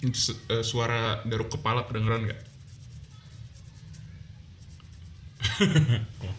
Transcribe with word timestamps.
Eh, 0.00 0.64
suara 0.64 1.20
garuk 1.28 1.52
kepala 1.52 1.84
kedengeran 1.84 2.24
oh, 6.24 6.34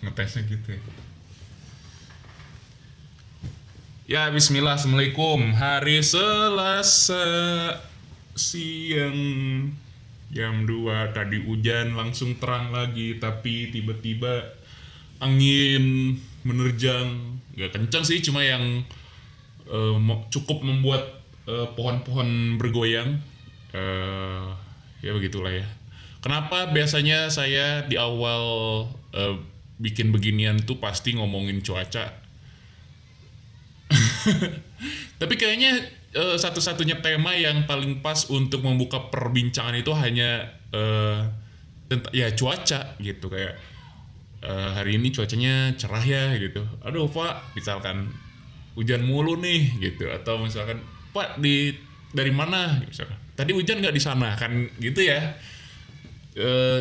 ngetesnya 0.00 0.48
gitu 0.48 0.72
ya. 0.72 0.80
Ya 4.08 4.22
Bismillah. 4.32 4.80
Assalamualaikum. 4.80 5.52
Hari 5.52 6.00
Selasa 6.00 7.20
Siang. 8.32 9.20
Jam 10.32 10.64
2 10.64 11.12
Tadi 11.12 11.36
hujan 11.44 11.92
langsung 11.92 12.40
terang 12.40 12.72
lagi. 12.72 13.20
Tapi 13.20 13.68
tiba-tiba 13.76 14.56
Angin 15.20 16.16
Menerjang. 16.48 17.36
Gak 17.60 17.76
kencang 17.76 18.08
sih 18.08 18.24
Cuma 18.24 18.40
yang 18.40 18.80
eh, 19.68 19.96
Cukup 20.32 20.64
membuat 20.64 21.21
eh, 21.48 21.66
Pohon-pohon 21.74 22.58
bergoyang. 22.60 23.18
Eh, 23.72 24.46
Ya 25.02 25.10
begitulah 25.10 25.50
ya. 25.50 25.66
Kenapa 26.22 26.70
biasanya 26.70 27.26
saya 27.26 27.82
di 27.90 27.98
awal 27.98 28.42
eh, 29.10 29.34
Bikin 29.82 30.14
beginian 30.14 30.62
tuh 30.62 30.78
pasti 30.78 31.10
ngomongin 31.18 31.58
cuaca? 31.58 32.06
Tapi 35.20 35.34
kayaknya 35.34 35.82
eh, 36.14 36.36
satu-satunya 36.38 37.02
tema 37.02 37.34
yang 37.34 37.66
paling 37.66 37.98
pas 37.98 38.30
untuk 38.30 38.62
membuka 38.62 39.10
perbincangan 39.10 39.74
itu 39.74 39.90
hanya 39.98 40.54
tentang 41.90 42.12
ya 42.14 42.30
cuaca 42.32 42.94
gitu. 43.02 43.26
Kayak 43.26 43.58
eh, 44.46 44.70
hari 44.78 45.02
ini 45.02 45.10
cuacanya 45.10 45.74
cerah 45.74 46.04
ya 46.06 46.38
gitu. 46.38 46.62
Aduh 46.86 47.10
pak, 47.10 47.58
misalkan 47.58 48.06
hujan 48.78 49.02
mulu 49.02 49.34
nih 49.42 49.82
gitu. 49.82 50.06
Atau 50.14 50.38
misalkan 50.38 50.78
pak 51.12 51.38
di 51.38 51.76
dari 52.12 52.32
mana 52.32 52.80
misalkan 52.84 53.16
tadi 53.32 53.52
hujan 53.56 53.80
nggak 53.80 53.96
di 53.96 54.02
sana 54.02 54.36
kan 54.36 54.52
gitu 54.80 55.00
ya. 55.04 55.36
Eh, 56.32 56.80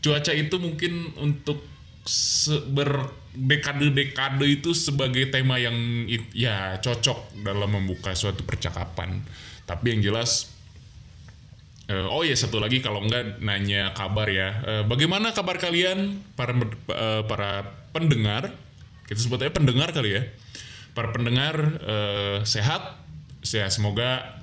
cuaca 0.00 0.32
itu 0.34 0.56
mungkin 0.58 1.14
untuk 1.20 1.62
berdekade-dekade 2.72 4.46
itu 4.48 4.72
sebagai 4.72 5.28
tema 5.28 5.60
yang 5.60 5.76
ya 6.32 6.80
cocok 6.80 7.44
dalam 7.44 7.70
membuka 7.70 8.16
suatu 8.16 8.42
percakapan. 8.42 9.20
Tapi 9.68 9.94
yang 9.94 10.00
jelas 10.10 10.50
eh, 11.86 12.06
oh 12.06 12.24
ya 12.26 12.34
satu 12.34 12.58
lagi 12.58 12.80
kalau 12.80 13.04
enggak 13.04 13.38
nanya 13.44 13.92
kabar 13.94 14.26
ya. 14.30 14.48
Eh, 14.64 14.82
bagaimana 14.86 15.30
kabar 15.36 15.60
kalian 15.60 16.22
para 16.34 16.56
para 17.28 17.66
pendengar? 17.92 18.50
Kita 19.06 19.18
sebut 19.18 19.42
aja 19.42 19.52
pendengar 19.52 19.90
kali 19.90 20.16
ya. 20.16 20.22
Para 20.94 21.12
pendengar 21.14 21.54
eh, 21.82 22.38
sehat. 22.46 22.99
Ya 23.40 23.66
semoga 23.72 24.40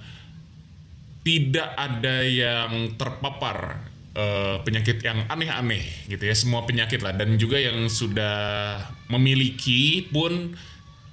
tidak 1.22 1.70
ada 1.76 2.23
yang 2.23 2.95
terpapar 2.95 3.84
eh, 4.16 4.58
penyakit 4.64 5.03
yang 5.03 5.28
aneh-aneh 5.28 6.08
gitu 6.08 6.23
ya. 6.23 6.36
Semua 6.36 6.64
penyakit 6.64 7.03
lah. 7.03 7.14
Dan 7.14 7.36
juga 7.36 7.59
yang 7.59 7.88
sudah 7.92 8.80
memiliki 9.12 10.08
pun 10.08 10.56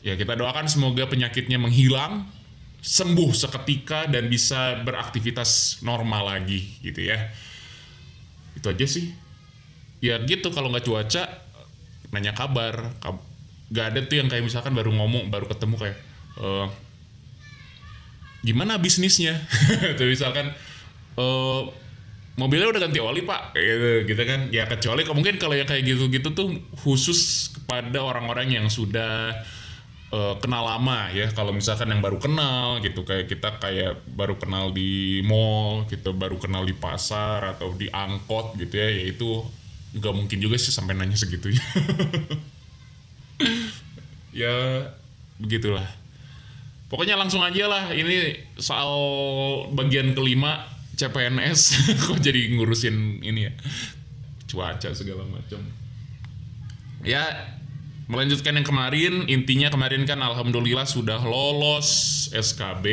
ya 0.05 0.15
kita 0.15 0.37
doakan 0.39 0.69
semoga 0.71 1.09
penyakitnya 1.09 1.57
menghilang 1.59 2.29
sembuh 2.85 3.33
seketika 3.33 4.05
dan 4.12 4.29
bisa 4.29 4.77
beraktivitas 4.85 5.81
normal 5.83 6.31
lagi 6.37 6.79
gitu 6.85 7.01
ya. 7.11 7.33
Itu 8.55 8.71
aja 8.71 8.87
sih. 8.87 9.11
Ya 10.05 10.21
gitu 10.23 10.53
kalau 10.53 10.69
nggak 10.71 10.85
cuaca 10.85 11.25
nanya 12.12 12.33
kabar. 12.37 12.93
Kab- 13.01 13.25
nggak 13.73 13.87
ada 13.91 14.01
tuh 14.07 14.17
yang 14.21 14.29
kayak 14.29 14.45
misalkan 14.45 14.77
baru 14.77 14.93
ngomong 14.93 15.33
baru 15.33 15.49
ketemu 15.51 15.75
kayak 15.81 15.99
eh, 16.39 16.67
gimana 18.45 18.77
bisnisnya? 18.77 19.41
Tuh 19.98 20.05
misalkan 20.05 20.53
eh 21.17 21.62
mobilnya 22.37 22.69
udah 22.70 22.83
ganti 22.84 23.00
oli 23.00 23.25
pak. 23.25 23.56
Gitu, 23.56 24.05
gitu 24.05 24.22
kan. 24.28 24.41
Ya 24.53 24.69
kecuali 24.69 25.03
mungkin 25.09 25.41
kalau 25.41 25.56
yang 25.56 25.66
kayak 25.66 25.82
gitu-gitu 25.82 26.37
tuh 26.37 26.60
khusus 26.84 27.50
kepada 27.56 28.05
orang-orang 28.05 28.60
yang 28.60 28.66
sudah 28.69 29.32
eh, 30.12 30.34
kenal 30.44 30.69
lama 30.69 31.09
ya. 31.10 31.32
Kalau 31.32 31.56
misalkan 31.56 31.88
yang 31.88 32.05
baru 32.05 32.21
kenal 32.21 32.84
gitu 32.84 33.09
kayak 33.09 33.32
kita 33.32 33.56
kayak 33.56 34.05
baru 34.12 34.37
kenal 34.37 34.71
di 34.71 35.25
mall 35.25 35.88
gitu 35.88 36.12
baru 36.12 36.37
kenal 36.37 36.69
di 36.69 36.76
pasar 36.76 37.56
atau 37.56 37.72
di 37.72 37.88
angkot 37.88 38.61
gitu 38.61 38.76
ya 38.76 38.88
ya 38.93 39.05
itu 39.09 39.43
nggak 39.94 40.15
mungkin 40.15 40.38
juga 40.43 40.59
sih 40.61 40.75
sampai 40.75 40.93
nanya 40.93 41.16
segitunya. 41.16 41.65
Ya 44.34 44.50
begitulah 45.38 45.87
Pokoknya 46.94 47.19
langsung 47.19 47.43
aja 47.43 47.66
lah 47.66 47.91
ini 47.91 48.38
soal 48.55 48.94
bagian 49.75 50.15
kelima 50.15 50.62
CPNS 50.94 51.60
kok 52.06 52.22
jadi 52.22 52.55
ngurusin 52.55 53.19
ini 53.19 53.50
ya? 53.50 53.53
Cuaca 54.47 54.94
segala 54.94 55.27
macam. 55.27 55.59
Ya 57.03 57.50
melanjutkan 58.06 58.55
yang 58.55 58.62
kemarin. 58.62 59.27
Intinya 59.27 59.75
kemarin 59.75 60.06
kan 60.06 60.22
alhamdulillah 60.22 60.87
sudah 60.87 61.19
lolos 61.19 62.31
SKB 62.31 62.87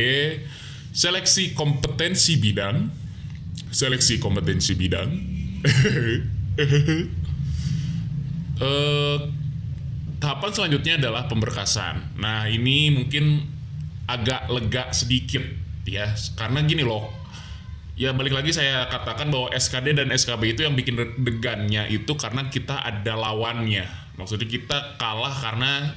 seleksi 0.97 1.53
kompetensi 1.53 2.41
bidang 2.41 2.89
seleksi 3.71 4.19
kompetensi 4.19 4.75
bidang 4.75 5.07
eh 8.65 9.17
tahapan 10.21 10.51
selanjutnya 10.53 10.93
adalah 11.01 11.25
pemberkasan. 11.25 12.13
Nah, 12.21 12.45
ini 12.45 12.93
mungkin 12.93 13.41
agak 14.11 14.51
lega 14.51 14.91
sedikit 14.91 15.41
ya, 15.87 16.11
karena 16.35 16.67
gini 16.67 16.83
loh. 16.83 17.07
Ya 17.95 18.17
balik 18.17 18.33
lagi 18.33 18.49
saya 18.49 18.89
katakan 18.89 19.29
bahwa 19.29 19.53
SKD 19.53 19.93
dan 19.93 20.09
SKB 20.09 20.57
itu 20.57 20.65
yang 20.65 20.73
bikin 20.73 20.97
degannya 21.21 21.85
itu 21.91 22.17
karena 22.17 22.49
kita 22.49 22.81
ada 22.81 23.13
lawannya. 23.13 23.85
Maksudnya 24.17 24.49
kita 24.49 24.77
kalah 24.97 25.35
karena 25.37 25.93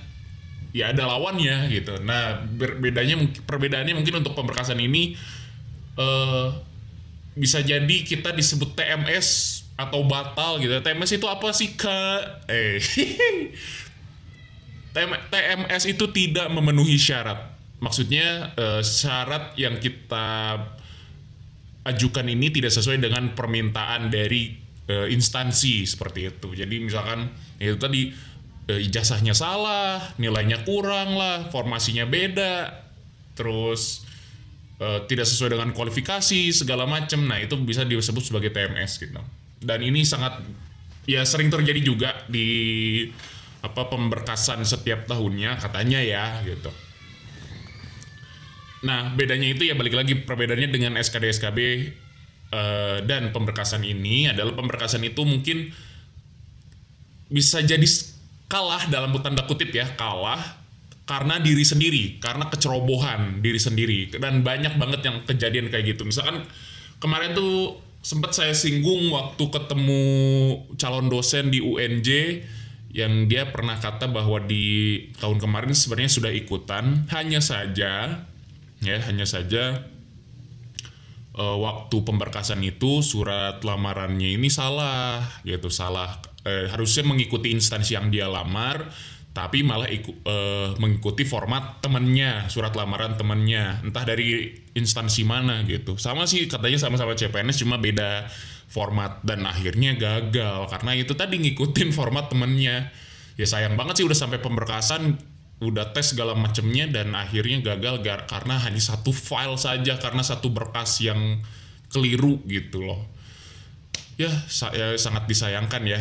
ya 0.75 0.91
ada 0.91 1.07
lawannya 1.07 1.71
gitu. 1.71 2.03
Nah, 2.03 2.45
mungkin 2.59 3.31
perbedaannya 3.47 3.95
mungkin 3.95 4.21
untuk 4.21 4.35
pemberkasan 4.37 4.83
ini 4.83 5.15
eh 5.95 6.47
bisa 7.35 7.63
jadi 7.63 7.97
kita 8.07 8.35
disebut 8.35 8.75
TMS 8.75 9.63
atau 9.75 10.07
batal 10.07 10.63
gitu. 10.63 10.75
TMS 10.83 11.19
itu 11.19 11.27
apa 11.27 11.51
sih 11.55 11.75
kak? 11.75 12.47
Eh, 12.51 12.79
TM- 14.95 15.23
TMS 15.31 15.83
itu 15.91 16.05
tidak 16.11 16.51
memenuhi 16.51 16.99
syarat. 16.99 17.54
Maksudnya 17.85 18.57
eh, 18.57 18.81
syarat 18.81 19.53
yang 19.61 19.77
kita 19.77 20.57
ajukan 21.85 22.25
ini 22.33 22.49
tidak 22.49 22.73
sesuai 22.73 22.97
dengan 22.97 23.37
permintaan 23.37 24.09
dari 24.09 24.57
eh, 24.89 25.13
instansi 25.13 25.85
seperti 25.85 26.33
itu. 26.33 26.49
Jadi 26.57 26.81
misalkan 26.81 27.29
ya 27.61 27.77
itu 27.77 27.81
tadi 27.81 28.09
eh, 28.73 28.81
ijazahnya 28.89 29.37
salah, 29.37 30.01
nilainya 30.17 30.65
kurang 30.65 31.13
lah, 31.13 31.53
formasinya 31.53 32.09
beda, 32.09 32.73
terus 33.37 34.09
tidak 34.85 35.25
sesuai 35.25 35.55
dengan 35.55 35.71
kualifikasi 35.71 36.51
segala 36.51 36.85
macam. 36.85 37.25
Nah 37.25 37.39
itu 37.41 37.57
bisa 37.63 37.87
disebut 37.87 38.21
sebagai 38.21 38.51
TMS 38.53 39.01
gitu. 39.01 39.23
Dan 39.63 39.81
ini 39.81 40.05
sangat 40.05 40.45
ya 41.09 41.25
sering 41.25 41.49
terjadi 41.49 41.81
juga 41.81 42.11
di 42.29 43.07
apa 43.65 43.89
pemberkasan 43.89 44.61
setiap 44.67 45.09
tahunnya 45.09 45.57
katanya 45.57 46.05
ya 46.05 46.43
gitu. 46.45 46.69
Nah, 48.85 49.17
bedanya 49.17 49.49
itu 49.49 49.65
ya 49.65 49.75
balik 49.75 49.97
lagi 49.97 50.15
perbedaannya 50.15 50.69
dengan 50.69 50.93
SKD 51.01 51.25
SKB 51.41 51.59
eh, 52.53 52.99
dan 53.09 53.33
pemberkasan 53.33 53.81
ini 53.81 54.29
adalah 54.29 54.53
pemberkasan 54.53 55.01
itu 55.09 55.25
mungkin 55.25 55.73
bisa 57.33 57.65
jadi 57.65 57.85
kalah 58.47 58.87
dalam 58.93 59.17
tanda 59.25 59.49
kutip 59.49 59.73
ya, 59.73 59.89
kalah 59.97 60.61
karena 61.09 61.41
diri 61.41 61.65
sendiri, 61.65 62.17
karena 62.21 62.49
kecerobohan 62.49 63.45
diri 63.45 63.61
sendiri 63.61 64.13
dan 64.21 64.41
banyak 64.45 64.77
banget 64.77 65.01
yang 65.05 65.17
kejadian 65.25 65.73
kayak 65.73 65.97
gitu. 65.97 66.05
Misalkan 66.05 66.45
kemarin 67.01 67.33
tuh 67.33 67.81
sempat 68.05 68.37
saya 68.37 68.53
singgung 68.53 69.09
waktu 69.13 69.45
ketemu 69.49 70.05
calon 70.77 71.09
dosen 71.09 71.49
di 71.49 71.65
UNJ 71.65 72.41
yang 72.95 73.27
dia 73.27 73.49
pernah 73.49 73.81
kata 73.81 74.07
bahwa 74.07 74.39
di 74.45 74.97
tahun 75.19 75.41
kemarin 75.41 75.73
sebenarnya 75.73 76.13
sudah 76.13 76.33
ikutan, 76.33 77.09
hanya 77.11 77.41
saja 77.43 78.23
ya 78.85 79.01
hanya 79.09 79.25
saja 79.25 79.83
eh, 81.35 81.57
waktu 81.59 81.97
pemberkasan 82.05 82.63
itu 82.63 83.01
surat 83.03 83.65
lamarannya 83.65 84.37
ini 84.39 84.49
salah 84.53 85.25
gitu 85.43 85.73
salah 85.73 86.21
Eh, 86.45 86.69
harusnya 86.69 87.09
mengikuti 87.09 87.57
instansi 87.57 87.97
yang 87.97 88.13
dia 88.13 88.29
lamar 88.29 88.93
tapi 89.33 89.65
malah 89.65 89.89
iku- 89.89 90.21
eh, 90.29 90.77
mengikuti 90.77 91.25
format 91.25 91.81
temennya 91.81 92.53
surat 92.53 92.77
lamaran 92.77 93.17
temennya 93.17 93.81
entah 93.81 94.05
dari 94.05 94.53
instansi 94.77 95.25
mana 95.25 95.65
gitu. 95.65 95.97
Sama 95.97 96.29
sih 96.29 96.45
katanya 96.45 96.77
sama-sama 96.77 97.17
CPNS 97.17 97.65
cuma 97.65 97.81
beda 97.81 98.29
format 98.69 99.25
dan 99.25 99.49
akhirnya 99.49 99.97
gagal 99.97 100.69
karena 100.69 100.93
itu 101.01 101.17
tadi 101.17 101.41
ngikutin 101.41 101.89
format 101.97 102.29
temennya 102.29 102.93
ya 103.41 103.47
sayang 103.49 103.81
banget 103.81 104.05
sih 104.05 104.05
udah 104.05 104.15
sampai 104.15 104.45
pemberkasan 104.45 105.17
udah 105.63 105.95
tes 105.95 106.15
segala 106.15 106.35
macamnya 106.35 106.91
dan 106.91 107.15
akhirnya 107.15 107.63
gagal 107.63 108.03
gar- 108.03 108.27
karena 108.27 108.59
hanya 108.59 108.83
satu 108.83 109.15
file 109.15 109.55
saja 109.55 109.97
karena 110.03 110.21
satu 110.27 110.51
berkas 110.51 110.99
yang 111.05 111.41
keliru 111.93 112.43
gitu 112.51 112.83
loh. 112.83 113.07
Ya 114.19 114.31
saya 114.51 114.99
sangat 114.99 115.31
disayangkan 115.31 115.83
ya. 115.87 116.01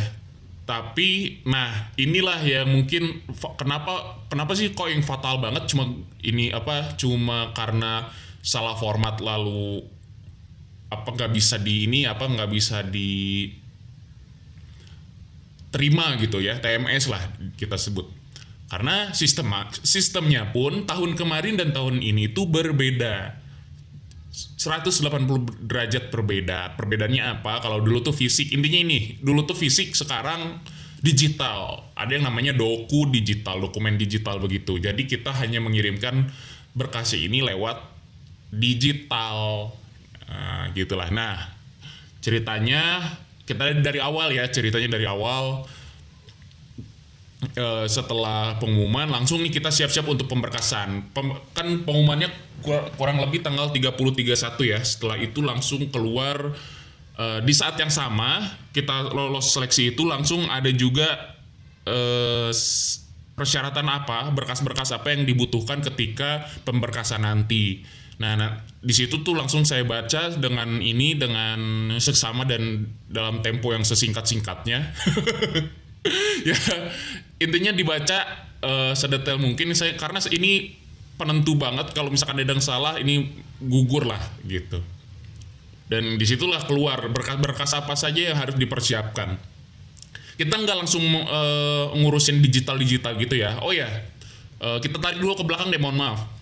Tapi 0.64 1.42
nah 1.44 1.92
inilah 2.00 2.40
ya 2.40 2.64
mungkin 2.64 3.20
kenapa 3.60 4.24
kenapa 4.32 4.56
sih 4.56 4.72
kok 4.72 4.88
yang 4.88 5.04
fatal 5.04 5.38
banget 5.38 5.68
cuma 5.68 5.92
ini 6.24 6.48
apa 6.50 6.96
cuma 6.96 7.52
karena 7.52 8.08
salah 8.40 8.72
format 8.72 9.20
lalu 9.20 9.84
apa 10.88 11.08
nggak 11.10 11.32
bisa 11.36 11.60
di 11.60 11.84
ini 11.84 12.08
apa 12.08 12.24
nggak 12.24 12.48
bisa 12.48 12.80
di 12.80 13.50
terima 15.74 16.14
gitu 16.22 16.38
ya 16.38 16.56
TMS 16.62 17.10
lah 17.10 17.20
kita 17.58 17.74
sebut 17.74 18.23
karena 18.74 19.14
sistem 19.14 19.54
sistemnya 19.86 20.50
pun 20.50 20.82
tahun 20.82 21.14
kemarin 21.14 21.54
dan 21.54 21.70
tahun 21.70 22.02
ini 22.02 22.34
itu 22.34 22.42
berbeda. 22.50 23.38
180 24.34 25.70
derajat 25.70 26.10
berbeda. 26.10 26.74
Perbedaannya 26.74 27.38
apa? 27.38 27.62
Kalau 27.62 27.78
dulu 27.78 28.02
tuh 28.02 28.10
fisik. 28.10 28.50
Intinya 28.50 28.82
ini 28.82 29.22
dulu 29.22 29.46
tuh 29.46 29.54
fisik 29.54 29.94
sekarang 29.94 30.58
digital. 30.98 31.86
Ada 31.94 32.18
yang 32.18 32.26
namanya 32.26 32.50
doku 32.50 33.06
digital 33.14 33.62
dokumen 33.62 33.94
digital 33.94 34.42
begitu. 34.42 34.82
Jadi 34.82 35.06
kita 35.06 35.30
hanya 35.38 35.62
mengirimkan 35.62 36.34
berkas 36.74 37.14
ini 37.14 37.46
lewat 37.46 37.78
digital. 38.50 39.70
Nah, 40.26 40.74
gitulah. 40.74 41.14
Nah 41.14 41.54
ceritanya 42.18 43.06
kita 43.46 43.70
dari 43.86 44.02
awal 44.02 44.34
ya 44.34 44.50
ceritanya 44.50 44.98
dari 44.98 45.06
awal 45.06 45.62
eh, 47.52 47.86
setelah 47.86 48.56
pengumuman 48.56 49.08
langsung 49.12 49.44
nih 49.44 49.52
kita 49.52 49.68
siap-siap 49.68 50.08
untuk 50.08 50.26
pemberkasan. 50.26 51.12
Pem- 51.12 51.38
kan 51.52 51.66
pengumumannya 51.84 52.32
kur- 52.64 52.88
kurang 52.96 53.20
lebih 53.20 53.44
tanggal 53.44 53.68
30 53.68 53.92
31 54.16 54.64
ya. 54.64 54.80
Setelah 54.80 55.20
itu 55.20 55.44
langsung 55.44 55.84
keluar 55.92 56.56
eh, 57.20 57.40
di 57.44 57.52
saat 57.52 57.76
yang 57.76 57.92
sama 57.92 58.40
kita 58.72 59.12
lolos 59.12 59.52
seleksi 59.52 59.94
itu 59.94 60.08
langsung 60.08 60.48
ada 60.48 60.72
juga 60.72 61.36
s- 62.50 63.04
persyaratan 63.34 63.84
apa, 63.90 64.30
berkas-berkas 64.30 64.94
apa 64.94 65.12
yang 65.12 65.26
dibutuhkan 65.26 65.82
ketika 65.82 66.46
pemberkasan 66.62 67.26
nanti. 67.26 67.82
Nah, 68.14 68.38
nah, 68.38 68.62
di 68.78 68.94
situ 68.94 69.26
tuh 69.26 69.34
langsung 69.34 69.66
saya 69.66 69.82
baca 69.82 70.30
dengan 70.38 70.78
ini 70.78 71.18
dengan 71.18 71.90
seksama 71.98 72.46
dan 72.46 72.86
dalam 73.10 73.42
tempo 73.42 73.74
yang 73.74 73.82
sesingkat-singkatnya. 73.82 74.80
ya 76.48 76.58
intinya 77.40 77.72
dibaca 77.72 78.18
eh, 78.60 78.92
sedetail 78.92 79.40
mungkin. 79.40 79.72
Saya 79.72 79.96
karena 79.96 80.20
ini 80.30 80.76
penentu 81.14 81.54
banget 81.54 81.94
kalau 81.94 82.10
misalkan 82.10 82.42
ada 82.42 82.52
yang 82.52 82.64
salah 82.64 82.98
ini 83.00 83.30
gugur 83.60 84.04
lah 84.08 84.20
gitu. 84.44 84.82
Dan 85.84 86.16
di 86.16 86.24
situlah 86.24 86.64
keluar 86.64 87.00
berkas-berkas 87.12 87.76
apa 87.76 87.94
saja 87.94 88.32
yang 88.32 88.38
harus 88.40 88.56
dipersiapkan. 88.56 89.36
Kita 90.34 90.54
nggak 90.58 90.76
langsung 90.84 91.04
eh, 91.04 91.84
ngurusin 91.94 92.40
digital 92.42 92.80
digital 92.80 93.14
gitu 93.20 93.36
ya. 93.38 93.60
Oh 93.62 93.70
ya 93.70 93.88
eh, 94.60 94.78
kita 94.80 94.98
tarik 94.98 95.20
dulu 95.20 95.38
ke 95.40 95.44
belakang 95.46 95.68
deh 95.70 95.80
mohon 95.80 95.98
maaf. 96.00 96.34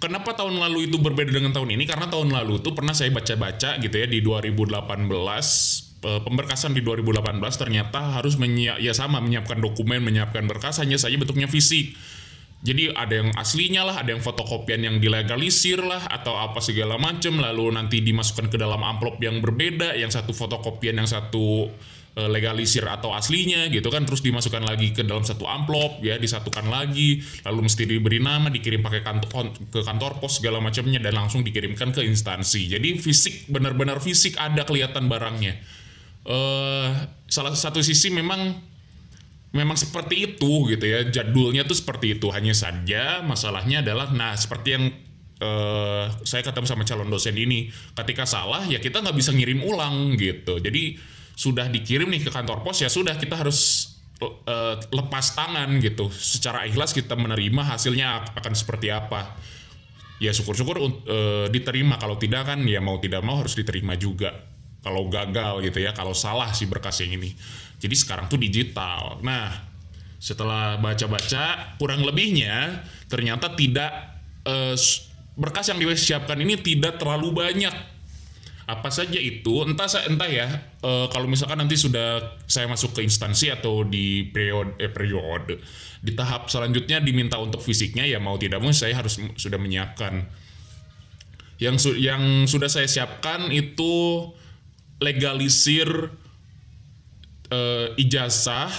Kenapa 0.00 0.32
tahun 0.32 0.56
lalu 0.56 0.88
itu 0.88 0.96
berbeda 0.96 1.28
dengan 1.28 1.52
tahun 1.52 1.76
ini? 1.76 1.84
Karena 1.84 2.08
tahun 2.08 2.32
lalu 2.32 2.64
itu 2.64 2.72
pernah 2.72 2.96
saya 2.96 3.12
baca-baca 3.12 3.76
gitu 3.84 3.92
ya 4.00 4.08
di 4.08 4.24
2018 4.24 4.64
eh, 4.64 5.89
pemberkasan 6.00 6.72
di 6.72 6.80
2018 6.80 7.44
ternyata 7.60 8.16
harus 8.16 8.40
menyiap 8.40 8.80
ya 8.80 8.96
sama 8.96 9.20
menyiapkan 9.20 9.60
dokumen, 9.60 10.00
menyiapkan 10.00 10.48
berkas 10.48 10.80
hanya 10.80 10.96
saja 10.96 11.12
bentuknya 11.20 11.44
fisik. 11.44 11.92
Jadi 12.60 12.92
ada 12.92 13.24
yang 13.24 13.32
aslinya 13.40 13.88
lah, 13.88 14.04
ada 14.04 14.12
yang 14.12 14.20
fotokopian 14.20 14.84
yang 14.84 14.96
dilegalisir 15.00 15.80
lah 15.80 16.04
atau 16.12 16.36
apa 16.36 16.60
segala 16.60 17.00
macam 17.00 17.40
lalu 17.40 17.72
nanti 17.72 18.04
dimasukkan 18.04 18.52
ke 18.52 18.60
dalam 18.60 18.84
amplop 18.84 19.16
yang 19.20 19.40
berbeda, 19.40 19.96
yang 19.96 20.12
satu 20.12 20.36
fotokopian 20.36 21.00
yang 21.00 21.08
satu 21.08 21.72
eh, 22.20 22.28
legalisir 22.28 22.84
atau 22.84 23.16
aslinya 23.16 23.64
gitu 23.72 23.88
kan. 23.88 24.04
Terus 24.04 24.20
dimasukkan 24.20 24.60
lagi 24.60 24.92
ke 24.92 25.08
dalam 25.08 25.24
satu 25.24 25.48
amplop 25.48 26.04
ya 26.04 26.20
disatukan 26.20 26.68
lagi 26.68 27.24
lalu 27.48 27.64
mesti 27.64 27.88
diberi 27.88 28.20
nama 28.20 28.52
dikirim 28.52 28.84
pakai 28.84 29.00
kantor 29.00 29.56
ke 29.72 29.80
kantor 29.80 30.20
pos 30.20 30.44
segala 30.44 30.60
macamnya 30.60 31.00
dan 31.00 31.16
langsung 31.16 31.40
dikirimkan 31.40 31.96
ke 31.96 32.04
instansi. 32.04 32.76
Jadi 32.76 33.00
fisik 33.00 33.48
benar-benar 33.48 34.04
fisik 34.04 34.36
ada 34.36 34.68
kelihatan 34.68 35.08
barangnya 35.08 35.79
eh 36.30 36.88
salah 37.26 37.50
satu 37.54 37.82
sisi 37.82 38.14
memang 38.14 38.70
memang 39.50 39.74
seperti 39.74 40.34
itu 40.34 40.70
gitu 40.70 40.84
ya. 40.86 41.06
Jadulnya 41.10 41.66
tuh 41.66 41.78
seperti 41.78 42.18
itu. 42.18 42.30
Hanya 42.30 42.54
saja 42.54 43.22
masalahnya 43.26 43.82
adalah 43.82 44.10
nah 44.14 44.34
seperti 44.38 44.68
yang 44.78 44.84
eh, 45.42 46.04
saya 46.22 46.42
ketemu 46.46 46.66
sama 46.66 46.86
calon 46.86 47.10
dosen 47.10 47.34
ini 47.34 47.70
ketika 47.98 48.26
salah 48.26 48.66
ya 48.66 48.78
kita 48.78 49.02
nggak 49.02 49.16
bisa 49.16 49.34
ngirim 49.34 49.62
ulang 49.66 50.14
gitu. 50.14 50.62
Jadi 50.62 50.98
sudah 51.34 51.66
dikirim 51.72 52.06
nih 52.12 52.28
ke 52.28 52.30
kantor 52.30 52.60
pos 52.60 52.84
ya 52.84 52.92
sudah 52.92 53.16
kita 53.16 53.34
harus 53.34 53.90
eh, 54.22 54.76
lepas 54.78 55.26
tangan 55.34 55.82
gitu. 55.82 56.10
Secara 56.14 56.66
ikhlas 56.70 56.94
kita 56.94 57.18
menerima 57.18 57.74
hasilnya 57.74 58.38
akan 58.38 58.54
seperti 58.54 58.94
apa. 58.94 59.34
Ya 60.20 60.30
syukur-syukur 60.36 60.78
eh, 61.10 61.46
diterima. 61.50 61.98
Kalau 61.98 62.20
tidak 62.20 62.46
kan 62.54 62.62
ya 62.62 62.78
mau 62.78 63.02
tidak 63.02 63.24
mau 63.26 63.40
harus 63.40 63.56
diterima 63.58 63.98
juga 63.98 64.49
kalau 64.80 65.08
gagal 65.12 65.60
gitu 65.64 65.78
ya 65.84 65.92
kalau 65.92 66.16
salah 66.16 66.52
si 66.52 66.64
berkas 66.64 67.00
yang 67.04 67.20
ini. 67.20 67.32
Jadi 67.80 67.94
sekarang 67.96 68.28
tuh 68.28 68.40
digital. 68.40 69.20
Nah 69.20 69.68
setelah 70.20 70.76
baca-baca 70.76 71.76
kurang 71.80 72.04
lebihnya 72.04 72.84
ternyata 73.08 73.56
tidak 73.56 74.20
eh, 74.44 74.76
berkas 75.36 75.72
yang 75.72 75.80
disiapkan 75.80 76.36
ini 76.40 76.60
tidak 76.60 77.00
terlalu 77.00 77.32
banyak. 77.32 77.72
Apa 78.70 78.86
saja 78.86 79.18
itu 79.18 79.66
entah 79.66 79.90
sa- 79.90 80.06
entah 80.06 80.28
ya 80.30 80.46
eh, 80.84 81.06
kalau 81.08 81.26
misalkan 81.26 81.60
nanti 81.60 81.74
sudah 81.76 82.40
saya 82.44 82.68
masuk 82.68 82.96
ke 82.96 83.00
instansi 83.04 83.48
atau 83.48 83.82
di 83.84 84.28
periode 84.28 84.76
eh, 84.78 84.92
periode 84.92 85.58
di 86.00 86.16
tahap 86.16 86.48
selanjutnya 86.48 87.04
diminta 87.04 87.36
untuk 87.36 87.60
fisiknya 87.60 88.08
ya 88.08 88.16
mau 88.16 88.40
tidak 88.40 88.64
mau 88.64 88.72
saya 88.72 88.96
harus 88.96 89.20
sudah 89.36 89.60
menyiapkan. 89.60 90.24
Yang 91.60 92.00
yang 92.00 92.48
sudah 92.48 92.72
saya 92.72 92.88
siapkan 92.88 93.52
itu 93.52 94.24
legalisir 95.00 95.88
eh, 97.50 97.88
ijazah 97.96 98.70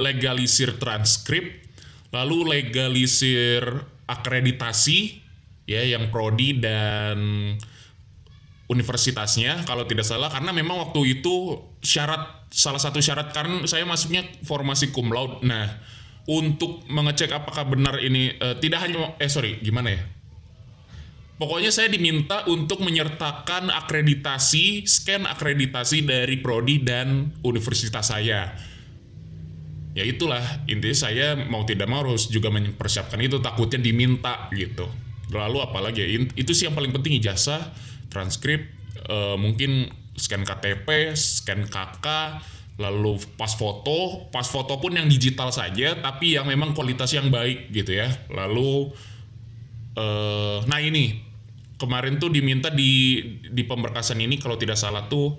legalisir 0.00 0.80
transkrip 0.80 1.62
lalu 2.10 2.58
legalisir 2.58 3.62
akreditasi 4.08 5.22
ya 5.64 5.80
yang 5.84 6.12
prodi 6.12 6.58
dan 6.60 7.16
universitasnya 8.68 9.64
kalau 9.68 9.84
tidak 9.84 10.08
salah 10.08 10.32
karena 10.32 10.50
memang 10.50 10.80
waktu 10.88 11.20
itu 11.20 11.60
syarat 11.84 12.48
salah 12.48 12.80
satu 12.80 13.02
syarat 13.02 13.34
karena 13.34 13.66
saya 13.68 13.84
masuknya 13.84 14.24
formasi 14.46 14.94
cum 14.94 15.12
laude. 15.12 15.44
Nah, 15.44 15.68
untuk 16.30 16.86
mengecek 16.88 17.34
apakah 17.34 17.68
benar 17.68 18.00
ini 18.00 18.32
eh, 18.38 18.56
tidak 18.62 18.86
hanya 18.86 19.18
eh 19.20 19.28
sorry 19.28 19.60
gimana 19.60 19.92
ya? 19.92 20.00
Pokoknya 21.34 21.74
saya 21.74 21.90
diminta 21.90 22.46
untuk 22.46 22.78
menyertakan 22.78 23.66
akreditasi, 23.66 24.86
scan 24.86 25.26
akreditasi 25.26 26.06
dari 26.06 26.38
prodi 26.38 26.78
dan 26.78 27.34
universitas 27.42 28.14
saya. 28.14 28.54
Ya 29.98 30.04
itulah 30.06 30.42
intinya 30.70 30.94
saya 30.94 31.34
mau 31.34 31.66
tidak 31.66 31.90
mau 31.90 32.06
harus 32.06 32.30
juga 32.30 32.54
mempersiapkan 32.54 33.18
itu 33.18 33.42
takutnya 33.42 33.82
diminta 33.82 34.46
gitu. 34.54 34.86
Lalu 35.34 35.58
apalagi 35.58 36.06
ya, 36.06 36.08
itu 36.38 36.54
sih 36.54 36.70
yang 36.70 36.74
paling 36.78 36.94
penting 36.94 37.18
ijazah, 37.18 37.74
transkrip, 38.14 38.70
eh, 39.02 39.34
mungkin 39.34 39.90
scan 40.14 40.46
KTP, 40.46 41.18
scan 41.18 41.66
KK, 41.66 42.06
lalu 42.78 43.18
pas 43.34 43.50
foto, 43.58 44.30
pas 44.30 44.46
foto 44.46 44.78
pun 44.78 44.94
yang 44.94 45.10
digital 45.10 45.50
saja 45.54 45.98
tapi 45.98 46.38
yang 46.38 46.46
memang 46.46 46.78
kualitas 46.78 47.10
yang 47.10 47.26
baik 47.26 47.74
gitu 47.74 47.98
ya. 47.98 48.06
Lalu 48.30 48.94
eh 49.94 50.58
nah 50.66 50.78
ini 50.82 51.23
kemarin 51.84 52.16
tuh 52.16 52.32
diminta 52.32 52.72
di 52.72 53.20
di 53.44 53.62
pemberkasan 53.68 54.16
ini 54.24 54.40
kalau 54.40 54.56
tidak 54.56 54.80
salah 54.80 55.04
tuh 55.04 55.36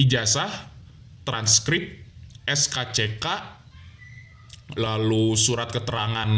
ijazah, 0.00 0.48
transkrip, 1.28 2.00
SKCK, 2.48 3.24
lalu 4.80 5.36
surat 5.36 5.68
keterangan 5.68 6.30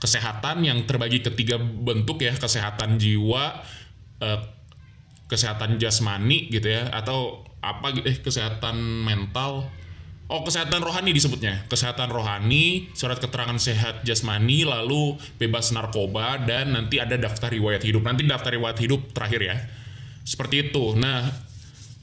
kesehatan 0.00 0.64
yang 0.64 0.88
terbagi 0.88 1.20
ketiga 1.20 1.60
bentuk 1.60 2.24
ya 2.24 2.32
kesehatan 2.32 2.96
jiwa, 2.96 3.60
eh, 4.24 4.40
kesehatan 5.28 5.76
jasmani 5.76 6.48
gitu 6.48 6.72
ya 6.72 6.88
atau 6.88 7.44
apa 7.60 7.92
gitu 7.92 8.06
eh 8.08 8.18
kesehatan 8.18 8.80
mental 9.04 9.68
Oh 10.28 10.44
kesehatan 10.44 10.84
rohani 10.84 11.16
disebutnya. 11.16 11.64
Kesehatan 11.72 12.12
rohani 12.12 12.92
surat 12.92 13.16
keterangan 13.16 13.56
sehat 13.56 14.04
jasmani 14.04 14.60
lalu 14.60 15.16
bebas 15.40 15.72
narkoba 15.72 16.36
dan 16.44 16.76
nanti 16.76 17.00
ada 17.00 17.16
daftar 17.16 17.48
riwayat 17.48 17.80
hidup. 17.80 18.04
Nanti 18.04 18.28
daftar 18.28 18.52
riwayat 18.52 18.76
hidup 18.76 19.16
terakhir 19.16 19.40
ya. 19.40 19.56
Seperti 20.28 20.68
itu. 20.68 20.92
Nah 21.00 21.32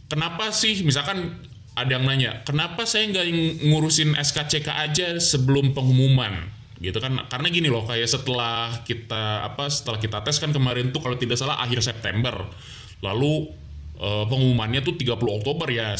kenapa 0.09 0.49
sih 0.49 0.81
misalkan 0.81 1.37
ada 1.77 2.01
yang 2.01 2.09
nanya 2.09 2.41
kenapa 2.41 2.89
saya 2.89 3.13
nggak 3.13 3.25
ng- 3.29 3.55
ngurusin 3.69 4.17
SKCK 4.17 4.73
aja 4.73 5.21
sebelum 5.21 5.77
pengumuman? 5.77 6.49
Gitu 6.81 6.97
kan. 6.97 7.29
Karena 7.29 7.47
gini 7.53 7.69
loh 7.69 7.85
kayak 7.85 8.09
setelah 8.09 8.81
kita 8.89 9.45
apa 9.53 9.69
setelah 9.69 10.01
kita 10.01 10.25
tes 10.25 10.41
kan 10.41 10.49
kemarin 10.49 10.89
tuh 10.89 10.97
kalau 10.97 11.13
tidak 11.13 11.37
salah 11.37 11.61
akhir 11.61 11.85
September. 11.85 12.41
Lalu 13.05 13.64
uh, 13.99 14.23
pengumumannya 14.27 14.81
tuh 14.81 14.95
30 14.95 15.15
Oktober 15.15 15.67
ya 15.71 15.95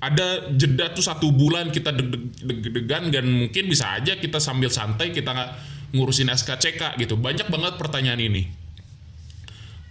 ada 0.00 0.26
jeda 0.52 0.92
tuh 0.92 1.04
satu 1.04 1.30
bulan 1.32 1.72
kita 1.72 1.92
deg-degan 1.92 3.12
dan 3.12 3.24
mungkin 3.28 3.68
bisa 3.68 3.98
aja 3.98 4.16
kita 4.16 4.40
sambil 4.40 4.68
santai 4.68 5.12
kita 5.12 5.32
nggak 5.32 5.50
ngurusin 5.92 6.32
SKCK 6.32 6.96
gitu 7.00 7.20
banyak 7.20 7.48
banget 7.52 7.76
pertanyaan 7.76 8.20
ini 8.20 8.48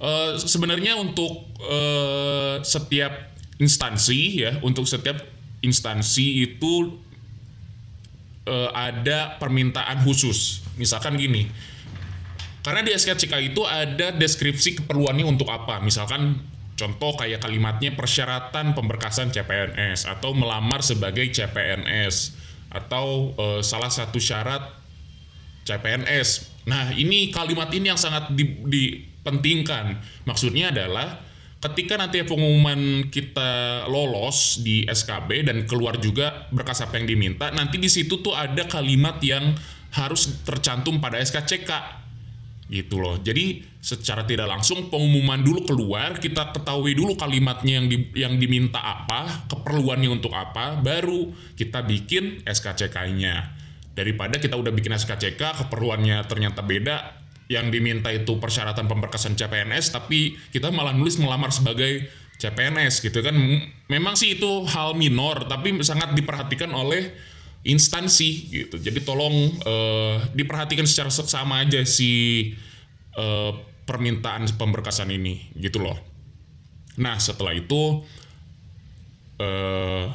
uh, 0.02 0.38
sebenarnya 0.38 0.98
untuk 0.98 1.50
uh, 1.62 2.62
setiap 2.66 3.34
instansi 3.62 4.42
ya 4.42 4.58
untuk 4.66 4.90
setiap 4.90 5.22
instansi 5.62 6.42
itu 6.42 6.98
uh, 8.50 8.70
ada 8.74 9.38
permintaan 9.38 10.02
khusus. 10.02 10.66
Misalkan 10.78 11.18
gini, 11.18 11.50
karena 12.66 12.82
di 12.82 12.92
SKCK 12.94 13.54
itu 13.54 13.62
ada 13.66 14.14
deskripsi 14.14 14.82
keperluannya 14.84 15.26
untuk 15.26 15.50
apa. 15.54 15.80
Misalkan 15.82 16.42
contoh 16.82 17.14
kayak 17.14 17.46
kalimatnya 17.46 17.94
persyaratan 17.94 18.74
pemberkasan 18.74 19.30
CPNS 19.30 20.10
atau 20.10 20.34
melamar 20.34 20.82
sebagai 20.82 21.30
CPNS 21.30 22.34
atau 22.74 23.38
uh, 23.38 23.62
salah 23.62 23.94
satu 23.94 24.18
syarat 24.18 24.66
CPNS. 25.70 26.50
Nah, 26.66 26.90
ini 26.98 27.30
kalimat 27.30 27.70
ini 27.70 27.94
yang 27.94 28.02
sangat 28.02 28.34
dipentingkan. 28.66 30.02
Maksudnya 30.26 30.74
adalah 30.74 31.22
ketika 31.62 32.02
nanti 32.02 32.26
pengumuman 32.26 33.14
kita 33.14 33.86
lolos 33.86 34.66
di 34.66 34.82
SKB 34.90 35.46
dan 35.46 35.58
keluar 35.70 36.02
juga 36.02 36.50
berkas 36.50 36.82
apa 36.82 36.98
yang 36.98 37.06
diminta, 37.06 37.54
nanti 37.54 37.78
di 37.78 37.90
situ 37.90 38.26
tuh 38.26 38.34
ada 38.34 38.66
kalimat 38.66 39.22
yang 39.22 39.54
harus 39.94 40.42
tercantum 40.42 40.98
pada 40.98 41.22
SKCK 41.22 42.01
gitu 42.72 43.04
loh. 43.04 43.20
Jadi 43.20 43.68
secara 43.84 44.24
tidak 44.24 44.48
langsung 44.48 44.88
pengumuman 44.88 45.44
dulu 45.44 45.68
keluar, 45.68 46.16
kita 46.24 46.56
ketahui 46.56 46.96
dulu 46.96 47.20
kalimatnya 47.20 47.84
yang 47.84 47.88
di, 47.92 47.98
yang 48.16 48.34
diminta 48.40 48.80
apa, 48.80 49.52
keperluannya 49.52 50.08
untuk 50.08 50.32
apa, 50.32 50.80
baru 50.80 51.36
kita 51.60 51.84
bikin 51.84 52.48
SKCK-nya. 52.48 53.60
Daripada 53.92 54.40
kita 54.40 54.56
udah 54.56 54.72
bikin 54.72 54.96
SKCK, 54.96 55.68
keperluannya 55.68 56.24
ternyata 56.32 56.64
beda, 56.64 57.22
yang 57.52 57.68
diminta 57.68 58.08
itu 58.16 58.40
persyaratan 58.40 58.88
pemberkasan 58.88 59.36
CPNS 59.36 59.92
tapi 59.92 60.40
kita 60.56 60.72
malah 60.72 60.96
nulis 60.96 61.20
melamar 61.20 61.52
sebagai 61.52 62.08
CPNS 62.40 63.04
gitu 63.04 63.20
kan 63.20 63.36
memang 63.92 64.16
sih 64.16 64.40
itu 64.40 64.64
hal 64.72 64.96
minor 64.96 65.44
tapi 65.52 65.84
sangat 65.84 66.16
diperhatikan 66.16 66.72
oleh 66.72 67.12
instansi 67.62 68.50
gitu. 68.50 68.76
Jadi 68.82 69.06
tolong 69.06 69.54
uh, 69.62 70.18
diperhatikan 70.34 70.86
secara 70.90 71.14
seksama 71.14 71.62
aja 71.62 71.86
si 71.86 72.54
uh, 73.18 73.54
permintaan 73.86 74.50
pemberkasan 74.58 75.14
ini 75.14 75.54
gitu 75.58 75.82
loh. 75.82 75.98
Nah 76.98 77.22
setelah 77.22 77.56
itu 77.56 78.04
uh, 79.40 80.06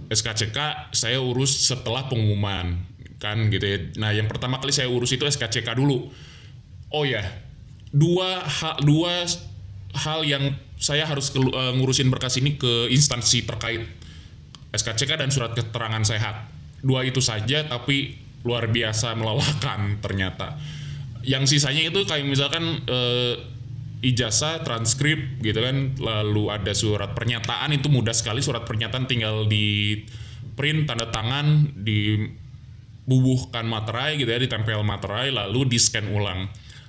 eh, 0.00 0.12
SKCK 0.12 0.90
saya 0.94 1.18
urus 1.18 1.66
setelah 1.66 2.08
pengumuman 2.08 2.76
kan 3.16 3.48
gitu 3.48 3.64
ya. 3.64 3.78
Nah 3.96 4.10
yang 4.12 4.28
pertama 4.28 4.60
kali 4.60 4.72
saya 4.72 4.92
urus 4.92 5.16
itu 5.16 5.24
SKCK 5.24 5.76
dulu. 5.76 6.08
Oh 6.92 7.04
ya 7.08 7.24
dua 7.90 8.44
hal 8.44 8.76
dua 8.84 9.24
hal 9.96 10.20
yang 10.28 10.52
saya 10.76 11.08
harus 11.08 11.32
ngurusin 11.32 12.12
berkas 12.12 12.36
ini 12.36 12.60
ke 12.60 12.92
instansi 12.92 13.48
terkait 13.48 13.88
SKCK 14.76 15.16
dan 15.16 15.32
surat 15.32 15.56
keterangan 15.56 16.04
sehat 16.04 16.55
dua 16.86 17.02
itu 17.02 17.18
saja 17.18 17.66
tapi 17.66 18.14
luar 18.46 18.70
biasa 18.70 19.18
melelahkan 19.18 19.80
ternyata. 20.04 20.54
Yang 21.26 21.58
sisanya 21.58 21.82
itu 21.90 22.06
kayak 22.06 22.22
misalkan 22.22 22.86
uh, 22.86 23.34
ijazah 24.06 24.62
transkrip 24.62 25.42
gitu 25.42 25.58
kan. 25.58 25.98
Lalu 25.98 26.54
ada 26.54 26.70
surat 26.70 27.10
pernyataan 27.18 27.74
itu 27.74 27.90
mudah 27.90 28.14
sekali 28.14 28.38
surat 28.38 28.62
pernyataan 28.62 29.10
tinggal 29.10 29.50
di 29.50 29.98
print 30.54 30.86
tanda 30.86 31.10
tangan 31.10 31.74
dibubuhkan 31.74 33.66
materai 33.66 34.16
gitu 34.16 34.30
ya 34.30 34.38
ditempel 34.38 34.86
materai 34.86 35.34
lalu 35.34 35.66
di 35.66 35.82
scan 35.82 36.06
ulang. 36.14 36.46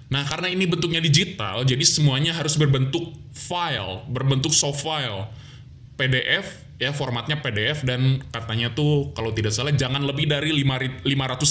Nah, 0.07 0.23
karena 0.23 0.47
ini 0.47 0.63
bentuknya 0.63 1.03
digital, 1.03 1.67
jadi 1.67 1.83
semuanya 1.83 2.31
harus 2.31 2.55
berbentuk 2.55 3.11
file, 3.35 4.07
berbentuk 4.07 4.55
soft 4.55 4.79
file. 4.79 5.27
PDF 5.97 6.67
ya 6.77 6.93
formatnya 6.93 7.41
PDF 7.41 7.81
dan 7.81 8.21
katanya 8.29 8.69
tuh 8.77 9.09
kalau 9.17 9.33
tidak 9.33 9.49
salah 9.49 9.73
jangan 9.73 10.05
lebih 10.05 10.29
dari 10.29 10.53
500 10.53 11.01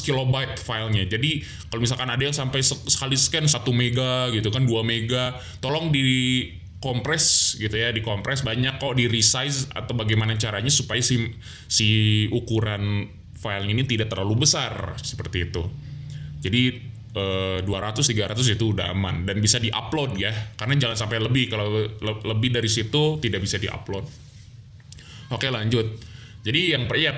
kilobyte 0.06 0.54
filenya. 0.62 1.02
Jadi 1.10 1.42
kalau 1.66 1.82
misalkan 1.82 2.06
ada 2.06 2.22
yang 2.22 2.34
sampai 2.34 2.62
sekali 2.62 3.18
scan 3.18 3.50
1 3.50 3.58
mega 3.74 4.30
gitu 4.30 4.54
kan 4.54 4.62
2 4.62 4.86
mega, 4.86 5.34
tolong 5.58 5.90
di 5.90 6.46
kompres 6.78 7.58
gitu 7.58 7.74
ya, 7.74 7.90
dikompres 7.90 8.46
banyak 8.46 8.78
kok 8.78 8.94
di 8.94 9.10
resize 9.10 9.66
atau 9.74 9.98
bagaimana 9.98 10.38
caranya 10.38 10.70
supaya 10.70 11.02
si 11.02 11.18
si 11.66 11.88
ukuran 12.30 13.10
file 13.34 13.66
ini 13.66 13.82
tidak 13.82 14.14
terlalu 14.14 14.46
besar 14.46 14.94
seperti 15.02 15.50
itu. 15.50 15.66
Jadi 16.38 16.94
200 17.16 17.66
eh, 17.66 18.28
300 18.30 18.54
itu 18.54 18.64
udah 18.76 18.92
aman 18.94 19.26
dan 19.26 19.40
bisa 19.40 19.56
diupload 19.56 20.20
ya 20.20 20.30
karena 20.54 20.76
jangan 20.76 21.08
sampai 21.08 21.18
lebih 21.18 21.48
kalau 21.48 21.72
le 21.80 22.12
lebih 22.28 22.52
dari 22.52 22.68
situ 22.68 23.16
tidak 23.24 23.40
bisa 23.40 23.56
diupload 23.56 24.25
oke 25.30 25.46
lanjut. 25.50 25.86
Jadi 26.46 26.76
yang 26.76 26.86
ya 26.94 27.14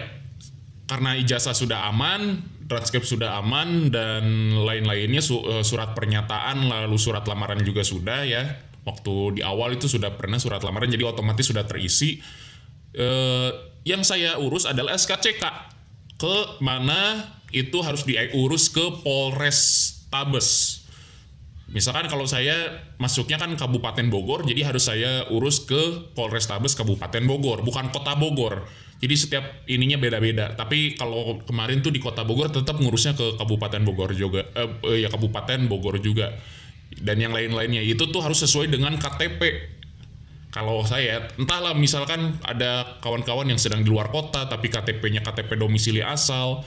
karena 0.89 1.17
ijazah 1.21 1.53
sudah 1.53 1.93
aman 1.93 2.41
transkrip 2.69 3.03
sudah 3.03 3.41
aman 3.41 3.89
dan 3.89 4.53
lain-lainnya 4.53 5.25
eh, 5.25 5.65
surat 5.65 5.97
pernyataan 5.97 6.69
lalu 6.69 6.97
surat 7.01 7.25
lamaran 7.25 7.65
juga 7.65 7.81
sudah 7.81 8.29
ya. 8.29 8.61
Waktu 8.85 9.41
di 9.41 9.43
awal 9.45 9.77
itu 9.77 9.85
sudah 9.85 10.17
pernah 10.17 10.41
surat 10.41 10.65
lamaran 10.65 10.89
jadi 10.89 11.05
otomatis 11.05 11.45
sudah 11.45 11.69
terisi. 11.69 12.21
Uh, 12.89 13.53
yang 13.85 14.01
saya 14.01 14.41
urus 14.41 14.65
adalah 14.65 14.97
SKCK 14.97 15.45
ke 16.17 16.37
mana 16.65 17.21
itu 17.53 17.85
harus 17.85 18.09
diurus 18.09 18.73
ke 18.73 19.05
Polres 19.05 19.93
Tabes. 20.09 20.83
Misalkan 21.69 22.09
kalau 22.09 22.25
saya 22.25 22.81
masuknya 22.97 23.37
kan 23.37 23.53
Kabupaten 23.53 24.09
Bogor, 24.09 24.49
jadi 24.49 24.73
harus 24.73 24.89
saya 24.89 25.29
urus 25.29 25.69
ke 25.69 26.13
Polres 26.17 26.49
Tabes 26.49 26.73
Kabupaten 26.73 27.29
Bogor, 27.29 27.61
bukan 27.61 27.93
Kota 27.93 28.17
Bogor. 28.17 28.65
Jadi 28.99 29.15
setiap 29.15 29.45
ininya 29.69 30.01
beda-beda. 30.01 30.57
Tapi 30.57 30.97
kalau 30.97 31.39
kemarin 31.45 31.85
tuh 31.85 31.93
di 31.93 32.01
Kota 32.01 32.25
Bogor 32.25 32.49
tetap 32.49 32.81
ngurusnya 32.81 33.13
ke 33.13 33.37
Kabupaten 33.37 33.85
Bogor 33.85 34.17
juga, 34.17 34.49
eh, 34.57 34.71
eh 34.89 34.99
ya 35.05 35.13
Kabupaten 35.13 35.69
Bogor 35.69 36.01
juga. 36.01 36.33
Dan 36.89 37.21
yang 37.21 37.37
lain-lainnya 37.37 37.85
itu 37.85 38.09
tuh 38.09 38.25
harus 38.25 38.41
sesuai 38.43 38.73
dengan 38.73 38.97
KTP 38.97 39.77
kalau 40.49 40.81
saya 40.83 41.29
entahlah 41.37 41.77
misalkan 41.77 42.41
ada 42.41 42.97
kawan-kawan 43.05 43.45
yang 43.53 43.61
sedang 43.61 43.85
di 43.85 43.93
luar 43.93 44.09
kota 44.09 44.49
tapi 44.49 44.73
KTP-nya 44.73 45.21
KTP 45.21 45.61
domisili 45.61 46.01
asal 46.01 46.65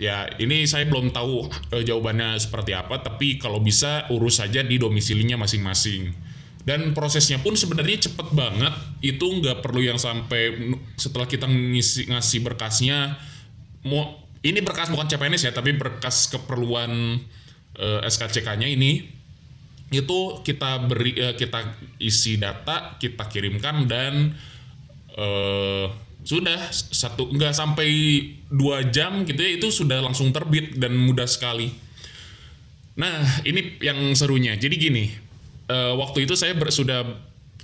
Ya, 0.00 0.24
ini 0.40 0.64
saya 0.64 0.88
belum 0.88 1.12
tahu 1.12 1.46
uh, 1.46 1.82
jawabannya 1.84 2.40
seperti 2.40 2.72
apa, 2.72 3.04
tapi 3.04 3.36
kalau 3.36 3.60
bisa 3.60 4.08
urus 4.08 4.40
saja 4.40 4.64
di 4.64 4.80
domisilinya 4.80 5.36
masing-masing. 5.36 6.16
Dan 6.62 6.94
prosesnya 6.94 7.42
pun 7.42 7.58
sebenarnya 7.58 8.08
cepet 8.08 8.32
banget, 8.32 8.72
itu 9.02 9.22
nggak 9.22 9.60
perlu 9.60 9.82
yang 9.82 9.98
sampai 9.98 10.74
setelah 10.94 11.26
kita 11.26 11.50
ngisi, 11.50 12.08
ngasih 12.08 12.40
berkasnya, 12.46 13.18
mau 13.82 14.22
ini 14.46 14.62
berkas 14.62 14.90
bukan 14.90 15.10
CPNS 15.10 15.50
ya, 15.50 15.52
tapi 15.54 15.74
berkas 15.74 16.30
keperluan 16.30 17.18
eh, 17.78 18.00
SKCK-nya 18.06 18.70
ini 18.70 19.10
itu 19.92 20.18
kita 20.40 20.88
beri 20.88 21.18
uh, 21.20 21.34
kita 21.36 21.76
isi 22.00 22.40
data, 22.40 22.96
kita 22.96 23.28
kirimkan 23.28 23.84
dan 23.84 24.32
sudah 26.24 26.72
satu 26.72 27.28
nggak 27.28 27.52
sampai 27.52 27.90
dua 28.52 28.84
jam 28.92 29.24
gitu 29.24 29.40
ya 29.40 29.56
itu 29.56 29.72
sudah 29.72 30.04
langsung 30.04 30.28
terbit 30.28 30.76
dan 30.76 30.92
mudah 30.92 31.24
sekali. 31.24 31.72
Nah 33.00 33.40
ini 33.48 33.80
yang 33.80 33.96
serunya. 34.12 34.52
Jadi 34.60 34.74
gini, 34.76 35.08
uh, 35.72 35.96
waktu 35.96 36.28
itu 36.28 36.36
saya 36.36 36.52
ber, 36.52 36.68
sudah 36.68 37.08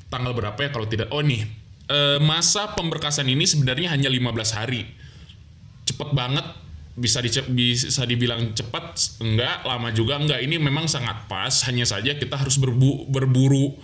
tanggal 0.09 0.33
berapa 0.33 0.57
ya 0.57 0.73
kalau 0.73 0.89
tidak? 0.89 1.13
Oh 1.13 1.21
nih 1.21 1.45
uh, 1.93 2.17
masa 2.25 2.73
pemberkasan 2.73 3.29
ini 3.29 3.45
sebenarnya 3.45 3.93
hanya 3.93 4.09
15 4.09 4.57
hari. 4.57 4.89
Cepet 5.85 6.11
banget 6.17 6.47
bisa 6.99 7.21
di, 7.21 7.31
bisa 7.53 8.03
dibilang 8.09 8.57
cepat 8.57 8.99
enggak 9.23 9.63
lama 9.63 9.95
juga 9.95 10.19
enggak 10.19 10.43
ini 10.43 10.59
memang 10.59 10.91
sangat 10.91 11.31
pas 11.31 11.53
hanya 11.71 11.87
saja 11.87 12.19
kita 12.19 12.35
harus 12.35 12.59
berbu, 12.59 13.07
berburu 13.07 13.79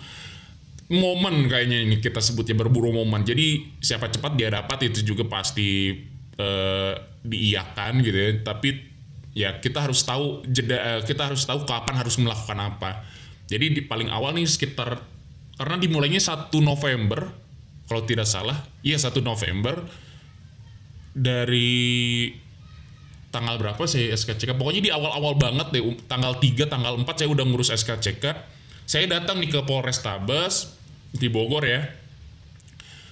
momen 0.91 1.47
kayaknya 1.47 1.81
ini 1.81 2.01
kita 2.01 2.21
sebutnya 2.21 2.57
berburu 2.57 2.89
momen. 2.93 3.21
Jadi 3.21 3.77
siapa 3.81 4.09
cepat 4.09 4.33
dia 4.33 4.49
dapat 4.49 4.89
itu 4.89 5.01
juga 5.01 5.25
pasti 5.25 5.93
uh, 6.39 6.93
diiakan 7.23 8.03
gitu 8.03 8.17
ya. 8.17 8.29
Tapi 8.41 8.69
ya 9.35 9.49
kita 9.59 9.83
harus 9.83 10.03
tahu 10.07 10.47
jeda 10.47 10.77
uh, 10.79 11.01
kita 11.03 11.27
harus 11.27 11.43
tahu 11.43 11.67
kapan 11.67 11.95
harus 11.99 12.15
melakukan 12.17 12.59
apa. 12.59 13.03
Jadi 13.45 13.77
di 13.77 13.81
paling 13.85 14.09
awal 14.09 14.33
nih 14.33 14.47
sekitar 14.49 14.97
karena 15.55 15.75
dimulainya 15.79 16.19
1 16.19 16.51
November 16.59 17.29
kalau 17.85 18.01
tidak 18.03 18.27
salah. 18.27 18.65
Iya 18.81 18.97
1 18.97 19.21
November 19.21 19.85
dari 21.15 22.27
tanggal 23.35 23.59
berapa 23.59 23.83
saya 23.83 24.15
SKCK 24.15 24.55
pokoknya 24.55 24.81
di 24.87 24.91
awal-awal 24.95 25.35
banget 25.35 25.67
deh 25.75 25.83
um, 25.83 25.95
tanggal 26.07 26.39
3 26.39 26.71
tanggal 26.71 26.95
4 26.95 27.03
saya 27.03 27.27
udah 27.27 27.43
ngurus 27.43 27.67
SKCK 27.75 28.23
saya 28.87 29.11
datang 29.11 29.43
nih 29.43 29.51
ke 29.51 29.59
Polrestabes 29.67 30.71
di 31.11 31.27
Bogor 31.27 31.67
ya 31.67 31.83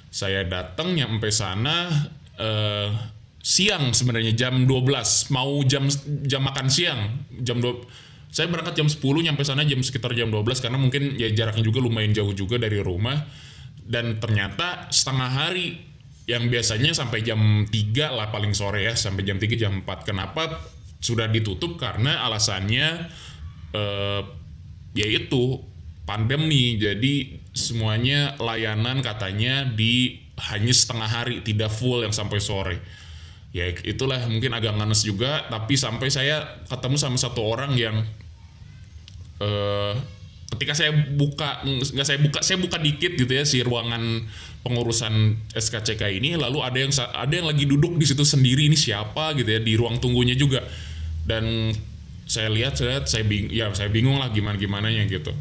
saya 0.07 0.47
datang 0.47 0.95
nyampe 0.95 1.27
sana 1.27 1.91
eh, 2.39 2.89
siang 3.43 3.91
sebenarnya 3.91 4.31
jam 4.31 4.63
12 4.63 5.35
mau 5.35 5.59
jam 5.67 5.83
jam 6.23 6.41
makan 6.47 6.71
siang 6.71 7.27
jam 7.43 7.59
2 7.59 8.03
saya 8.33 8.49
berangkat 8.49 8.81
jam 8.81 8.89
10 8.89 8.97
nyampe 9.29 9.45
sana 9.45 9.61
jam 9.61 9.77
sekitar 9.85 10.17
jam 10.17 10.33
12 10.33 10.57
karena 10.57 10.81
mungkin 10.81 11.13
ya 11.21 11.29
jaraknya 11.29 11.61
juga 11.61 11.85
lumayan 11.85 12.17
jauh 12.17 12.33
juga 12.33 12.57
dari 12.57 12.81
rumah. 12.81 13.29
Dan 13.85 14.17
ternyata 14.17 14.89
setengah 14.89 15.29
hari 15.29 15.77
yang 16.25 16.49
biasanya 16.49 16.97
sampai 16.97 17.21
jam 17.21 17.37
3 17.69 17.69
lah 18.09 18.33
paling 18.33 18.57
sore 18.57 18.89
ya 18.89 18.97
sampai 18.97 19.21
jam 19.21 19.37
3 19.37 19.53
jam 19.53 19.85
4 19.85 20.09
kenapa 20.09 20.65
sudah 20.97 21.29
ditutup? 21.29 21.77
Karena 21.77 22.25
alasannya 22.25 23.05
eh, 23.69 24.21
yaitu 24.97 25.61
pandemi. 26.09 26.81
Jadi 26.81 27.37
semuanya 27.53 28.33
layanan 28.41 29.05
katanya 29.05 29.61
di 29.61 30.25
hanya 30.49 30.73
setengah 30.73 31.05
hari 31.21 31.45
tidak 31.45 31.69
full 31.69 32.01
yang 32.01 32.09
sampai 32.09 32.41
sore 32.41 33.02
ya 33.53 33.69
itulah 33.85 34.17
mungkin 34.25 34.49
agak 34.49 34.73
nganes 34.73 35.05
juga 35.05 35.45
tapi 35.47 35.77
sampai 35.77 36.09
saya 36.09 36.65
ketemu 36.65 36.97
sama 36.97 37.17
satu 37.21 37.45
orang 37.45 37.77
yang 37.77 38.01
eh, 39.37 39.93
ketika 40.57 40.73
saya 40.73 40.93
buka 40.93 41.61
nggak 41.65 42.05
saya 42.05 42.19
buka 42.21 42.39
saya 42.41 42.57
buka 42.61 42.77
dikit 42.81 43.13
gitu 43.17 43.29
ya 43.29 43.45
si 43.45 43.61
ruangan 43.61 44.25
pengurusan 44.63 45.35
SKCK 45.51 46.07
ini 46.23 46.39
lalu 46.39 46.63
ada 46.63 46.77
yang 46.79 46.93
ada 46.95 47.33
yang 47.33 47.47
lagi 47.49 47.67
duduk 47.67 47.99
di 47.99 48.05
situ 48.07 48.23
sendiri 48.23 48.69
ini 48.69 48.79
siapa 48.79 49.35
gitu 49.35 49.49
ya 49.49 49.59
di 49.59 49.75
ruang 49.75 49.99
tunggunya 49.99 50.33
juga. 50.33 50.63
Dan 51.23 51.75
saya 52.23 52.47
lihat 52.47 52.79
saya 52.79 53.03
saya 53.03 53.27
bing 53.27 53.51
ya 53.51 53.69
saya 53.75 53.91
bingung 53.91 54.17
lah 54.17 54.31
gimana 54.31 54.55
gimana 54.55 54.87
gitu. 54.89 55.35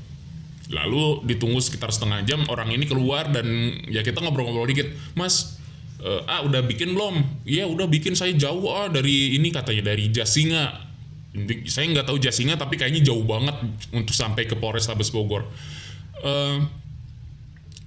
Lalu 0.75 1.23
ditunggu 1.29 1.63
sekitar 1.63 1.95
setengah 1.95 2.27
jam 2.27 2.43
orang 2.51 2.75
ini 2.75 2.91
keluar 2.91 3.31
dan 3.31 3.47
ya 3.87 4.03
kita 4.03 4.19
ngobrol-ngobrol 4.19 4.67
dikit. 4.67 4.91
Mas 5.15 5.62
eh, 6.03 6.23
ah 6.27 6.43
udah 6.43 6.67
bikin 6.67 6.93
belum? 6.93 7.47
Iya 7.47 7.71
udah 7.71 7.87
bikin. 7.87 8.19
Saya 8.19 8.35
jauh 8.35 8.67
ah 8.69 8.91
dari 8.91 9.39
ini 9.39 9.49
katanya 9.55 9.95
dari 9.95 10.11
Jasinga. 10.11 10.93
Saya 11.65 11.87
nggak 11.95 12.07
tahu 12.13 12.19
Jasinga 12.21 12.61
tapi 12.61 12.77
kayaknya 12.77 13.07
jauh 13.07 13.25
banget 13.25 13.57
untuk 13.95 14.13
sampai 14.13 14.45
ke 14.45 14.59
Polrestabes 14.59 15.15
Bogor. 15.15 15.49
Eh, 16.23 16.59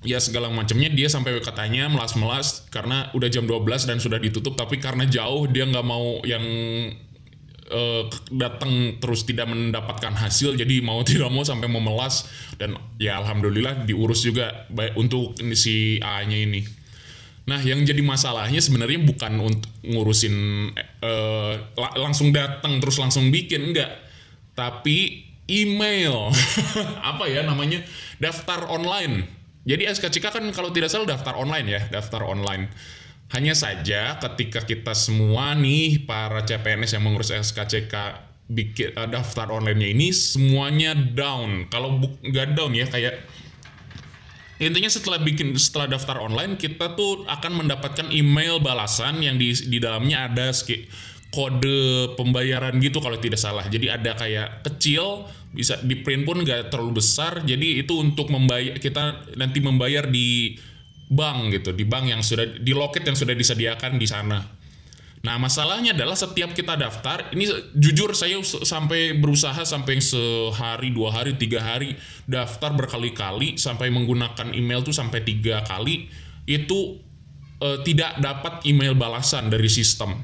ya 0.06 0.22
segala 0.22 0.54
macamnya 0.54 0.94
dia 0.94 1.10
sampai 1.10 1.42
katanya 1.42 1.90
melas-melas 1.90 2.70
karena 2.70 3.10
udah 3.18 3.28
jam 3.28 3.50
12 3.50 3.90
dan 3.90 3.98
sudah 3.98 4.22
ditutup 4.22 4.54
tapi 4.54 4.78
karena 4.78 5.10
jauh 5.10 5.50
dia 5.50 5.66
nggak 5.66 5.86
mau 5.86 6.22
yang 6.22 6.46
eh, 7.66 8.04
datang 8.30 9.02
terus 9.02 9.26
tidak 9.26 9.50
mendapatkan 9.50 10.14
hasil 10.14 10.54
jadi 10.54 10.86
mau 10.86 11.02
tidak 11.10 11.34
mau 11.34 11.42
sampai 11.42 11.68
memelas 11.68 12.30
dan 12.62 12.78
ya 13.02 13.18
alhamdulillah 13.20 13.84
diurus 13.90 14.22
juga 14.24 14.70
baik 14.70 14.94
untuk 14.96 15.36
si 15.58 15.98
A-nya 16.00 16.38
ini. 16.46 16.85
Nah, 17.46 17.62
yang 17.62 17.86
jadi 17.86 18.02
masalahnya 18.02 18.58
sebenarnya 18.58 19.06
bukan 19.06 19.38
untuk 19.38 19.70
ngurusin 19.86 20.36
la- 21.78 21.98
langsung 22.02 22.34
datang 22.34 22.82
terus 22.82 22.98
langsung 22.98 23.30
bikin 23.30 23.70
enggak, 23.70 24.02
tapi 24.58 25.30
email 25.46 26.34
apa 27.14 27.30
ya 27.30 27.46
namanya 27.46 27.86
daftar 28.18 28.66
online. 28.70 29.30
Jadi 29.66 29.90
SKCK 29.90 30.26
kan 30.30 30.46
kalau 30.54 30.70
tidak 30.70 30.94
salah 30.94 31.10
daftar 31.10 31.38
online 31.38 31.68
ya, 31.70 31.82
daftar 31.90 32.26
online. 32.26 32.70
Hanya 33.34 33.58
saja 33.58 34.22
ketika 34.22 34.62
kita 34.62 34.94
semua 34.94 35.58
nih 35.58 36.06
para 36.06 36.46
CPNS 36.46 36.98
yang 36.98 37.04
mengurus 37.10 37.34
SKCK 37.34 38.26
bikin 38.46 38.94
eh, 38.94 39.10
daftar 39.10 39.50
online-nya 39.50 39.90
ini 39.90 40.14
semuanya 40.14 40.94
down. 40.94 41.66
Kalau 41.74 41.98
nggak 42.22 42.54
down 42.54 42.78
ya 42.78 42.86
kayak 42.86 43.26
Intinya 44.56 44.88
setelah 44.88 45.20
bikin 45.20 45.52
setelah 45.60 45.92
daftar 45.92 46.24
online 46.24 46.56
kita 46.56 46.96
tuh 46.96 47.28
akan 47.28 47.66
mendapatkan 47.66 48.08
email 48.08 48.64
balasan 48.64 49.20
yang 49.20 49.36
di 49.36 49.52
di 49.52 49.84
dalamnya 49.84 50.32
ada 50.32 50.56
ski- 50.56 50.88
kode 51.36 52.16
pembayaran 52.16 52.80
gitu 52.80 53.04
kalau 53.04 53.20
tidak 53.20 53.36
salah. 53.36 53.68
Jadi 53.68 53.92
ada 53.92 54.16
kayak 54.16 54.64
kecil 54.64 55.28
bisa 55.52 55.76
di 55.84 56.00
print 56.00 56.24
pun 56.24 56.40
nggak 56.40 56.72
terlalu 56.72 57.04
besar. 57.04 57.44
Jadi 57.44 57.84
itu 57.84 58.00
untuk 58.00 58.32
membayar 58.32 58.80
kita 58.80 59.36
nanti 59.36 59.60
membayar 59.60 60.08
di 60.08 60.56
bank 61.12 61.52
gitu, 61.60 61.76
di 61.76 61.84
bank 61.84 62.08
yang 62.08 62.24
sudah 62.24 62.56
di 62.56 62.72
loket 62.72 63.04
yang 63.04 63.20
sudah 63.20 63.36
disediakan 63.36 64.00
di 64.00 64.08
sana. 64.08 64.40
Nah 65.26 65.42
masalahnya 65.42 65.98
adalah 65.98 66.14
setiap 66.14 66.54
kita 66.54 66.78
daftar, 66.78 67.34
ini 67.34 67.50
jujur 67.74 68.14
saya 68.14 68.38
sampai 68.46 69.18
berusaha 69.18 69.58
sampai 69.66 69.98
sehari, 69.98 70.94
dua 70.94 71.10
hari, 71.10 71.34
tiga 71.34 71.66
hari 71.66 71.98
daftar 72.30 72.78
berkali-kali 72.78 73.58
sampai 73.58 73.90
menggunakan 73.90 74.54
email 74.54 74.86
tuh 74.86 74.94
sampai 74.94 75.26
tiga 75.26 75.66
kali 75.66 76.06
itu 76.46 77.02
eh, 77.58 77.82
tidak 77.82 78.22
dapat 78.22 78.70
email 78.70 78.94
balasan 78.94 79.50
dari 79.50 79.66
sistem. 79.66 80.22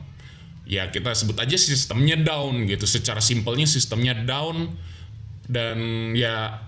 Ya 0.70 0.94
kita 0.94 1.18
sebut 1.18 1.34
aja 1.42 1.58
sistemnya 1.58 2.22
down 2.22 2.70
gitu. 2.70 2.86
Secara 2.86 3.26
simpelnya 3.26 3.66
sistemnya 3.66 4.14
down 4.14 4.78
dan 5.50 6.14
ya 6.14 6.62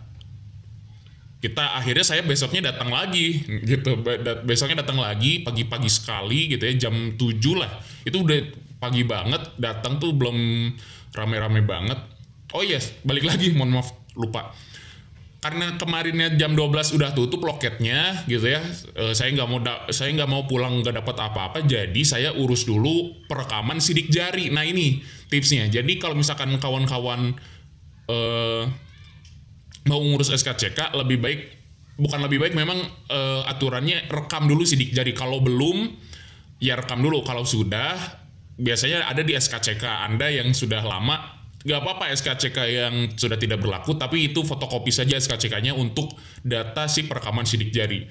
kita 1.44 1.76
akhirnya 1.76 2.08
saya 2.08 2.24
besoknya 2.24 2.72
datang 2.72 2.88
lagi 2.88 3.44
gitu. 3.68 4.00
Besoknya 4.48 4.80
datang 4.80 5.04
lagi 5.04 5.44
pagi-pagi 5.44 5.92
sekali 5.92 6.48
gitu 6.48 6.64
ya 6.64 6.88
jam 6.88 7.20
7 7.20 7.20
lah. 7.60 7.68
Itu 8.08 8.24
udah 8.24 8.40
pagi 8.80 9.04
banget 9.04 9.60
datang 9.60 10.00
tuh 10.00 10.16
belum 10.16 10.72
rame-rame 11.12 11.60
banget. 11.68 12.00
Oh 12.56 12.64
yes 12.64 12.96
balik 13.04 13.28
lagi 13.28 13.52
mohon 13.52 13.76
maaf 13.76 13.92
lupa. 14.16 14.56
Karena 15.44 15.76
kemarinnya 15.76 16.40
jam 16.40 16.56
12 16.56 16.96
udah 16.96 17.12
tutup 17.12 17.44
loketnya 17.44 18.24
gitu 18.24 18.48
ya 18.48 18.64
eh, 18.96 19.12
saya 19.12 19.36
nggak 19.36 19.48
mau 19.52 19.60
saya 19.92 20.16
nggak 20.16 20.30
mau 20.32 20.48
pulang 20.48 20.80
nggak 20.80 21.04
dapat 21.04 21.28
apa-apa 21.28 21.68
jadi 21.68 22.02
saya 22.08 22.32
urus 22.32 22.64
dulu 22.64 23.28
perekaman 23.28 23.84
sidik 23.84 24.08
jari. 24.08 24.48
Nah 24.48 24.64
ini 24.64 25.04
tipsnya. 25.28 25.68
Jadi 25.68 26.00
kalau 26.00 26.16
misalkan 26.16 26.56
kawan-kawan 26.56 27.36
eh, 28.08 28.64
mau 29.90 30.00
ngurus 30.00 30.32
SKCK 30.32 30.96
lebih 30.96 31.20
baik 31.20 31.42
bukan 32.00 32.20
lebih 32.26 32.42
baik 32.42 32.54
memang 32.58 32.80
eh, 33.10 33.42
aturannya 33.52 34.10
rekam 34.10 34.50
dulu 34.50 34.66
sidik 34.66 34.96
jari 34.96 35.14
kalau 35.14 35.40
belum 35.44 35.94
ya 36.64 36.80
rekam 36.80 37.04
dulu. 37.04 37.22
Kalau 37.28 37.44
sudah 37.44 38.00
biasanya 38.56 39.12
ada 39.12 39.20
di 39.20 39.36
SKCK 39.36 39.84
Anda 39.84 40.32
yang 40.32 40.56
sudah 40.56 40.80
lama. 40.80 41.44
Nggak 41.64 41.80
apa-apa 41.80 42.12
SKCK 42.12 42.58
yang 42.68 42.96
sudah 43.16 43.40
tidak 43.40 43.64
berlaku 43.64 43.96
tapi 43.96 44.32
itu 44.32 44.44
fotokopi 44.44 44.92
saja 44.92 45.16
SKCK-nya 45.16 45.72
untuk 45.72 46.12
data 46.44 46.92
si 46.92 47.08
perekaman 47.08 47.48
sidik 47.48 47.72
jari 47.72 48.04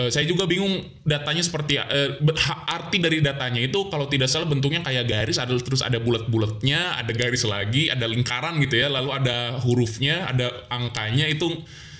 Eh, 0.00 0.08
saya 0.08 0.24
juga 0.24 0.48
bingung 0.48 0.80
datanya 1.04 1.44
seperti 1.44 1.76
ha- 1.76 2.62
arti 2.72 2.96
dari 2.96 3.20
datanya 3.20 3.60
itu 3.60 3.92
kalau 3.92 4.08
tidak 4.08 4.32
salah 4.32 4.48
bentuknya 4.48 4.80
kayak 4.80 5.04
garis 5.04 5.36
ada 5.36 5.52
terus 5.60 5.84
ada 5.84 6.00
bulat-bulatnya 6.00 6.96
ada 6.96 7.12
garis 7.12 7.44
lagi 7.44 7.92
ada 7.92 8.08
lingkaran 8.08 8.56
gitu 8.64 8.80
ya 8.80 8.88
lalu 8.88 9.12
ada 9.12 9.60
hurufnya 9.60 10.24
ada 10.24 10.48
angkanya 10.72 11.28
itu 11.28 11.52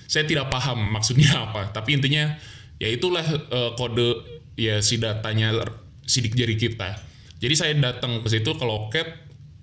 saya 0.09 0.25
tidak 0.25 0.49
paham 0.49 0.97
maksudnya 0.97 1.29
apa. 1.51 1.69
Tapi 1.77 2.01
intinya 2.01 2.41
ya 2.81 2.89
itulah 2.89 3.27
eh, 3.27 3.71
kode 3.77 4.25
ya 4.57 4.81
si 4.81 4.97
datanya 4.97 5.61
sidik 6.09 6.33
jari 6.33 6.57
kita. 6.57 6.97
Jadi 7.37 7.55
saya 7.59 7.73
datang 7.77 8.25
ke 8.25 8.33
situ 8.33 8.57
ke 8.57 8.65
loket 8.65 9.09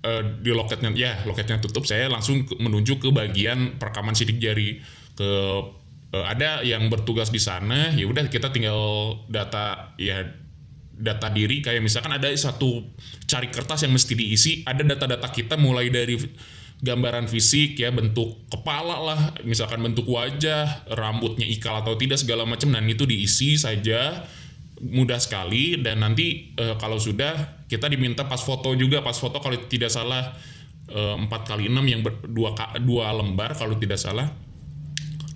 eh, 0.06 0.22
di 0.38 0.54
loketnya 0.54 0.94
ya 0.94 1.26
loketnya 1.26 1.58
tutup 1.58 1.90
saya 1.90 2.06
langsung 2.06 2.46
menuju 2.46 3.02
ke 3.02 3.10
bagian 3.10 3.82
perekaman 3.82 4.14
sidik 4.14 4.38
jari 4.38 4.78
ke 5.18 5.30
eh, 6.12 6.24
ada 6.24 6.64
yang 6.64 6.88
bertugas 6.88 7.28
di 7.28 7.40
sana 7.40 7.92
ya 7.92 8.04
udah 8.08 8.26
kita 8.28 8.52
tinggal 8.54 8.80
data 9.28 9.94
ya 10.00 10.24
data 10.98 11.30
diri. 11.30 11.62
Kayak 11.62 11.80
misalkan 11.80 12.12
ada 12.12 12.26
satu 12.34 12.82
cari 13.24 13.48
kertas 13.48 13.86
yang 13.86 13.94
mesti 13.94 14.12
diisi 14.18 14.52
ada 14.66 14.82
data-data 14.82 15.30
kita 15.30 15.54
mulai 15.54 15.88
dari 15.88 16.18
gambaran 16.78 17.26
fisik 17.26 17.74
ya 17.74 17.90
bentuk 17.90 18.46
kepala 18.46 19.02
lah 19.02 19.20
misalkan 19.42 19.82
bentuk 19.82 20.06
wajah 20.06 20.86
rambutnya 20.94 21.46
ikal 21.46 21.80
atau 21.80 21.94
tidak 21.94 22.18
segala 22.18 22.42
macam. 22.44 22.74
Dan 22.74 22.84
itu 22.90 23.06
diisi 23.06 23.54
saja 23.54 24.26
mudah 24.82 25.22
sekali. 25.22 25.78
Dan 25.78 26.02
nanti 26.02 26.52
eh, 26.58 26.74
kalau 26.82 26.98
sudah 26.98 27.64
kita 27.70 27.86
diminta 27.86 28.26
pas 28.26 28.42
foto 28.42 28.74
juga. 28.74 29.00
Pas 29.00 29.14
foto 29.14 29.38
kalau 29.38 29.54
tidak 29.70 29.94
salah 29.94 30.34
eh, 30.90 31.14
empat 31.14 31.46
kali 31.46 31.70
enam 31.70 31.86
yang 31.86 32.02
dua 32.26 32.58
dua 32.82 33.14
lembar 33.14 33.54
kalau 33.54 33.78
tidak 33.78 34.02
salah 34.02 34.47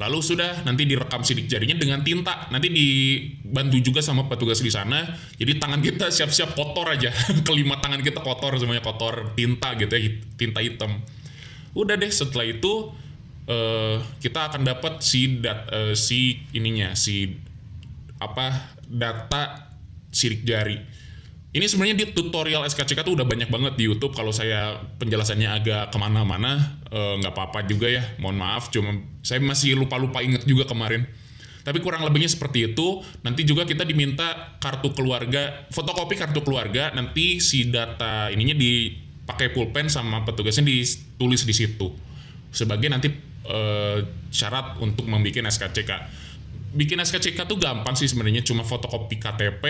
Lalu 0.02 0.18
sudah 0.18 0.66
nanti 0.66 0.82
direkam 0.82 1.22
sidik 1.22 1.46
jarinya 1.46 1.78
dengan 1.78 2.02
tinta. 2.02 2.50
Nanti 2.50 2.74
dibantu 2.74 3.78
juga 3.78 4.02
sama 4.02 4.26
petugas 4.26 4.58
di 4.58 4.66
sana. 4.66 5.06
Jadi 5.38 5.62
tangan 5.62 5.78
kita 5.78 6.10
siap-siap 6.10 6.58
kotor 6.58 6.90
aja. 6.90 7.14
Kelima 7.46 7.78
tangan 7.78 8.02
kita 8.02 8.18
kotor 8.18 8.58
semuanya 8.58 8.82
kotor 8.82 9.30
tinta 9.38 9.78
gitu 9.78 9.94
ya, 9.94 10.10
tinta 10.34 10.58
hitam. 10.58 10.98
Udah 11.78 11.94
deh 11.94 12.10
setelah 12.10 12.50
itu 12.50 12.90
eh, 13.46 14.02
kita 14.18 14.50
akan 14.50 14.66
dapat 14.66 14.98
si 15.06 15.38
dat 15.38 15.70
eh, 15.70 15.94
si 15.94 16.42
ininya 16.50 16.98
si 16.98 17.38
apa 18.18 18.74
data 18.90 19.70
sidik 20.10 20.42
jari. 20.42 21.01
Ini 21.52 21.68
sebenarnya 21.68 21.96
di 22.00 22.06
tutorial 22.16 22.64
SKCK 22.64 23.04
tuh 23.04 23.12
udah 23.12 23.28
banyak 23.28 23.52
banget 23.52 23.76
di 23.76 23.84
YouTube. 23.84 24.16
Kalau 24.16 24.32
saya 24.32 24.80
penjelasannya 24.96 25.48
agak 25.52 25.92
ke 25.92 25.98
mana-mana 26.00 26.80
eh, 26.88 27.14
nggak 27.20 27.32
apa-apa 27.36 27.68
juga 27.68 27.92
ya. 27.92 28.00
Mohon 28.16 28.36
maaf 28.40 28.72
cuma 28.72 28.96
saya 29.20 29.44
masih 29.44 29.76
lupa-lupa 29.76 30.24
inget 30.24 30.48
juga 30.48 30.64
kemarin. 30.64 31.04
Tapi 31.62 31.78
kurang 31.84 32.08
lebihnya 32.08 32.32
seperti 32.32 32.72
itu. 32.72 33.04
Nanti 33.20 33.44
juga 33.44 33.68
kita 33.68 33.84
diminta 33.84 34.56
kartu 34.64 34.96
keluarga 34.96 35.68
fotokopi 35.68 36.16
kartu 36.16 36.40
keluarga. 36.40 36.88
Nanti 36.96 37.36
si 37.44 37.68
data 37.68 38.32
ininya 38.32 38.56
dipakai 38.56 39.52
pulpen 39.52 39.92
sama 39.92 40.24
petugasnya 40.24 40.64
ditulis 40.64 41.44
di 41.44 41.52
situ. 41.52 41.92
Sebagai 42.48 42.88
nanti 42.88 43.12
eh, 43.44 43.98
syarat 44.32 44.80
untuk 44.80 45.04
membuat 45.04 45.52
SKCK 45.52 45.92
bikin 46.72 46.96
SKCK 47.04 47.44
tuh 47.44 47.60
gampang 47.60 47.92
sih 47.92 48.08
sebenarnya. 48.08 48.40
Cuma 48.40 48.64
fotokopi 48.64 49.20
KTP 49.20 49.64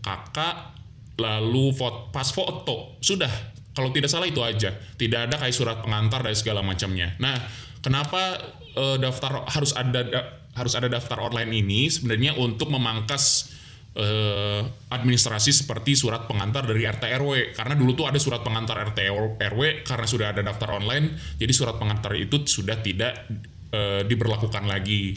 kakak 0.00 0.78
lalu 1.18 1.74
foto, 1.74 2.14
pas 2.14 2.30
foto 2.30 2.96
sudah. 3.02 3.30
Kalau 3.74 3.90
tidak 3.94 4.10
salah 4.10 4.26
itu 4.26 4.42
aja. 4.42 4.74
Tidak 4.74 5.20
ada 5.30 5.34
kayak 5.38 5.54
surat 5.54 5.78
pengantar 5.82 6.22
dan 6.22 6.34
segala 6.34 6.62
macamnya. 6.62 7.14
Nah 7.18 7.38
kenapa 7.82 8.38
eh, 8.74 8.96
daftar 8.98 9.46
harus 9.50 9.74
ada 9.74 10.02
da- 10.02 10.28
harus 10.54 10.74
ada 10.74 10.90
daftar 10.90 11.22
online 11.30 11.62
ini 11.62 11.86
sebenarnya 11.86 12.34
untuk 12.34 12.70
memangkas 12.70 13.54
eh, 13.94 14.62
administrasi 14.90 15.54
seperti 15.54 15.94
surat 15.94 16.26
pengantar 16.26 16.66
dari 16.66 16.82
RT 16.86 17.06
RW 17.22 17.54
karena 17.54 17.74
dulu 17.78 17.94
tuh 17.94 18.06
ada 18.10 18.18
surat 18.18 18.42
pengantar 18.42 18.82
RT 18.90 18.98
RW 19.38 19.86
karena 19.86 20.06
sudah 20.06 20.26
ada 20.34 20.42
daftar 20.42 20.82
online 20.82 21.14
jadi 21.38 21.52
surat 21.54 21.78
pengantar 21.78 22.18
itu 22.18 22.42
sudah 22.46 22.82
tidak 22.82 23.26
eh, 23.70 24.02
diberlakukan 24.06 24.66
lagi. 24.66 25.14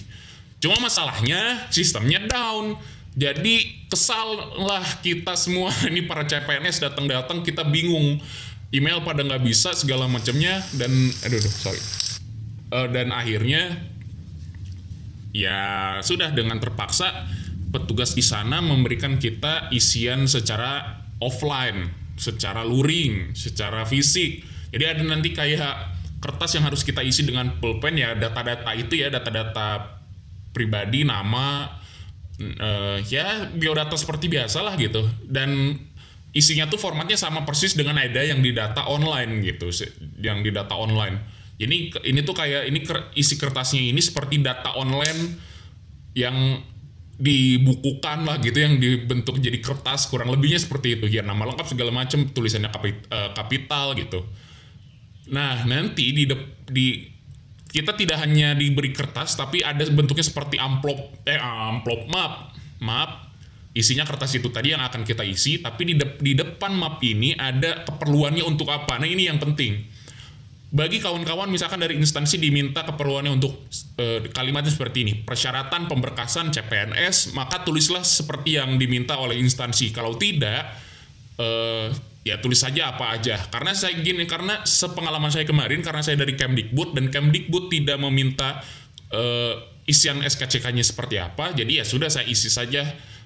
Cuma 0.61 0.77
masalahnya 0.77 1.65
sistemnya 1.73 2.21
down. 2.29 2.77
Jadi 3.17 3.80
kesal 3.91 4.55
lah 4.55 4.83
kita 5.03 5.35
semua. 5.35 5.75
Ini 5.91 6.07
para 6.07 6.23
CPNS 6.23 6.79
datang-datang 6.79 7.43
kita 7.43 7.67
bingung. 7.67 8.23
Email 8.71 9.03
pada 9.03 9.19
nggak 9.19 9.43
bisa 9.43 9.75
segala 9.75 10.07
macamnya 10.07 10.63
dan 10.79 10.87
aduh, 11.27 11.35
aduh 11.43 11.51
sorry. 11.59 11.81
Eh, 12.71 12.87
dan 12.95 13.11
akhirnya 13.11 13.83
ya 15.35 15.59
sudah 15.99 16.31
dengan 16.31 16.55
terpaksa 16.63 17.27
petugas 17.75 18.15
di 18.15 18.23
sana 18.23 18.63
memberikan 18.63 19.19
kita 19.19 19.67
isian 19.75 20.23
secara 20.23 21.03
offline, 21.19 21.91
secara 22.15 22.63
luring, 22.63 23.35
secara 23.35 23.83
fisik. 23.83 24.47
Jadi 24.71 24.83
ada 24.87 25.03
nanti 25.03 25.35
kayak 25.35 25.99
kertas 26.23 26.55
yang 26.55 26.63
harus 26.63 26.87
kita 26.87 27.03
isi 27.03 27.27
dengan 27.27 27.59
pulpen 27.59 27.99
ya 27.99 28.15
data-data 28.15 28.71
itu 28.71 29.03
ya 29.03 29.11
data-data 29.11 29.99
pribadi, 30.55 31.03
nama, 31.03 31.80
eh, 32.57 32.97
ya 33.07 33.49
biodata 33.53 33.95
seperti 33.95 34.27
biasa 34.27 34.65
lah 34.65 34.73
gitu. 34.77 35.05
Dan 35.25 35.77
isinya 36.31 36.67
tuh 36.67 36.79
formatnya 36.79 37.19
sama 37.19 37.43
persis 37.43 37.75
dengan 37.75 37.99
ada 37.99 38.23
yang 38.23 38.39
di 38.39 38.55
data 38.55 38.87
online 38.87 39.43
gitu, 39.43 39.69
yang 40.21 40.41
di 40.41 40.49
data 40.49 40.75
online. 40.75 41.41
Ke- 41.61 42.01
ini 42.01 42.25
tuh 42.25 42.33
kayak 42.33 42.65
ini 42.73 42.81
isi 43.13 43.37
kertasnya 43.37 43.93
ini 43.93 44.01
seperti 44.01 44.41
data 44.41 44.73
online 44.73 45.37
yang 46.17 46.57
dibukukan 47.21 48.25
lah 48.25 48.41
gitu 48.41 48.57
yang 48.57 48.81
dibentuk 48.81 49.37
jadi 49.37 49.61
kertas 49.61 50.09
kurang 50.09 50.33
lebihnya 50.33 50.57
seperti 50.57 50.97
itu 50.97 51.05
ya 51.05 51.21
nama 51.21 51.45
lengkap 51.53 51.69
segala 51.69 51.93
macam 51.93 52.25
tulisannya 52.33 52.73
eh, 52.73 53.29
kapital 53.37 53.93
gitu 53.93 54.25
nah 55.29 55.61
nanti 55.69 56.09
di 56.17 56.25
dep- 56.25 56.65
di 56.65 57.05
kita 57.71 57.95
tidak 57.95 58.19
hanya 58.19 58.51
diberi 58.51 58.91
kertas 58.91 59.39
tapi 59.39 59.63
ada 59.63 59.87
bentuknya 59.87 60.27
seperti 60.27 60.59
amplop 60.59 61.23
eh 61.23 61.39
amplop 61.39 62.05
map 62.11 62.51
map. 62.83 63.31
Isinya 63.71 64.03
kertas 64.03 64.35
itu 64.35 64.51
tadi 64.51 64.75
yang 64.75 64.83
akan 64.83 65.07
kita 65.07 65.23
isi 65.23 65.63
tapi 65.63 65.87
di 65.87 65.95
dep- 65.95 66.19
di 66.19 66.35
depan 66.35 66.75
map 66.75 66.99
ini 66.99 67.31
ada 67.31 67.87
keperluannya 67.87 68.43
untuk 68.43 68.67
apa. 68.67 68.99
Nah 68.99 69.07
ini 69.07 69.31
yang 69.31 69.39
penting. 69.39 69.87
Bagi 70.71 70.99
kawan-kawan 71.03 71.51
misalkan 71.51 71.79
dari 71.83 71.95
instansi 71.99 72.39
diminta 72.39 72.83
keperluannya 72.83 73.31
untuk 73.31 73.63
eh, 73.95 74.27
kalimatnya 74.35 74.75
seperti 74.75 75.07
ini. 75.07 75.13
Persyaratan 75.23 75.87
pemberkasan 75.87 76.51
CPNS 76.51 77.31
maka 77.31 77.63
tulislah 77.63 78.03
seperti 78.03 78.59
yang 78.59 78.75
diminta 78.75 79.15
oleh 79.15 79.39
instansi. 79.39 79.95
Kalau 79.95 80.19
tidak 80.19 80.67
eh, 81.39 81.95
ya 82.21 82.37
tulis 82.39 82.61
saja 82.61 82.95
apa 82.95 83.17
aja. 83.17 83.37
Karena 83.49 83.73
saya 83.73 83.97
gini 83.97 84.23
karena 84.29 84.61
sepengalaman 84.63 85.29
saya 85.33 85.45
kemarin 85.45 85.81
karena 85.81 86.01
saya 86.05 86.19
dari 86.19 86.37
Kemdikbud 86.37 86.93
dan 86.97 87.09
Kemdikbud 87.09 87.69
tidak 87.73 87.97
meminta 88.01 88.61
eh, 89.09 89.55
isian 89.89 90.21
SKCK-nya 90.21 90.85
seperti 90.85 91.17
apa 91.17 91.57
jadi 91.57 91.81
ya 91.81 91.83
sudah 91.83 92.07
saya 92.07 92.29
isi 92.29 92.47
saja 92.53 92.85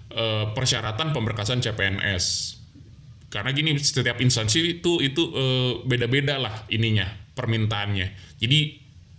eh, 0.10 0.46
persyaratan 0.56 1.12
pemberkasan 1.12 1.60
CPNS 1.60 2.56
karena 3.36 3.52
gini 3.52 3.76
setiap 3.76 4.16
instansi 4.24 4.80
itu 4.80 5.04
itu 5.04 5.24
eh, 5.36 5.84
beda-beda 5.84 6.40
lah 6.40 6.64
ininya 6.72 7.04
permintaannya. 7.36 8.40
Jadi 8.40 8.60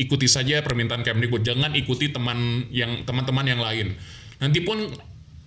ikuti 0.01 0.25
saja 0.25 0.65
permintaan 0.65 1.05
Kemdikbud. 1.05 1.45
Jangan 1.45 1.77
ikuti 1.77 2.09
teman 2.09 2.65
yang 2.73 3.05
teman-teman 3.05 3.45
yang 3.45 3.61
lain. 3.61 3.93
Nanti 4.41 4.65
pun 4.65 4.89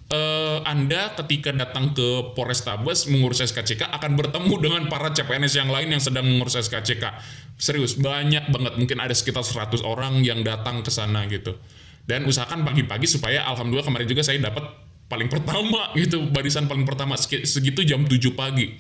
eh, 0.10 0.58
anda 0.66 1.14
ketika 1.22 1.54
datang 1.54 1.94
ke 1.94 2.34
Polrestabes 2.34 3.06
mengurus 3.10 3.46
SKCK 3.46 3.90
akan 3.94 4.18
bertemu 4.18 4.54
dengan 4.58 4.82
para 4.90 5.14
CPNS 5.14 5.54
yang 5.62 5.70
lain 5.70 5.94
yang 5.94 6.02
sedang 6.02 6.26
mengurus 6.26 6.58
SKCK 6.58 7.06
serius 7.60 8.00
banyak 8.00 8.50
banget. 8.50 8.74
Mungkin 8.80 8.98
ada 8.98 9.14
sekitar 9.14 9.44
100 9.46 9.84
orang 9.86 10.24
yang 10.26 10.42
datang 10.42 10.82
ke 10.82 10.90
sana 10.90 11.28
gitu. 11.28 11.60
Dan 12.08 12.26
usahakan 12.26 12.66
pagi-pagi 12.66 13.06
supaya 13.06 13.46
alhamdulillah 13.46 13.86
kemarin 13.86 14.10
juga 14.10 14.26
saya 14.26 14.42
dapat 14.42 14.66
paling 15.12 15.30
pertama 15.30 15.94
gitu 15.94 16.26
barisan 16.30 16.66
paling 16.66 16.86
pertama 16.86 17.14
segi- 17.20 17.46
segitu 17.46 17.86
jam 17.86 18.08
7 18.08 18.34
pagi. 18.34 18.74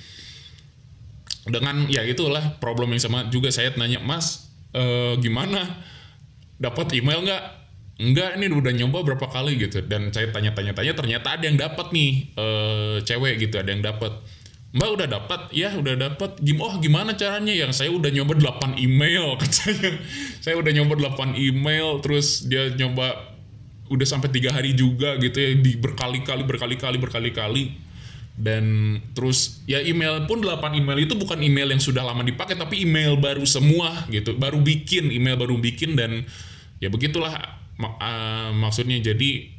Dengan 1.45 1.85
ya 1.91 2.01
itulah 2.07 2.57
problem 2.57 2.95
yang 2.95 3.03
sama 3.03 3.29
juga. 3.29 3.53
Saya 3.53 3.69
nanya 3.77 4.01
mas 4.01 4.49
eh, 4.73 5.13
gimana? 5.21 5.83
Dapat 6.57 6.97
email 6.97 7.21
nggak 7.21 7.58
enggak 7.99 8.39
ini 8.39 8.47
udah 8.47 8.73
nyoba 8.73 9.03
berapa 9.03 9.27
kali 9.27 9.59
gitu. 9.59 9.83
Dan 9.83 10.09
saya 10.15 10.31
tanya-tanya 10.31 10.71
tanya 10.71 10.93
ternyata 10.95 11.35
ada 11.35 11.43
yang 11.43 11.59
dapat 11.59 11.91
nih 11.91 12.11
eh, 12.33 12.95
cewek 13.03 13.35
gitu 13.43 13.59
ada 13.59 13.69
yang 13.69 13.83
dapat. 13.83 14.15
Mbak 14.69 14.89
udah 15.01 15.07
dapat? 15.09 15.41
Ya 15.49 15.73
udah 15.73 15.97
dapat. 15.97 16.37
Gim 16.39 16.61
oh 16.61 16.77
gimana 16.77 17.17
caranya? 17.17 17.51
Yang 17.51 17.83
saya 17.83 17.89
udah 17.91 18.09
nyoba 18.13 18.37
8 18.37 18.77
email 18.77 19.33
katanya 19.41 19.97
saya 20.39 20.55
udah 20.61 20.71
nyoba 20.71 20.93
8 21.17 21.35
email 21.35 21.99
terus 21.99 22.45
dia 22.45 22.71
nyoba 22.77 23.35
udah 23.89 24.05
sampai 24.05 24.29
tiga 24.29 24.53
hari 24.53 24.77
juga 24.77 25.17
gitu 25.17 25.33
ya 25.41 25.57
di 25.57 25.73
berkali-kali 25.75 26.45
berkali-kali 26.45 26.97
berkali-kali. 27.01 27.63
Dan 28.39 28.95
terus 29.11 29.59
ya 29.67 29.83
email 29.83 30.23
pun 30.23 30.39
8 30.39 30.71
email 30.77 31.01
itu 31.03 31.17
bukan 31.17 31.41
email 31.43 31.75
yang 31.75 31.81
sudah 31.83 32.05
lama 32.05 32.23
dipakai 32.23 32.55
tapi 32.55 32.87
email 32.87 33.19
baru 33.19 33.43
semua 33.43 34.07
gitu 34.07 34.39
baru 34.39 34.63
bikin 34.63 35.11
email 35.11 35.35
baru 35.35 35.59
bikin 35.59 35.99
dan 35.99 36.23
ya 36.79 36.87
begitulah 36.87 37.58
mak- 37.79 37.97
ah, 38.03 38.51
maksudnya 38.51 38.99
jadi 38.99 39.55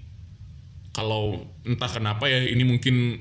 kalau 0.93 1.41
entah 1.65 1.89
kenapa 1.89 2.29
ya 2.29 2.45
ini 2.45 2.63
mungkin 2.63 3.17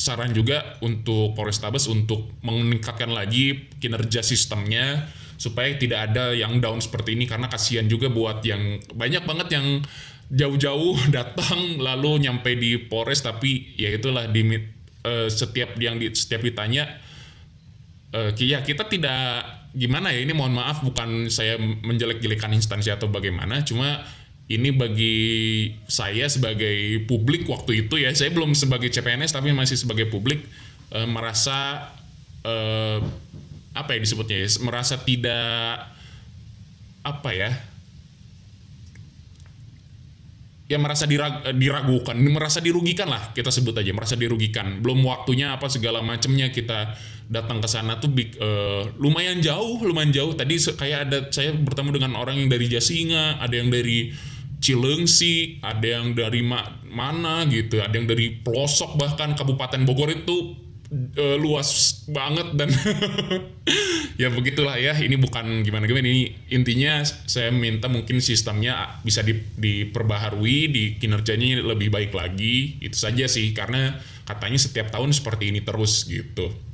saran 0.00 0.32
juga 0.32 0.80
untuk 0.80 1.36
Polrestabes 1.36 1.84
untuk 1.92 2.32
meningkatkan 2.40 3.12
lagi 3.12 3.68
kinerja 3.76 4.24
sistemnya 4.24 5.12
supaya 5.36 5.76
tidak 5.76 6.12
ada 6.12 6.32
yang 6.32 6.56
down 6.56 6.80
seperti 6.80 7.12
ini. 7.12 7.28
Karena 7.28 7.52
kasihan 7.52 7.84
juga 7.84 8.08
buat 8.08 8.40
yang 8.40 8.80
banyak 8.96 9.28
banget 9.28 9.48
yang 9.60 9.66
jauh-jauh 10.32 10.96
datang 11.16 11.76
lalu 11.76 12.24
nyampe 12.24 12.56
di 12.56 12.80
Polres 12.80 13.20
tapi 13.20 13.76
ya 13.76 13.92
itulah 13.92 14.24
di 14.24 14.56
eh, 15.04 15.28
setiap 15.28 15.76
yang 15.76 16.00
di, 16.00 16.08
setiap 16.16 16.40
ditanya 16.40 16.88
eh, 18.14 18.30
ya 18.40 18.64
kita 18.64 18.88
tidak 18.88 19.59
gimana 19.70 20.10
ya 20.10 20.26
ini 20.26 20.34
mohon 20.34 20.54
maaf 20.58 20.82
bukan 20.82 21.30
saya 21.30 21.54
menjelek-jelekan 21.60 22.50
instansi 22.54 22.90
atau 22.90 23.06
bagaimana 23.06 23.62
cuma 23.62 24.02
ini 24.50 24.74
bagi 24.74 25.16
saya 25.86 26.26
sebagai 26.26 27.06
publik 27.06 27.46
waktu 27.46 27.86
itu 27.86 28.02
ya 28.02 28.10
saya 28.10 28.34
belum 28.34 28.58
sebagai 28.58 28.90
CPNS 28.90 29.30
tapi 29.30 29.54
masih 29.54 29.78
sebagai 29.78 30.10
publik 30.10 30.42
eh, 30.90 31.06
merasa 31.06 31.90
eh, 32.42 32.98
apa 33.70 33.90
ya 33.94 33.98
disebutnya 34.02 34.42
ya 34.42 34.48
merasa 34.66 34.98
tidak 35.06 35.86
apa 37.06 37.30
ya 37.30 37.50
ya 40.70 40.78
merasa 40.78 41.02
dirag- 41.10 41.50
diragukan, 41.58 42.14
merasa 42.14 42.62
dirugikan 42.62 43.10
lah 43.10 43.34
kita 43.34 43.50
sebut 43.50 43.74
aja, 43.74 43.90
merasa 43.90 44.14
dirugikan. 44.14 44.78
Belum 44.78 45.02
waktunya 45.02 45.50
apa 45.50 45.66
segala 45.66 45.98
macamnya 45.98 46.54
kita 46.54 46.94
datang 47.30 47.62
ke 47.62 47.68
sana 47.70 48.02
tuh 48.02 48.10
eh, 48.18 48.82
lumayan 48.98 49.38
jauh, 49.38 49.78
lumayan 49.86 50.10
jauh. 50.10 50.34
Tadi 50.34 50.58
kayak 50.58 50.98
ada 51.06 51.18
saya 51.30 51.54
bertemu 51.54 52.02
dengan 52.02 52.12
orang 52.18 52.42
yang 52.42 52.50
dari 52.50 52.66
Jasinga, 52.66 53.38
ada 53.38 53.54
yang 53.54 53.70
dari 53.70 54.10
Cilengsi, 54.60 55.62
ada 55.64 55.86
yang 55.86 56.12
dari 56.12 56.44
ma- 56.44 56.82
mana 56.90 57.46
gitu, 57.48 57.80
ada 57.80 57.94
yang 57.94 58.10
dari 58.10 58.34
pelosok 58.34 58.98
bahkan 58.98 59.32
Kabupaten 59.38 59.86
Bogor 59.86 60.10
itu 60.12 60.58
eh, 61.16 61.38
luas 61.38 62.02
banget 62.10 62.58
dan 62.58 62.68
ya 64.20 64.28
begitulah 64.28 64.76
ya 64.76 64.92
ini 64.98 65.16
bukan 65.16 65.64
gimana 65.64 65.88
gimana 65.88 66.04
ini 66.10 66.34
intinya 66.50 67.00
saya 67.06 67.48
minta 67.54 67.86
mungkin 67.88 68.20
sistemnya 68.20 69.00
bisa 69.00 69.24
di- 69.24 69.38
diperbaharui 69.56 70.58
di 70.68 70.84
kinerjanya 71.00 71.62
lebih 71.62 71.88
baik 71.88 72.12
lagi 72.12 72.76
itu 72.84 72.98
saja 72.98 73.24
sih 73.30 73.54
karena 73.56 73.96
katanya 74.28 74.60
setiap 74.60 74.92
tahun 74.92 75.14
seperti 75.16 75.54
ini 75.54 75.64
terus 75.64 76.04
gitu 76.04 76.69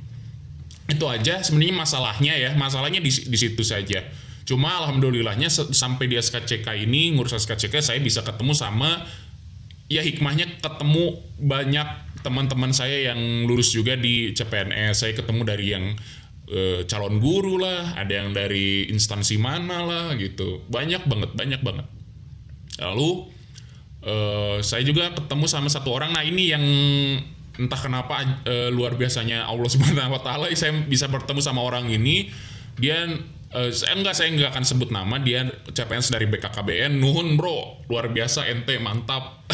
itu 0.87 1.05
aja 1.07 1.43
sebenarnya 1.43 1.75
masalahnya 1.75 2.33
ya 2.39 2.51
masalahnya 2.55 3.03
di, 3.03 3.11
di 3.11 3.37
situ 3.37 3.63
saja. 3.63 4.07
Cuma 4.47 4.79
alhamdulillahnya 4.79 5.51
sampai 5.51 6.07
di 6.07 6.15
SKCK 6.15 6.87
ini 6.87 7.11
ngurus 7.11 7.35
SKCK 7.35 7.83
saya 7.83 7.99
bisa 7.99 8.23
ketemu 8.23 8.55
sama 8.55 9.03
ya 9.91 9.99
hikmahnya 9.99 10.63
ketemu 10.63 11.19
banyak 11.35 11.87
teman-teman 12.23 12.71
saya 12.71 13.11
yang 13.11 13.19
lulus 13.43 13.75
juga 13.75 13.99
di 13.99 14.31
CPNS 14.31 14.95
saya 15.03 15.11
ketemu 15.15 15.41
dari 15.43 15.65
yang 15.75 15.85
e, 16.47 16.87
calon 16.87 17.19
guru 17.19 17.59
lah 17.59 17.99
ada 17.99 18.23
yang 18.23 18.31
dari 18.31 18.87
instansi 18.87 19.35
mana 19.35 19.83
lah 19.83 20.15
gitu. 20.15 20.63
Banyak 20.71 21.03
banget 21.03 21.31
banyak 21.35 21.61
banget. 21.63 21.87
Lalu 22.79 23.27
e, 24.07 24.15
saya 24.63 24.83
juga 24.87 25.11
ketemu 25.11 25.45
sama 25.51 25.67
satu 25.67 25.91
orang. 25.91 26.15
Nah 26.15 26.23
ini 26.23 26.43
yang 26.55 26.63
entah 27.57 27.77
kenapa 27.81 28.21
uh, 28.45 28.69
luar 28.69 28.93
biasanya 28.95 29.49
Allah 29.49 29.69
Subhanahu 29.73 30.13
wa 30.13 30.21
taala 30.21 30.49
saya 30.53 30.73
bisa 30.85 31.09
bertemu 31.09 31.41
sama 31.41 31.65
orang 31.65 31.89
ini 31.89 32.29
dia 32.77 33.09
uh, 33.53 33.71
saya 33.73 33.97
enggak 33.97 34.15
saya 34.15 34.29
enggak 34.31 34.53
akan 34.53 34.65
sebut 34.65 34.89
nama 34.93 35.17
dia 35.17 35.49
CPNS 35.73 36.13
dari 36.13 36.25
BKKBN 36.29 37.01
nuhun 37.01 37.35
bro 37.35 37.83
luar 37.89 38.13
biasa 38.13 38.45
ente 38.47 38.77
mantap. 38.77 39.49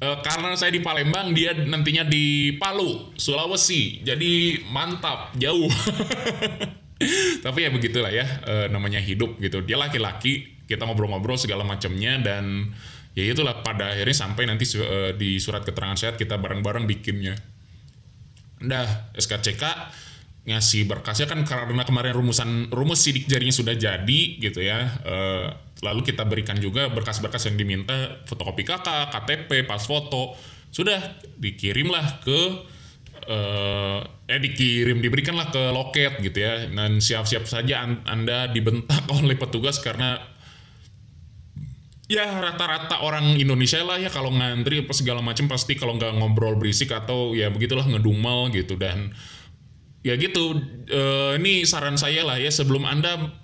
Uh, 0.00 0.18
karena 0.26 0.56
saya 0.56 0.72
di 0.72 0.80
Palembang 0.80 1.36
dia 1.36 1.52
nantinya 1.52 2.08
di 2.08 2.56
Palu 2.56 3.12
Sulawesi 3.16 4.00
jadi 4.02 4.64
mantap 4.72 5.36
jauh. 5.36 5.68
Tapi 7.44 7.58
ya 7.60 7.68
begitulah 7.68 8.08
ya 8.08 8.24
uh, 8.48 8.66
namanya 8.72 9.04
hidup 9.04 9.36
gitu. 9.36 9.60
Dia 9.60 9.76
laki-laki 9.76 10.64
kita 10.66 10.82
ngobrol-ngobrol 10.88 11.38
segala 11.38 11.62
macamnya 11.62 12.18
dan 12.18 12.72
ya 13.16 13.32
itulah 13.32 13.64
pada 13.64 13.96
akhirnya 13.96 14.12
sampai 14.12 14.44
nanti 14.44 14.68
uh, 14.76 15.16
di 15.16 15.40
surat 15.40 15.64
keterangan 15.64 15.96
sehat 15.96 16.14
kita 16.20 16.36
bareng-bareng 16.36 16.84
bikinnya. 16.84 17.32
Nah, 18.60 19.08
SKCK 19.16 19.64
ngasih 20.46 20.86
berkasnya 20.86 21.26
kan 21.26 21.42
karena 21.42 21.82
kemarin 21.82 22.14
rumusan 22.14 22.70
rumus 22.70 23.02
sidik 23.02 23.26
jarinya 23.26 23.56
sudah 23.56 23.72
jadi 23.72 24.20
gitu 24.36 24.60
ya. 24.60 24.84
Uh, 25.02 25.48
lalu 25.80 26.04
kita 26.04 26.28
berikan 26.28 26.60
juga 26.60 26.92
berkas-berkas 26.92 27.48
yang 27.48 27.56
diminta 27.56 28.20
fotokopi 28.28 28.68
kakak, 28.68 29.08
KTP, 29.08 29.64
pas 29.64 29.80
foto. 29.80 30.36
Sudah 30.68 31.00
dikirimlah 31.40 32.20
ke 32.20 32.40
uh, 33.32 34.00
eh 34.28 34.40
dikirim 34.44 35.00
diberikanlah 35.00 35.48
ke 35.48 35.62
loket 35.72 36.20
gitu 36.20 36.36
ya 36.36 36.68
dan 36.68 37.00
siap-siap 37.00 37.48
saja 37.48 37.80
anda 38.04 38.50
dibentak 38.52 39.08
oleh 39.16 39.40
petugas 39.40 39.80
karena 39.80 40.35
ya 42.06 42.26
rata-rata 42.38 43.02
orang 43.02 43.34
Indonesia 43.34 43.82
lah 43.82 43.98
ya 43.98 44.10
kalau 44.10 44.30
ngantri 44.30 44.86
apa 44.86 44.94
segala 44.94 45.18
macam 45.22 45.50
pasti 45.50 45.74
kalau 45.74 45.98
nggak 45.98 46.22
ngobrol 46.22 46.54
berisik 46.54 46.94
atau 46.94 47.34
ya 47.34 47.50
begitulah 47.50 47.86
ngedumel 47.86 48.54
gitu. 48.54 48.78
Dan 48.78 49.10
ya 50.06 50.14
gitu 50.14 50.62
e, 50.86 51.02
ini 51.38 51.66
saran 51.66 51.98
saya 51.98 52.22
lah 52.22 52.38
ya 52.38 52.50
sebelum 52.50 52.86
anda 52.86 53.34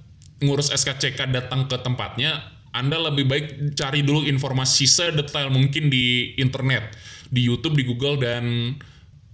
ngurus 0.42 0.70
SKCK 0.70 1.30
datang 1.30 1.66
ke 1.66 1.78
tempatnya 1.82 2.38
anda 2.72 2.96
lebih 2.98 3.28
baik 3.28 3.46
cari 3.76 4.00
dulu 4.00 4.24
informasi 4.24 4.88
sedetail 4.88 5.52
mungkin 5.52 5.92
di 5.92 6.34
internet 6.40 6.94
di 7.28 7.44
YouTube 7.44 7.76
di 7.76 7.84
Google 7.84 8.16
dan 8.16 8.76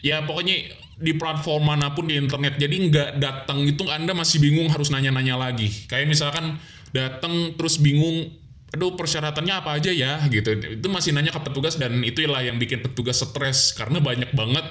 ya 0.03 0.23
pokoknya 0.27 0.57
di 0.99 1.15
platform 1.15 1.71
mana 1.71 1.95
pun 1.95 2.11
di 2.11 2.19
internet. 2.19 2.59
Jadi 2.59 2.91
nggak 2.91 3.11
datang 3.23 3.63
itu 3.63 3.87
anda 3.87 4.15
masih 4.15 4.43
bingung 4.43 4.67
harus 4.71 4.91
nanya-nanya 4.91 5.39
lagi. 5.39 5.71
Kayak 5.87 6.11
misalkan 6.11 6.59
datang 6.91 7.55
terus 7.55 7.79
bingung 7.79 8.38
aduh 8.69 8.93
persyaratannya 8.95 9.55
apa 9.65 9.81
aja 9.81 9.91
ya? 9.93 10.21
Gitu. 10.29 10.81
Itu 10.81 10.87
masih 10.93 11.17
nanya 11.17 11.33
ke 11.33 11.41
petugas 11.41 11.81
dan 11.81 12.01
itulah 12.05 12.45
yang 12.45 12.61
bikin 12.61 12.85
petugas 12.85 13.21
stres 13.25 13.73
karena 13.73 14.01
banyak 14.01 14.31
banget 14.37 14.67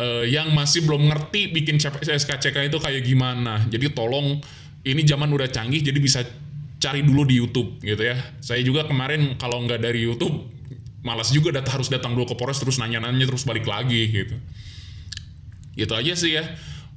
uh, 0.00 0.24
yang 0.26 0.50
masih 0.50 0.82
belum 0.82 1.06
ngerti 1.12 1.54
bikin 1.54 1.78
SKCK 1.78 2.56
itu 2.66 2.78
kayak 2.82 3.02
gimana. 3.06 3.62
Jadi 3.70 3.92
tolong 3.94 4.40
ini 4.82 5.02
zaman 5.04 5.30
udah 5.30 5.46
canggih 5.52 5.84
jadi 5.84 5.98
bisa 6.00 6.24
cari 6.80 7.04
dulu 7.04 7.28
di 7.28 7.38
YouTube 7.38 7.78
gitu 7.84 8.02
ya. 8.02 8.16
Saya 8.40 8.64
juga 8.64 8.88
kemarin 8.88 9.36
kalau 9.36 9.62
nggak 9.62 9.78
dari 9.84 10.02
YouTube 10.02 10.48
malas 11.00 11.32
juga 11.32 11.48
dat 11.54 11.64
harus 11.68 11.88
datang 11.88 12.12
dulu 12.12 12.32
ke 12.32 12.36
Polres 12.36 12.60
terus 12.60 12.76
nanya-nanya 12.76 13.28
terus 13.28 13.44
balik 13.44 13.68
lagi 13.68 14.08
gitu. 14.08 14.36
Itu 15.76 15.92
aja 15.96 16.12
sih 16.16 16.34
ya 16.36 16.44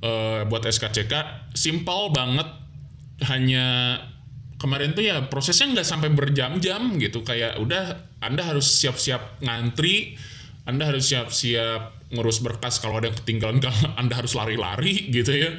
uh, 0.04 0.44
buat 0.48 0.64
SKCK 0.68 1.14
simpel 1.56 2.12
banget 2.12 2.48
hanya 3.28 3.98
kemarin 4.64 4.96
tuh 4.96 5.04
ya 5.04 5.28
prosesnya 5.28 5.76
nggak 5.76 5.88
sampai 5.88 6.10
berjam-jam 6.16 6.96
gitu. 6.96 7.28
Kayak 7.28 7.60
udah 7.60 8.00
anda 8.24 8.48
harus 8.48 8.80
siap-siap 8.80 9.44
ngantri 9.44 10.16
anda 10.64 10.88
harus 10.88 11.12
siap-siap 11.12 12.08
ngurus 12.16 12.40
berkas 12.40 12.80
kalau 12.80 13.04
ada 13.04 13.12
yang 13.12 13.18
ketinggalan 13.20 13.60
anda 14.00 14.16
harus 14.16 14.32
lari-lari 14.36 15.12
gitu 15.12 15.36
ya. 15.36 15.52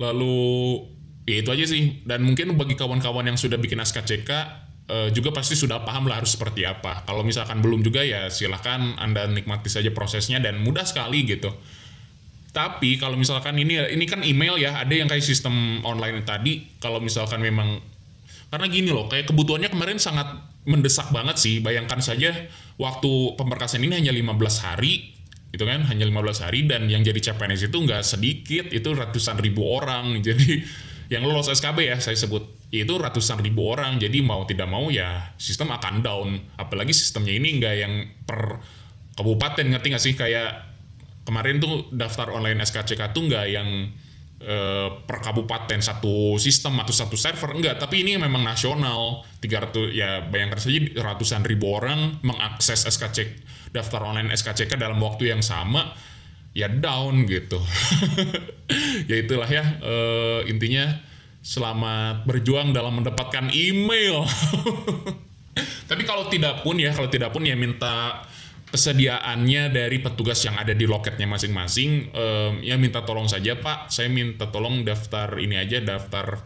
Lalu 0.00 0.80
ya 1.28 1.36
itu 1.44 1.50
aja 1.52 1.64
sih. 1.68 2.00
Dan 2.08 2.24
mungkin 2.24 2.56
bagi 2.56 2.72
kawan-kawan 2.72 3.28
yang 3.28 3.36
sudah 3.36 3.60
bikin 3.60 3.76
SKCK 3.84 4.30
eh, 4.88 5.08
juga 5.12 5.36
pasti 5.36 5.52
sudah 5.52 5.84
paham 5.84 6.08
lah 6.08 6.24
harus 6.24 6.32
seperti 6.32 6.64
apa. 6.64 7.04
Kalau 7.04 7.20
misalkan 7.20 7.60
belum 7.60 7.84
juga 7.84 8.00
ya 8.00 8.32
silahkan 8.32 8.96
anda 8.96 9.28
nikmati 9.28 9.68
saja 9.68 9.92
prosesnya 9.92 10.40
dan 10.40 10.56
mudah 10.64 10.88
sekali 10.88 11.28
gitu. 11.28 11.52
Tapi 12.56 12.96
kalau 12.96 13.20
misalkan 13.20 13.60
ini 13.60 13.76
ini 13.92 14.08
kan 14.08 14.24
email 14.24 14.56
ya 14.56 14.80
ada 14.80 14.94
yang 14.96 15.12
kayak 15.12 15.20
sistem 15.20 15.84
online 15.84 16.24
tadi. 16.24 16.64
Kalau 16.80 17.04
misalkan 17.04 17.44
memang 17.44 17.95
karena 18.52 18.66
gini 18.70 18.90
loh, 18.94 19.10
kayak 19.10 19.30
kebutuhannya 19.30 19.70
kemarin 19.70 19.98
sangat 19.98 20.26
mendesak 20.66 21.10
banget 21.10 21.36
sih. 21.38 21.58
Bayangkan 21.62 21.98
saja 21.98 22.34
waktu 22.78 23.38
pemberkasan 23.38 23.82
ini 23.82 23.98
hanya 23.98 24.12
15 24.14 24.66
hari, 24.66 25.14
gitu 25.50 25.66
kan, 25.66 25.86
hanya 25.86 26.04
15 26.06 26.44
hari 26.46 26.66
dan 26.66 26.86
yang 26.86 27.02
jadi 27.02 27.32
CPNS 27.32 27.70
itu 27.70 27.78
nggak 27.78 28.02
sedikit, 28.06 28.64
itu 28.70 28.88
ratusan 28.92 29.38
ribu 29.42 29.66
orang. 29.66 30.18
Jadi 30.26 30.62
yang 31.06 31.22
lolos 31.22 31.46
SKB 31.46 31.86
ya 31.86 31.96
saya 32.02 32.18
sebut 32.18 32.66
itu 32.74 32.90
ratusan 32.98 33.38
ribu 33.38 33.70
orang 33.70 33.94
jadi 34.02 34.26
mau 34.26 34.42
tidak 34.42 34.66
mau 34.66 34.90
ya 34.90 35.30
sistem 35.38 35.70
akan 35.70 36.02
down 36.02 36.28
apalagi 36.58 36.90
sistemnya 36.90 37.30
ini 37.30 37.62
nggak 37.62 37.74
yang 37.78 37.92
per 38.26 38.58
kabupaten 39.14 39.70
ngerti 39.70 39.86
nggak 39.94 40.02
sih 40.02 40.14
kayak 40.18 40.66
kemarin 41.22 41.62
tuh 41.62 41.86
daftar 41.94 42.34
online 42.34 42.58
SKCK 42.66 43.14
tuh 43.14 43.22
nggak 43.30 43.46
yang 43.54 43.68
Eh, 44.36 44.88
per 45.08 45.24
kabupaten 45.24 45.80
satu 45.80 46.36
sistem 46.36 46.76
atau 46.84 46.92
satu 46.92 47.16
server 47.16 47.56
enggak. 47.56 47.80
Tapi 47.80 48.04
ini 48.04 48.20
memang 48.20 48.44
nasional. 48.44 49.24
300 49.40 49.96
ya 49.96 50.28
bayangkan 50.28 50.60
saja 50.60 50.76
ratusan 51.00 51.40
ribu 51.40 51.72
orang 51.72 52.20
mengakses 52.20 52.84
SKC 52.84 53.32
daftar 53.72 54.04
online 54.04 54.36
SKCK 54.36 54.76
dalam 54.76 55.00
waktu 55.00 55.32
yang 55.32 55.40
sama 55.40 55.88
ya 56.52 56.68
down 56.68 57.24
gitu. 57.24 57.56
Ya 59.06 59.22
itulah 59.22 59.46
ya 59.46 59.62
uh, 59.78 60.42
intinya 60.50 60.98
selamat 61.38 62.26
berjuang 62.26 62.74
dalam 62.74 62.98
mendapatkan 62.98 63.54
email. 63.54 64.26
Tapi 65.90 66.02
kalau 66.02 66.26
tidak 66.26 66.66
pun 66.66 66.74
ya 66.76 66.90
kalau 66.90 67.06
tidak 67.06 67.30
pun 67.30 67.46
ya 67.46 67.54
minta 67.54 68.26
kesediaannya 68.76 69.72
dari 69.72 70.04
petugas 70.04 70.44
yang 70.44 70.60
ada 70.60 70.76
di 70.76 70.84
loketnya 70.84 71.24
masing-masing 71.24 72.12
um, 72.12 72.60
ya 72.60 72.76
minta 72.76 73.00
tolong 73.00 73.24
saja 73.24 73.56
Pak 73.56 73.88
saya 73.88 74.12
minta 74.12 74.52
tolong 74.52 74.84
daftar 74.84 75.40
ini 75.40 75.56
aja 75.56 75.80
daftar 75.80 76.44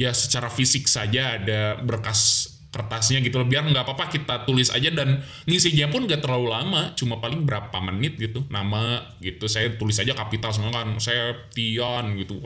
ya 0.00 0.16
secara 0.16 0.48
fisik 0.48 0.88
saja 0.88 1.36
ada 1.36 1.76
berkas 1.84 2.48
kertasnya 2.72 3.24
gitu 3.24 3.40
loh 3.40 3.48
biar 3.48 3.64
nggak 3.64 3.88
apa-apa 3.88 4.12
kita 4.12 4.44
tulis 4.44 4.68
aja 4.68 4.92
dan 4.92 5.24
ngisinya 5.48 5.88
pun 5.88 6.04
nggak 6.04 6.20
terlalu 6.20 6.52
lama 6.52 6.92
cuma 6.92 7.16
paling 7.20 7.48
berapa 7.48 7.76
menit 7.80 8.20
gitu 8.20 8.44
nama 8.52 9.16
gitu 9.24 9.48
saya 9.48 9.72
tulis 9.80 9.96
aja 9.96 10.12
kapital 10.12 10.52
semua 10.52 10.72
kan 10.72 10.96
saya 11.00 11.48
Tian 11.56 12.16
gitu 12.20 12.40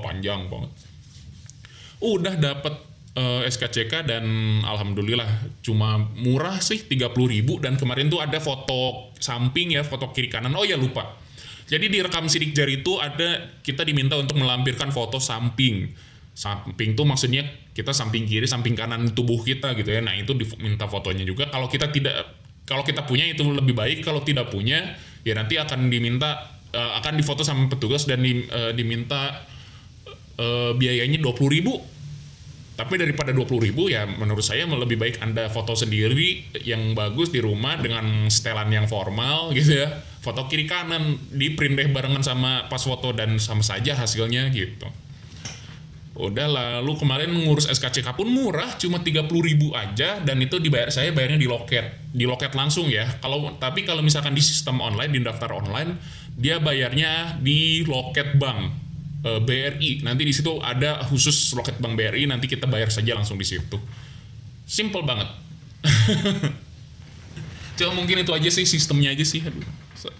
panjang 0.00 0.48
banget. 0.48 0.72
Udah 2.00 2.34
dapat 2.36 2.80
uh, 3.16 3.42
eh, 3.42 3.50
SKCK 3.50 4.04
dan 4.04 4.24
alhamdulillah 4.62 5.26
cuma 5.64 5.98
murah 6.14 6.60
sih 6.60 6.84
30 6.84 7.10
ribu 7.16 7.58
dan 7.58 7.80
kemarin 7.80 8.12
tuh 8.12 8.20
ada 8.20 8.38
foto 8.38 9.10
samping 9.16 9.74
ya 9.74 9.82
foto 9.82 10.12
kiri 10.12 10.28
kanan. 10.28 10.52
Oh 10.54 10.62
ya 10.62 10.76
lupa. 10.76 11.16
Jadi 11.66 11.90
di 11.90 11.98
rekam 11.98 12.30
sidik 12.30 12.54
jari 12.54 12.84
itu 12.84 12.94
ada 13.02 13.58
kita 13.64 13.82
diminta 13.82 14.14
untuk 14.14 14.38
melampirkan 14.38 14.94
foto 14.94 15.18
samping. 15.18 15.90
Samping 16.36 16.94
tuh 16.94 17.08
maksudnya 17.08 17.42
kita 17.72 17.90
samping 17.90 18.28
kiri 18.28 18.46
samping 18.46 18.76
kanan 18.78 19.10
tubuh 19.16 19.42
kita 19.42 19.74
gitu 19.74 19.90
ya. 19.90 20.04
Nah 20.04 20.14
itu 20.14 20.36
diminta 20.36 20.86
fotonya 20.86 21.26
juga. 21.26 21.50
Kalau 21.50 21.66
kita 21.66 21.90
tidak 21.90 22.14
kalau 22.68 22.86
kita 22.86 23.02
punya 23.02 23.26
itu 23.26 23.42
lebih 23.42 23.74
baik. 23.74 24.06
Kalau 24.06 24.22
tidak 24.22 24.52
punya 24.54 24.94
ya 25.26 25.34
nanti 25.34 25.58
akan 25.58 25.90
diminta 25.90 26.54
uh, 26.70 27.02
akan 27.02 27.18
difoto 27.18 27.42
sama 27.42 27.66
petugas 27.66 28.06
dan 28.06 28.22
di, 28.22 28.46
uh, 28.46 28.70
diminta 28.70 29.42
uh, 30.38 30.70
biayanya 30.78 31.18
20 31.18 31.34
ribu 31.50 31.95
tapi 32.76 33.00
daripada 33.00 33.32
20 33.32 33.72
ribu 33.72 33.88
ya 33.88 34.04
menurut 34.04 34.44
saya 34.44 34.68
lebih 34.68 35.00
baik 35.00 35.24
Anda 35.24 35.48
foto 35.48 35.72
sendiri 35.72 36.52
yang 36.60 36.92
bagus 36.92 37.32
di 37.32 37.40
rumah 37.40 37.80
dengan 37.80 38.28
setelan 38.28 38.68
yang 38.68 38.84
formal 38.84 39.48
gitu 39.56 39.80
ya. 39.80 39.88
Foto 40.20 40.44
kiri 40.44 40.68
kanan 40.68 41.16
di 41.32 41.56
print 41.56 41.80
deh 41.80 41.88
barengan 41.88 42.20
sama 42.20 42.68
pas 42.68 42.82
foto 42.84 43.16
dan 43.16 43.40
sama 43.40 43.64
saja 43.64 43.96
hasilnya 43.96 44.52
gitu. 44.52 44.86
udah 46.16 46.48
lalu 46.48 46.96
kemarin 46.96 47.28
ngurus 47.28 47.68
SKCK 47.68 48.16
pun 48.16 48.24
murah 48.32 48.72
cuma 48.80 49.04
30.000 49.04 49.28
ribu 49.36 49.76
aja 49.76 50.16
dan 50.24 50.40
itu 50.40 50.56
dibayar 50.56 50.88
saya 50.88 51.12
bayarnya 51.12 51.36
di 51.36 51.44
loket 51.44 52.08
di 52.08 52.24
loket 52.24 52.56
langsung 52.56 52.88
ya 52.88 53.04
kalau 53.20 53.52
tapi 53.60 53.84
kalau 53.84 54.00
misalkan 54.00 54.32
di 54.32 54.40
sistem 54.40 54.80
online 54.80 55.12
di 55.12 55.20
daftar 55.20 55.52
online 55.60 56.00
dia 56.32 56.56
bayarnya 56.56 57.36
di 57.44 57.84
loket 57.84 58.32
bank 58.40 58.85
e, 59.22 59.30
BRI 59.40 59.90
nanti 60.04 60.22
di 60.26 60.34
situ 60.34 60.58
ada 60.60 61.04
khusus 61.06 61.54
loket 61.54 61.78
bank 61.78 61.94
BRI 61.94 62.28
nanti 62.28 62.50
kita 62.50 62.66
bayar 62.68 62.90
saja 62.90 63.14
langsung 63.14 63.40
di 63.40 63.46
situ. 63.46 63.78
Simple 64.66 65.06
banget. 65.06 65.28
Cuma 67.76 67.92
mungkin 67.92 68.24
itu 68.24 68.32
aja 68.32 68.50
sih 68.50 68.66
sistemnya 68.66 69.14
aja 69.14 69.22
sih. 69.22 69.44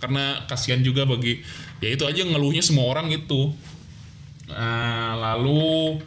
Karena 0.00 0.44
kasihan 0.48 0.80
juga 0.80 1.04
bagi 1.04 1.40
ya 1.84 1.92
itu 1.92 2.04
aja 2.08 2.24
ngeluhnya 2.24 2.64
semua 2.64 2.88
orang 2.88 3.12
itu 3.12 3.52
Nah, 4.46 5.18
lalu 5.18 5.98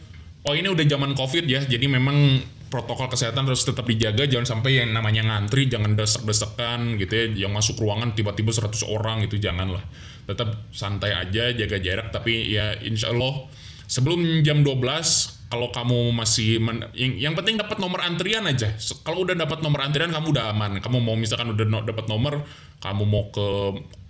oh 0.48 0.54
ini 0.56 0.68
udah 0.72 0.86
zaman 0.88 1.12
covid 1.12 1.44
ya, 1.44 1.60
jadi 1.68 1.92
memang 1.92 2.40
protokol 2.72 3.12
kesehatan 3.12 3.44
harus 3.50 3.66
tetap 3.68 3.84
dijaga. 3.84 4.30
Jangan 4.30 4.48
sampai 4.60 4.80
yang 4.80 4.96
namanya 4.96 5.28
ngantri 5.28 5.68
jangan 5.68 5.98
desek-desekan 6.00 6.96
gitu 7.02 7.12
ya 7.12 7.26
yang 7.48 7.52
masuk 7.52 7.82
ruangan 7.82 8.16
tiba-tiba 8.16 8.54
100 8.54 8.88
orang 8.88 9.26
itu 9.26 9.36
jangan 9.42 9.76
lah 9.76 9.84
tetap 10.30 10.70
santai 10.70 11.18
aja 11.18 11.50
jaga 11.50 11.78
jarak. 11.82 12.14
Tapi 12.14 12.54
ya 12.54 12.78
insya 12.86 13.10
Allah 13.10 13.50
sebelum 13.90 14.46
jam 14.46 14.62
12 14.62 15.40
kalau 15.50 15.74
kamu 15.74 16.14
masih 16.14 16.62
men, 16.62 16.86
yang, 16.94 17.18
yang 17.18 17.34
penting 17.34 17.58
dapat 17.58 17.82
nomor 17.82 18.06
antrian 18.06 18.46
aja. 18.46 18.70
Kalau 19.02 19.26
udah 19.26 19.34
dapat 19.34 19.66
nomor 19.66 19.82
antrian 19.82 20.14
kamu 20.14 20.30
udah 20.30 20.54
aman. 20.54 20.78
Kamu 20.78 21.02
mau 21.02 21.18
misalkan 21.18 21.58
udah 21.58 21.66
no, 21.66 21.82
dapat 21.82 22.06
nomor 22.06 22.46
kamu 22.78 23.04
mau 23.10 23.34
ke 23.34 23.48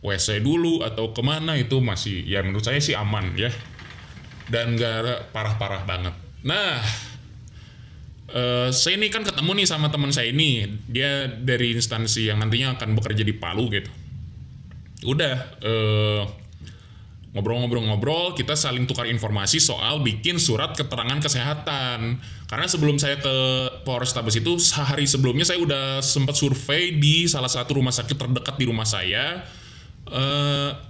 WC 0.04 0.44
dulu 0.44 0.84
atau 0.84 1.16
ke 1.16 1.24
mana 1.24 1.56
itu 1.56 1.80
masih 1.80 2.28
ya 2.28 2.44
menurut 2.44 2.68
saya 2.68 2.84
sih 2.84 2.92
aman 2.92 3.40
ya. 3.40 3.48
Dan 4.52 4.76
gak 4.76 5.32
parah-parah 5.32 5.88
banget. 5.88 6.12
Nah, 6.44 6.82
uh, 8.34 8.68
saya 8.74 8.98
ini 8.98 9.08
kan 9.08 9.22
ketemu 9.22 9.64
nih 9.64 9.68
sama 9.70 9.94
teman 9.94 10.10
saya 10.10 10.34
ini, 10.34 10.66
dia 10.90 11.30
dari 11.30 11.78
instansi 11.78 12.28
yang 12.28 12.42
nantinya 12.42 12.76
akan 12.76 12.98
bekerja 12.98 13.24
di 13.24 13.38
Palu 13.38 13.70
gitu. 13.70 13.94
Udah 15.06 15.36
uh, 15.64 16.24
ngobrol-ngobrol-ngobrol, 17.32 18.34
kita 18.34 18.58
saling 18.58 18.90
tukar 18.90 19.06
informasi 19.06 19.62
soal 19.62 20.02
bikin 20.02 20.42
surat 20.42 20.74
keterangan 20.76 21.22
kesehatan. 21.22 22.20
Karena 22.50 22.68
sebelum 22.68 22.98
saya 22.98 23.22
ke 23.22 23.36
Polrestabes 23.86 24.40
itu 24.42 24.58
sehari 24.58 25.06
sebelumnya 25.06 25.46
saya 25.46 25.62
udah 25.62 25.86
sempat 26.02 26.36
survei 26.36 26.98
di 26.98 27.30
salah 27.30 27.52
satu 27.52 27.78
rumah 27.78 27.94
sakit 27.94 28.18
terdekat 28.18 28.56
di 28.58 28.66
rumah 28.66 28.88
saya. 28.88 29.46
Uh, 30.10 30.90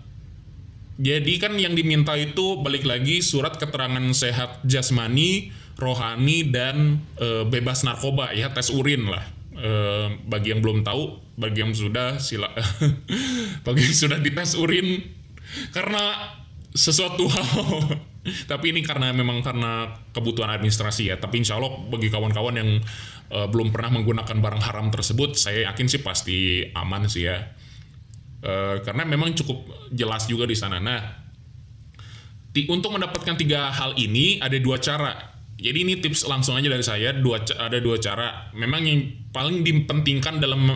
jadi 0.99 1.39
kan 1.39 1.55
yang 1.55 1.79
diminta 1.79 2.11
itu 2.19 2.59
balik 2.59 2.83
lagi 2.83 3.23
surat 3.23 3.55
keterangan 3.55 4.03
sehat 4.11 4.59
jasmani, 4.67 5.47
rohani 5.79 6.51
dan 6.51 6.99
e, 7.15 7.47
bebas 7.47 7.87
narkoba 7.87 8.35
ya 8.35 8.51
tes 8.51 8.67
urin 8.67 9.07
lah. 9.07 9.23
E, 9.55 9.71
bagi 10.27 10.51
yang 10.51 10.59
belum 10.59 10.83
tahu, 10.83 11.28
bagi 11.39 11.63
yang 11.63 11.71
sudah 11.71 12.19
sila 12.19 12.51
bagi 13.65 13.81
yang 13.87 13.95
sudah 13.95 14.19
dites 14.19 14.59
urin 14.59 14.99
karena 15.71 16.35
sesuatu 16.75 17.25
hal 17.33 17.95
tapi 18.45 18.75
ini 18.75 18.83
karena 18.83 19.15
memang 19.15 19.39
karena 19.39 20.03
kebutuhan 20.11 20.51
administrasi 20.51 21.09
ya 21.09 21.15
tapi 21.15 21.39
insya 21.39 21.55
Allah 21.55 21.71
bagi 21.87 22.11
kawan-kawan 22.11 22.55
yang 22.59 22.69
uh, 23.31 23.47
belum 23.47 23.71
pernah 23.71 23.95
menggunakan 23.95 24.37
barang 24.37 24.63
haram 24.67 24.91
tersebut 24.91 25.39
saya 25.39 25.71
yakin 25.71 25.87
sih 25.87 26.03
pasti 26.03 26.67
aman 26.75 27.07
sih 27.07 27.25
ya 27.25 27.39
Uh, 28.39 28.79
karena 28.87 29.03
memang 29.03 29.35
cukup 29.35 29.67
jelas 29.91 30.23
juga 30.23 30.47
di 30.47 30.55
sana. 30.55 30.79
Nah, 30.79 31.03
di, 32.55 32.63
untuk 32.71 32.95
mendapatkan 32.95 33.35
tiga 33.35 33.67
hal 33.67 33.99
ini 33.99 34.39
ada 34.39 34.55
dua 34.55 34.79
cara. 34.79 35.35
Jadi 35.59 35.77
ini 35.83 35.99
tips 35.99 36.23
langsung 36.23 36.55
aja 36.55 36.71
dari 36.71 36.79
saya. 36.79 37.11
Dua 37.11 37.43
ada 37.43 37.83
dua 37.83 37.99
cara. 37.99 38.47
Memang 38.55 38.79
yang 38.87 39.27
paling 39.35 39.59
dipentingkan 39.59 40.39
dalam 40.39 40.71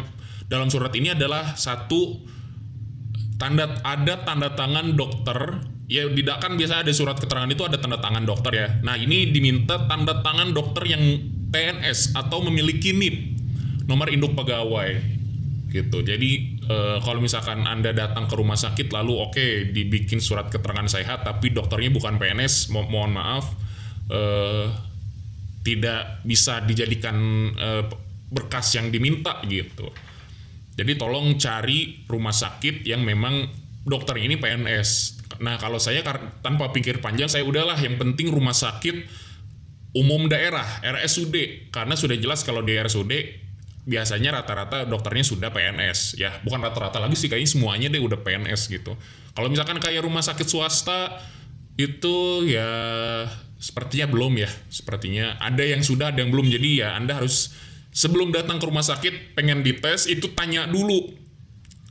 dalam 0.53 0.69
surat 0.69 0.93
ini 0.93 1.17
adalah 1.17 1.57
satu 1.57 2.21
tanda 3.41 3.81
ada 3.81 4.21
tanda 4.21 4.53
tangan 4.53 4.93
dokter. 4.93 5.65
Ya 5.89 6.05
tidak 6.05 6.45
kan 6.45 6.53
biasa 6.53 6.85
ada 6.85 6.93
surat 6.93 7.17
keterangan 7.17 7.49
itu 7.49 7.65
ada 7.65 7.81
tanda 7.81 7.97
tangan 7.97 8.21
dokter 8.21 8.53
ya. 8.53 8.67
Nah 8.85 8.93
ini 9.01 9.33
diminta 9.33 9.89
tanda 9.89 10.21
tangan 10.21 10.53
dokter 10.53 10.85
yang 10.93 11.01
PNS 11.49 12.13
atau 12.13 12.45
memiliki 12.45 12.93
NIP 12.93 13.33
nomor 13.89 14.13
induk 14.13 14.37
pegawai 14.37 15.01
gitu. 15.73 16.05
Jadi 16.05 16.61
uh, 16.69 16.97
kalau 17.01 17.17
misalkan 17.17 17.65
anda 17.65 17.89
datang 17.89 18.29
ke 18.29 18.37
rumah 18.37 18.55
sakit 18.55 18.93
lalu 18.93 19.17
oke 19.17 19.33
okay, 19.33 19.73
dibikin 19.73 20.21
surat 20.21 20.53
keterangan 20.53 20.85
sehat 20.85 21.25
tapi 21.25 21.49
dokternya 21.49 21.89
bukan 21.89 22.21
PNS 22.21 22.69
mo 22.69 22.85
mohon 22.85 23.17
maaf 23.17 23.57
uh, 24.13 24.69
tidak 25.65 26.21
bisa 26.21 26.61
dijadikan 26.61 27.17
uh, 27.57 27.83
berkas 28.29 28.77
yang 28.77 28.93
diminta 28.93 29.41
gitu 29.49 29.89
jadi 30.73 30.97
tolong 30.97 31.37
cari 31.37 32.05
rumah 32.09 32.33
sakit 32.33 32.85
yang 32.87 33.05
memang 33.05 33.49
dokter 33.83 34.17
ini 34.21 34.39
PNS 34.39 35.21
nah 35.41 35.57
kalau 35.57 35.81
saya 35.81 36.05
tanpa 36.45 36.69
pikir 36.69 37.01
panjang 37.01 37.27
saya 37.27 37.43
udahlah 37.43 37.77
yang 37.81 37.97
penting 37.97 38.29
rumah 38.29 38.53
sakit 38.53 39.09
umum 39.93 40.25
daerah 40.25 40.65
RSUD 40.81 41.69
karena 41.69 41.93
sudah 41.93 42.17
jelas 42.17 42.41
kalau 42.41 42.65
di 42.65 42.73
RSUD 42.77 43.43
biasanya 43.83 44.39
rata-rata 44.39 44.87
dokternya 44.87 45.25
sudah 45.27 45.49
PNS 45.51 46.15
ya 46.15 46.39
bukan 46.41 46.63
rata-rata 46.63 47.03
lagi 47.03 47.19
sih 47.19 47.27
kayaknya 47.27 47.51
semuanya 47.51 47.87
deh 47.91 47.99
udah 47.99 48.19
PNS 48.23 48.71
gitu. 48.71 48.95
Kalau 49.33 49.47
misalkan 49.51 49.77
kayak 49.83 50.07
rumah 50.07 50.23
sakit 50.23 50.47
swasta 50.47 51.19
itu 51.75 52.47
ya 52.47 52.69
sepertinya 53.59 54.07
belum 54.07 54.39
ya. 54.39 54.49
Sepertinya 54.71 55.35
ada 55.41 55.63
yang 55.67 55.83
sudah 55.83 56.15
ada 56.15 56.23
yang 56.23 56.31
belum. 56.31 56.47
Jadi 56.47 56.79
ya 56.79 56.95
anda 56.95 57.19
harus 57.19 57.51
sebelum 57.93 58.33
datang 58.33 58.57
ke 58.57 58.65
rumah 58.65 58.83
sakit 58.83 59.37
pengen 59.37 59.61
dites 59.61 60.09
itu 60.09 60.33
tanya 60.33 60.65
dulu 60.65 61.13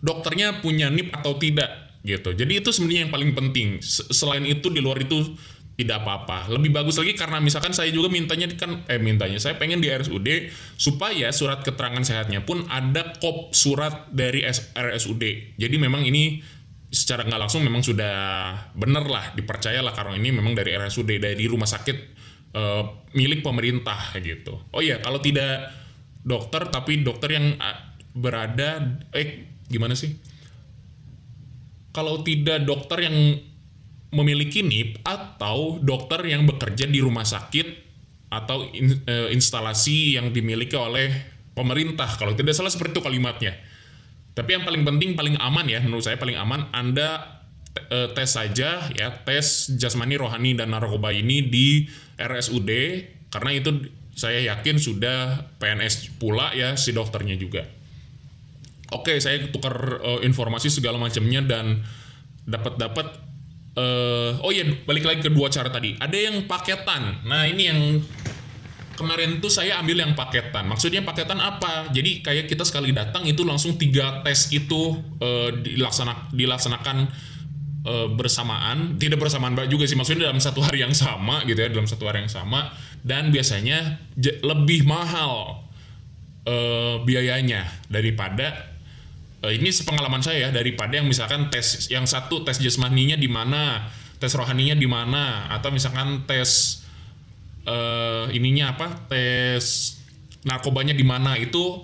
dokternya 0.03 0.61
punya 0.61 0.91
NIP 0.91 1.15
atau 1.15 1.39
tidak 1.39 1.71
gitu 2.03 2.35
jadi 2.35 2.59
itu 2.59 2.75
sebenarnya 2.75 3.07
yang 3.07 3.13
paling 3.15 3.31
penting 3.33 3.79
selain 4.11 4.43
itu 4.43 4.67
di 4.69 4.83
luar 4.83 4.99
itu 4.99 5.39
tidak 5.73 6.05
apa-apa. 6.05 6.53
Lebih 6.53 6.71
bagus 6.71 7.01
lagi 7.01 7.17
karena 7.17 7.41
misalkan 7.41 7.73
saya 7.73 7.89
juga 7.89 8.13
mintanya 8.13 8.47
kan 8.55 8.85
eh 8.87 9.01
mintanya 9.01 9.41
saya 9.41 9.57
pengen 9.57 9.81
di 9.81 9.89
RSUD 9.89 10.53
supaya 10.77 11.33
surat 11.33 11.65
keterangan 11.65 12.05
sehatnya 12.05 12.45
pun 12.45 12.69
ada 12.69 13.17
kop 13.19 13.57
surat 13.57 14.13
dari 14.13 14.45
RSUD. 14.77 15.57
Jadi 15.57 15.77
memang 15.81 16.05
ini 16.05 16.45
secara 16.93 17.25
nggak 17.25 17.41
langsung 17.41 17.65
memang 17.65 17.81
sudah 17.81 18.17
benar 18.77 19.09
lah 19.09 19.33
dipercayalah 19.33 19.97
karena 19.97 20.15
ini 20.21 20.29
memang 20.29 20.53
dari 20.53 20.77
RSUD 20.77 21.09
dari 21.17 21.45
rumah 21.49 21.67
sakit 21.67 21.97
uh, 22.53 23.09
milik 23.17 23.41
pemerintah 23.41 24.13
gitu. 24.21 24.61
Oh 24.77 24.85
iya 24.85 25.01
kalau 25.01 25.25
tidak 25.25 25.82
dokter 26.23 26.71
tapi 26.71 27.03
dokter 27.03 27.35
yang 27.35 27.59
berada 28.15 28.99
eh 29.13 29.47
gimana 29.67 29.99
sih? 29.99 30.15
Kalau 31.93 32.25
tidak 32.25 32.65
dokter 32.65 33.05
yang 33.05 33.17
memiliki 34.13 34.61
NIP 34.61 35.01
atau 35.05 35.81
dokter 35.81 36.21
yang 36.29 36.45
bekerja 36.45 36.85
di 36.89 37.01
rumah 37.01 37.25
sakit 37.25 37.93
atau 38.33 38.65
in, 38.73 39.05
e, 39.05 39.33
instalasi 39.33 40.17
yang 40.17 40.33
dimiliki 40.33 40.77
oleh 40.77 41.13
pemerintah 41.53 42.09
kalau 42.17 42.33
tidak 42.33 42.57
salah 42.57 42.73
seperti 42.73 43.01
itu 43.01 43.03
kalimatnya. 43.05 43.53
Tapi 44.33 44.57
yang 44.57 44.65
paling 44.65 44.85
penting 44.89 45.13
paling 45.13 45.37
aman 45.37 45.69
ya 45.69 45.81
menurut 45.85 46.05
saya 46.05 46.17
paling 46.17 46.37
aman 46.37 46.69
Anda 46.73 47.41
e, 47.77 48.13
tes 48.17 48.33
saja 48.33 48.89
ya 48.93 49.09
tes 49.25 49.73
jasmani 49.77 50.17
rohani 50.17 50.57
dan 50.57 50.73
narkoba 50.73 51.13
ini 51.13 51.45
di 51.45 51.85
RSUD 52.17 52.71
karena 53.33 53.51
itu 53.53 53.89
saya 54.13 54.41
yakin 54.53 54.77
sudah 54.77 55.49
PNS 55.57 56.21
pula 56.21 56.53
ya 56.53 56.77
si 56.77 56.93
dokternya 56.93 57.37
juga. 57.41 57.65
Oke, 58.93 59.17
saya 59.25 59.41
tukar 59.49 60.05
uh, 60.05 60.21
informasi 60.21 60.69
segala 60.69 61.01
macamnya 61.01 61.41
dan 61.41 61.81
dapat 62.45 62.77
dapat 62.77 63.07
uh, 63.79 64.37
oh 64.45 64.53
iya 64.53 64.69
balik 64.85 65.09
lagi 65.09 65.21
ke 65.25 65.31
dua 65.33 65.49
cara 65.49 65.73
tadi. 65.73 65.97
Ada 65.97 66.17
yang 66.17 66.45
paketan. 66.45 67.25
Nah 67.25 67.49
ini 67.49 67.63
yang 67.73 67.81
kemarin 69.01 69.41
tuh 69.41 69.49
saya 69.49 69.81
ambil 69.81 70.05
yang 70.05 70.13
paketan. 70.13 70.69
Maksudnya 70.69 71.01
paketan 71.01 71.41
apa? 71.41 71.89
Jadi 71.89 72.21
kayak 72.21 72.53
kita 72.53 72.69
sekali 72.69 72.93
datang 72.93 73.25
itu 73.25 73.43
langsung 73.49 73.81
tiga 73.81 74.21
tes 74.21 74.53
itu 74.53 75.01
uh, 75.25 75.49
dilaksana 75.57 76.29
dilaksanakan 76.37 77.09
uh, 77.87 78.09
bersamaan 78.15 78.97
tidak 78.99 79.23
bersamaan 79.23 79.55
juga 79.67 79.87
sih 79.87 79.99
maksudnya 79.99 80.31
dalam 80.31 80.41
satu 80.43 80.63
hari 80.63 80.83
yang 80.83 80.95
sama 80.95 81.43
gitu 81.47 81.59
ya 81.59 81.69
dalam 81.71 81.87
satu 81.87 82.09
hari 82.09 82.27
yang 82.27 82.33
sama 82.33 82.73
dan 83.03 83.35
biasanya 83.35 83.99
lebih 84.21 84.87
mahal 84.87 85.65
uh, 86.47 87.03
biayanya 87.03 87.67
daripada 87.91 88.73
uh, 89.43 89.53
ini 89.53 89.71
sepengalaman 89.75 90.23
saya 90.23 90.49
ya 90.49 90.51
daripada 90.55 90.99
yang 90.99 91.07
misalkan 91.11 91.51
tes 91.51 91.91
yang 91.91 92.07
satu 92.07 92.47
tes 92.47 92.63
jasmaninya 92.63 93.19
di 93.19 93.27
mana 93.27 93.91
tes 94.23 94.31
rohaninya 94.39 94.79
di 94.79 94.87
mana 94.87 95.51
atau 95.51 95.75
misalkan 95.75 96.23
tes 96.31 96.83
uh, 97.67 98.31
ininya 98.31 98.79
apa 98.79 98.87
tes 99.11 99.99
narkobanya 100.47 100.95
di 100.95 101.07
mana 101.07 101.39
itu 101.39 101.83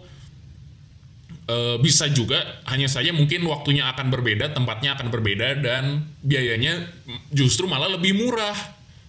uh, 1.48 1.76
bisa 1.80 2.06
juga 2.12 2.62
hanya 2.68 2.86
saja 2.86 3.10
mungkin 3.10 3.42
waktunya 3.48 3.88
akan 3.90 4.12
berbeda 4.12 4.52
tempatnya 4.52 4.94
akan 4.94 5.08
berbeda 5.08 5.58
dan 5.58 6.06
biayanya 6.22 6.86
justru 7.32 7.64
malah 7.66 7.88
lebih 7.90 8.14
murah. 8.14 8.56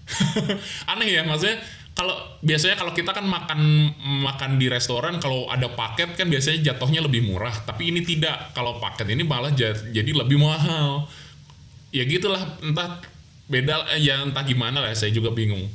Aneh 0.92 1.14
ya 1.14 1.22
maksudnya 1.22 1.62
kalau 1.94 2.16
biasanya 2.40 2.80
kalau 2.80 2.96
kita 2.96 3.12
kan 3.12 3.28
makan 3.28 3.92
makan 4.24 4.56
di 4.56 4.72
restoran 4.72 5.20
kalau 5.20 5.52
ada 5.52 5.68
paket 5.68 6.16
kan 6.16 6.32
biasanya 6.32 6.72
jatuhnya 6.72 7.04
lebih 7.04 7.28
murah. 7.28 7.52
Tapi 7.52 7.92
ini 7.92 8.02
tidak 8.08 8.56
kalau 8.56 8.80
paket 8.80 9.12
ini 9.12 9.28
malah 9.28 9.52
jadi 9.52 10.12
lebih 10.16 10.40
mahal. 10.40 11.12
Ya 11.92 12.08
gitulah 12.08 12.40
entah 12.64 13.04
beda 13.52 13.98
eh, 13.98 14.02
ya 14.06 14.24
entah 14.24 14.48
gimana 14.48 14.80
lah 14.80 14.96
saya 14.96 15.12
juga 15.12 15.36
bingung. 15.36 15.68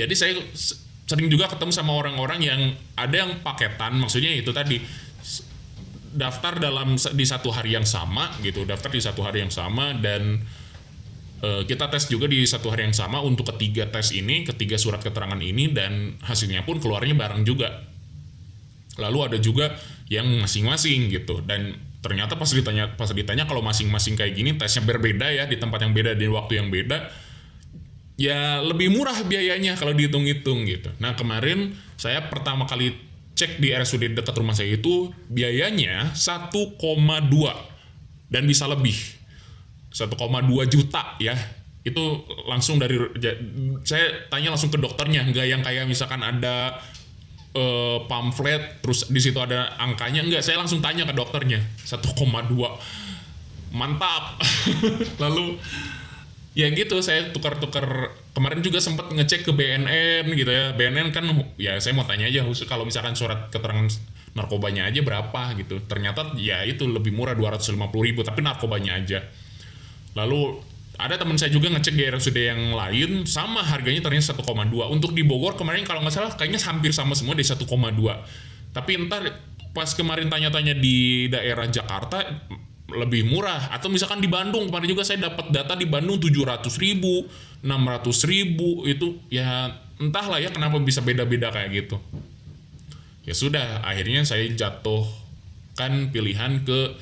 Jadi 0.00 0.14
saya 0.16 0.32
sering 1.06 1.30
juga 1.30 1.46
ketemu 1.46 1.70
sama 1.70 1.94
orang-orang 1.94 2.40
yang 2.42 2.60
ada 2.98 3.26
yang 3.26 3.38
paketan 3.44 3.94
maksudnya 4.00 4.34
itu 4.34 4.50
tadi 4.50 4.82
daftar 6.14 6.60
dalam 6.60 6.94
di 6.94 7.24
satu 7.26 7.50
hari 7.50 7.74
yang 7.74 7.86
sama 7.86 8.30
gitu 8.44 8.62
daftar 8.62 8.90
di 8.92 9.02
satu 9.02 9.24
hari 9.26 9.42
yang 9.42 9.52
sama 9.52 9.96
dan 9.98 10.42
uh, 11.42 11.62
kita 11.66 11.88
tes 11.92 12.08
juga 12.08 12.30
di 12.30 12.44
satu 12.44 12.72
hari 12.72 12.88
yang 12.88 12.96
sama 12.96 13.20
untuk 13.20 13.48
ketiga 13.56 13.88
tes 13.88 14.14
ini 14.14 14.46
ketiga 14.46 14.80
surat 14.80 15.02
keterangan 15.02 15.38
ini 15.40 15.72
dan 15.72 16.16
hasilnya 16.24 16.64
pun 16.64 16.80
keluarnya 16.80 17.16
bareng 17.16 17.42
juga. 17.44 17.84
Lalu 18.96 19.18
ada 19.28 19.38
juga 19.40 19.76
yang 20.08 20.24
masing-masing 20.40 21.12
gitu 21.12 21.44
dan 21.44 21.76
ternyata 22.00 22.38
pas 22.38 22.48
ditanya 22.48 22.94
pas 22.94 23.10
ditanya 23.10 23.44
kalau 23.44 23.60
masing-masing 23.60 24.14
kayak 24.14 24.38
gini 24.38 24.54
tesnya 24.54 24.86
berbeda 24.86 25.26
ya 25.34 25.44
di 25.44 25.58
tempat 25.58 25.82
yang 25.82 25.92
beda 25.92 26.14
di 26.14 26.30
waktu 26.30 26.62
yang 26.62 26.70
beda 26.70 27.10
ya 28.16 28.64
lebih 28.64 28.94
murah 28.94 29.26
biayanya 29.26 29.76
kalau 29.76 29.92
dihitung-hitung 29.92 30.64
gitu. 30.64 30.88
Nah 31.02 31.12
kemarin 31.18 31.76
saya 32.00 32.24
pertama 32.32 32.64
kali 32.64 32.96
cek 33.36 33.60
di 33.60 33.68
RSUD 33.68 34.16
dekat 34.16 34.32
rumah 34.40 34.56
saya 34.56 34.80
itu 34.80 35.12
biayanya 35.28 36.16
1,2 36.16 36.50
dan 38.32 38.42
bisa 38.48 38.64
lebih. 38.64 38.96
1,2 39.92 40.16
juta 40.72 41.20
ya. 41.20 41.36
Itu 41.86 42.26
langsung 42.48 42.80
dari 42.80 42.98
saya 43.86 44.26
tanya 44.32 44.56
langsung 44.56 44.72
ke 44.72 44.80
dokternya 44.80 45.22
nggak 45.28 45.46
yang 45.46 45.62
kayak 45.62 45.86
misalkan 45.86 46.18
ada 46.24 46.80
uh, 47.54 48.02
pamflet 48.08 48.80
terus 48.82 49.06
di 49.12 49.20
situ 49.20 49.36
ada 49.36 49.76
angkanya? 49.78 50.24
Nggak 50.24 50.42
saya 50.42 50.56
langsung 50.58 50.80
tanya 50.80 51.04
ke 51.04 51.12
dokternya 51.12 51.60
1,2 51.84 52.16
mantap. 53.76 54.40
Lalu 55.22 55.60
ya 56.56 56.72
gitu 56.72 57.04
saya 57.04 57.28
tukar-tukar. 57.30 58.16
Kemarin 58.32 58.64
juga 58.64 58.80
sempat 58.80 59.12
ngecek 59.12 59.44
ke 59.44 59.52
BNN 59.52 60.24
gitu 60.32 60.48
ya. 60.48 60.72
BNN 60.72 61.12
kan 61.12 61.28
ya 61.60 61.76
saya 61.76 61.92
mau 61.92 62.08
tanya 62.08 62.24
aja 62.26 62.40
kalau 62.64 62.88
misalkan 62.88 63.12
surat 63.12 63.52
keterangan 63.52 63.92
narkobanya 64.32 64.88
aja 64.88 65.04
berapa 65.04 65.52
gitu. 65.60 65.84
Ternyata 65.84 66.32
ya 66.40 66.64
itu 66.64 66.88
lebih 66.88 67.12
murah 67.12 67.36
250 67.36 67.76
ribu 68.00 68.24
tapi 68.24 68.40
narkobanya 68.40 68.96
aja. 68.96 69.20
Lalu 70.16 70.64
ada 70.96 71.20
teman 71.20 71.36
saya 71.36 71.52
juga 71.52 71.68
ngecek 71.68 71.92
di 71.92 72.04
RSUD 72.08 72.38
yang 72.40 72.72
lain 72.72 73.28
sama 73.28 73.60
harganya 73.60 74.00
ternyata 74.00 74.32
1,2 74.32 74.72
untuk 74.88 75.12
di 75.12 75.20
Bogor 75.20 75.52
kemarin 75.52 75.84
kalau 75.84 76.00
nggak 76.00 76.14
salah 76.16 76.32
kayaknya 76.32 76.56
hampir 76.64 76.88
sama 76.96 77.12
semua 77.12 77.36
di 77.36 77.44
1,2 77.44 77.68
tapi 78.72 78.90
entar 78.96 79.20
pas 79.76 79.92
kemarin 79.92 80.32
tanya-tanya 80.32 80.72
di 80.72 81.28
daerah 81.28 81.68
Jakarta 81.68 82.24
lebih 82.90 83.26
murah. 83.26 83.74
Atau 83.74 83.90
misalkan 83.90 84.22
di 84.22 84.30
Bandung 84.30 84.70
kemarin 84.70 84.88
juga 84.90 85.02
saya 85.02 85.26
dapat 85.26 85.50
data 85.50 85.74
di 85.74 85.86
Bandung 85.86 86.22
700 86.22 86.70
ribu 86.78 87.26
600 87.66 88.30
ribu 88.30 88.86
itu 88.86 89.18
ya 89.32 89.74
entahlah 89.98 90.38
ya 90.38 90.52
kenapa 90.54 90.78
bisa 90.78 91.02
beda-beda 91.02 91.50
kayak 91.50 91.70
gitu. 91.86 91.96
Ya 93.26 93.34
sudah 93.34 93.82
akhirnya 93.82 94.22
saya 94.22 94.46
jatuhkan 94.54 96.14
pilihan 96.14 96.62
ke 96.62 96.94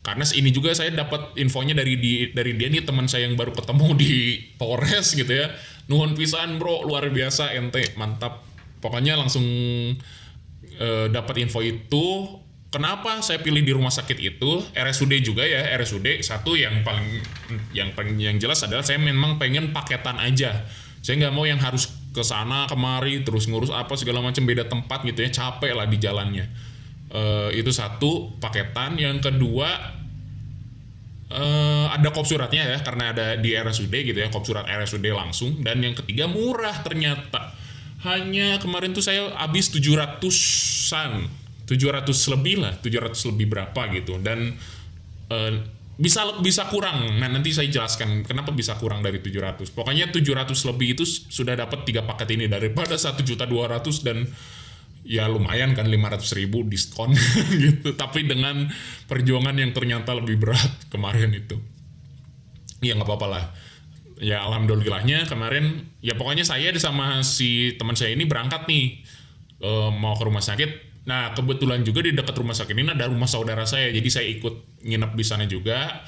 karena 0.00 0.24
ini 0.32 0.50
juga 0.50 0.72
saya 0.72 0.90
dapat 0.96 1.36
infonya 1.36 1.76
dari 1.76 2.00
di, 2.00 2.32
dari 2.32 2.56
dia 2.56 2.72
nih 2.72 2.88
teman 2.88 3.04
saya 3.04 3.28
yang 3.28 3.36
baru 3.36 3.52
ketemu 3.52 3.86
di 4.00 4.12
Polres 4.56 5.12
gitu 5.12 5.30
ya. 5.30 5.52
Nuhun 5.86 6.16
pisan 6.16 6.56
bro 6.56 6.82
luar 6.82 7.06
biasa 7.12 7.54
ente 7.54 7.94
mantap. 8.00 8.42
Pokoknya 8.80 9.14
langsung 9.14 9.44
uh, 10.80 11.06
dapat 11.12 11.44
info 11.44 11.60
itu 11.60 12.06
Kenapa 12.70 13.18
saya 13.18 13.42
pilih 13.42 13.66
di 13.66 13.74
rumah 13.74 13.90
sakit 13.90 14.14
itu? 14.22 14.62
RSUD 14.70 15.10
juga 15.26 15.42
ya 15.42 15.74
RSUD 15.74 16.22
satu 16.22 16.54
yang 16.54 16.86
paling 16.86 17.18
yang 17.74 17.90
paling 17.98 18.14
yang 18.14 18.38
jelas 18.38 18.62
adalah 18.62 18.86
saya 18.86 19.02
memang 19.02 19.42
pengen 19.42 19.74
paketan 19.74 20.22
aja. 20.22 20.70
Saya 21.02 21.18
nggak 21.18 21.34
mau 21.34 21.42
yang 21.50 21.58
harus 21.58 21.90
ke 22.14 22.22
sana 22.22 22.70
kemari 22.70 23.26
terus 23.26 23.50
ngurus 23.50 23.74
apa 23.74 23.98
segala 23.98 24.22
macam 24.22 24.46
beda 24.46 24.70
tempat 24.70 25.02
gitu 25.02 25.18
ya. 25.18 25.34
Capek 25.34 25.74
lah 25.74 25.90
di 25.90 25.98
jalannya. 25.98 26.46
Uh, 27.10 27.50
itu 27.50 27.74
satu 27.74 28.38
paketan. 28.38 28.94
Yang 29.02 29.34
kedua 29.34 29.66
uh, 31.34 31.90
ada 31.90 32.08
kop 32.14 32.22
suratnya 32.22 32.70
ya 32.70 32.78
karena 32.86 33.10
ada 33.10 33.34
di 33.34 33.50
RSUD 33.50 34.14
gitu 34.14 34.18
ya 34.22 34.30
kop 34.30 34.46
surat 34.46 34.70
RSUD 34.70 35.10
langsung. 35.10 35.58
Dan 35.58 35.82
yang 35.82 35.98
ketiga 35.98 36.30
murah 36.30 36.86
ternyata. 36.86 37.50
Hanya 38.06 38.62
kemarin 38.62 38.94
tuh 38.94 39.02
saya 39.02 39.34
habis 39.36 39.74
700-an 39.74 41.39
700 41.70 42.34
lebih 42.34 42.66
lah 42.66 42.74
700 42.82 43.30
lebih 43.30 43.46
berapa 43.46 43.82
gitu. 43.94 44.18
Dan 44.18 44.58
uh, 45.30 45.52
bisa 46.00 46.40
bisa 46.40 46.64
kurang. 46.72 47.20
Nah 47.20 47.28
nanti 47.28 47.52
saya 47.52 47.68
jelaskan 47.68 48.24
kenapa 48.24 48.56
bisa 48.56 48.74
kurang 48.80 49.04
dari 49.04 49.20
700 49.20 49.70
pokoknya 49.76 50.08
700 50.08 50.50
lebih 50.72 50.96
itu 50.96 51.04
sudah 51.06 51.54
dapat 51.54 51.84
tiga 51.84 52.02
paket 52.02 52.34
ini 52.34 52.48
daripada 52.48 52.96
satu 53.04 53.20
juta 53.20 53.44
200 53.44 53.84
dan 54.02 54.24
ya 55.04 55.28
lumayan 55.28 55.76
kan 55.76 55.84
500 55.86 56.40
ribu 56.40 56.64
diskon 56.64 57.12
gitu. 57.62 57.94
Tapi 57.94 58.24
dengan 58.24 58.66
perjuangan 59.06 59.54
yang 59.54 59.70
ternyata 59.76 60.16
lebih 60.16 60.40
berat 60.40 60.72
kemarin 60.92 61.30
itu. 61.36 61.60
Ya 62.80 62.96
nggak 62.96 63.06
apa-apa 63.06 63.28
lah. 63.28 63.44
Ya 64.20 64.40
alhamdulillahnya 64.44 65.28
kemarin 65.28 65.84
ya 66.00 66.16
pokoknya 66.16 66.48
saya 66.48 66.72
sama 66.80 67.20
si 67.24 67.76
teman 67.76 67.96
saya 67.96 68.12
ini 68.16 68.24
berangkat 68.24 68.68
nih 68.68 69.00
uh, 69.64 69.88
mau 69.92 70.16
ke 70.16 70.24
rumah 70.28 70.44
sakit 70.44 70.89
Nah, 71.08 71.32
kebetulan 71.32 71.80
juga 71.80 72.04
di 72.04 72.12
dekat 72.12 72.36
rumah 72.36 72.52
sakit 72.52 72.76
ini 72.76 72.92
ada 72.92 73.08
rumah 73.08 73.24
saudara 73.24 73.64
saya, 73.64 73.88
jadi 73.88 74.08
saya 74.12 74.26
ikut 74.28 74.84
nginep 74.84 75.12
di 75.16 75.24
sana 75.24 75.44
juga. 75.48 76.04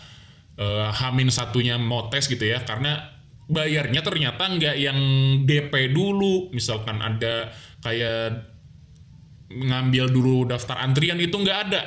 Uh, 0.52 0.92
Hamin 0.92 1.32
satunya 1.32 1.80
mau 1.80 2.12
tes 2.12 2.28
gitu 2.28 2.44
ya, 2.44 2.60
karena 2.60 3.00
bayarnya 3.48 4.04
ternyata 4.04 4.52
nggak 4.52 4.76
yang 4.76 4.98
DP 5.48 5.96
dulu, 5.96 6.52
misalkan 6.52 7.00
ada 7.00 7.48
kayak 7.80 8.52
ngambil 9.48 10.12
dulu 10.12 10.36
daftar 10.44 10.84
antrian 10.84 11.16
itu 11.16 11.36
nggak 11.36 11.58
ada. 11.68 11.82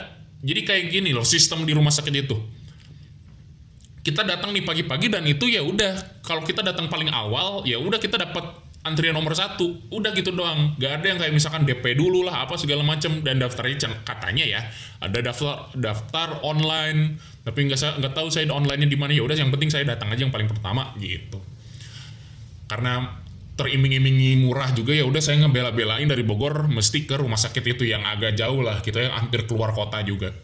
Jadi 0.46 0.62
kayak 0.66 0.86
gini 0.94 1.10
loh 1.14 1.26
sistem 1.26 1.66
di 1.66 1.74
rumah 1.74 1.94
sakit 1.94 2.14
itu. 2.14 2.38
Kita 4.06 4.22
datang 4.22 4.54
nih 4.54 4.62
pagi-pagi 4.62 5.10
dan 5.10 5.26
itu 5.26 5.50
ya 5.50 5.66
udah 5.66 6.22
kalau 6.22 6.46
kita 6.46 6.62
datang 6.62 6.86
paling 6.86 7.10
awal 7.10 7.66
ya 7.66 7.82
udah 7.82 7.98
kita 7.98 8.22
dapat 8.22 8.65
antrian 8.86 9.18
nomor 9.18 9.34
satu. 9.34 9.90
Udah 9.90 10.14
gitu 10.14 10.30
doang. 10.32 10.78
Gak 10.78 11.02
ada 11.02 11.06
yang 11.10 11.20
kayak 11.20 11.34
misalkan 11.34 11.66
DP 11.66 11.98
dulu 11.98 12.22
lah 12.22 12.46
apa 12.46 12.56
segala 12.56 12.86
macam 12.86 13.20
dan 13.26 13.42
daftarnya 13.42 14.06
katanya 14.06 14.46
ya 14.46 14.62
ada 15.02 15.20
daftar 15.26 15.74
daftar 15.74 16.46
online. 16.46 17.18
Tapi 17.42 17.60
nggak 17.66 18.00
nggak 18.00 18.14
tahu 18.14 18.30
saya 18.30 18.46
onlinenya 18.54 18.88
di 18.88 18.98
mana. 18.98 19.12
Ya 19.12 19.26
udah 19.26 19.36
yang 19.36 19.50
penting 19.50 19.74
saya 19.74 19.84
datang 19.84 20.14
aja 20.14 20.22
yang 20.24 20.34
paling 20.34 20.48
pertama 20.48 20.94
gitu. 21.02 21.42
Karena 22.70 23.26
teriming-imingi 23.56 24.36
murah 24.44 24.76
juga 24.76 24.92
ya 24.92 25.08
udah 25.08 25.22
saya 25.24 25.40
ngebela-belain 25.40 26.06
dari 26.12 26.28
Bogor 26.28 26.68
mesti 26.68 27.08
ke 27.08 27.16
rumah 27.16 27.40
sakit 27.40 27.64
itu 27.64 27.88
yang 27.88 28.04
agak 28.04 28.36
jauh 28.36 28.60
lah 28.60 28.84
kita 28.84 29.00
gitu 29.00 29.08
ya 29.08 29.10
hampir 29.16 29.48
keluar 29.48 29.72
kota 29.72 30.04
juga. 30.04 30.36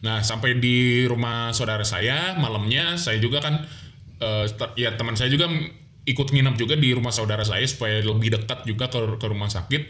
Nah 0.00 0.24
sampai 0.24 0.56
di 0.56 1.04
rumah 1.04 1.52
saudara 1.52 1.84
saya 1.84 2.32
malamnya 2.40 2.96
saya 2.96 3.20
juga 3.20 3.44
kan 3.44 3.60
uh, 4.24 4.48
ya 4.76 4.96
teman 4.96 5.20
saya 5.20 5.28
juga 5.28 5.52
ikut 6.06 6.28
nginep 6.30 6.54
juga 6.54 6.74
di 6.78 6.94
rumah 6.94 7.10
saudara 7.10 7.42
saya 7.42 7.66
supaya 7.66 7.98
lebih 7.98 8.30
dekat 8.38 8.62
juga 8.62 8.86
ke, 8.86 9.18
ke 9.18 9.26
rumah 9.26 9.50
sakit. 9.50 9.82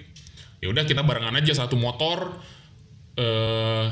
Ya 0.64 0.73
udah 0.73 0.89
kita 0.89 1.05
barengan 1.05 1.37
aja 1.37 1.53
satu 1.53 1.77
motor. 1.77 2.41
Eh 3.21 3.87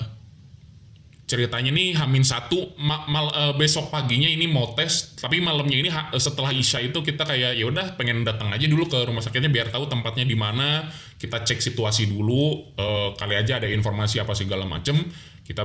ceritanya 1.25 1.73
nih 1.73 1.97
Hamin 1.97 2.21
satu 2.21 2.77
ma 2.77 3.09
mal, 3.09 3.33
uh, 3.33 3.55
besok 3.57 3.89
paginya 3.89 4.29
ini 4.29 4.45
mau 4.45 4.77
tes 4.77 5.17
tapi 5.17 5.41
malamnya 5.41 5.81
ini 5.81 5.89
setelah 6.21 6.53
isya 6.53 6.85
itu 6.85 7.01
kita 7.01 7.25
kayak 7.25 7.57
ya 7.57 7.65
udah 7.65 7.97
pengen 7.97 8.29
datang 8.29 8.53
aja 8.53 8.69
dulu 8.69 8.85
ke 8.87 9.01
rumah 9.09 9.25
sakitnya 9.25 9.49
biar 9.49 9.73
tahu 9.73 9.89
tempatnya 9.89 10.29
di 10.29 10.37
mana. 10.37 10.85
Kita 11.17 11.41
cek 11.41 11.65
situasi 11.65 12.13
dulu 12.13 12.77
uh, 12.77 13.17
kali 13.17 13.35
aja 13.41 13.57
ada 13.57 13.69
informasi 13.69 14.21
apa 14.21 14.37
segala 14.37 14.69
macem. 14.69 15.01
Kita 15.45 15.65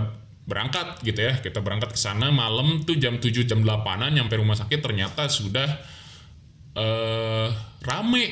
berangkat 0.50 1.04
gitu 1.06 1.20
ya 1.22 1.38
kita 1.38 1.62
berangkat 1.62 1.94
ke 1.94 2.00
sana 2.00 2.34
malam 2.34 2.82
tuh 2.82 2.98
jam 2.98 3.22
7 3.22 3.46
jam 3.46 3.62
8an 3.62 4.16
nyampe 4.16 4.40
rumah 4.40 4.56
sakit. 4.56 4.80
Ternyata 4.80 5.28
sudah 5.28 5.68
uh, 6.76 7.50
rame 7.86 8.24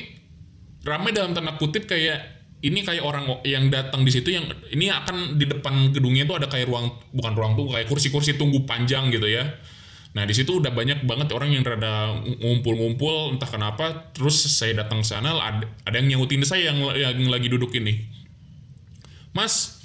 rame 0.84 1.08
dalam 1.10 1.34
tanda 1.34 1.56
kutip 1.58 1.88
kayak 1.90 2.38
ini 2.58 2.82
kayak 2.82 3.06
orang 3.06 3.38
yang 3.46 3.70
datang 3.70 4.02
di 4.02 4.10
situ 4.10 4.34
yang 4.34 4.50
ini 4.74 4.90
akan 4.90 5.38
di 5.38 5.46
depan 5.46 5.94
gedungnya 5.94 6.26
itu 6.26 6.34
ada 6.34 6.50
kayak 6.50 6.66
ruang 6.66 6.90
bukan 7.14 7.32
ruang 7.38 7.52
tunggu 7.54 7.70
kayak 7.78 7.86
kursi-kursi 7.86 8.34
tunggu 8.34 8.66
panjang 8.66 9.14
gitu 9.14 9.30
ya. 9.30 9.46
Nah 10.18 10.26
di 10.26 10.34
situ 10.34 10.58
udah 10.58 10.74
banyak 10.74 11.06
banget 11.06 11.30
orang 11.30 11.54
yang 11.54 11.62
rada 11.62 12.18
ngumpul-ngumpul 12.18 13.38
entah 13.38 13.46
kenapa. 13.46 14.10
Terus 14.10 14.42
saya 14.50 14.74
datang 14.74 15.06
sana 15.06 15.38
ada, 15.38 15.70
ada 15.86 15.96
yang 16.02 16.18
nyautin 16.18 16.42
saya 16.42 16.74
yang 16.74 16.82
yang 16.98 17.30
lagi 17.30 17.46
duduk 17.46 17.70
ini. 17.78 18.10
Mas, 19.30 19.77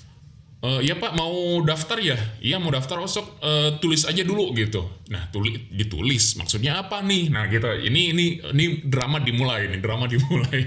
Eh, 0.63 0.79
ya 0.87 0.95
pak 0.95 1.11
mau 1.11 1.59
daftar 1.59 1.99
ya? 1.99 2.15
Iya 2.39 2.55
mau 2.55 2.71
daftar 2.71 3.03
oh 3.03 3.09
sok 3.09 3.35
eh, 3.43 3.69
tulis 3.83 4.07
aja 4.07 4.23
dulu 4.23 4.55
gitu. 4.55 4.87
Nah 5.11 5.27
tulis 5.27 5.59
ditulis. 5.67 6.39
Maksudnya 6.39 6.79
apa 6.87 7.03
nih? 7.03 7.27
Nah 7.27 7.51
gitu. 7.51 7.67
Ini 7.67 8.15
ini 8.15 8.25
ini 8.39 8.79
drama 8.87 9.19
dimulai 9.19 9.67
nih 9.67 9.83
drama 9.83 10.07
dimulai. 10.13 10.63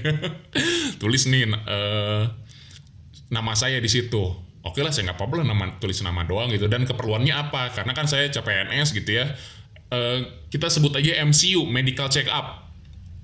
Tulis 1.01 1.25
nih 1.33 1.49
eh, 1.49 2.23
nama 3.33 3.53
saya 3.57 3.81
di 3.81 3.89
situ. 3.89 4.21
Oke 4.69 4.85
lah 4.85 4.93
saya 4.93 5.09
nggak 5.09 5.17
apa-apa 5.17 5.35
lah 5.41 5.47
nama 5.49 5.65
tulis 5.81 6.05
nama 6.05 6.29
doang 6.29 6.53
gitu. 6.53 6.69
Dan 6.69 6.85
keperluannya 6.85 7.33
apa? 7.33 7.73
Karena 7.73 7.97
kan 7.97 8.05
saya 8.05 8.29
CPNS 8.29 8.93
gitu 8.93 9.17
ya. 9.17 9.33
Eh, 9.89 10.19
kita 10.53 10.69
sebut 10.69 10.93
aja 10.93 11.25
MCU 11.25 11.65
medical 11.65 12.13
check 12.13 12.29
up. 12.29 12.69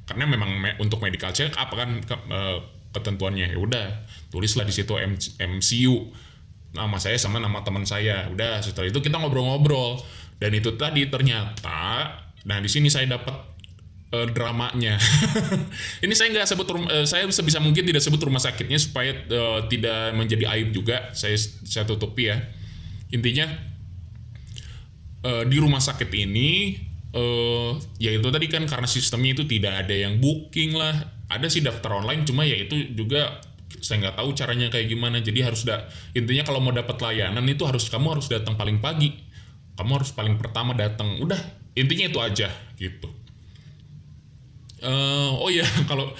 Karena 0.09 0.25
memang 0.25 0.57
me- 0.57 0.77
untuk 0.81 1.05
medical 1.05 1.37
check 1.37 1.53
up 1.53 1.69
kan 1.69 2.01
ke- 2.01 2.25
eh, 2.33 2.59
ketentuannya. 2.97 3.53
Ya 3.53 3.61
udah 3.61 3.87
tulislah 4.33 4.65
di 4.65 4.73
situ 4.73 4.97
MCU 5.37 6.09
nama 6.73 6.97
saya 6.97 7.21
sama 7.21 7.39
nama 7.39 7.61
teman 7.61 7.85
saya. 7.85 8.29
Udah 8.33 8.65
setelah 8.65 8.89
itu 8.89 8.99
kita 9.01 9.21
ngobrol-ngobrol. 9.21 10.01
Dan 10.41 10.59
itu 10.59 10.75
tadi 10.75 11.07
ternyata 11.07 12.19
nah 12.43 12.59
di 12.59 12.67
sini 12.67 12.91
saya 12.91 13.07
dapat 13.07 13.53
eh, 14.11 14.27
dramanya. 14.35 14.99
Ini 16.05 16.11
saya 16.11 16.35
nggak 16.35 16.47
sebut 16.51 16.67
rum- 16.67 16.91
eh, 16.91 17.07
saya 17.07 17.23
sebisa 17.31 17.63
mungkin 17.63 17.87
tidak 17.87 18.03
sebut 18.03 18.19
rumah 18.19 18.43
sakitnya 18.43 18.75
supaya 18.83 19.15
eh, 19.15 19.61
tidak 19.71 20.19
menjadi 20.19 20.51
aib 20.59 20.75
juga. 20.75 21.15
Saya 21.15 21.39
saya 21.39 21.87
tutupi 21.87 22.27
ya. 22.27 22.43
Intinya 23.15 23.47
eh, 25.23 25.45
di 25.47 25.57
rumah 25.63 25.79
sakit 25.79 26.11
ini 26.11 26.75
eh 27.13 27.71
ya 28.01 28.09
itu 28.17 28.25
tadi 28.33 28.49
kan 28.49 28.65
karena 28.65 28.89
sistemnya 28.89 29.37
itu 29.37 29.45
tidak 29.45 29.87
ada 29.87 29.95
yang 29.95 30.19
booking 30.19 30.75
lah. 30.75 31.23
Ada 31.31 31.47
sih 31.49 31.63
daftar 31.65 32.03
online 32.03 32.27
cuma 32.27 32.43
ya 32.45 32.57
itu 32.59 32.93
juga 32.99 33.41
saya 33.81 34.09
nggak 34.09 34.17
tahu 34.21 34.29
caranya 34.37 34.69
kayak 34.69 34.93
gimana. 34.93 35.25
Jadi 35.25 35.41
harus 35.41 35.65
da 35.65 35.89
intinya 36.13 36.45
kalau 36.45 36.61
mau 36.61 36.75
dapat 36.75 36.99
layanan 37.01 37.47
itu 37.49 37.65
harus 37.65 37.89
kamu 37.89 38.19
harus 38.19 38.29
datang 38.29 38.59
paling 38.61 38.83
pagi. 38.85 39.15
Kamu 39.79 39.91
harus 39.97 40.13
paling 40.13 40.37
pertama 40.37 40.77
datang. 40.77 41.17
Udah 41.23 41.39
intinya 41.73 42.07
itu 42.13 42.19
aja 42.21 42.49
gitu. 42.77 43.09
Eh, 44.83 45.31
oh 45.33 45.49
ya 45.49 45.65
kalau 45.91 46.13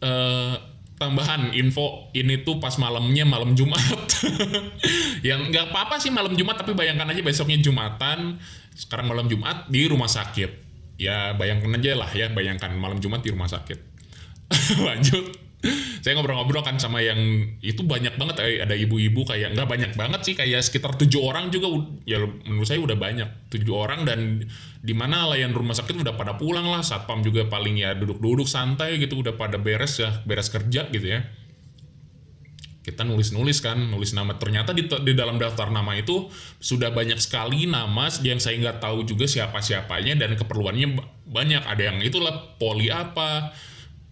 eh, 0.00 0.54
tambahan 0.96 1.52
info 1.52 2.08
ini 2.16 2.40
tuh 2.40 2.56
pas 2.56 2.72
malamnya 2.80 3.28
malam 3.28 3.52
Jumat. 3.52 3.80
Yang 5.28 5.40
nggak 5.52 5.66
apa-apa 5.74 6.00
sih 6.00 6.08
malam 6.08 6.32
Jumat 6.32 6.56
tapi 6.56 6.72
bayangkan 6.72 7.12
aja 7.12 7.20
besoknya 7.20 7.60
Jumatan. 7.60 8.40
Sekarang 8.72 9.12
malam 9.12 9.28
Jumat 9.28 9.68
di 9.68 9.84
rumah 9.84 10.08
sakit. 10.08 10.64
Ya 10.96 11.36
bayangkan 11.36 11.76
aja 11.76 11.92
lah 11.92 12.10
ya 12.16 12.32
bayangkan 12.32 12.72
malam 12.72 12.96
Jumat 12.98 13.20
di 13.20 13.28
rumah 13.28 13.46
sakit. 13.46 13.78
Lanjut 14.86 15.45
saya 16.02 16.14
ngobrol-ngobrol 16.14 16.62
kan 16.62 16.78
sama 16.78 17.02
yang 17.02 17.18
itu 17.58 17.82
banyak 17.82 18.14
banget 18.14 18.36
eh, 18.42 18.62
ada 18.62 18.78
ibu-ibu 18.78 19.26
kayak 19.26 19.58
nggak 19.58 19.68
banyak 19.68 19.92
banget 19.98 20.20
sih 20.22 20.34
kayak 20.38 20.62
sekitar 20.62 20.94
tujuh 20.94 21.18
orang 21.18 21.50
juga 21.50 21.66
ya 22.06 22.22
menurut 22.22 22.68
saya 22.68 22.78
udah 22.78 22.94
banyak. 22.94 23.28
Tujuh 23.50 23.74
orang 23.74 24.06
dan 24.06 24.46
di 24.80 24.94
mana 24.94 25.26
layan 25.34 25.50
rumah 25.50 25.74
sakit 25.74 25.98
udah 25.98 26.14
pada 26.14 26.38
pulang 26.38 26.70
lah 26.70 26.84
satpam 26.84 27.26
juga 27.26 27.50
paling 27.50 27.82
ya 27.82 27.98
duduk-duduk 27.98 28.46
santai 28.46 29.02
gitu 29.02 29.18
udah 29.18 29.34
pada 29.34 29.58
beres 29.58 29.98
ya 29.98 30.22
beres 30.22 30.46
kerja 30.46 30.86
gitu 30.94 31.06
ya. 31.10 31.26
Kita 32.86 33.02
nulis-nulis 33.02 33.58
kan 33.58 33.74
nulis 33.90 34.14
nama. 34.14 34.38
Ternyata 34.38 34.70
di, 34.70 34.86
di 34.86 35.12
dalam 35.18 35.42
daftar 35.42 35.74
nama 35.74 35.98
itu 35.98 36.30
sudah 36.62 36.94
banyak 36.94 37.18
sekali 37.18 37.66
nama 37.66 38.06
yang 38.22 38.38
saya 38.38 38.62
nggak 38.62 38.78
tahu 38.78 39.02
juga 39.02 39.26
siapa 39.26 39.58
siapanya 39.58 40.14
dan 40.14 40.38
keperluannya 40.38 40.94
ba- 40.94 41.10
banyak. 41.26 41.66
Ada 41.66 41.82
yang 41.90 41.98
itulah 42.06 42.54
poli 42.62 42.86
apa 42.86 43.50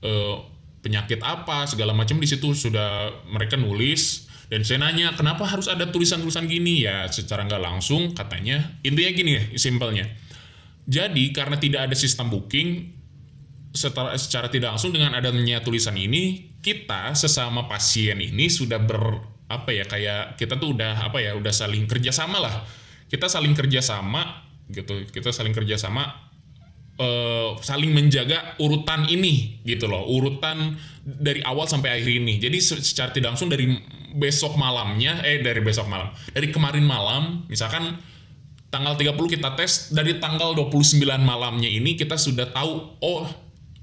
eh, 0.03 0.54
penyakit 0.85 1.25
apa 1.25 1.65
segala 1.65 1.97
macam 1.97 2.21
di 2.21 2.29
situ 2.29 2.53
sudah 2.53 3.09
mereka 3.33 3.57
nulis. 3.57 4.29
Dan 4.45 4.61
saya 4.61 4.85
nanya 4.85 5.17
kenapa 5.17 5.49
harus 5.49 5.73
ada 5.73 5.89
tulisan-tulisan 5.89 6.45
gini? 6.45 6.85
Ya 6.85 7.09
secara 7.09 7.49
nggak 7.49 7.65
langsung 7.65 8.13
katanya 8.13 8.77
intinya 8.85 9.11
gini 9.17 9.33
ya 9.41 9.43
simpelnya. 9.57 10.05
Jadi 10.85 11.33
karena 11.33 11.57
tidak 11.57 11.89
ada 11.89 11.97
sistem 11.97 12.29
booking 12.29 12.93
secara, 13.73 14.13
secara 14.21 14.53
tidak 14.53 14.77
langsung 14.77 14.93
dengan 14.93 15.17
adanya 15.17 15.65
tulisan 15.65 15.97
ini 15.97 16.53
kita 16.61 17.17
sesama 17.17 17.65
pasien 17.65 18.21
ini 18.21 18.53
sudah 18.53 18.77
ber 18.85 19.33
apa 19.49 19.73
ya 19.73 19.89
kayak 19.89 20.37
kita 20.37 20.61
tuh 20.61 20.77
udah 20.77 21.09
apa 21.09 21.25
ya 21.25 21.33
udah 21.33 21.51
saling 21.51 21.89
kerjasama 21.89 22.37
lah. 22.37 22.69
Kita 23.09 23.33
saling 23.33 23.57
kerjasama 23.57 24.45
gitu 24.69 25.05
kita 25.09 25.29
saling 25.29 25.53
kerjasama 25.53 26.24
eh, 26.99 27.49
saling 27.59 27.91
menjaga 27.91 28.59
urutan 28.63 29.07
ini 29.11 29.63
gitu 29.67 29.91
loh. 29.91 30.07
Urutan 30.07 30.79
dari 31.03 31.43
awal 31.43 31.67
sampai 31.67 32.01
akhir 32.01 32.11
ini. 32.23 32.39
Jadi 32.39 32.59
se- 32.63 32.83
secara 32.83 33.11
tidak 33.11 33.35
langsung 33.35 33.51
dari 33.51 33.67
besok 34.15 34.55
malamnya 34.55 35.21
eh 35.27 35.43
dari 35.43 35.59
besok 35.61 35.91
malam. 35.91 36.15
Dari 36.31 36.49
kemarin 36.55 36.87
malam 36.87 37.45
misalkan 37.51 37.99
tanggal 38.71 38.95
30 38.99 39.15
kita 39.39 39.55
tes 39.59 39.91
dari 39.95 40.19
tanggal 40.19 40.55
29 40.55 41.03
malamnya 41.23 41.71
ini 41.71 41.95
kita 41.95 42.19
sudah 42.19 42.51
tahu 42.51 42.99
oh 43.03 43.27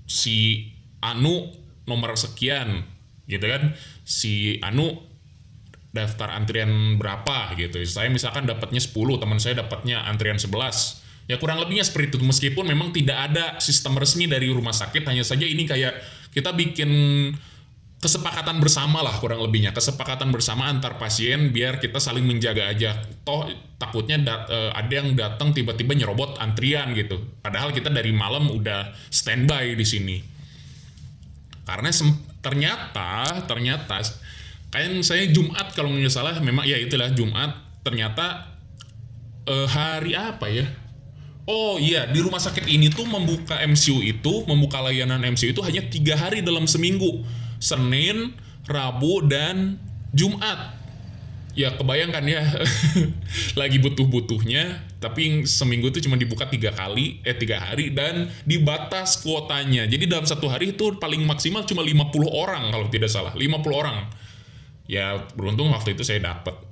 si 0.08 0.68
Anu 1.04 1.52
nomor 1.88 2.16
sekian 2.16 2.88
gitu 3.28 3.44
kan? 3.48 3.76
Si 4.08 4.60
Anu 4.64 5.12
daftar 5.92 6.32
antrian 6.32 6.96
berapa 6.96 7.52
gitu. 7.60 7.84
Saya 7.84 8.08
misalkan 8.08 8.48
dapatnya 8.48 8.80
10 8.80 8.96
teman 9.20 9.40
saya 9.44 9.60
dapatnya 9.60 10.08
antrian 10.08 10.40
11 10.40 11.01
ya 11.32 11.40
kurang 11.40 11.64
lebihnya 11.64 11.88
seperti 11.88 12.12
itu. 12.12 12.18
Meskipun 12.20 12.68
memang 12.68 12.92
tidak 12.92 13.32
ada 13.32 13.56
sistem 13.64 13.96
resmi 13.96 14.28
dari 14.28 14.52
rumah 14.52 14.76
sakit 14.76 15.08
hanya 15.08 15.24
saja 15.24 15.48
ini 15.48 15.64
kayak 15.64 15.96
kita 16.36 16.52
bikin 16.52 16.92
kesepakatan 18.02 18.58
bersama 18.60 19.00
lah 19.00 19.16
kurang 19.22 19.40
lebihnya. 19.46 19.72
Kesepakatan 19.72 20.34
bersama 20.34 20.68
antar 20.68 21.00
pasien 21.00 21.54
biar 21.56 21.80
kita 21.80 22.02
saling 22.02 22.26
menjaga 22.28 22.68
aja. 22.68 22.98
Toh 23.24 23.48
takutnya 23.80 24.20
dat- 24.20 24.50
eh, 24.52 24.72
ada 24.76 24.92
yang 24.92 25.16
datang 25.16 25.56
tiba-tiba 25.56 25.96
nyerobot 25.96 26.36
antrian 26.42 26.92
gitu. 26.98 27.22
Padahal 27.40 27.72
kita 27.72 27.94
dari 27.94 28.12
malam 28.12 28.52
udah 28.52 28.92
standby 29.08 29.78
di 29.78 29.86
sini. 29.86 30.18
Karena 31.64 31.94
ternyata 32.42 33.46
ternyata 33.46 34.02
kan 34.74 34.92
saya 35.06 35.30
Jumat 35.30 35.78
kalau 35.78 35.94
nggak 35.94 36.10
salah 36.10 36.34
memang 36.42 36.66
ya 36.66 36.82
itulah 36.82 37.14
Jumat 37.14 37.54
ternyata 37.86 38.50
eh, 39.46 39.68
hari 39.70 40.18
apa 40.18 40.50
ya 40.50 40.66
Oh 41.50 41.82
iya. 41.82 42.06
Di 42.10 42.22
rumah 42.22 42.38
sakit 42.38 42.70
ini 42.70 42.92
tuh 42.94 43.08
membuka 43.10 43.58
MCU 43.66 44.02
itu 44.06 44.34
membuka 44.46 44.82
layanan 44.82 45.22
MCU 45.34 45.54
itu 45.54 45.62
hanya 45.66 45.82
tiga 45.90 46.18
hari 46.18 46.46
dalam 46.46 46.70
seminggu. 46.70 47.26
Senin, 47.62 48.34
Rabu 48.70 49.26
dan 49.26 49.82
Jumat. 50.14 50.78
Ya 51.52 51.76
kebayangkan 51.76 52.24
ya? 52.24 52.48
Lagi 53.60 53.78
butuh-butuhnya 53.84 54.88
tapi 55.02 55.50
seminggu 55.50 55.90
itu 55.90 56.06
cuma 56.06 56.16
dibuka 56.16 56.46
tiga 56.46 56.70
kali 56.72 57.20
eh 57.26 57.34
tiga 57.36 57.60
hari 57.60 57.92
dan 57.92 58.30
dibatas 58.48 59.20
kuotanya. 59.20 59.90
Jadi 59.90 60.08
dalam 60.08 60.24
satu 60.24 60.48
hari 60.48 60.78
itu 60.78 60.96
paling 60.96 61.26
maksimal 61.26 61.66
cuma 61.68 61.84
50 61.84 62.32
orang 62.32 62.70
kalau 62.72 62.88
tidak 62.88 63.12
salah. 63.12 63.34
50 63.36 63.68
orang. 63.74 64.08
Ya 64.88 65.28
beruntung 65.36 65.74
waktu 65.74 65.98
itu 65.98 66.06
saya 66.08 66.24
dapat 66.24 66.71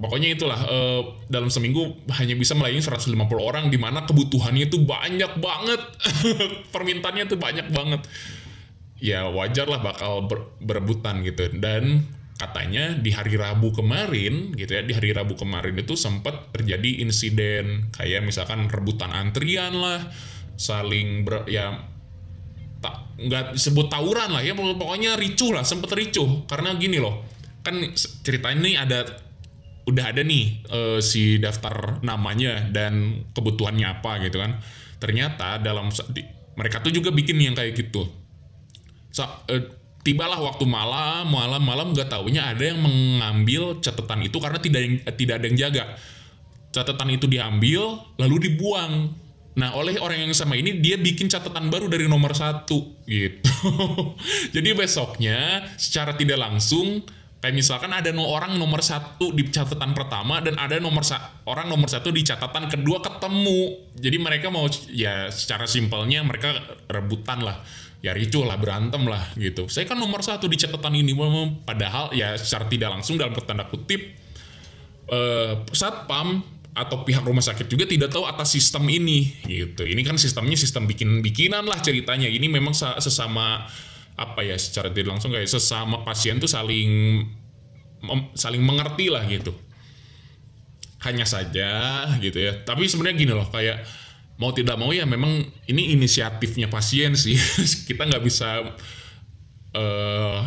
pokoknya 0.00 0.32
itulah 0.32 0.56
eh, 0.64 1.02
dalam 1.28 1.52
seminggu 1.52 2.08
hanya 2.16 2.32
bisa 2.32 2.56
melayani 2.56 2.80
150 2.80 3.12
orang 3.36 3.68
di 3.68 3.76
mana 3.76 4.08
kebutuhannya 4.08 4.72
itu 4.72 4.80
banyak 4.82 5.36
banget. 5.38 5.80
Permintaannya 6.74 7.28
itu 7.28 7.36
banyak 7.36 7.68
banget. 7.68 8.00
Ya 9.00 9.28
wajar 9.28 9.68
lah 9.68 9.84
bakal 9.84 10.24
ber- 10.24 10.56
berebutan 10.58 11.20
gitu. 11.20 11.52
Dan 11.52 12.08
katanya 12.40 12.96
di 12.96 13.12
hari 13.12 13.36
Rabu 13.36 13.76
kemarin 13.76 14.56
gitu 14.56 14.72
ya 14.72 14.80
di 14.80 14.96
hari 14.96 15.12
Rabu 15.12 15.36
kemarin 15.36 15.76
itu 15.76 15.92
sempat 15.94 16.48
terjadi 16.56 17.04
insiden. 17.04 17.92
Kayak 17.92 18.24
misalkan 18.24 18.72
rebutan 18.72 19.12
antrian 19.12 19.76
lah 19.76 20.08
saling 20.56 21.28
ber, 21.28 21.44
ya 21.44 21.76
tak 22.80 23.20
nggak 23.20 23.52
disebut 23.52 23.92
tawuran 23.92 24.32
lah 24.32 24.40
ya. 24.40 24.56
Pokoknya 24.56 25.20
ricuh 25.20 25.52
lah 25.52 25.64
sempet 25.68 25.92
ricuh. 25.92 26.48
Karena 26.48 26.72
gini 26.80 26.96
loh 26.96 27.28
kan 27.60 27.76
ceritanya 28.24 28.56
ini 28.56 28.72
ada 28.72 29.28
udah 29.90 30.14
ada 30.14 30.22
nih 30.22 30.64
eh, 30.66 30.98
si 31.02 31.36
daftar 31.36 31.98
namanya 32.00 32.70
dan 32.70 33.26
kebutuhannya 33.34 33.86
apa 33.86 34.22
gitu 34.24 34.38
kan. 34.38 34.56
Ternyata 35.02 35.58
dalam 35.58 35.90
di- 36.12 36.26
mereka 36.54 36.78
tuh 36.78 36.92
juga 36.92 37.10
bikin 37.10 37.36
yang 37.40 37.56
kayak 37.56 37.74
gitu. 37.74 38.06
Sa- 39.10 39.42
eh, 39.50 39.64
tibalah 40.00 40.40
waktu 40.40 40.64
malam 40.64 41.28
malam 41.28 41.60
malam 41.60 41.92
nggak 41.92 42.08
taunya 42.08 42.52
ada 42.54 42.72
yang 42.72 42.80
mengambil 42.80 43.82
catatan 43.84 44.24
itu 44.24 44.36
karena 44.40 44.58
tidak 44.62 44.80
yang- 44.80 45.02
eh, 45.04 45.14
tidak 45.16 45.34
ada 45.42 45.46
yang 45.50 45.58
jaga. 45.58 45.84
Catatan 46.70 47.08
itu 47.10 47.26
diambil 47.26 47.98
lalu 48.16 48.46
dibuang. 48.46 49.10
Nah 49.58 49.74
oleh 49.74 49.98
orang 49.98 50.30
yang 50.30 50.32
sama 50.32 50.54
ini 50.54 50.78
dia 50.78 50.94
bikin 50.94 51.26
catatan 51.26 51.68
baru 51.68 51.90
dari 51.90 52.06
nomor 52.06 52.32
satu 52.32 53.02
gitu. 53.04 53.50
Jadi 54.54 54.68
besoknya 54.78 55.66
secara 55.74 56.14
tidak 56.14 56.38
langsung 56.38 57.02
kayak 57.40 57.56
misalkan 57.56 57.88
ada 57.88 58.12
no 58.12 58.28
orang 58.28 58.60
nomor 58.60 58.84
satu 58.84 59.32
di 59.32 59.48
catatan 59.48 59.96
pertama 59.96 60.44
dan 60.44 60.60
ada 60.60 60.76
nomor 60.76 61.00
sa- 61.00 61.40
orang 61.48 61.72
nomor 61.72 61.88
satu 61.88 62.12
di 62.12 62.20
catatan 62.20 62.68
kedua 62.68 63.00
ketemu 63.00 63.90
jadi 63.96 64.16
mereka 64.20 64.52
mau 64.52 64.68
ya 64.92 65.32
secara 65.32 65.64
simpelnya 65.64 66.20
mereka 66.20 66.52
rebutan 66.92 67.40
lah 67.40 67.64
ya 68.04 68.12
ricuh 68.12 68.44
lah 68.44 68.60
berantem 68.60 69.08
lah 69.08 69.32
gitu 69.40 69.72
saya 69.72 69.88
kan 69.88 69.96
nomor 69.96 70.20
satu 70.20 70.48
di 70.52 70.60
catatan 70.60 70.92
ini 71.00 71.16
padahal 71.64 72.12
ya 72.12 72.36
secara 72.36 72.68
tidak 72.68 72.92
langsung 72.92 73.16
dalam 73.16 73.32
tanda 73.32 73.64
kutip 73.68 74.00
eh, 75.08 75.52
satpam 75.72 76.60
atau 76.70 77.02
pihak 77.02 77.26
rumah 77.26 77.42
sakit 77.42 77.66
juga 77.66 77.82
tidak 77.82 78.14
tahu 78.14 78.24
atas 78.30 78.54
sistem 78.54 78.86
ini 78.86 79.42
gitu. 79.42 79.82
Ini 79.82 80.06
kan 80.06 80.14
sistemnya 80.14 80.54
sistem 80.54 80.86
bikin-bikinan 80.86 81.66
lah 81.66 81.82
ceritanya. 81.82 82.30
Ini 82.30 82.46
memang 82.46 82.72
sesama 82.72 83.66
apa 84.20 84.44
ya 84.44 84.60
secara 84.60 84.92
tidak 84.92 85.16
langsung 85.16 85.32
kayak 85.32 85.48
sesama 85.48 86.04
pasien 86.04 86.36
tuh 86.36 86.50
saling 86.52 87.24
saling 88.36 88.60
mengerti 88.60 89.08
lah 89.08 89.24
gitu. 89.24 89.56
Hanya 91.00 91.24
saja 91.24 92.04
gitu 92.20 92.36
ya. 92.36 92.60
Tapi 92.60 92.84
sebenarnya 92.84 93.16
gini 93.16 93.32
loh 93.32 93.48
kayak 93.48 93.80
mau 94.36 94.52
tidak 94.52 94.76
mau 94.76 94.92
ya 94.92 95.08
memang 95.08 95.40
ini 95.64 95.96
inisiatifnya 95.96 96.68
pasien 96.68 97.16
sih. 97.16 97.40
Kita 97.88 98.04
nggak 98.04 98.20
bisa 98.20 98.60
uh, 99.72 100.38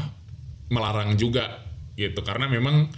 melarang 0.70 1.18
juga 1.18 1.66
gitu 1.98 2.22
karena 2.22 2.46
memang 2.46 2.94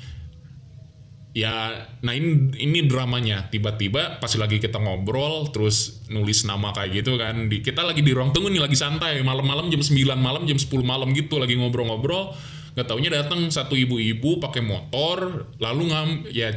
ya 1.35 1.83
nah 1.99 2.15
ini 2.15 2.55
ini 2.55 2.87
dramanya. 2.87 3.51
Tiba-tiba 3.51 4.23
pas 4.23 4.31
lagi 4.39 4.57
kita 4.63 4.79
ngobrol 4.79 5.51
terus 5.51 6.07
nulis 6.07 6.47
nama 6.47 6.71
kayak 6.71 7.03
gitu 7.03 7.19
kan 7.19 7.51
di, 7.51 7.59
kita 7.59 7.83
lagi 7.83 7.99
di 7.99 8.15
ruang 8.15 8.31
tunggu 8.31 8.47
nih 8.47 8.63
lagi 8.63 8.79
santai. 8.79 9.19
Malam-malam 9.19 9.67
jam 9.67 9.83
9 9.83 10.15
malam 10.15 10.47
jam 10.47 10.55
10 10.55 10.71
malam 10.81 11.11
gitu 11.11 11.35
lagi 11.35 11.59
ngobrol-ngobrol. 11.59 12.31
Nggak 12.79 12.87
taunya 12.87 13.11
datang 13.11 13.51
satu 13.51 13.75
ibu-ibu 13.75 14.39
pakai 14.39 14.63
motor 14.63 15.51
lalu 15.59 15.91
ngam 15.91 16.07
ya 16.31 16.55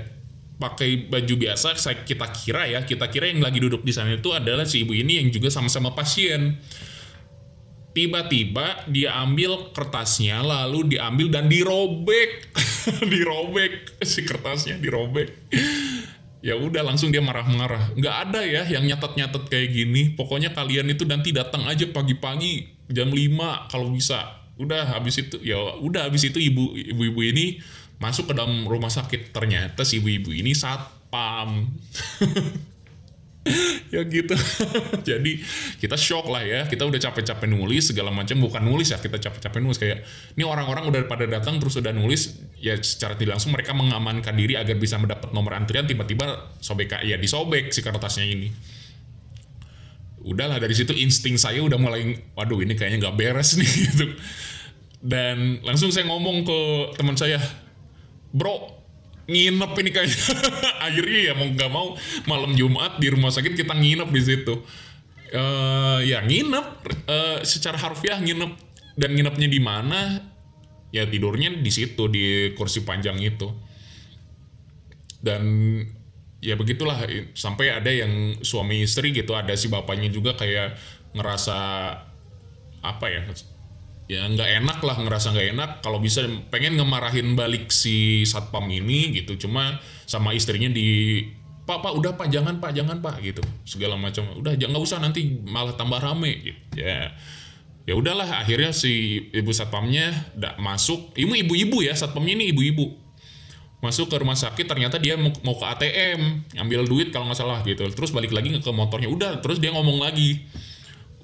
pakai 0.59 1.07
baju 1.07 1.35
biasa 1.39 1.79
saya 1.79 2.03
kita 2.03 2.27
kira 2.35 2.67
ya 2.67 2.83
kita 2.83 3.07
kira 3.07 3.31
yang 3.31 3.39
lagi 3.39 3.63
duduk 3.63 3.87
di 3.87 3.95
sana 3.95 4.19
itu 4.19 4.35
adalah 4.35 4.67
si 4.67 4.83
ibu 4.83 4.91
ini 4.91 5.23
yang 5.23 5.31
juga 5.31 5.55
sama-sama 5.55 5.95
pasien 5.95 6.59
tiba-tiba 7.99 8.87
dia 8.87 9.19
ambil 9.19 9.75
kertasnya 9.75 10.39
lalu 10.39 10.95
diambil 10.95 11.35
dan 11.35 11.51
dirobek. 11.51 12.55
Dirobek. 13.11 13.99
Si 14.07 14.23
kertasnya 14.23 14.79
dirobek. 14.79 15.51
Ya 16.39 16.55
udah 16.55 16.87
langsung 16.87 17.11
dia 17.11 17.19
marah-marah. 17.19 17.91
Nggak 17.99 18.17
ada 18.31 18.41
ya 18.47 18.63
yang 18.71 18.87
nyatet-nyatet 18.87 19.51
kayak 19.51 19.75
gini. 19.75 20.15
Pokoknya 20.15 20.55
kalian 20.55 20.87
itu 20.95 21.03
nanti 21.03 21.35
datang 21.35 21.67
aja 21.67 21.91
pagi-pagi 21.91 22.87
jam 22.87 23.11
5 23.11 23.67
kalau 23.67 23.91
bisa. 23.91 24.47
Udah 24.57 24.95
habis 24.95 25.19
itu 25.19 25.43
ya 25.43 25.59
udah 25.83 26.07
habis 26.07 26.31
itu 26.31 26.39
ibu 26.39 26.79
ibu-ibu 26.79 27.21
ini 27.27 27.59
masuk 27.99 28.31
ke 28.31 28.35
dalam 28.39 28.63
rumah 28.71 28.95
sakit. 28.95 29.35
Ternyata 29.35 29.83
si 29.83 29.99
ibu-ibu 29.99 30.31
ini 30.31 30.55
satpam 30.55 31.67
ya 33.95 34.03
gitu. 34.07 34.35
Jadi 35.09 35.43
kita 35.81 35.97
shock 35.99 36.29
lah 36.31 36.45
ya. 36.45 36.61
Kita 36.67 36.87
udah 36.87 37.01
capek-capek 37.01 37.49
nulis 37.49 37.91
segala 37.91 38.15
macam. 38.15 38.39
Bukan 38.39 38.63
nulis 38.63 38.95
ya 38.95 38.99
kita 38.99 39.19
capek-capek 39.19 39.61
nulis. 39.61 39.79
Kayak 39.81 40.07
ini 40.37 40.45
orang-orang 40.47 40.89
udah 40.89 41.01
pada 41.11 41.27
datang 41.27 41.59
terus 41.59 41.77
udah 41.81 41.93
nulis. 41.93 42.39
Ya 42.59 42.79
secara 42.79 43.19
tidak 43.19 43.39
langsung 43.39 43.53
mereka 43.53 43.75
mengamankan 43.75 44.35
diri 44.35 44.57
agar 44.57 44.77
bisa 44.79 44.97
mendapat 44.97 45.31
nomor 45.35 45.57
antrian. 45.59 45.85
Tiba-tiba 45.85 46.57
sobek 46.63 47.03
ya 47.05 47.17
disobek 47.19 47.75
si 47.75 47.81
kertasnya 47.85 48.25
ini. 48.29 48.49
Udahlah 50.23 50.61
dari 50.61 50.75
situ 50.75 50.93
insting 50.93 51.39
saya 51.41 51.63
udah 51.63 51.79
mulai 51.81 52.19
waduh 52.37 52.61
ini 52.61 52.77
kayaknya 52.77 53.09
nggak 53.09 53.17
beres 53.17 53.57
nih 53.57 53.71
gitu. 53.93 54.07
Dan 54.99 55.63
langsung 55.63 55.95
saya 55.95 56.11
ngomong 56.11 56.43
ke 56.43 56.61
teman 56.99 57.15
saya 57.15 57.39
bro 58.35 58.78
nginep 59.29 59.73
ini 59.85 59.91
kayak 59.93 60.09
akhirnya 60.89 61.21
ya 61.31 61.33
mau 61.37 61.49
nggak 61.53 61.71
mau 61.71 61.89
malam 62.25 62.57
Jumat 62.57 62.97
di 62.97 63.13
rumah 63.13 63.29
sakit 63.29 63.53
kita 63.53 63.77
nginep 63.77 64.09
di 64.09 64.23
situ. 64.25 64.55
Uh, 65.29 66.01
ya 66.09 66.25
nginep 66.25 66.67
uh, 67.05 67.39
secara 67.45 67.77
harfiah 67.77 68.19
nginep. 68.19 68.67
Dan 68.99 69.15
nginepnya 69.15 69.47
di 69.47 69.61
mana? 69.61 70.19
Ya 70.91 71.05
tidurnya 71.05 71.53
di 71.53 71.71
situ 71.71 72.09
di 72.09 72.57
kursi 72.57 72.83
panjang 72.83 73.21
itu. 73.21 73.53
Dan 75.21 75.45
ya 76.41 76.57
begitulah 76.57 77.05
sampai 77.35 77.77
ada 77.77 77.91
yang 77.91 78.39
suami 78.47 78.87
istri 78.87 79.11
gitu 79.11 79.35
ada 79.35 79.53
si 79.59 79.67
bapaknya 79.67 80.07
juga 80.07 80.39
kayak 80.39 80.79
ngerasa 81.13 81.59
apa 82.79 83.07
ya 83.11 83.27
ya 84.09 84.25
nggak 84.25 84.65
enak 84.65 84.79
lah 84.81 84.97
ngerasa 85.05 85.37
nggak 85.37 85.49
enak. 85.55 85.71
Kalau 85.85 86.01
bisa 86.01 86.25
pengen 86.49 86.81
ngemarahin 86.81 87.37
balik 87.37 87.69
si 87.69 88.25
satpam 88.25 88.65
ini 88.73 89.13
gitu. 89.23 89.37
Cuma 89.47 89.79
sama 90.09 90.33
istrinya 90.33 90.73
di 90.73 91.21
pak 91.69 91.85
pak 91.85 91.93
udah 91.93 92.17
pak 92.17 92.33
jangan 92.33 92.57
pak 92.57 92.73
jangan 92.73 93.05
pak 93.05 93.21
gitu. 93.21 93.45
Segala 93.69 94.01
macam. 94.01 94.25
Udah 94.41 94.57
jangan 94.57 94.81
usah 94.81 94.99
nanti 94.99 95.29
malah 95.45 95.77
tambah 95.77 96.01
rame 96.01 96.41
gitu. 96.41 96.61
Ya. 96.81 97.13
Ya 97.89 97.97
udahlah 97.97 98.45
akhirnya 98.45 98.73
si 98.73 99.25
ibu 99.33 99.53
satpamnya 99.53 100.13
tidak 100.33 100.57
masuk. 100.57 101.13
Ibu 101.13 101.33
ibu-ibu 101.45 101.85
ya 101.85 101.93
satpamnya 101.93 102.33
ini 102.37 102.53
ibu-ibu. 102.53 102.97
Masuk 103.79 104.11
ke 104.11 104.19
rumah 104.19 104.35
sakit 104.35 104.67
ternyata 104.67 104.99
dia 104.99 105.15
mau, 105.15 105.31
mau 105.47 105.55
ke 105.55 105.63
ATM 105.63 106.51
ambil 106.59 106.83
duit 106.83 107.15
kalau 107.15 107.31
nggak 107.31 107.39
salah 107.39 107.61
gitu. 107.63 107.85
Terus 107.93 108.11
balik 108.13 108.33
lagi 108.33 108.53
ke 108.57 108.71
motornya. 108.73 109.09
Udah 109.13 109.41
terus 109.45 109.61
dia 109.61 109.73
ngomong 109.73 110.01
lagi 110.01 110.49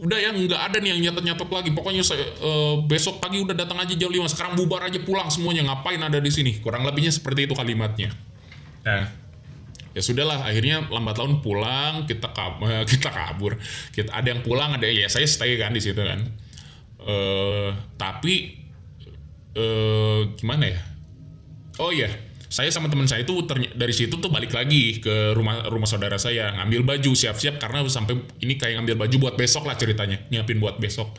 udah 0.05 0.19
ya 0.21 0.31
nggak 0.37 0.63
ada 0.71 0.77
nih 0.85 0.91
yang 0.93 1.01
nyatet-nyatet 1.09 1.49
lagi. 1.49 1.71
Pokoknya 1.73 2.05
saya, 2.05 2.29
uh, 2.45 2.85
besok 2.85 3.25
pagi 3.25 3.41
udah 3.41 3.57
datang 3.57 3.81
aja 3.81 3.97
jam 3.97 4.13
5 4.13 4.29
sekarang 4.37 4.53
bubar 4.61 4.85
aja 4.85 5.01
pulang 5.01 5.33
semuanya. 5.33 5.65
Ngapain 5.65 5.97
ada 5.97 6.21
di 6.21 6.29
sini? 6.29 6.61
Kurang 6.61 6.85
lebihnya 6.85 7.09
seperti 7.09 7.49
itu 7.49 7.57
kalimatnya. 7.57 8.13
Nah 8.85 9.25
ya 9.95 10.03
sudahlah 10.03 10.43
akhirnya 10.43 10.91
lambat 10.91 11.23
laun 11.23 11.39
pulang 11.39 12.05
kita 12.05 12.29
kab 12.37 12.61
kita 12.93 13.09
kabur. 13.09 13.57
Kita 13.97 14.13
ada 14.13 14.29
yang 14.29 14.45
pulang 14.45 14.77
ada 14.77 14.85
ya 14.85 15.09
saya 15.09 15.25
stay 15.25 15.57
kan 15.57 15.73
di 15.73 15.81
situ 15.81 15.99
kan. 15.99 16.21
Uh, 17.01 17.73
tapi 17.97 18.61
uh, 19.57 20.29
gimana 20.37 20.69
ya? 20.69 20.81
Oh 21.81 21.89
iya 21.91 22.34
saya 22.55 22.71
sama 22.71 22.87
teman 22.87 23.11
saya 23.11 23.27
itu 23.27 23.35
dari 23.75 23.91
situ 23.91 24.15
tuh 24.23 24.31
balik 24.31 24.55
lagi 24.55 25.03
ke 25.03 25.35
rumah 25.35 25.67
rumah 25.67 25.91
saudara 25.91 26.15
saya 26.23 26.55
ngambil 26.55 26.87
baju 26.87 27.11
siap-siap 27.11 27.59
karena 27.59 27.83
sampai 27.91 28.15
ini 28.47 28.55
kayak 28.55 28.79
ngambil 28.79 29.03
baju 29.03 29.17
buat 29.27 29.35
besok 29.35 29.67
lah 29.67 29.75
ceritanya 29.75 30.23
nyiapin 30.31 30.63
buat 30.63 30.79
besok. 30.79 31.11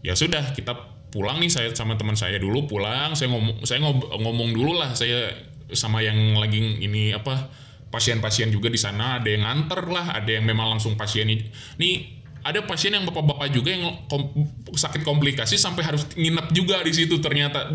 Ya 0.00 0.16
sudah 0.16 0.56
kita 0.56 0.72
pulang 1.12 1.44
nih 1.44 1.52
saya 1.52 1.68
sama 1.76 2.00
teman 2.00 2.16
saya 2.16 2.40
dulu 2.40 2.64
pulang 2.64 3.12
saya 3.12 3.28
ngomong 3.28 3.60
saya 3.68 3.84
ngomong 3.92 4.56
dulu 4.56 4.72
lah 4.72 4.96
saya 4.96 5.36
sama 5.76 6.00
yang 6.00 6.16
lagi 6.40 6.80
ini 6.80 7.12
apa 7.12 7.52
pasien-pasien 7.92 8.48
juga 8.48 8.72
di 8.72 8.80
sana 8.80 9.20
ada 9.20 9.28
yang 9.28 9.44
nganter 9.44 9.84
lah 9.84 10.16
ada 10.16 10.32
yang 10.32 10.48
memang 10.48 10.80
langsung 10.80 10.96
pasien 10.96 11.28
ini. 11.28 11.44
Nih 11.76 12.24
ada 12.40 12.64
pasien 12.64 12.96
yang 12.96 13.04
bapak-bapak 13.04 13.52
juga 13.52 13.76
yang 13.76 14.08
kom, 14.08 14.32
sakit 14.72 15.04
komplikasi 15.04 15.60
sampai 15.60 15.84
harus 15.84 16.08
nginep 16.16 16.56
juga 16.56 16.80
di 16.80 16.96
situ 16.96 17.20
ternyata 17.20 17.68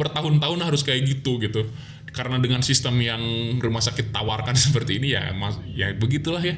bertahun-tahun 0.00 0.64
harus 0.64 0.80
kayak 0.80 1.04
gitu 1.04 1.36
gitu 1.44 1.68
karena 2.16 2.40
dengan 2.40 2.64
sistem 2.64 2.96
yang 3.04 3.20
rumah 3.60 3.84
sakit 3.84 4.08
tawarkan 4.08 4.56
seperti 4.64 4.96
ini 4.96 5.12
ya 5.12 5.36
mas 5.36 5.60
ya 5.76 5.92
begitulah 5.92 6.40
ya. 6.40 6.56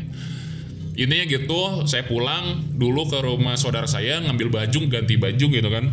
Intinya 0.99 1.27
gitu 1.31 1.87
saya 1.87 2.07
pulang 2.07 2.75
dulu 2.75 3.07
ke 3.07 3.19
rumah 3.23 3.55
saudara 3.55 3.87
saya 3.87 4.19
ngambil 4.23 4.51
baju 4.51 4.79
ganti 4.87 5.15
baju 5.19 5.47
gitu 5.51 5.69
kan. 5.71 5.85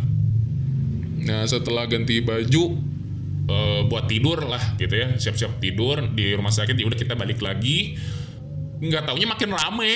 Nah 1.26 1.46
setelah 1.46 1.86
ganti 1.86 2.22
baju 2.22 2.62
e, 3.46 3.56
buat 3.86 4.10
tidur 4.10 4.50
lah 4.50 4.74
gitu 4.74 4.90
ya 4.90 5.14
siap-siap 5.14 5.62
tidur 5.62 6.10
di 6.10 6.34
rumah 6.34 6.50
sakit 6.50 6.74
ya 6.74 6.86
udah 6.90 6.98
kita 6.98 7.14
balik 7.14 7.38
lagi. 7.38 7.94
Nggak 8.82 9.06
taunya 9.06 9.30
makin 9.30 9.50
rame. 9.54 9.94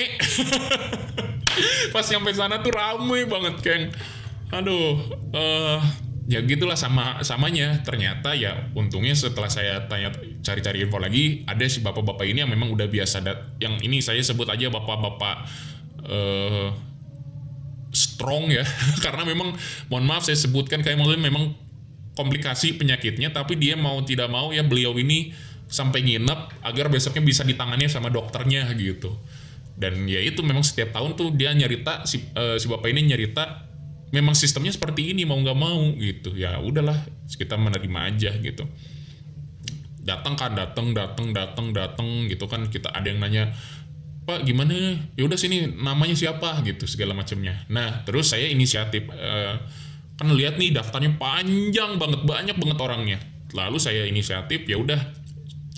Pas 1.93 2.07
sampai 2.07 2.31
sana 2.31 2.63
tuh 2.63 2.71
rame 2.71 3.27
banget 3.27 3.55
keng 3.59 3.83
aduh 4.51 4.99
uh, 5.31 5.79
ya 6.31 6.39
gitulah 6.47 6.79
sama 6.79 7.19
samanya. 7.27 7.83
Ternyata 7.83 8.31
ya 8.39 8.71
untungnya 8.71 9.11
setelah 9.11 9.51
saya 9.51 9.83
tanya 9.91 10.15
cari-cari 10.39 10.87
info 10.87 10.95
lagi 10.95 11.43
ada 11.43 11.67
si 11.67 11.83
bapak-bapak 11.83 12.23
ini 12.23 12.47
yang 12.47 12.51
memang 12.51 12.71
udah 12.71 12.87
biasa 12.87 13.19
dat 13.19 13.59
yang 13.59 13.75
ini 13.83 13.99
saya 13.99 14.23
sebut 14.23 14.47
aja 14.47 14.71
bapak-bapak 14.71 15.35
uh, 16.07 16.71
strong 17.91 18.47
ya. 18.47 18.63
Karena 19.03 19.27
memang 19.27 19.51
mohon 19.91 20.07
maaf 20.07 20.23
saya 20.23 20.39
sebutkan 20.39 20.79
kayak 20.79 20.95
maksudnya 20.95 21.27
memang 21.27 21.51
komplikasi 22.15 22.79
penyakitnya 22.79 23.31
tapi 23.35 23.59
dia 23.59 23.75
mau 23.75 23.99
tidak 24.03 24.31
mau 24.31 24.55
ya 24.55 24.63
beliau 24.63 24.95
ini 24.99 25.35
sampai 25.71 26.03
nginep 26.03 26.63
agar 26.67 26.91
besoknya 26.91 27.23
bisa 27.23 27.43
ditangani 27.43 27.91
sama 27.91 28.07
dokternya 28.07 28.71
gitu. 28.79 29.19
Dan 29.75 30.07
ya 30.07 30.23
itu 30.23 30.39
memang 30.43 30.63
setiap 30.63 30.95
tahun 30.95 31.19
tuh 31.19 31.35
dia 31.35 31.51
nyerita 31.51 32.07
si, 32.07 32.23
uh, 32.35 32.55
si 32.55 32.71
bapak 32.71 32.91
ini 32.91 33.11
nyerita 33.11 33.70
memang 34.11 34.35
sistemnya 34.35 34.71
seperti 34.71 35.15
ini 35.15 35.23
mau 35.23 35.39
nggak 35.39 35.57
mau 35.57 35.91
gitu. 35.97 36.35
Ya 36.35 36.59
udahlah 36.59 36.95
kita 37.31 37.55
menerima 37.55 37.99
aja 38.11 38.31
gitu. 38.37 38.67
Datang 40.01 40.35
kan 40.35 40.53
datang 40.53 40.91
datang 40.91 41.31
datang 41.31 41.67
datang 41.71 42.27
gitu 42.27 42.45
kan. 42.45 42.67
Kita 42.67 42.91
ada 42.91 43.07
yang 43.07 43.23
nanya 43.23 43.51
pak 44.27 44.45
gimana? 44.45 44.99
Ya 45.15 45.23
udah 45.25 45.39
sini 45.39 45.71
namanya 45.71 46.13
siapa? 46.13 46.61
Gitu 46.61 46.85
segala 46.85 47.15
macamnya. 47.15 47.65
Nah 47.71 48.03
terus 48.03 48.31
saya 48.31 48.51
inisiatif 48.51 49.07
uh, 49.09 49.55
kan 50.19 50.27
lihat 50.31 50.61
nih 50.61 50.75
daftarnya 50.75 51.17
panjang 51.17 51.97
banget 51.97 52.21
banyak 52.27 52.55
banget 52.59 52.77
orangnya. 52.77 53.19
Lalu 53.51 53.79
saya 53.79 54.07
inisiatif 54.07 54.63
ya 54.67 54.79
udah 54.79 54.99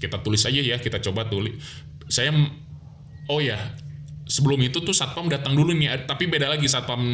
kita 0.04 0.20
tulis 0.20 0.44
aja 0.44 0.60
ya 0.60 0.76
kita 0.84 1.00
coba 1.00 1.32
tulis 1.32 1.56
saya 2.12 2.36
oh 3.32 3.40
ya 3.40 3.56
sebelum 4.34 4.58
itu 4.66 4.82
tuh 4.82 4.98
satpam 4.98 5.30
datang 5.30 5.54
dulu 5.54 5.78
nih 5.78 6.10
tapi 6.10 6.26
beda 6.26 6.50
lagi 6.50 6.66
satpam 6.66 7.06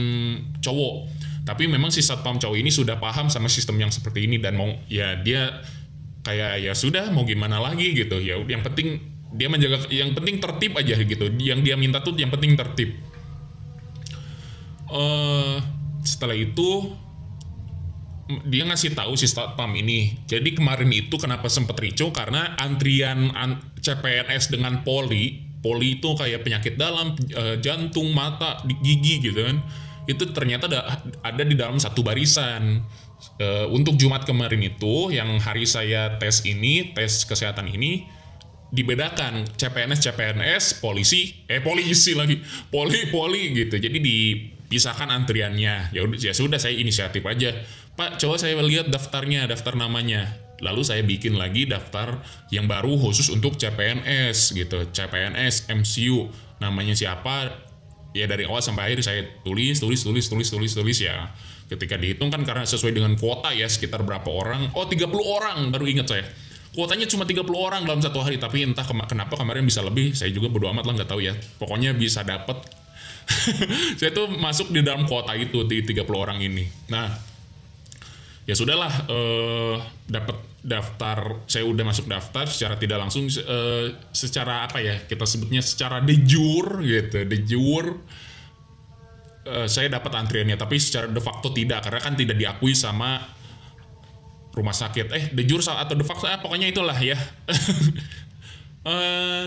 cowok. 0.63 0.95
Tapi 1.43 1.67
memang 1.67 1.91
si 1.91 1.99
satpam 1.99 2.39
cowok 2.39 2.55
ini 2.55 2.71
sudah 2.71 2.95
paham 2.95 3.27
sama 3.27 3.51
sistem 3.51 3.75
yang 3.83 3.91
seperti 3.91 4.23
ini 4.23 4.39
dan 4.39 4.55
mau 4.55 4.71
ya 4.87 5.19
dia 5.19 5.59
kayak 6.23 6.63
ya 6.63 6.71
sudah 6.71 7.11
mau 7.11 7.27
gimana 7.27 7.59
lagi 7.59 7.91
gitu. 7.91 8.23
Ya 8.23 8.39
yang 8.39 8.63
penting 8.63 9.03
dia 9.35 9.51
menjaga 9.51 9.91
yang 9.91 10.15
penting 10.15 10.39
tertib 10.39 10.71
aja 10.79 10.95
gitu. 10.95 11.27
Yang 11.35 11.59
dia 11.67 11.75
minta 11.75 11.99
tuh 11.99 12.15
yang 12.15 12.31
penting 12.31 12.55
tertib. 12.55 12.95
Eh 14.87 15.55
setelah 16.07 16.37
itu 16.39 16.95
dia 18.47 18.63
ngasih 18.63 18.95
tahu 18.95 19.19
si 19.19 19.27
satpam 19.27 19.75
ini. 19.75 20.23
Jadi 20.23 20.55
kemarin 20.55 20.87
itu 20.93 21.19
kenapa 21.19 21.51
sempet 21.51 21.75
ricu? 21.81 22.13
Karena 22.15 22.55
antrian 22.55 23.33
an 23.33 23.73
CPNS 23.81 24.53
dengan 24.53 24.85
poli, 24.85 25.48
poli 25.59 25.99
itu 25.99 26.15
kayak 26.15 26.43
penyakit 26.43 26.79
dalam, 26.79 27.15
eh, 27.15 27.59
jantung, 27.59 28.11
mata, 28.15 28.63
gigi 28.83 29.19
gitu 29.19 29.39
kan. 29.43 29.59
Itu 30.09 30.31
ternyata 30.31 30.65
ada, 30.71 31.03
ada 31.21 31.43
di 31.43 31.55
dalam 31.55 31.77
satu 31.77 32.01
barisan. 32.01 32.83
Eh, 33.39 33.67
untuk 33.67 33.99
Jumat 33.99 34.23
kemarin 34.23 34.63
itu 34.63 35.11
yang 35.11 35.27
hari 35.43 35.67
saya 35.67 36.15
tes 36.19 36.47
ini, 36.47 36.95
tes 36.95 37.27
kesehatan 37.27 37.67
ini 37.67 38.07
dibedakan 38.69 39.49
CPNS 39.57 39.99
CPNS 40.05 40.63
polisi 40.77 41.33
eh 41.49 41.57
polisi 41.57 42.13
lagi 42.13 42.37
poli 42.69 43.09
poli 43.09 43.49
gitu 43.57 43.81
jadi 43.81 43.97
dipisahkan 43.97 45.09
antriannya 45.09 45.89
ya 45.89 46.01
udah 46.05 46.17
ya 46.21 46.33
sudah 46.37 46.61
saya 46.61 46.77
inisiatif 46.77 47.25
aja 47.25 47.49
Pak 47.97 48.21
coba 48.21 48.37
saya 48.37 48.61
lihat 48.61 48.93
daftarnya 48.93 49.49
daftar 49.49 49.73
namanya 49.73 50.37
lalu 50.59 50.81
saya 50.83 51.01
bikin 51.03 51.35
lagi 51.39 51.67
daftar 51.67 52.19
yang 52.51 52.67
baru 52.67 52.95
khusus 52.99 53.31
untuk 53.31 53.55
CPNS 53.55 54.55
gitu. 54.55 54.87
CPNS 54.91 55.71
MCU 55.71 56.29
namanya 56.59 56.95
siapa? 56.95 57.67
Ya 58.11 58.25
dari 58.25 58.49
awal 58.49 58.59
sampai 58.59 58.93
akhir 58.93 59.05
saya 59.05 59.21
tulis 59.45 59.79
tulis 59.79 60.01
tulis 60.01 60.25
tulis 60.27 60.47
tulis 60.49 60.71
tulis 60.75 60.99
ya. 60.99 61.31
Ketika 61.69 61.95
dihitung 62.01 62.33
kan 62.33 62.41
karena 62.41 62.65
sesuai 62.65 62.97
dengan 62.97 63.13
kuota 63.13 63.53
ya 63.53 63.69
sekitar 63.69 64.01
berapa 64.01 64.25
orang. 64.25 64.73
Oh 64.73 64.89
30 64.89 65.05
orang 65.21 65.57
baru 65.69 65.85
ingat 65.85 66.07
saya. 66.09 66.25
Kuotanya 66.73 67.05
cuma 67.09 67.25
30 67.25 67.45
orang 67.53 67.81
dalam 67.85 68.01
satu 68.01 68.21
hari 68.21 68.41
tapi 68.41 68.65
entah 68.65 68.85
kenapa 68.85 69.37
kemarin 69.37 69.65
bisa 69.65 69.85
lebih. 69.85 70.17
Saya 70.17 70.33
juga 70.33 70.49
bodo 70.49 70.69
amat 70.73 70.85
lah 70.89 70.93
nggak 71.01 71.09
tahu 71.09 71.21
ya. 71.21 71.37
Pokoknya 71.61 71.93
bisa 71.93 72.25
dapet. 72.25 72.57
Saya 74.01 74.09
tuh 74.09 74.25
masuk 74.25 74.73
di 74.73 74.81
dalam 74.81 75.05
kuota 75.05 75.37
itu 75.37 75.61
di 75.69 75.85
30 75.85 76.01
orang 76.09 76.41
ini. 76.41 76.65
Nah 76.89 77.13
ya 78.49 78.57
sudahlah 78.57 78.89
eh 79.05 79.77
dapat 80.09 80.48
daftar 80.59 81.47
saya 81.47 81.63
udah 81.63 81.85
masuk 81.87 82.11
daftar 82.11 82.43
secara 82.47 82.75
tidak 82.75 82.99
langsung 82.99 83.31
eh, 83.31 83.95
secara 84.11 84.67
apa 84.67 84.83
ya 84.83 84.99
kita 85.07 85.23
sebutnya 85.23 85.63
secara 85.63 86.03
de 86.03 86.19
jure 86.27 86.83
gitu 86.83 87.23
de 87.23 87.37
jure 87.47 88.03
eh, 89.47 89.67
saya 89.71 89.87
dapat 89.87 90.11
antriannya 90.19 90.59
tapi 90.59 90.75
secara 90.75 91.07
de 91.07 91.21
facto 91.23 91.55
tidak 91.55 91.87
karena 91.87 91.99
kan 92.03 92.13
tidak 92.19 92.35
diakui 92.35 92.75
sama 92.75 93.39
rumah 94.53 94.75
sakit. 94.75 95.07
Eh 95.15 95.23
de 95.31 95.43
jure 95.47 95.63
atau 95.63 95.95
de 95.95 96.03
facto 96.03 96.27
eh, 96.27 96.39
pokoknya 96.39 96.67
itulah 96.69 96.97
ya. 96.97 97.17
Eh, 98.79 99.45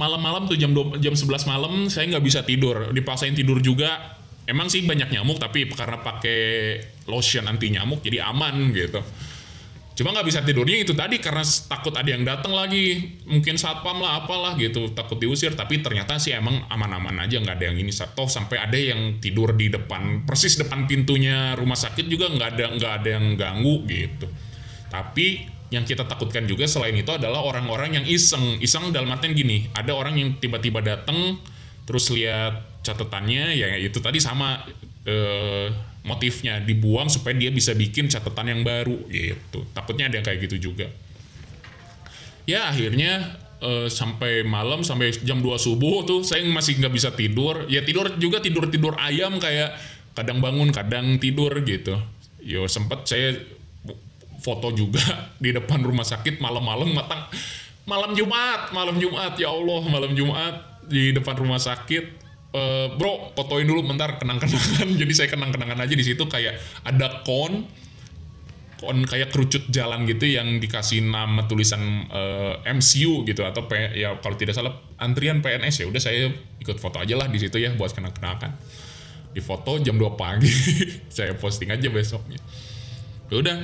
malam-malam 0.00 0.48
tuh 0.48 0.56
jam 0.56 0.72
2, 0.72 0.96
jam 0.96 1.12
11 1.12 1.44
malam 1.44 1.92
saya 1.92 2.08
nggak 2.08 2.24
bisa 2.24 2.40
tidur. 2.40 2.90
Dipaksain 2.96 3.36
tidur 3.36 3.60
juga 3.60 4.16
emang 4.48 4.72
sih 4.72 4.84
banyak 4.88 5.12
nyamuk 5.12 5.36
tapi 5.36 5.68
karena 5.68 6.00
pakai 6.00 6.40
lotion 7.04 7.44
anti 7.44 7.72
nyamuk 7.72 8.00
jadi 8.00 8.24
aman 8.24 8.72
gitu 8.72 9.04
cuma 9.94 10.10
nggak 10.10 10.26
bisa 10.26 10.42
tidurnya 10.42 10.82
itu 10.82 10.90
tadi 10.90 11.22
karena 11.22 11.46
takut 11.46 11.94
ada 11.94 12.10
yang 12.10 12.26
datang 12.26 12.50
lagi. 12.50 13.14
Mungkin 13.30 13.54
satpam 13.54 14.02
lah 14.02 14.22
apalah 14.22 14.58
gitu 14.58 14.90
takut 14.90 15.18
diusir. 15.18 15.54
Tapi 15.54 15.80
ternyata 15.80 16.18
sih 16.18 16.34
emang 16.34 16.66
aman-aman 16.66 17.22
aja 17.22 17.38
nggak 17.38 17.56
ada 17.62 17.64
yang 17.70 17.78
ini. 17.78 17.94
Toh 17.94 18.26
sampai 18.26 18.58
ada 18.58 18.74
yang 18.74 19.22
tidur 19.22 19.54
di 19.54 19.70
depan 19.70 20.26
persis 20.26 20.58
depan 20.58 20.90
pintunya 20.90 21.54
rumah 21.54 21.78
sakit 21.78 22.06
juga 22.10 22.26
nggak 22.30 22.48
ada 22.58 22.64
nggak 22.74 22.92
ada 23.02 23.08
yang 23.08 23.26
ganggu 23.38 23.86
gitu. 23.86 24.26
Tapi 24.90 25.54
yang 25.70 25.82
kita 25.82 26.06
takutkan 26.06 26.46
juga 26.46 26.66
selain 26.66 26.94
itu 26.94 27.10
adalah 27.10 27.42
orang-orang 27.46 28.02
yang 28.02 28.06
iseng. 28.06 28.58
Iseng 28.58 28.90
dalam 28.90 29.10
artian 29.14 29.34
gini 29.34 29.70
ada 29.74 29.94
orang 29.94 30.18
yang 30.18 30.38
tiba-tiba 30.42 30.82
datang 30.82 31.38
terus 31.84 32.08
lihat 32.10 32.82
catatannya 32.84 33.56
ya 33.56 33.68
itu 33.80 34.00
tadi 34.00 34.20
sama 34.20 34.60
eh, 35.04 35.68
motifnya 36.04 36.60
dibuang 36.60 37.08
supaya 37.08 37.32
dia 37.32 37.48
bisa 37.48 37.72
bikin 37.72 38.12
catatan 38.12 38.52
yang 38.52 38.60
baru 38.60 39.08
gitu. 39.08 39.64
Takutnya 39.72 40.12
ada 40.12 40.20
yang 40.20 40.26
kayak 40.26 40.40
gitu 40.46 40.70
juga. 40.70 40.86
Ya 42.44 42.68
akhirnya 42.68 43.40
eh, 43.64 43.88
sampai 43.88 44.44
malam 44.44 44.84
sampai 44.84 45.16
jam 45.24 45.40
2 45.40 45.56
subuh 45.56 46.04
tuh 46.04 46.20
saya 46.20 46.44
masih 46.44 46.76
nggak 46.76 46.92
bisa 46.92 47.08
tidur. 47.16 47.64
Ya 47.72 47.80
tidur 47.80 48.12
juga 48.20 48.44
tidur 48.44 48.68
tidur 48.68 48.94
ayam 49.00 49.40
kayak 49.40 49.74
kadang 50.12 50.44
bangun 50.44 50.68
kadang 50.70 51.16
tidur 51.16 51.50
gitu. 51.64 51.96
Yo 52.44 52.68
sempet 52.68 53.08
saya 53.08 53.40
foto 54.44 54.76
juga 54.76 55.00
di 55.42 55.56
depan 55.56 55.80
rumah 55.80 56.04
sakit 56.04 56.36
malam-malam 56.36 56.92
matang. 56.92 57.24
Malam 57.88 58.12
Jumat 58.12 58.76
malam 58.76 59.00
Jumat 59.00 59.40
ya 59.40 59.48
Allah 59.48 59.80
malam 59.88 60.12
Jumat 60.12 60.84
di 60.84 61.16
depan 61.16 61.36
rumah 61.36 61.60
sakit 61.60 62.23
Eh, 62.54 62.86
bro 62.94 63.34
fotoin 63.34 63.66
dulu 63.66 63.82
bentar 63.82 64.14
kenang-kenangan. 64.14 64.86
Jadi 65.02 65.12
saya 65.12 65.26
kenang-kenangan 65.26 65.74
aja 65.74 65.90
di 65.90 66.06
situ 66.06 66.22
kayak 66.30 66.54
ada 66.86 67.26
kon 67.26 67.66
kon 68.78 69.02
kayak 69.02 69.34
kerucut 69.34 69.66
jalan 69.74 70.06
gitu 70.06 70.22
yang 70.30 70.62
dikasih 70.62 71.02
nama 71.02 71.50
tulisan 71.50 72.06
eh, 72.06 72.54
MCU 72.70 73.26
gitu 73.26 73.42
atau 73.42 73.66
P, 73.66 73.98
ya 73.98 74.14
kalau 74.22 74.38
tidak 74.38 74.54
salah 74.54 74.70
antrian 75.02 75.42
PNS 75.42 75.82
ya 75.82 75.86
udah 75.90 75.98
saya 75.98 76.30
ikut 76.62 76.78
foto 76.78 77.02
aja 77.02 77.18
lah 77.18 77.26
di 77.26 77.42
situ 77.42 77.58
ya 77.58 77.74
buat 77.74 77.90
kenang-kenangan. 77.90 78.54
Di 79.34 79.42
foto 79.42 79.82
jam 79.82 79.98
2 79.98 80.14
pagi 80.14 80.46
saya 81.16 81.34
posting 81.34 81.74
aja 81.74 81.90
besoknya. 81.90 82.38
Ya 83.34 83.42
udah 83.42 83.56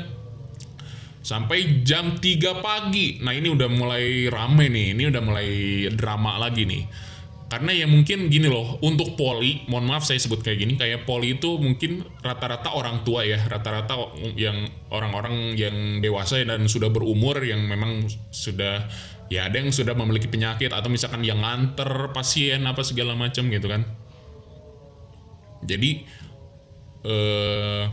sampai 1.22 1.86
jam 1.86 2.18
3 2.18 2.59
pagi. 2.59 3.22
Nah 3.22 3.38
ini 3.38 3.55
udah 3.55 3.70
mulai 3.70 4.26
rame 4.26 4.66
nih 4.66 4.99
ini 4.99 5.03
udah 5.14 5.22
mulai 5.22 5.49
drama 5.95 6.43
lagi 6.43 6.66
nih 6.66 7.09
karena 7.51 7.74
ya 7.74 7.86
mungkin 7.90 8.30
gini 8.30 8.46
loh 8.46 8.78
untuk 8.86 9.18
poli 9.18 9.66
mohon 9.66 9.90
maaf 9.90 10.07
saya 10.07 10.22
sebut 10.22 10.38
kayak 10.38 10.59
gini 10.62 10.78
kayak 10.78 11.03
poli 11.03 11.34
itu 11.34 11.59
mungkin 11.59 12.07
rata-rata 12.22 12.70
orang 12.70 13.03
tua 13.03 13.26
ya 13.26 13.42
rata-rata 13.42 14.14
yang 14.38 14.70
orang-orang 14.94 15.59
yang 15.59 15.98
dewasa 15.98 16.38
dan 16.46 16.70
sudah 16.70 16.94
berumur 16.94 17.42
yang 17.42 17.66
memang 17.66 18.07
sudah 18.30 18.86
ya 19.26 19.51
ada 19.51 19.59
yang 19.59 19.74
sudah 19.74 19.98
memiliki 19.98 20.30
penyakit 20.30 20.70
atau 20.70 20.86
misalkan 20.86 21.26
yang 21.26 21.42
nganter 21.42 22.14
pasien 22.14 22.62
apa 22.70 22.86
segala 22.86 23.18
macam 23.18 23.51
gitu 23.51 23.66
kan 23.66 23.82
jadi 25.66 26.07
eh 27.03 27.84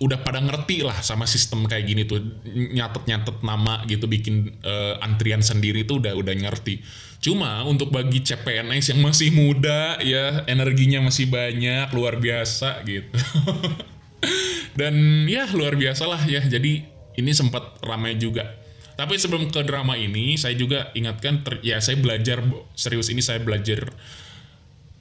udah 0.00 0.18
pada 0.24 0.40
ngerti 0.40 0.80
lah 0.80 0.96
sama 1.04 1.28
sistem 1.28 1.68
kayak 1.68 1.84
gini 1.84 2.08
tuh 2.08 2.24
nyatet-nyatet 2.48 3.44
nama 3.44 3.84
gitu 3.84 4.08
bikin 4.08 4.48
eh, 4.64 4.96
antrian 5.04 5.44
sendiri 5.44 5.84
tuh 5.84 6.00
udah 6.00 6.16
udah 6.16 6.34
ngerti. 6.40 6.80
Cuma 7.20 7.60
untuk 7.68 7.92
bagi 7.92 8.24
CPNS 8.24 8.96
yang 8.96 9.00
masih 9.04 9.28
muda 9.36 10.00
ya 10.00 10.40
energinya 10.48 11.04
masih 11.04 11.28
banyak 11.28 11.92
luar 11.92 12.16
biasa 12.16 12.80
gitu. 12.88 13.12
Dan 14.80 15.28
ya 15.28 15.44
luar 15.52 15.76
biasa 15.76 16.08
lah 16.08 16.24
ya. 16.24 16.40
Jadi 16.40 16.80
ini 17.20 17.30
sempat 17.36 17.76
ramai 17.84 18.16
juga. 18.16 18.56
Tapi 18.96 19.20
sebelum 19.20 19.52
ke 19.52 19.60
drama 19.64 20.00
ini 20.00 20.40
saya 20.40 20.56
juga 20.56 20.92
ingatkan 20.96 21.44
ya 21.60 21.80
saya 21.80 22.00
belajar 22.00 22.40
serius 22.76 23.08
ini 23.12 23.24
saya 23.24 23.40
belajar 23.40 23.92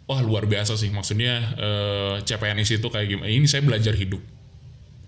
wah 0.07 0.23
luar 0.23 0.47
biasa 0.47 0.79
sih 0.79 0.87
maksudnya 0.87 1.55
eh, 1.59 2.15
CPNS 2.23 2.83
itu 2.83 2.87
kayak 2.91 3.07
gimana. 3.07 3.31
Ini 3.31 3.47
saya 3.47 3.63
belajar 3.63 3.95
hidup 3.95 4.19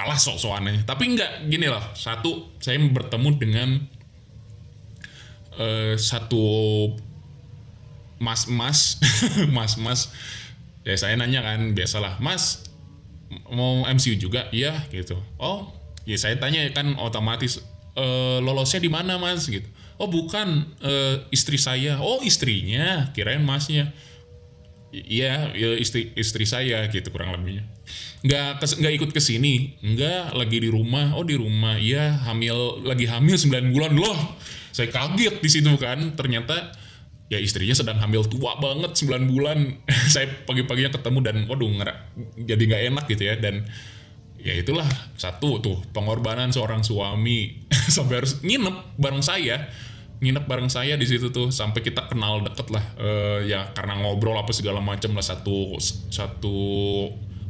alah 0.01 0.17
sok-sokan 0.17 0.69
aja. 0.73 0.81
Tapi 0.83 1.03
enggak 1.13 1.31
gini 1.47 1.69
loh. 1.69 1.83
Satu, 1.93 2.57
saya 2.57 2.81
bertemu 2.81 3.29
dengan 3.37 3.69
eh, 5.57 5.95
satu 5.97 6.45
mas-mas, 8.21 9.01
mas-mas. 9.49 10.01
Ya 10.81 10.97
saya 10.97 11.13
nanya 11.13 11.45
kan, 11.45 11.77
biasalah, 11.77 12.17
Mas 12.17 12.65
mau 13.53 13.85
MCU 13.85 14.17
juga? 14.17 14.49
Iya 14.49 14.81
gitu. 14.89 15.13
Oh, 15.37 15.69
ya 16.09 16.17
saya 16.17 16.41
tanya 16.41 16.65
kan 16.73 16.97
otomatis 16.97 17.61
"Eh, 17.93 18.39
lolosnya 18.41 18.81
di 18.81 18.89
mana 18.89 19.21
Mas 19.21 19.45
gitu. 19.45 19.69
Oh 20.01 20.09
bukan 20.09 20.65
eh, 20.81 21.21
istri 21.29 21.61
saya. 21.61 22.01
Oh 22.01 22.25
istrinya, 22.25 23.13
kirain 23.13 23.45
masnya. 23.45 23.93
Iya, 24.89 25.53
ya 25.53 25.77
istri 25.77 26.09
istri 26.17 26.49
saya 26.49 26.81
gitu 26.89 27.13
kurang 27.13 27.31
lebihnya. 27.37 27.63
Nggak 28.25 28.65
kes- 28.65 28.77
nggak 28.81 28.93
ikut 28.97 29.09
ke 29.13 29.21
sini, 29.21 29.77
nggak 29.85 30.33
lagi 30.33 30.57
di 30.65 30.69
rumah. 30.73 31.13
Oh 31.13 31.21
di 31.21 31.37
rumah, 31.37 31.77
iya 31.77 32.17
hamil 32.25 32.81
lagi 32.83 33.05
hamil 33.05 33.37
9 33.37 33.69
bulan 33.69 33.93
loh. 33.93 34.17
Saya 34.71 34.87
kaget 34.91 35.43
di 35.43 35.49
situ 35.51 35.71
kan, 35.75 36.15
ternyata 36.15 36.71
ya 37.31 37.39
istrinya 37.39 37.71
sedang 37.71 37.95
hamil 38.03 38.27
tua 38.27 38.59
banget 38.59 38.91
9 38.95 39.31
bulan. 39.31 39.79
saya 40.13 40.27
pagi-paginya 40.47 40.91
ketemu 40.91 41.19
dan 41.23 41.35
waduh 41.47 41.71
ngera- 41.71 42.11
jadi 42.35 42.59
nggak 42.59 42.83
enak 42.91 43.05
gitu 43.07 43.23
ya. 43.23 43.35
Dan 43.39 43.63
ya 44.41 44.57
itulah 44.57 44.87
satu 45.15 45.61
tuh 45.63 45.77
pengorbanan 45.95 46.51
seorang 46.51 46.83
suami. 46.83 47.63
Sampai 47.95 48.23
harus 48.23 48.43
nginep 48.43 48.99
bareng 48.99 49.23
saya. 49.23 49.71
Nginep 50.21 50.45
bareng 50.45 50.69
saya 50.69 51.01
di 51.01 51.09
situ 51.09 51.33
tuh 51.33 51.49
sampai 51.49 51.81
kita 51.81 52.05
kenal 52.05 52.45
deket 52.45 52.69
lah. 52.69 52.85
Eh, 52.93 53.49
ya 53.49 53.73
karena 53.73 53.97
ngobrol 54.05 54.37
apa 54.37 54.53
segala 54.53 54.77
macam 54.77 55.17
lah 55.17 55.25
satu 55.25 55.81
satu 56.13 56.57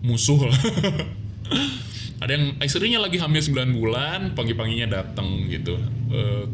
musuh 0.08 0.48
lah. 0.48 0.56
Ada 2.24 2.32
yang 2.38 2.46
istrinya 2.64 3.04
lagi 3.04 3.20
hamil 3.20 3.44
9 3.44 3.76
bulan 3.76 4.20
pagi-paginya 4.40 4.88
datang 4.88 5.52
gitu. 5.52 5.76
Eh, 6.16 6.46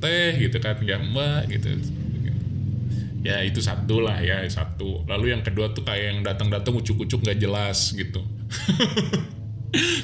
teh 0.00 0.36
gitu 0.40 0.58
kan 0.60 0.76
ya 0.84 1.00
mbak 1.00 1.50
gitu. 1.52 1.68
Ya 3.26 3.42
itu 3.42 3.58
satu 3.58 3.98
lah 4.06 4.22
ya 4.22 4.46
satu. 4.46 5.02
Lalu 5.10 5.34
yang 5.34 5.42
kedua 5.42 5.74
tuh 5.74 5.82
kayak 5.82 6.04
yang 6.14 6.18
datang-datang 6.22 6.78
ucuk-ucuk 6.78 7.26
nggak 7.26 7.42
jelas 7.42 7.90
gitu. 7.90 8.22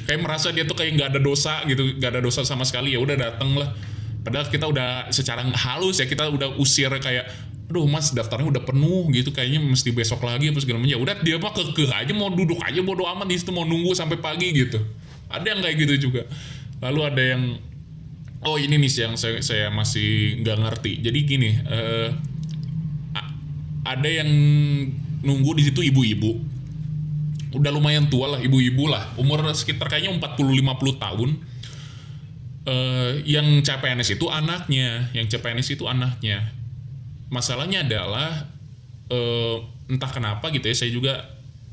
Kayak 0.05 0.21
merasa 0.21 0.51
dia 0.51 0.67
tuh 0.67 0.75
kayak 0.77 0.91
nggak 0.99 1.09
ada 1.15 1.21
dosa 1.23 1.63
gitu 1.65 1.97
nggak 1.97 2.11
ada 2.13 2.21
dosa 2.21 2.43
sama 2.43 2.67
sekali. 2.67 2.93
Ya 2.93 2.99
udah 2.99 3.15
datang 3.15 3.55
lah. 3.57 3.71
Padahal 4.21 4.45
kita 4.51 4.69
udah 4.69 5.09
secara 5.09 5.41
halus 5.43 6.03
ya 6.03 6.05
kita 6.05 6.29
udah 6.29 6.59
usir 6.59 6.91
kayak 6.99 7.25
aduh 7.71 7.87
mas 7.87 8.11
daftarnya 8.11 8.53
udah 8.53 8.63
penuh 8.67 9.09
gitu 9.15 9.33
kayaknya 9.33 9.63
mesti 9.63 9.89
besok 9.95 10.21
lagi 10.27 10.51
apa 10.51 10.59
segala 10.61 10.83
macam. 10.83 10.91
Ya 10.93 10.99
udah 10.99 11.15
dia 11.23 11.35
mah 11.39 11.55
kekeh 11.55 11.89
aja 11.89 12.11
mau 12.11 12.29
duduk 12.29 12.59
aja 12.59 12.79
bodo 12.83 13.07
amat 13.07 13.25
di 13.25 13.35
situ 13.39 13.55
mau 13.55 13.65
nunggu 13.65 13.95
sampai 13.95 14.19
pagi 14.19 14.51
gitu. 14.51 14.83
Ada 15.31 15.57
yang 15.57 15.59
kayak 15.63 15.75
gitu 15.79 16.11
juga. 16.11 16.27
Lalu 16.83 16.99
ada 17.01 17.23
yang 17.23 17.43
oh 18.45 18.57
ini 18.59 18.75
nih 18.79 18.91
yang 19.07 19.13
saya, 19.15 19.39
saya 19.39 19.67
masih 19.73 20.39
nggak 20.43 20.57
ngerti. 20.59 20.91
Jadi 21.03 21.19
gini 21.23 21.51
a- 23.15 23.33
ada 23.83 24.09
yang 24.09 24.29
nunggu 25.23 25.57
di 25.59 25.63
situ 25.67 25.81
ibu-ibu. 25.83 26.39
Udah 27.53 27.69
lumayan 27.69 28.09
tua 28.09 28.37
lah 28.37 28.39
ibu-ibu 28.41 28.89
lah. 28.89 29.13
Umur 29.15 29.45
sekitar 29.53 29.87
kayaknya 29.87 30.15
40-50 30.17 30.97
tahun. 30.97 31.29
Eh, 32.63 33.11
yang 33.27 33.59
CPNS 33.59 34.15
itu 34.15 34.31
anaknya 34.31 35.11
yang 35.11 35.27
CPNS 35.27 35.75
itu 35.75 35.83
anaknya. 35.83 36.55
Masalahnya 37.27 37.83
adalah 37.83 38.47
eh, 39.11 39.57
entah 39.91 40.11
kenapa 40.11 40.47
gitu 40.55 40.63
ya 40.71 40.75
saya 40.75 40.91
juga 40.95 41.13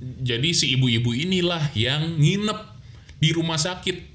jadi 0.00 0.50
si 0.56 0.74
ibu-ibu 0.74 1.12
inilah 1.14 1.70
yang 1.76 2.18
nginep 2.18 2.58
di 3.20 3.30
rumah 3.36 3.60
sakit 3.60 4.09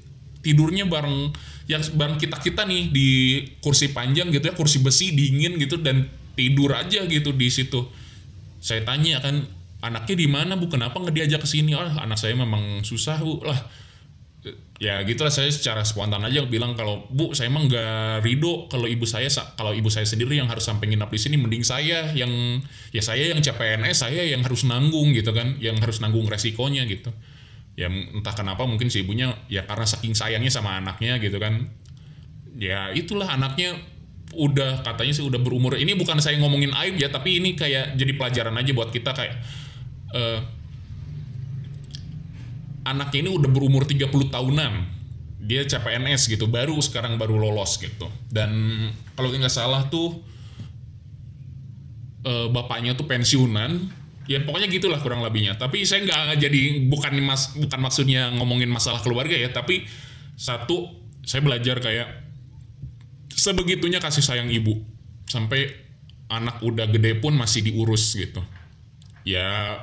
tidurnya 0.46 0.86
bareng 0.86 1.34
yang 1.66 1.82
bareng 1.98 2.22
kita 2.22 2.38
kita 2.38 2.62
nih 2.70 2.94
di 2.94 3.10
kursi 3.58 3.90
panjang 3.90 4.30
gitu 4.30 4.46
ya 4.46 4.54
kursi 4.54 4.86
besi 4.86 5.18
dingin 5.18 5.58
gitu 5.58 5.82
dan 5.82 6.06
tidur 6.38 6.78
aja 6.78 7.02
gitu 7.10 7.34
di 7.34 7.50
situ. 7.50 7.90
Saya 8.62 8.86
tanya 8.86 9.18
kan 9.26 9.42
anaknya 9.82 10.16
di 10.22 10.28
mana 10.30 10.54
bu? 10.54 10.70
Kenapa 10.70 11.02
nggak 11.02 11.16
diajak 11.18 11.42
ke 11.42 11.50
sini? 11.50 11.74
Oh 11.74 11.82
anak 11.82 12.22
saya 12.22 12.38
memang 12.38 12.86
susah 12.86 13.18
bu. 13.18 13.42
Lah 13.42 13.58
ya 14.76 15.00
gitulah 15.08 15.32
saya 15.32 15.48
secara 15.48 15.88
spontan 15.88 16.20
aja 16.28 16.44
bilang 16.44 16.76
kalau 16.76 17.08
bu 17.08 17.32
saya 17.32 17.48
emang 17.48 17.72
nggak 17.72 18.22
ridho 18.28 18.68
kalau 18.68 18.86
ibu 18.92 19.08
saya 19.08 19.32
sa- 19.32 19.56
kalau 19.56 19.72
ibu 19.72 19.88
saya 19.88 20.04
sendiri 20.04 20.36
yang 20.36 20.52
harus 20.52 20.68
sampai 20.68 20.92
nginap 20.92 21.08
di 21.08 21.16
sini 21.16 21.40
mending 21.40 21.64
saya 21.64 22.12
yang 22.12 22.60
ya 22.92 23.00
saya 23.00 23.32
yang 23.32 23.40
CPNS 23.40 24.04
saya 24.04 24.28
yang 24.28 24.44
harus 24.44 24.68
nanggung 24.68 25.16
gitu 25.16 25.32
kan 25.32 25.56
yang 25.64 25.80
harus 25.80 26.04
nanggung 26.04 26.28
resikonya 26.28 26.84
gitu 26.92 27.16
ya 27.76 27.92
entah 27.92 28.32
kenapa 28.32 28.64
mungkin 28.64 28.88
si 28.88 29.04
ibunya 29.04 29.36
ya 29.52 29.68
karena 29.68 29.84
saking 29.84 30.16
sayangnya 30.16 30.52
sama 30.52 30.80
anaknya 30.80 31.20
gitu 31.20 31.36
kan. 31.38 31.68
Ya 32.56 32.88
itulah 32.96 33.28
anaknya 33.28 33.76
udah 34.32 34.80
katanya 34.82 35.14
sih 35.16 35.24
udah 35.28 35.40
berumur. 35.44 35.76
Ini 35.76 35.92
bukan 36.00 36.24
saya 36.24 36.40
ngomongin 36.40 36.72
aib 36.72 36.96
ya 36.96 37.12
tapi 37.12 37.44
ini 37.44 37.54
kayak 37.54 38.00
jadi 38.00 38.12
pelajaran 38.16 38.56
aja 38.56 38.72
buat 38.72 38.90
kita 38.96 39.12
kayak 39.12 39.36
eh, 40.16 40.40
anaknya 42.88 43.28
ini 43.28 43.32
udah 43.36 43.50
berumur 43.52 43.84
30 43.84 44.08
tahunan. 44.32 44.74
Dia 45.46 45.62
CPNS 45.68 46.32
gitu 46.32 46.50
baru 46.50 46.80
sekarang 46.80 47.20
baru 47.20 47.38
lolos 47.38 47.76
gitu. 47.78 48.08
Dan 48.32 48.56
kalau 49.20 49.36
nggak 49.36 49.52
salah 49.52 49.92
tuh 49.92 50.24
eh, 52.24 52.48
bapaknya 52.48 52.96
tuh 52.96 53.04
pensiunan 53.04 54.05
ya 54.26 54.42
pokoknya 54.42 54.68
gitulah 54.70 55.00
kurang 55.02 55.22
lebihnya. 55.22 55.58
Tapi 55.58 55.86
saya 55.86 56.06
nggak 56.06 56.42
jadi 56.42 56.62
bukan 56.90 57.14
mas 57.22 57.54
bukan 57.54 57.80
maksudnya 57.82 58.34
ngomongin 58.34 58.70
masalah 58.70 59.02
keluarga 59.02 59.38
ya 59.38 59.50
tapi 59.54 59.86
satu 60.36 61.06
saya 61.26 61.42
belajar 61.42 61.82
kayak 61.82 62.26
sebegitunya 63.32 64.02
kasih 64.02 64.26
sayang 64.26 64.50
ibu. 64.50 64.82
Sampai 65.26 65.74
anak 66.30 66.62
udah 66.62 66.90
gede 66.90 67.18
pun 67.22 67.38
masih 67.38 67.62
diurus 67.66 68.18
gitu. 68.18 68.42
Ya 69.26 69.82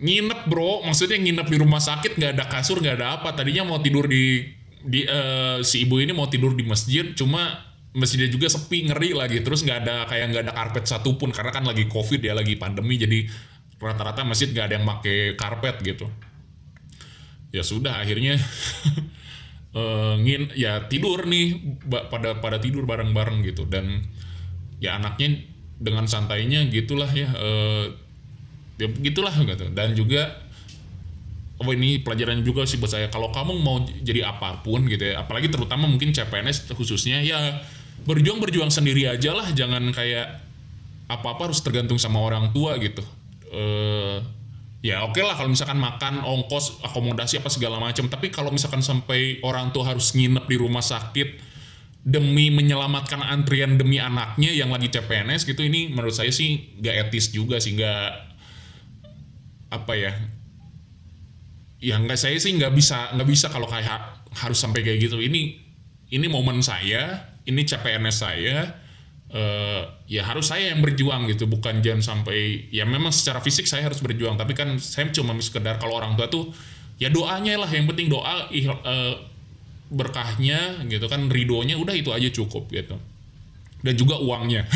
nginep 0.00 0.48
bro. 0.48 0.84
Maksudnya 0.84 1.20
nginep 1.20 1.46
di 1.48 1.56
rumah 1.60 1.80
sakit 1.80 2.16
nggak 2.16 2.32
ada 2.36 2.44
kasur 2.48 2.80
nggak 2.80 2.96
ada 2.96 3.20
apa. 3.20 3.36
Tadinya 3.36 3.68
mau 3.68 3.80
tidur 3.80 4.08
di 4.08 4.44
di 4.80 5.04
eh, 5.04 5.60
si 5.60 5.84
ibu 5.84 6.00
ini 6.00 6.16
mau 6.16 6.24
tidur 6.32 6.56
di 6.56 6.64
masjid 6.64 7.12
cuma 7.12 7.68
masjidnya 7.92 8.32
juga 8.32 8.48
sepi 8.48 8.88
ngeri 8.88 9.12
lagi. 9.12 9.44
Terus 9.44 9.60
nggak 9.64 9.78
ada 9.84 9.96
kayak 10.08 10.26
nggak 10.32 10.42
ada 10.48 10.54
karpet 10.56 10.84
satupun 10.88 11.28
karena 11.32 11.52
kan 11.52 11.64
lagi 11.68 11.84
covid 11.88 12.20
ya 12.24 12.32
lagi 12.32 12.56
pandemi 12.56 12.96
jadi 12.96 13.49
rata-rata 13.80 14.22
masjid 14.28 14.52
nggak 14.52 14.66
ada 14.70 14.74
yang 14.76 14.86
pakai 14.86 15.16
karpet 15.34 15.80
gitu. 15.80 16.06
Ya 17.50 17.64
sudah 17.64 17.98
akhirnya 17.98 18.36
eh, 19.80 20.14
ngin 20.20 20.52
ya 20.54 20.86
tidur 20.86 21.24
nih 21.24 21.56
pada 21.88 22.38
pada 22.38 22.60
tidur 22.60 22.84
bareng-bareng 22.84 23.40
gitu. 23.48 23.64
Dan 23.64 24.04
ya 24.78 25.00
anaknya 25.00 25.48
dengan 25.80 26.04
santainya 26.04 26.68
gitulah 26.68 27.08
ya 27.08 27.32
eh, 27.32 27.84
ya 28.76 28.86
begitulah 28.92 29.32
gitu. 29.32 29.72
Dan 29.72 29.96
juga 29.96 30.44
oh 31.60 31.72
ini 31.72 32.04
pelajaran 32.04 32.44
juga 32.44 32.68
sih 32.68 32.76
buat 32.76 32.92
saya. 32.92 33.08
Kalau 33.08 33.32
kamu 33.32 33.56
mau 33.64 33.80
jadi 34.04 34.28
apa 34.28 34.60
pun 34.60 34.84
gitu 34.84 35.08
ya 35.08 35.24
apalagi 35.24 35.48
terutama 35.48 35.88
mungkin 35.88 36.12
CPNS 36.12 36.68
khususnya 36.76 37.24
ya 37.24 37.64
berjuang 38.04 38.44
berjuang 38.44 38.68
sendiri 38.68 39.08
aja 39.08 39.32
lah. 39.32 39.48
Jangan 39.50 39.88
kayak 39.96 40.44
apa 41.10 41.26
apa 41.26 41.50
harus 41.50 41.58
tergantung 41.64 41.98
sama 41.98 42.22
orang 42.22 42.54
tua 42.54 42.78
gitu 42.78 43.02
eh 43.50 44.16
ya 44.80 45.04
oke 45.04 45.20
lah 45.20 45.36
kalau 45.36 45.52
misalkan 45.52 45.76
makan 45.76 46.24
ongkos 46.24 46.80
akomodasi 46.86 47.42
apa 47.42 47.50
segala 47.52 47.76
macam. 47.82 48.08
Tapi 48.08 48.32
kalau 48.32 48.48
misalkan 48.54 48.80
sampai 48.80 49.42
orang 49.44 49.74
tua 49.74 49.92
harus 49.92 50.16
nginep 50.16 50.48
di 50.48 50.56
rumah 50.56 50.80
sakit 50.80 51.50
demi 52.00 52.48
menyelamatkan 52.48 53.20
antrian 53.20 53.76
demi 53.76 54.00
anaknya 54.00 54.48
yang 54.56 54.72
lagi 54.72 54.88
CPNS 54.88 55.44
gitu 55.44 55.60
ini 55.60 55.92
menurut 55.92 56.16
saya 56.16 56.32
sih 56.32 56.80
nggak 56.80 57.12
etis 57.12 57.28
juga 57.28 57.60
sih 57.60 57.76
nggak 57.76 58.08
apa 59.68 59.92
ya 60.00 60.12
ya 61.80 62.00
nggak 62.00 62.16
saya 62.16 62.40
sih 62.40 62.56
nggak 62.56 62.72
bisa 62.72 63.12
nggak 63.12 63.28
bisa 63.28 63.52
kalau 63.52 63.68
kayak 63.68 63.84
ha- 63.84 64.24
harus 64.32 64.56
sampai 64.56 64.80
kayak 64.80 65.10
gitu. 65.10 65.20
Ini 65.20 65.42
ini 66.10 66.26
momen 66.28 66.64
saya 66.64 67.36
ini 67.44 67.64
CPNS 67.64 68.16
saya 68.16 68.56
eh 69.30 69.82
ya 70.10 70.26
harus 70.26 70.50
saya 70.50 70.74
yang 70.74 70.82
berjuang 70.82 71.30
gitu 71.30 71.46
bukan 71.46 71.78
jangan 71.78 72.02
sampai 72.02 72.66
ya 72.74 72.82
memang 72.82 73.14
secara 73.14 73.38
fisik 73.38 73.70
saya 73.70 73.86
harus 73.86 74.02
berjuang 74.02 74.34
tapi 74.34 74.58
kan 74.58 74.74
saya 74.82 75.06
cuma 75.14 75.38
sekedar 75.38 75.78
kalau 75.78 76.02
orang 76.02 76.18
tua 76.18 76.26
tuh 76.26 76.50
ya 76.98 77.08
doanya 77.08 77.62
lah 77.62 77.70
yang 77.70 77.86
penting 77.86 78.10
doa 78.10 78.50
eh, 78.50 79.14
berkahnya 79.90 80.86
gitu 80.86 81.10
kan 81.10 81.26
ridhonya 81.26 81.74
udah 81.74 81.94
itu 81.98 82.14
aja 82.14 82.28
cukup 82.30 82.70
gitu. 82.70 82.96
Dan 83.82 83.94
juga 83.98 84.16
uangnya. 84.22 84.64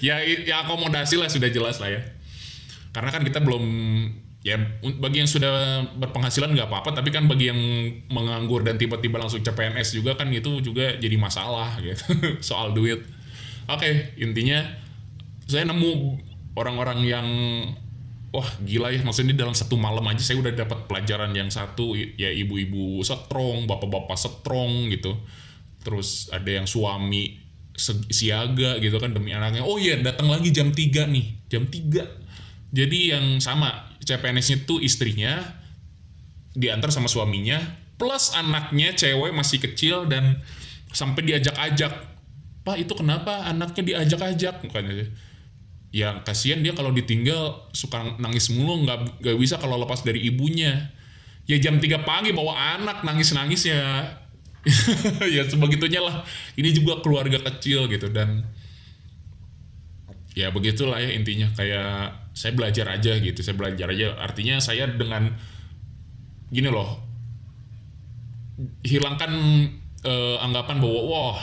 Ya 0.00 0.24
ya 0.24 0.64
akomodasi 0.64 1.20
lah 1.20 1.28
sudah 1.28 1.52
jelas 1.52 1.84
lah 1.84 1.92
ya. 1.92 2.00
Karena 2.96 3.12
kan 3.12 3.20
kita 3.20 3.44
belum 3.44 3.60
ya 4.40 4.56
bagi 4.96 5.20
yang 5.20 5.28
sudah 5.28 5.84
berpenghasilan 6.00 6.56
nggak 6.56 6.64
apa-apa 6.64 6.96
tapi 6.96 7.12
kan 7.12 7.28
bagi 7.28 7.52
yang 7.52 7.60
menganggur 8.08 8.64
dan 8.64 8.80
tiba-tiba 8.80 9.20
langsung 9.20 9.44
CPNS 9.44 10.00
juga 10.00 10.16
kan 10.16 10.32
itu 10.32 10.64
juga 10.64 10.96
jadi 10.96 11.12
masalah 11.20 11.76
gitu 11.84 12.08
soal 12.48 12.72
duit 12.72 13.04
oke 13.68 14.16
intinya 14.16 14.62
saya 15.44 15.66
nemu 15.66 16.16
orang-orang 16.54 17.00
yang 17.04 17.26
wah 18.30 18.46
gila 18.62 18.94
ya. 18.94 19.02
Maksudnya 19.02 19.34
dalam 19.34 19.52
satu 19.52 19.74
malam 19.74 20.06
aja 20.06 20.22
saya 20.22 20.38
udah 20.38 20.54
dapat 20.54 20.86
pelajaran 20.86 21.34
yang 21.34 21.50
satu 21.50 21.98
ya 21.98 22.30
ibu-ibu 22.30 23.02
strong 23.02 23.66
bapak-bapak 23.66 24.16
strong 24.16 24.88
gitu. 24.94 25.18
Terus 25.82 26.30
ada 26.30 26.48
yang 26.48 26.70
suami 26.70 27.40
siaga 28.12 28.76
gitu 28.78 29.00
kan 29.00 29.10
demi 29.10 29.32
anaknya. 29.34 29.64
Oh 29.64 29.80
iya 29.80 29.98
datang 29.98 30.28
lagi 30.30 30.52
jam 30.52 30.70
3 30.70 31.10
nih 31.10 31.26
jam 31.50 31.66
3 31.66 32.20
jadi 32.70 33.18
yang 33.18 33.42
sama 33.42 33.90
CPNS 34.04 34.62
itu 34.62 34.78
istrinya 34.78 35.42
diantar 36.54 36.94
sama 36.94 37.10
suaminya 37.10 37.58
plus 37.98 38.32
anaknya 38.34 38.94
cewek 38.94 39.34
masih 39.34 39.58
kecil 39.58 40.06
dan 40.06 40.40
sampai 40.90 41.26
diajak-ajak 41.26 41.92
pak 42.60 42.76
itu 42.76 42.92
kenapa 42.92 43.48
anaknya 43.48 43.82
diajak-ajak? 43.82 44.64
Bukannya 44.64 45.10
ya 45.90 46.22
kasihan 46.22 46.62
dia 46.62 46.70
kalau 46.70 46.94
ditinggal 46.94 47.66
suka 47.74 48.14
nangis 48.22 48.46
mulu 48.54 48.86
nggak 48.86 49.26
nggak 49.26 49.36
bisa 49.38 49.58
kalau 49.58 49.78
lepas 49.78 50.02
dari 50.06 50.22
ibunya. 50.22 50.94
Ya 51.50 51.58
jam 51.58 51.82
3 51.82 52.06
pagi 52.06 52.30
bawa 52.30 52.78
anak 52.78 53.02
nangis 53.02 53.34
nangis 53.34 53.66
ya 53.66 54.06
ya 55.34 55.42
sebegitunya 55.50 55.98
lah. 55.98 56.22
Ini 56.54 56.70
juga 56.70 57.02
keluarga 57.02 57.42
kecil 57.42 57.90
gitu 57.90 58.06
dan 58.14 58.46
ya 60.38 60.54
begitulah 60.54 61.02
ya 61.02 61.10
intinya. 61.10 61.50
Kayak 61.58 62.30
saya 62.38 62.54
belajar 62.54 62.86
aja 62.94 63.18
gitu 63.18 63.42
saya 63.42 63.58
belajar 63.58 63.90
aja. 63.90 64.14
Artinya 64.22 64.62
saya 64.62 64.86
dengan 64.86 65.34
gini 66.54 66.70
loh 66.70 67.02
hilangkan 68.84 69.32
eh, 70.04 70.36
anggapan 70.38 70.78
bahwa 70.78 71.00
wah 71.08 71.40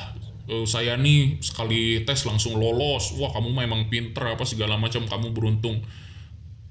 eh, 0.48 0.66
saya 0.66 0.96
nih 0.96 1.40
sekali 1.44 2.04
tes 2.08 2.24
langsung 2.24 2.58
lolos 2.58 3.16
wah 3.20 3.32
kamu 3.36 3.54
memang 3.54 3.92
pinter 3.92 4.36
apa 4.36 4.44
segala 4.48 4.80
macam 4.80 5.06
kamu 5.06 5.36
beruntung 5.36 5.84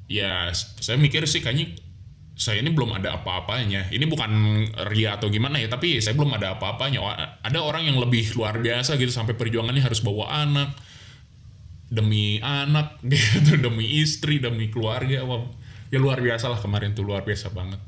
ya 0.06 0.50
saya 0.54 0.96
mikir 0.96 1.24
sih 1.28 1.42
kayaknya 1.42 1.76
saya 2.36 2.60
ini 2.60 2.68
belum 2.68 3.00
ada 3.00 3.16
apa-apanya. 3.16 3.88
Ini 3.88 4.04
bukan 4.04 4.30
ria 4.92 5.16
atau 5.16 5.32
gimana 5.32 5.56
ya, 5.56 5.72
tapi 5.72 6.04
saya 6.04 6.12
belum 6.12 6.36
ada 6.36 6.60
apa-apanya. 6.60 7.00
Ada 7.40 7.64
orang 7.64 7.88
yang 7.88 7.96
lebih 7.96 8.36
luar 8.36 8.60
biasa 8.60 9.00
gitu 9.00 9.08
sampai 9.08 9.32
perjuangannya 9.32 9.80
harus 9.80 10.04
bawa 10.04 10.44
anak 10.44 10.76
demi 11.88 12.36
anak 12.44 13.00
gitu, 13.08 13.56
demi 13.56 14.04
istri, 14.04 14.36
demi 14.36 14.68
keluarga. 14.68 15.24
Wah, 15.24 15.48
ya 15.88 15.96
luar 15.96 16.20
biasa 16.20 16.52
lah 16.52 16.60
kemarin 16.60 16.92
tuh 16.92 17.08
luar 17.08 17.24
biasa 17.24 17.48
banget. 17.56 17.80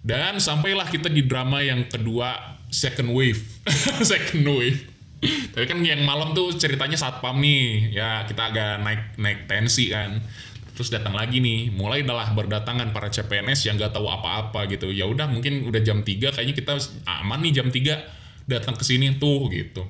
Dan 0.00 0.40
sampailah 0.40 0.88
kita 0.88 1.12
di 1.12 1.28
drama 1.28 1.60
yang 1.60 1.84
kedua, 1.84 2.53
second 2.74 3.14
wave. 3.14 3.38
second 4.02 4.42
wave. 4.42 4.90
Tapi 5.24 5.64
kan 5.64 5.78
yang 5.80 6.02
malam 6.02 6.34
tuh 6.34 6.52
ceritanya 6.58 6.98
satpam 6.98 7.38
nih, 7.40 7.94
ya 7.94 8.26
kita 8.28 8.50
agak 8.50 8.82
naik 8.82 9.02
naik 9.16 9.38
tensi 9.46 9.88
kan. 9.94 10.18
Terus 10.74 10.90
datang 10.90 11.14
lagi 11.14 11.38
nih. 11.38 11.70
Mulai 11.70 12.02
adalah 12.02 12.34
berdatangan 12.34 12.90
para 12.90 13.06
CPNS 13.06 13.70
yang 13.70 13.78
gak 13.78 13.94
tahu 13.94 14.10
apa-apa 14.10 14.66
gitu. 14.66 14.90
Ya 14.90 15.06
udah 15.06 15.30
mungkin 15.30 15.70
udah 15.70 15.78
jam 15.78 16.02
3 16.02 16.34
kayaknya 16.34 16.54
kita 16.58 16.74
aman 17.06 17.38
nih 17.46 17.62
jam 17.62 17.70
3 17.70 18.50
datang 18.50 18.74
ke 18.74 18.82
sini 18.82 19.14
tuh 19.16 19.46
gitu. 19.54 19.86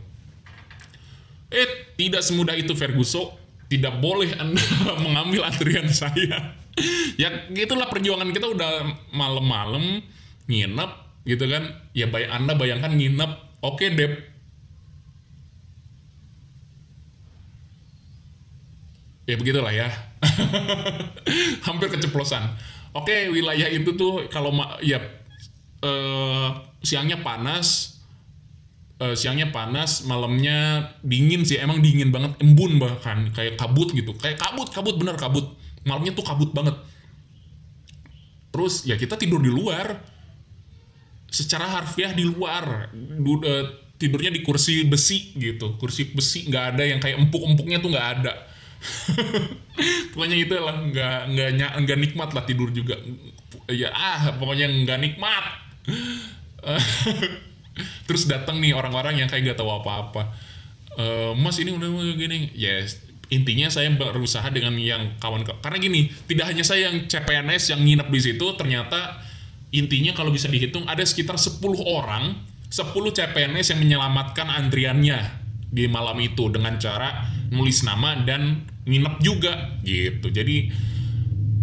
Eh 1.49 1.97
tidak 1.97 2.21
semudah 2.21 2.53
itu 2.53 2.77
Ferguson. 2.77 3.33
Tidak 3.65 3.97
boleh 3.97 4.37
anda 4.37 4.61
mengambil 5.05 5.49
antrian 5.49 5.89
saya. 5.89 6.53
Ya 7.17 7.49
gitulah 7.49 7.89
perjuangan 7.89 8.29
kita. 8.29 8.45
Udah 8.53 8.85
malam-malam 9.09 10.05
nginep 10.45 11.04
gitu 11.25 11.45
kan? 11.49 11.89
Ya 11.97 12.07
bay 12.09 12.29
anda 12.29 12.53
bayangkan 12.55 12.93
nginep. 12.93 13.61
Oke 13.65 13.89
okay, 13.89 13.97
Dep. 13.97 14.13
Ya 19.25 19.35
begitulah 19.41 19.73
ya. 19.73 19.89
Hampir 21.67 21.89
keceplosan. 21.89 22.45
Oke 22.93 23.33
wilayah 23.33 23.73
itu 23.73 23.97
tuh 23.97 24.29
kalau 24.29 24.53
ya 24.85 25.01
uh, 25.81 26.61
siangnya 26.85 27.25
panas 27.25 27.99
uh, 29.01 29.17
siangnya 29.17 29.49
panas 29.49 30.05
malamnya 30.05 30.93
dingin 31.01 31.49
sih. 31.49 31.57
Emang 31.57 31.81
dingin 31.81 32.13
banget 32.13 32.37
embun 32.45 32.77
bahkan. 32.77 33.33
Kayak 33.33 33.57
kabut 33.57 33.97
gitu. 33.97 34.13
Kayak 34.21 34.45
kabut 34.45 34.69
kabut 34.69 35.01
bener 35.01 35.17
kabut. 35.17 35.57
Malamnya 35.89 36.13
tuh 36.13 36.25
kabut 36.25 36.53
banget. 36.53 36.77
Terus 38.53 38.85
ya 38.85 39.01
kita 39.01 39.17
tidur 39.17 39.41
di 39.41 39.49
luar 39.49 40.14
secara 41.35 41.67
harfiah 41.67 42.15
di 42.15 42.23
luar. 42.23 42.95
Du, 42.95 43.43
uh, 43.43 43.67
tidurnya 43.99 44.31
di 44.31 44.47
kursi 44.47 44.87
besi 44.87 45.35
gitu. 45.35 45.75
Kursi 45.75 46.15
besi 46.15 46.47
nggak 46.47 46.79
ada 46.79 46.83
yang 46.87 47.03
kayak 47.03 47.19
empuk-empuknya 47.27 47.83
tuh 47.83 47.91
nggak 47.91 48.09
ada. 48.21 48.33
Pokoknya 50.15 50.37
itu 50.39 50.55
lah 50.55 50.79
nggak 50.79 51.19
nggak 51.35 51.71
nggak 51.83 51.99
nikmat 51.99 52.31
lah 52.31 52.47
tidur 52.47 52.71
juga. 52.71 52.95
Ya 53.67 53.91
ah 53.91 54.37
pokoknya 54.37 54.69
nggak 54.85 54.99
nikmat. 55.01 55.45
Terus 58.07 58.31
datang 58.31 58.61
nih 58.61 58.77
orang-orang 58.77 59.19
yang 59.19 59.27
kayak 59.27 59.57
gak 59.57 59.65
tahu 59.65 59.73
apa-apa. 59.73 60.31
Uh, 60.95 61.33
mas 61.35 61.59
ini 61.59 61.75
udah 61.75 61.89
gini. 62.15 62.55
Yes. 62.55 63.03
Intinya 63.33 63.73
saya 63.73 63.89
berusaha 63.91 64.45
dengan 64.53 64.77
yang 64.77 65.17
kawan 65.17 65.43
karena 65.43 65.79
gini 65.81 66.13
tidak 66.29 66.53
hanya 66.53 66.61
saya 66.61 66.93
yang 66.93 67.09
CPNS 67.09 67.73
yang 67.73 67.81
nginep 67.83 68.09
di 68.13 68.21
situ 68.21 68.47
ternyata 68.55 69.25
intinya 69.75 70.15
kalau 70.15 70.31
bisa 70.31 70.47
dihitung 70.47 70.87
ada 70.87 71.03
sekitar 71.03 71.35
10 71.35 71.59
orang 71.83 72.39
10 72.71 72.91
CPNS 72.95 73.75
yang 73.75 73.81
menyelamatkan 73.83 74.47
antriannya 74.47 75.19
di 75.75 75.91
malam 75.91 76.19
itu 76.23 76.47
dengan 76.51 76.79
cara 76.79 77.27
nulis 77.51 77.83
nama 77.83 78.15
dan 78.23 78.67
nginep 78.87 79.15
juga 79.19 79.79
gitu. 79.83 80.31
Jadi 80.31 80.71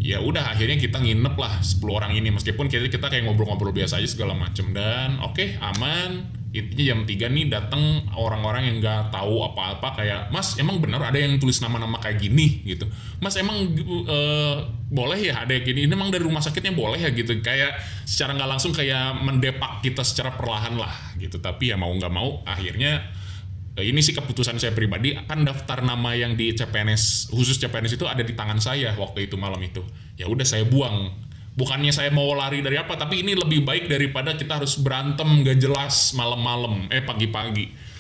ya 0.04 0.20
udah 0.20 0.52
akhirnya 0.52 0.76
kita 0.76 1.00
nginep 1.00 1.36
lah 1.40 1.64
10 1.64 1.84
orang 1.88 2.12
ini. 2.16 2.32
Meskipun 2.32 2.68
kita 2.68 2.92
kita 2.92 3.08
kayak 3.08 3.28
ngobrol-ngobrol 3.28 3.72
biasa 3.72 4.04
aja 4.04 4.08
segala 4.12 4.36
macem. 4.36 4.76
Dan 4.76 5.20
oke 5.24 5.36
okay, 5.36 5.48
aman 5.64 6.41
intinya 6.52 6.84
jam 6.84 7.00
3 7.08 7.32
nih 7.32 7.46
datang 7.48 7.84
orang-orang 8.12 8.68
yang 8.68 8.76
nggak 8.84 9.16
tahu 9.16 9.40
apa-apa 9.40 10.04
kayak 10.04 10.22
mas 10.36 10.60
emang 10.60 10.84
bener 10.84 11.00
ada 11.00 11.16
yang 11.16 11.40
tulis 11.40 11.64
nama-nama 11.64 11.96
kayak 12.00 12.20
gini? 12.20 12.60
Gitu. 12.68 12.84
Mas 13.24 13.40
emang 13.40 13.72
uh, 14.08 14.56
boleh 14.92 15.32
ya 15.32 15.48
ada 15.48 15.56
yang 15.56 15.64
gini? 15.64 15.88
Ini 15.88 15.94
emang 15.96 16.12
dari 16.12 16.28
rumah 16.28 16.44
sakitnya 16.44 16.76
boleh 16.76 17.00
ya? 17.00 17.10
Gitu. 17.16 17.40
Kayak 17.40 17.80
secara 18.04 18.36
nggak 18.36 18.50
langsung 18.52 18.76
kayak 18.76 19.24
mendepak 19.24 19.80
kita 19.80 20.04
secara 20.04 20.36
perlahan 20.36 20.76
lah 20.76 21.16
gitu. 21.16 21.40
Tapi 21.40 21.72
ya 21.72 21.80
mau 21.80 21.92
nggak 21.96 22.12
mau 22.12 22.44
akhirnya 22.44 23.00
Eh, 23.72 23.88
ini 23.88 24.04
sih 24.04 24.12
keputusan 24.12 24.60
saya 24.60 24.76
pribadi 24.76 25.16
kan 25.16 25.48
daftar 25.48 25.80
nama 25.80 26.12
yang 26.12 26.36
di 26.36 26.52
CPNS 26.52 27.32
khusus 27.32 27.56
CPNS 27.56 27.96
itu 27.96 28.04
ada 28.04 28.20
di 28.20 28.36
tangan 28.36 28.60
saya 28.60 28.92
waktu 29.00 29.32
itu 29.32 29.40
malam 29.40 29.64
itu. 29.64 29.80
Ya 30.20 30.28
udah 30.28 30.44
saya 30.44 30.68
buang 30.68 31.08
bukannya 31.52 31.92
saya 31.92 32.10
mau 32.16 32.32
lari 32.32 32.64
dari 32.64 32.80
apa 32.80 32.96
tapi 32.96 33.28
ini 33.28 33.36
lebih 33.36 33.68
baik 33.68 33.92
daripada 33.92 34.36
kita 34.40 34.64
harus 34.64 34.80
berantem 34.80 35.44
gak 35.44 35.60
jelas 35.60 36.16
malam-malam 36.16 36.88
eh 36.88 37.04
pagi-pagi. 37.04 37.92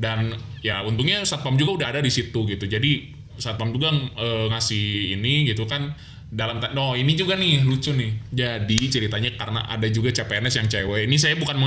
Dan 0.00 0.32
ya 0.64 0.80
untungnya 0.86 1.20
satpam 1.26 1.60
juga 1.60 1.84
udah 1.84 1.88
ada 1.96 2.00
di 2.00 2.08
situ 2.08 2.46
gitu. 2.48 2.64
Jadi 2.64 3.12
satpam 3.36 3.74
juga 3.74 3.92
e, 3.92 4.28
ngasih 4.48 5.16
ini 5.18 5.52
gitu 5.52 5.68
kan 5.68 5.92
dalam 6.30 6.62
no 6.72 6.94
ini 6.96 7.12
juga 7.18 7.36
nih 7.36 7.66
lucu 7.66 7.92
nih. 7.92 8.32
Jadi 8.32 8.78
ceritanya 8.88 9.34
karena 9.36 9.66
ada 9.68 9.84
juga 9.92 10.14
CPNS 10.14 10.54
yang 10.56 10.68
cewek. 10.70 11.02
Ini 11.04 11.16
saya 11.20 11.34
bukan 11.36 11.58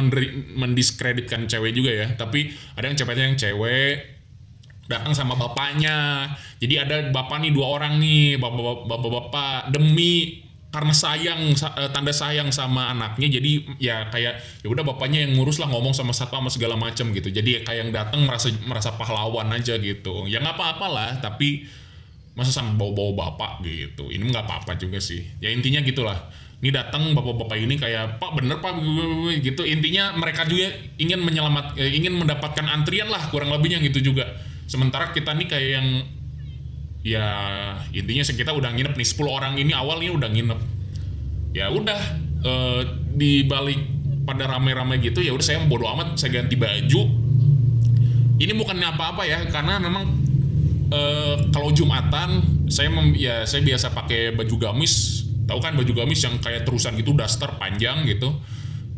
mendiskreditkan 0.57 1.45
cewek 1.45 1.75
juga 1.75 1.91
ya 1.93 2.07
tapi 2.17 2.49
ada 2.73 2.89
yang 2.89 2.97
CPNS 2.97 3.27
yang 3.29 3.37
cewek 3.37 3.95
datang 4.87 5.13
sama 5.13 5.37
bapaknya. 5.37 6.31
Jadi 6.57 6.75
ada 6.79 6.95
bapak 7.13 7.37
nih 7.43 7.51
dua 7.53 7.67
orang 7.77 8.01
nih 8.01 8.39
bapak-bapak 8.41 9.69
demi 9.75 10.42
karena 10.73 10.89
sayang 10.89 11.53
eh, 11.53 11.89
tanda 11.93 12.09
sayang 12.09 12.49
sama 12.49 12.89
anaknya 12.89 13.37
jadi 13.37 13.51
ya 13.77 14.09
kayak 14.09 14.41
ya 14.65 14.67
udah 14.73 14.81
bapaknya 14.81 15.21
yang 15.21 15.37
ngurus 15.37 15.61
lah 15.61 15.69
ngomong 15.69 15.93
sama 15.93 16.17
satpam 16.17 16.41
sama 16.41 16.49
segala 16.49 16.73
macam 16.73 17.13
gitu. 17.13 17.29
Jadi 17.29 17.61
kayak 17.61 17.77
yang 17.77 17.91
datang 17.93 18.25
merasa 18.25 18.49
merasa 18.65 18.89
pahlawan 18.97 19.53
aja 19.53 19.77
gitu. 19.77 20.25
Ya 20.25 20.41
nggak 20.41 20.57
apa-apa 20.57 20.87
lah 20.89 21.09
tapi 21.21 21.69
masa 22.33 22.49
sama 22.49 22.73
bawa-bawa 22.73 23.13
bapak 23.13 23.61
gitu. 23.69 24.09
Ini 24.09 24.25
nggak 24.33 24.49
apa-apa 24.49 24.73
juga 24.81 24.97
sih. 24.97 25.21
Ya 25.37 25.53
intinya 25.53 25.77
gitulah. 25.85 26.17
Ini 26.65 26.73
datang 26.73 27.13
bapak-bapak 27.13 27.59
ini 27.59 27.77
kayak 27.77 28.17
pak 28.17 28.33
bener 28.33 28.57
pak? 28.57 28.73
gitu. 29.45 29.61
Intinya 29.69 30.17
mereka 30.17 30.49
juga 30.49 30.73
ingin 30.97 31.21
menyelamat 31.21 31.77
eh, 31.77 31.93
ingin 31.93 32.17
mendapatkan 32.17 32.65
antrian 32.65 33.13
lah 33.13 33.29
kurang 33.29 33.53
lebihnya 33.53 33.77
gitu 33.85 34.09
juga. 34.09 34.25
Sementara 34.65 35.13
kita 35.13 35.37
nih 35.37 35.45
kayak 35.45 35.69
yang 35.69 35.87
ya 37.03 37.27
intinya 37.91 38.23
kita 38.23 38.51
udah 38.55 38.71
nginep 38.73 38.95
nih. 38.95 39.07
10 39.07 39.27
orang 39.27 39.53
ini 39.59 39.75
awalnya 39.75 40.11
udah 40.15 40.29
nginep. 40.31 40.59
Ya 41.53 41.69
udah 41.69 42.01
eh, 42.41 42.81
di 43.13 43.45
balik 43.45 43.77
pada 44.23 44.47
rame-rame 44.47 45.03
gitu 45.03 45.19
ya 45.19 45.35
udah 45.35 45.43
saya 45.43 45.59
bodo 45.67 45.85
amat 45.91 46.15
saya 46.17 46.41
ganti 46.41 46.55
baju. 46.55 47.01
Ini 48.39 48.51
bukannya 48.55 48.87
apa-apa 48.97 49.23
ya 49.29 49.45
karena 49.47 49.77
memang 49.77 50.03
uh, 50.89 51.35
kalau 51.53 51.69
jumatan 51.69 52.41
saya 52.67 52.89
mem, 52.89 53.13
ya 53.13 53.45
saya 53.45 53.61
biasa 53.61 53.93
pakai 53.93 54.33
baju 54.33 54.55
gamis. 54.57 55.23
Tahu 55.45 55.59
kan 55.59 55.77
baju 55.77 55.93
gamis 55.93 56.23
yang 56.23 56.39
kayak 56.41 56.65
terusan 56.65 56.97
gitu 56.97 57.13
daster 57.13 57.51
panjang 57.61 58.03
gitu. 58.09 58.33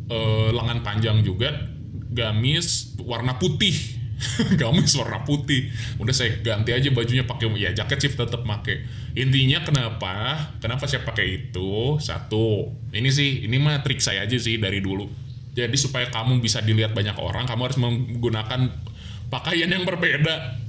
Uh, 0.06 0.53
lengan 0.53 0.86
panjang 0.86 1.20
juga 1.26 1.51
gamis 2.14 2.95
warna 3.01 3.36
putih 3.41 3.95
gamis 4.59 4.95
warna 4.95 5.22
putih. 5.24 5.70
Udah 5.99 6.16
saya 6.16 6.39
ganti 6.39 6.72
aja 6.72 6.89
bajunya 6.91 7.28
pakai 7.28 7.51
ya 7.59 7.72
jaket 7.76 7.97
sih 7.99 8.11
tetap 8.16 8.41
pakai 8.41 8.84
intinya 9.16 9.63
kenapa? 9.63 10.47
Kenapa 10.59 10.88
saya 10.88 11.03
pakai 11.03 11.51
itu? 11.51 11.99
Satu 11.99 12.72
ini 12.91 13.11
sih 13.11 13.47
ini 13.47 13.59
mah 13.59 13.84
trik 13.84 13.99
saya 13.99 14.24
aja 14.24 14.36
sih 14.36 14.59
dari 14.59 14.80
dulu. 14.80 15.07
Jadi 15.55 15.76
supaya 15.80 16.11
kamu 16.11 16.43
bisa 16.43 16.59
dilihat 16.59 16.91
banyak 16.91 17.16
orang 17.16 17.47
kamu 17.47 17.61
harus 17.72 17.80
menggunakan 17.80 18.61
pakaian 19.32 19.72
yang 19.72 19.88
berbeda. 19.88 20.63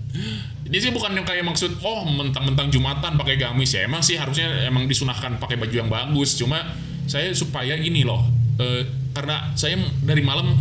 Ini 0.66 0.78
sih 0.82 0.90
bukan 0.94 1.14
yang 1.14 1.26
kayak 1.26 1.44
maksud 1.47 1.78
oh 1.82 2.07
mentang-mentang 2.07 2.70
jumatan 2.70 3.18
pakai 3.18 3.38
gamis 3.38 3.74
ya. 3.74 3.86
Emang 3.86 4.03
sih 4.03 4.14
harusnya 4.18 4.66
emang 4.66 4.86
disunahkan 4.86 5.38
pakai 5.42 5.59
baju 5.59 5.74
yang 5.74 5.90
bagus. 5.90 6.38
Cuma 6.38 6.62
saya 7.07 7.30
supaya 7.34 7.78
ini 7.78 8.03
loh 8.03 8.22
e, 8.59 8.66
karena 9.14 9.55
saya 9.55 9.78
dari 10.03 10.22
malam 10.22 10.55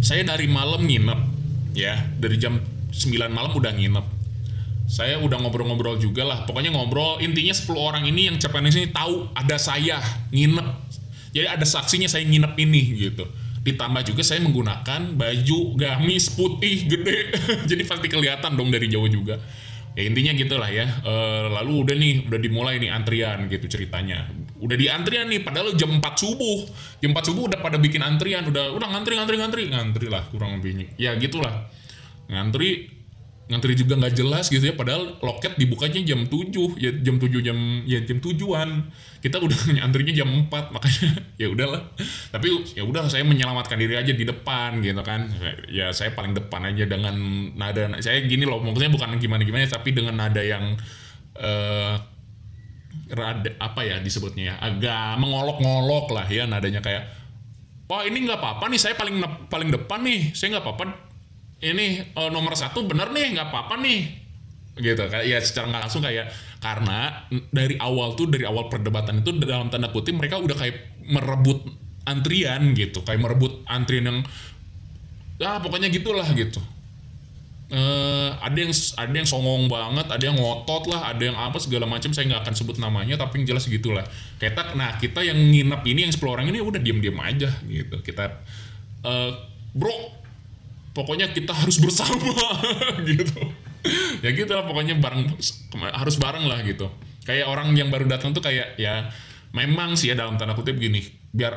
saya 0.00 0.22
dari 0.22 0.46
malam 0.46 0.86
nginep 0.86 1.33
ya 1.74 1.98
dari 2.16 2.38
jam 2.38 2.62
9 2.94 3.10
malam 3.28 3.52
udah 3.52 3.74
nginep. 3.74 4.06
Saya 4.84 5.18
udah 5.18 5.40
ngobrol-ngobrol 5.42 5.98
juga 5.98 6.22
lah. 6.22 6.38
Pokoknya 6.46 6.70
ngobrol 6.70 7.18
intinya 7.18 7.52
10 7.52 7.74
orang 7.74 8.04
ini 8.06 8.30
yang 8.30 8.36
CPNS 8.38 8.76
ini 8.78 8.88
tahu 8.94 9.28
ada 9.34 9.58
saya 9.58 9.98
nginep. 10.30 10.68
Jadi 11.34 11.46
ada 11.50 11.66
saksinya 11.66 12.06
saya 12.06 12.22
nginep 12.22 12.54
ini 12.62 13.10
gitu. 13.10 13.26
Ditambah 13.64 14.06
juga 14.06 14.22
saya 14.22 14.44
menggunakan 14.44 15.18
baju 15.18 15.58
gamis 15.74 16.30
putih 16.36 16.86
gede. 16.86 17.34
Jadi 17.70 17.82
pasti 17.82 18.06
kelihatan 18.06 18.54
dong 18.54 18.70
dari 18.70 18.86
jauh 18.86 19.08
juga 19.10 19.40
ya 19.94 20.02
intinya 20.06 20.32
gitulah 20.34 20.70
ya. 20.70 20.86
E, 21.02 21.14
lalu 21.50 21.72
udah 21.86 21.96
nih 21.98 22.12
udah 22.30 22.40
dimulai 22.42 22.78
nih 22.78 22.90
antrian 22.90 23.50
gitu 23.50 23.66
ceritanya. 23.66 24.30
Udah 24.58 24.76
di 24.78 24.86
antrian 24.86 25.26
nih 25.26 25.42
padahal 25.42 25.74
jam 25.74 25.90
4 25.98 26.02
subuh. 26.14 26.66
Jam 27.02 27.10
4 27.10 27.26
subuh 27.26 27.50
udah 27.50 27.58
pada 27.58 27.78
bikin 27.82 28.02
antrian 28.02 28.46
udah 28.46 28.74
udah 28.74 28.88
ngantri 28.94 29.18
ngantri 29.18 29.36
ngantri. 29.40 29.62
Ngantri 29.70 30.06
lah 30.12 30.22
kurang 30.30 30.60
lebihnya. 30.60 30.94
Ya 30.94 31.18
gitulah. 31.18 31.66
Ngantri 32.30 32.93
ngantri 33.44 33.76
juga 33.76 34.00
nggak 34.00 34.14
jelas 34.16 34.48
gitu 34.48 34.64
ya 34.64 34.72
padahal 34.72 35.20
loket 35.20 35.60
dibukanya 35.60 36.00
jam 36.00 36.24
7 36.24 36.80
ya 36.80 36.90
jam 37.04 37.20
7 37.20 37.44
jam 37.44 37.58
ya 37.84 38.00
jam 38.00 38.18
tujuan. 38.24 38.88
Kita 39.20 39.36
udah 39.40 39.58
ngantrinya 39.80 40.12
jam 40.16 40.28
4 40.48 40.48
makanya 40.72 41.08
ya 41.42 41.46
udahlah. 41.52 41.82
Tapi 42.32 42.48
ya 42.72 42.82
udah 42.88 43.08
saya 43.12 43.24
menyelamatkan 43.28 43.76
diri 43.76 44.00
aja 44.00 44.12
di 44.16 44.24
depan 44.24 44.80
gitu 44.80 45.02
kan. 45.04 45.28
Ya 45.68 45.92
saya 45.92 46.16
paling 46.16 46.32
depan 46.32 46.72
aja 46.72 46.88
dengan 46.88 47.14
nada 47.52 48.00
saya 48.00 48.24
gini 48.24 48.48
loh 48.48 48.64
maksudnya 48.64 48.92
bukan 48.92 49.20
gimana 49.20 49.44
gimana 49.44 49.68
tapi 49.68 49.92
dengan 49.92 50.16
nada 50.16 50.40
yang 50.40 50.76
eh 51.34 51.94
rada 53.10 53.50
apa 53.60 53.80
ya 53.84 54.00
disebutnya 54.00 54.44
ya 54.48 54.54
agak 54.62 55.20
mengolok-ngolok 55.20 56.06
lah 56.14 56.26
ya 56.30 56.48
nadanya 56.48 56.80
kayak 56.80 57.04
wah 57.84 58.00
ini 58.06 58.24
nggak 58.24 58.40
apa-apa 58.40 58.64
nih 58.72 58.80
saya 58.80 58.94
paling 58.96 59.20
paling 59.52 59.68
depan 59.68 60.00
nih 60.00 60.32
saya 60.32 60.56
nggak 60.56 60.64
apa-apa 60.64 60.84
ini 61.62 62.02
uh, 62.16 62.30
nomor 62.32 62.56
satu 62.58 62.86
bener 62.88 63.12
nih 63.14 63.38
nggak 63.38 63.48
apa-apa 63.52 63.78
nih 63.78 64.00
gitu 64.74 65.06
kayak 65.06 65.26
ya 65.26 65.38
secara 65.38 65.70
nggak 65.70 65.82
langsung 65.86 66.02
kayak 66.02 66.26
karena 66.58 67.30
dari 67.54 67.78
awal 67.78 68.18
tuh 68.18 68.26
dari 68.26 68.42
awal 68.42 68.66
perdebatan 68.66 69.22
itu 69.22 69.30
dalam 69.38 69.70
tanda 69.70 69.94
kutip 69.94 70.18
mereka 70.18 70.42
udah 70.42 70.56
kayak 70.58 70.98
merebut 71.06 71.62
antrian 72.10 72.74
gitu 72.74 73.06
kayak 73.06 73.22
merebut 73.22 73.62
antrian 73.70 74.10
yang 74.10 74.18
ah 75.46 75.62
pokoknya 75.62 75.94
gitulah 75.94 76.26
gitu 76.34 76.58
eh 77.74 78.30
ada 78.44 78.58
yang 78.60 78.70
ada 78.70 79.14
yang 79.16 79.24
songong 79.24 79.66
banget, 79.72 80.06
ada 80.06 80.20
yang 80.20 80.36
ngotot 80.36 80.84
lah, 80.84 81.10
ada 81.10 81.22
yang 81.24 81.34
apa 81.34 81.56
segala 81.56 81.88
macam 81.88 82.12
saya 82.12 82.28
nggak 82.28 82.44
akan 82.44 82.54
sebut 82.54 82.76
namanya 82.76 83.16
tapi 83.16 83.40
yang 83.40 83.56
jelas 83.56 83.64
gitulah. 83.66 84.04
Kita 84.36 84.76
nah 84.76 85.00
kita 85.00 85.24
yang 85.24 85.34
nginep 85.34 85.82
ini 85.88 86.06
yang 86.06 86.12
10 86.12 86.22
orang 86.28 86.46
ini 86.52 86.60
udah 86.60 86.78
diam-diam 86.78 87.16
aja 87.24 87.50
gitu. 87.64 87.96
Kita 88.04 88.30
eh 89.04 89.30
bro 89.72 90.23
pokoknya 90.94 91.34
kita 91.34 91.50
harus 91.50 91.82
bersama 91.82 92.16
gitu. 93.10 93.42
ya 94.24 94.32
gitu 94.32 94.48
lah 94.54 94.64
pokoknya 94.64 94.96
bareng 94.96 95.28
harus 95.92 96.16
bareng 96.16 96.46
lah 96.48 96.62
gitu. 96.64 96.88
Kayak 97.26 97.50
orang 97.50 97.74
yang 97.76 97.92
baru 97.92 98.08
datang 98.08 98.32
tuh 98.32 98.40
kayak 98.40 98.78
ya 98.80 99.10
memang 99.54 99.94
sih 99.94 100.10
ya 100.10 100.18
dalam 100.18 100.34
tanda 100.34 100.54
kutip 100.58 100.78
gini 100.78 101.02
biar 101.30 101.54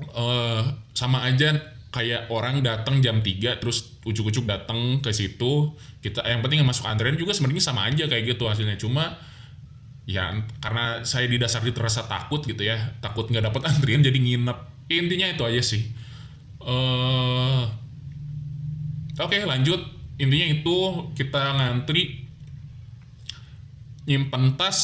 eh 0.00 0.62
sama 0.92 1.24
aja 1.24 1.54
kayak 1.94 2.26
orang 2.34 2.60
datang 2.60 2.98
jam 2.98 3.22
3 3.22 3.62
terus 3.62 3.94
ujuk-ujuk 4.02 4.44
datang 4.44 4.98
ke 4.98 5.14
situ 5.14 5.72
kita 6.02 6.26
yang 6.26 6.42
penting 6.42 6.60
yang 6.60 6.68
masuk 6.68 6.90
antrian 6.90 7.14
juga 7.14 7.30
sebenarnya 7.30 7.62
sama 7.62 7.86
aja 7.86 8.10
kayak 8.10 8.34
gitu 8.34 8.50
hasilnya 8.50 8.74
cuma 8.76 9.14
ya 10.04 10.34
karena 10.60 11.06
saya 11.06 11.24
didasari 11.30 11.72
terasa 11.72 12.04
takut 12.04 12.42
gitu 12.44 12.60
ya 12.60 12.76
takut 12.98 13.30
nggak 13.30 13.48
dapat 13.48 13.62
antrian 13.70 14.02
jadi 14.02 14.18
nginep 14.18 14.58
intinya 14.90 15.26
itu 15.30 15.42
aja 15.46 15.62
sih 15.62 15.82
uh, 16.60 17.64
oke 19.18 19.30
okay, 19.30 19.42
lanjut. 19.46 19.80
Intinya 20.14 20.46
itu 20.46 20.76
kita 21.18 21.42
ngantri 21.58 22.24
nyimpen 24.06 24.54
tas. 24.54 24.78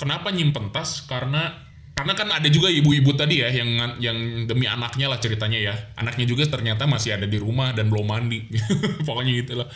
Kenapa 0.00 0.32
nyimpen 0.32 0.72
tas? 0.72 1.04
Karena 1.04 1.68
karena 1.92 2.16
kan 2.16 2.28
ada 2.32 2.48
juga 2.48 2.72
ibu-ibu 2.72 3.12
tadi 3.12 3.44
ya 3.44 3.52
yang 3.52 4.00
yang 4.00 4.48
demi 4.48 4.64
anaknya 4.64 5.12
lah 5.12 5.20
ceritanya 5.20 5.60
ya. 5.60 5.74
Anaknya 6.00 6.24
juga 6.24 6.48
ternyata 6.48 6.88
masih 6.88 7.20
ada 7.20 7.28
di 7.28 7.36
rumah 7.36 7.76
dan 7.76 7.92
belum 7.92 8.08
mandi. 8.08 8.48
Pokoknya 9.06 9.32
gitulah 9.44 9.68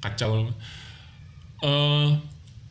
kacau. 0.00 0.48
Uh, 1.60 2.12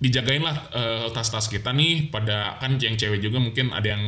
dijagain 0.02 0.42
lah 0.42 0.58
uh, 0.74 1.06
tas-tas 1.14 1.46
kita 1.46 1.70
nih. 1.78 2.10
Pada 2.10 2.58
kan 2.58 2.82
yang 2.82 2.98
cewek 2.98 3.22
juga 3.22 3.38
mungkin 3.38 3.70
ada 3.70 3.94
yang 3.94 4.04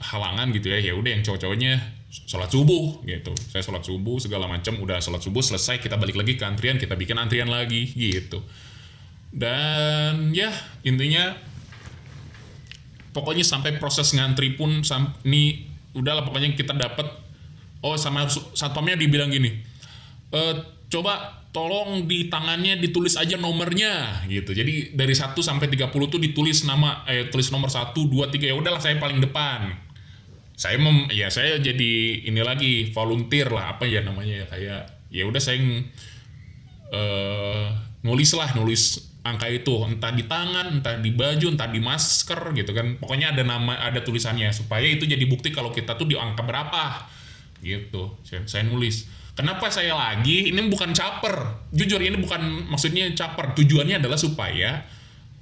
halangan 0.00 0.48
gitu 0.56 0.72
ya. 0.72 0.80
Ya 0.80 0.92
udah 0.96 1.10
yang 1.12 1.20
cowok-cowoknya 1.20 1.99
sholat 2.10 2.50
subuh 2.50 3.06
gitu. 3.06 3.30
Saya 3.48 3.62
sholat 3.62 3.86
subuh 3.86 4.18
segala 4.18 4.50
macam 4.50 4.74
udah 4.82 4.98
sholat 4.98 5.22
subuh 5.22 5.40
selesai 5.40 5.78
kita 5.78 5.94
balik 5.94 6.18
lagi 6.18 6.34
ke 6.34 6.42
antrian 6.42 6.74
kita 6.74 6.98
bikin 6.98 7.14
antrian 7.14 7.46
lagi 7.46 7.86
gitu. 7.94 8.42
Dan 9.30 10.34
ya 10.34 10.50
intinya 10.82 11.38
pokoknya 13.14 13.46
sampai 13.46 13.78
proses 13.78 14.10
ngantri 14.10 14.58
pun 14.58 14.82
sam, 14.82 15.14
ini 15.22 15.70
udahlah 15.94 16.26
pokoknya 16.26 16.58
kita 16.58 16.74
dapat 16.74 17.06
oh 17.86 17.94
sama 17.94 18.26
satpamnya 18.54 18.98
dibilang 18.98 19.30
gini 19.30 19.50
e, 20.30 20.40
coba 20.90 21.42
tolong 21.50 22.06
di 22.06 22.30
tangannya 22.30 22.78
ditulis 22.78 23.18
aja 23.18 23.34
nomornya 23.38 24.26
gitu. 24.26 24.50
Jadi 24.54 24.94
dari 24.94 25.14
1 25.14 25.34
sampai 25.34 25.66
30 25.66 25.90
tuh 25.90 26.18
ditulis 26.22 26.62
nama 26.66 27.06
eh 27.06 27.30
tulis 27.30 27.50
nomor 27.54 27.70
1 27.70 27.94
2 27.94 28.06
3 28.34 28.50
ya 28.50 28.54
udahlah 28.54 28.82
saya 28.82 28.98
paling 28.98 29.22
depan 29.22 29.89
saya 30.60 30.76
mem, 30.76 31.08
ya 31.08 31.32
saya 31.32 31.56
jadi 31.56 32.20
ini 32.28 32.44
lagi 32.44 32.92
volunteer 32.92 33.48
lah 33.48 33.80
apa 33.80 33.88
ya 33.88 34.04
namanya 34.04 34.44
ya 34.44 34.46
kayak 34.52 34.82
ya 35.08 35.24
udah 35.24 35.40
saya 35.40 35.56
uh, 36.92 37.66
nulis 38.04 38.36
lah 38.36 38.52
nulis 38.52 39.08
angka 39.24 39.48
itu. 39.48 39.72
Entah 39.88 40.12
di 40.12 40.28
tangan 40.28 40.84
entah 40.84 41.00
di 41.00 41.16
baju 41.16 41.56
entah 41.56 41.64
di 41.64 41.80
masker 41.80 42.52
gitu 42.52 42.76
kan. 42.76 43.00
Pokoknya 43.00 43.32
ada 43.32 43.40
nama 43.40 43.80
ada 43.80 44.04
tulisannya 44.04 44.52
supaya 44.52 44.84
itu 44.84 45.08
jadi 45.08 45.24
bukti 45.24 45.48
kalau 45.48 45.72
kita 45.72 45.96
tuh 45.96 46.04
di 46.04 46.20
angka 46.20 46.44
berapa 46.44 47.08
gitu. 47.64 48.20
Saya, 48.20 48.44
saya 48.44 48.68
nulis. 48.68 49.08
Kenapa 49.32 49.72
saya 49.72 49.96
lagi? 49.96 50.52
Ini 50.52 50.60
bukan 50.68 50.92
caper. 50.92 51.64
Jujur 51.72 52.04
ini 52.04 52.20
bukan 52.20 52.68
maksudnya 52.68 53.08
caper. 53.16 53.56
Tujuannya 53.56 53.96
adalah 53.96 54.20
supaya 54.20 54.84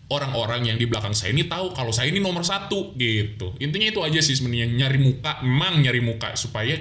orang-orang 0.08 0.72
yang 0.72 0.76
di 0.80 0.88
belakang 0.88 1.12
saya 1.12 1.36
ini 1.36 1.44
tahu 1.44 1.76
kalau 1.76 1.92
saya 1.92 2.08
ini 2.08 2.20
nomor 2.20 2.40
satu 2.40 2.96
gitu. 2.96 3.52
Intinya 3.60 3.88
itu 3.92 4.00
aja 4.00 4.20
sih 4.24 4.36
sebenarnya 4.36 4.68
nyari 4.72 4.98
muka 5.00 5.44
memang 5.44 5.84
nyari 5.84 6.00
muka 6.00 6.32
supaya 6.32 6.80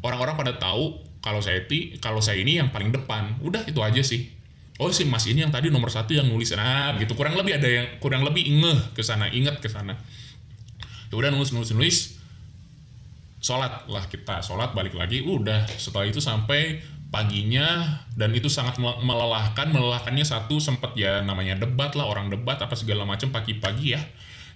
orang-orang 0.00 0.34
pada 0.40 0.52
tahu 0.56 0.96
kalau 1.20 1.38
saya 1.44 1.62
ti 1.68 2.00
kalau 2.00 2.24
saya 2.24 2.40
ini 2.40 2.56
yang 2.58 2.72
paling 2.72 2.88
depan. 2.88 3.36
Udah 3.44 3.62
itu 3.68 3.78
aja 3.84 4.00
sih. 4.00 4.32
Oh 4.80 4.88
si 4.88 5.04
mas 5.04 5.28
ini 5.28 5.44
yang 5.44 5.52
tadi 5.52 5.68
nomor 5.68 5.92
satu 5.92 6.16
yang 6.16 6.26
nulis. 6.26 6.56
Nah 6.56 6.96
gitu. 6.96 7.12
Kurang 7.12 7.36
lebih 7.36 7.60
ada 7.60 7.68
yang 7.68 7.86
kurang 8.00 8.24
lebih 8.24 8.48
ngeh 8.48 8.96
ke 8.96 9.04
sana 9.04 9.28
inget 9.28 9.60
ke 9.60 9.68
sana. 9.68 10.00
Ya 11.12 11.14
udah 11.14 11.28
nulis 11.28 11.52
nulis 11.52 11.76
nulis. 11.76 11.98
Sholat 13.42 13.84
lah 13.90 14.08
kita 14.08 14.40
sholat 14.40 14.72
balik 14.72 14.96
lagi 14.96 15.20
udah. 15.20 15.68
Setelah 15.76 16.08
itu 16.08 16.24
sampai 16.24 16.80
paginya 17.12 18.00
dan 18.16 18.32
itu 18.32 18.48
sangat 18.48 18.80
melelahkan 18.80 19.68
melelahkannya 19.68 20.24
satu 20.24 20.56
sempat 20.56 20.96
ya 20.96 21.20
namanya 21.20 21.60
debat 21.60 21.92
lah 21.92 22.08
orang 22.08 22.32
debat 22.32 22.56
apa 22.56 22.72
segala 22.72 23.04
macam 23.04 23.28
pagi-pagi 23.28 23.92
ya. 23.92 24.00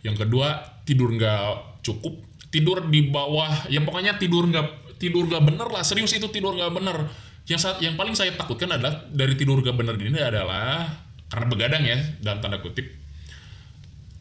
Yang 0.01 0.25
kedua 0.25 0.81
tidur 0.89 1.13
nggak 1.13 1.85
cukup. 1.85 2.25
Tidur 2.49 2.89
di 2.89 3.13
bawah 3.13 3.69
ya 3.69 3.85
pokoknya 3.85 4.17
tidur 4.17 4.49
nggak 4.49 4.97
tidur 4.97 5.29
nggak 5.29 5.45
bener 5.45 5.69
lah 5.69 5.85
serius 5.85 6.17
itu 6.17 6.33
tidur 6.33 6.57
nggak 6.57 6.73
bener. 6.73 7.13
Yang 7.45 7.61
saat 7.61 7.79
yang 7.85 7.95
paling 7.95 8.17
saya 8.17 8.33
takutkan 8.33 8.73
adalah 8.73 9.07
dari 9.07 9.37
tidur 9.39 9.63
gak 9.63 9.79
benar 9.79 9.95
ini 9.95 10.19
adalah 10.19 10.83
karena 11.31 11.47
begadang 11.47 11.85
ya 11.87 11.95
dalam 12.19 12.43
tanda 12.43 12.59
kutip 12.59 12.83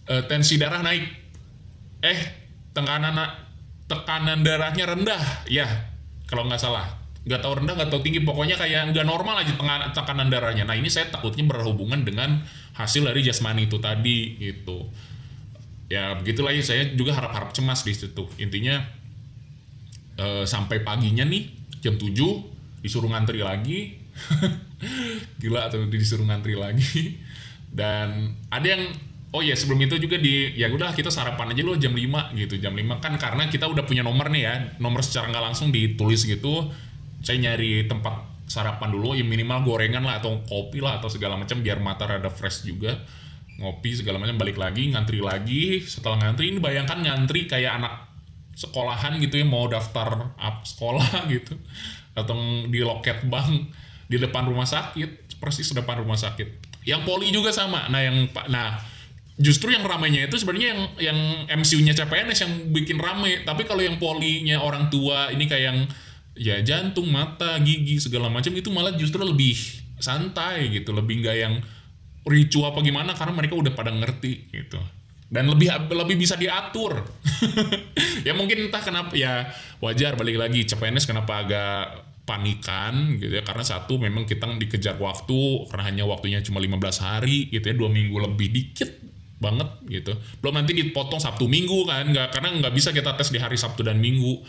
e, 0.05 0.13
tensi 0.29 0.61
darah 0.61 0.85
naik. 0.85 1.09
Eh 2.05 2.19
tekanan 2.75 3.17
tekanan 3.89 4.45
darahnya 4.45 4.85
rendah. 4.93 5.23
Ya 5.49 5.65
kalau 6.29 6.45
nggak 6.45 6.61
salah 6.61 7.04
nggak 7.25 7.41
tahu 7.41 7.53
rendah 7.61 7.73
nggak 7.73 7.89
tahu 7.89 8.01
tinggi. 8.05 8.21
Pokoknya 8.21 8.55
kayak 8.55 8.93
nggak 8.93 9.05
normal 9.05 9.41
aja 9.41 9.51
tekanan 9.91 10.29
darahnya. 10.29 10.63
Nah 10.63 10.77
ini 10.77 10.87
saya 10.93 11.09
takutnya 11.09 11.49
berhubungan 11.49 12.05
dengan 12.05 12.45
hasil 12.77 13.01
dari 13.01 13.25
jasmani 13.25 13.65
itu 13.65 13.81
tadi 13.81 14.37
gitu. 14.37 14.85
Ya 15.89 16.13
begitulah 16.13 16.53
ya. 16.53 16.61
Saya 16.61 16.93
juga 16.93 17.17
harap-harap 17.17 17.49
cemas 17.51 17.81
di 17.81 17.97
situ. 17.97 18.29
Intinya 18.37 18.85
e, 20.21 20.45
sampai 20.45 20.85
paginya 20.85 21.25
nih 21.25 21.49
jam 21.81 21.97
7 21.97 22.13
disuruh 22.85 23.09
ngantri 23.09 23.41
lagi. 23.41 23.97
Gila 25.41 25.65
atau 25.65 25.81
disuruh 25.89 26.29
ngantri 26.29 26.53
lagi. 26.53 27.17
Dan 27.73 28.37
ada 28.53 28.67
yang 28.69 28.85
oh 29.33 29.41
ya 29.41 29.57
sebelum 29.57 29.81
itu 29.83 29.97
juga 29.97 30.15
di 30.21 30.55
ya 30.55 30.71
udah 30.71 30.95
kita 30.95 31.09
sarapan 31.09 31.57
aja 31.57 31.65
loh 31.65 31.73
jam 31.73 31.97
5 31.97 32.37
gitu. 32.37 32.61
Jam 32.61 32.77
5 32.77 33.01
kan 33.01 33.17
karena 33.17 33.49
kita 33.49 33.65
udah 33.65 33.81
punya 33.81 34.05
nomor 34.05 34.29
nih 34.29 34.41
ya. 34.45 34.53
Nomor 34.77 35.01
secara 35.01 35.33
nggak 35.33 35.45
langsung 35.49 35.73
ditulis 35.73 36.21
gitu 36.29 36.69
saya 37.21 37.37
nyari 37.39 37.85
tempat 37.85 38.35
sarapan 38.45 38.93
dulu 38.93 39.17
ya 39.17 39.25
minimal 39.25 39.65
gorengan 39.65 40.05
lah 40.05 40.21
atau 40.21 40.39
kopi 40.45 40.79
lah 40.79 41.01
atau 41.01 41.09
segala 41.09 41.35
macam 41.35 41.59
biar 41.59 41.81
mata 41.81 42.05
rada 42.05 42.29
fresh 42.29 42.65
juga. 42.65 42.95
Ngopi 43.55 44.03
segala 44.03 44.19
macam 44.19 44.35
balik 44.35 44.59
lagi 44.59 44.91
ngantri 44.91 45.23
lagi. 45.23 45.79
Setelah 45.83 46.27
ngantri 46.27 46.51
ini 46.51 46.59
bayangkan 46.59 46.99
ngantri 47.01 47.47
kayak 47.47 47.81
anak 47.81 47.93
sekolahan 48.55 49.19
gitu 49.19 49.35
ya 49.35 49.45
mau 49.47 49.67
daftar 49.67 50.35
up 50.39 50.63
sekolah 50.63 51.07
gitu. 51.33 51.57
Datang 52.15 52.71
di 52.71 52.79
loket 52.83 53.27
bank 53.27 53.71
di 54.05 54.21
depan 54.21 54.45
rumah 54.45 54.69
sakit 54.69 55.25
persis 55.39 55.75
depan 55.75 56.01
rumah 56.01 56.17
sakit. 56.17 56.47
Yang 56.87 57.01
poli 57.03 57.33
juga 57.33 57.51
sama. 57.51 57.89
Nah 57.89 58.01
yang 58.01 58.29
nah 58.47 58.77
justru 59.35 59.75
yang 59.75 59.83
ramainya 59.83 60.31
itu 60.31 60.39
sebenarnya 60.39 60.67
yang 60.71 60.81
yang 61.01 61.19
MCU-nya 61.59 61.93
CPNS 61.97 62.39
yang 62.45 62.53
bikin 62.71 62.97
rame. 63.01 63.43
Tapi 63.43 63.67
kalau 63.67 63.83
yang 63.83 63.99
polinya 63.99 64.61
orang 64.61 64.87
tua 64.87 65.33
ini 65.33 65.45
kayak 65.49 65.63
yang 65.73 65.79
ya 66.35 66.59
jantung 66.61 67.07
mata 67.07 67.55
gigi 67.63 67.97
segala 67.97 68.27
macam 68.27 68.51
itu 68.51 68.67
malah 68.69 68.93
justru 68.95 69.23
lebih 69.23 69.55
santai 69.97 70.69
gitu. 70.69 70.91
Lebih 70.91 71.23
nggak 71.23 71.37
yang 71.39 71.53
ricu 72.27 72.61
apa 72.67 72.83
gimana 72.83 73.15
karena 73.15 73.33
mereka 73.33 73.55
udah 73.55 73.73
pada 73.73 73.91
ngerti 73.95 74.51
gitu. 74.51 74.79
Dan 75.25 75.49
lebih 75.49 75.71
lebih 75.89 76.15
bisa 76.19 76.35
diatur. 76.37 77.01
Ya 78.25 78.33
mungkin 78.33 78.57
entah 78.57 78.81
kenapa 78.81 79.13
ya 79.13 79.53
wajar 79.77 80.17
balik 80.17 80.41
lagi 80.41 80.65
CPNS 80.65 81.05
kenapa 81.05 81.45
agak 81.45 82.09
panikan 82.25 83.21
gitu 83.21 83.37
ya. 83.37 83.45
Karena 83.45 83.61
satu 83.61 84.01
memang 84.01 84.25
kita 84.25 84.49
dikejar 84.49 84.97
waktu 84.97 85.69
karena 85.69 85.83
hanya 85.85 86.03
waktunya 86.09 86.41
cuma 86.41 86.57
15 86.57 87.05
hari 87.05 87.53
gitu 87.53 87.69
ya 87.69 87.77
dua 87.77 87.93
minggu 87.93 88.17
lebih 88.17 88.49
dikit 88.49 88.89
banget 89.37 89.69
gitu. 89.85 90.17
Belum 90.41 90.57
nanti 90.57 90.73
dipotong 90.73 91.21
Sabtu 91.21 91.45
Minggu 91.45 91.85
kan 91.85 92.09
nggak 92.09 92.33
karena 92.33 92.49
nggak 92.65 92.73
bisa 92.73 92.89
kita 92.89 93.13
tes 93.13 93.29
di 93.29 93.37
hari 93.37 93.61
Sabtu 93.61 93.85
dan 93.85 94.01
Minggu 94.01 94.41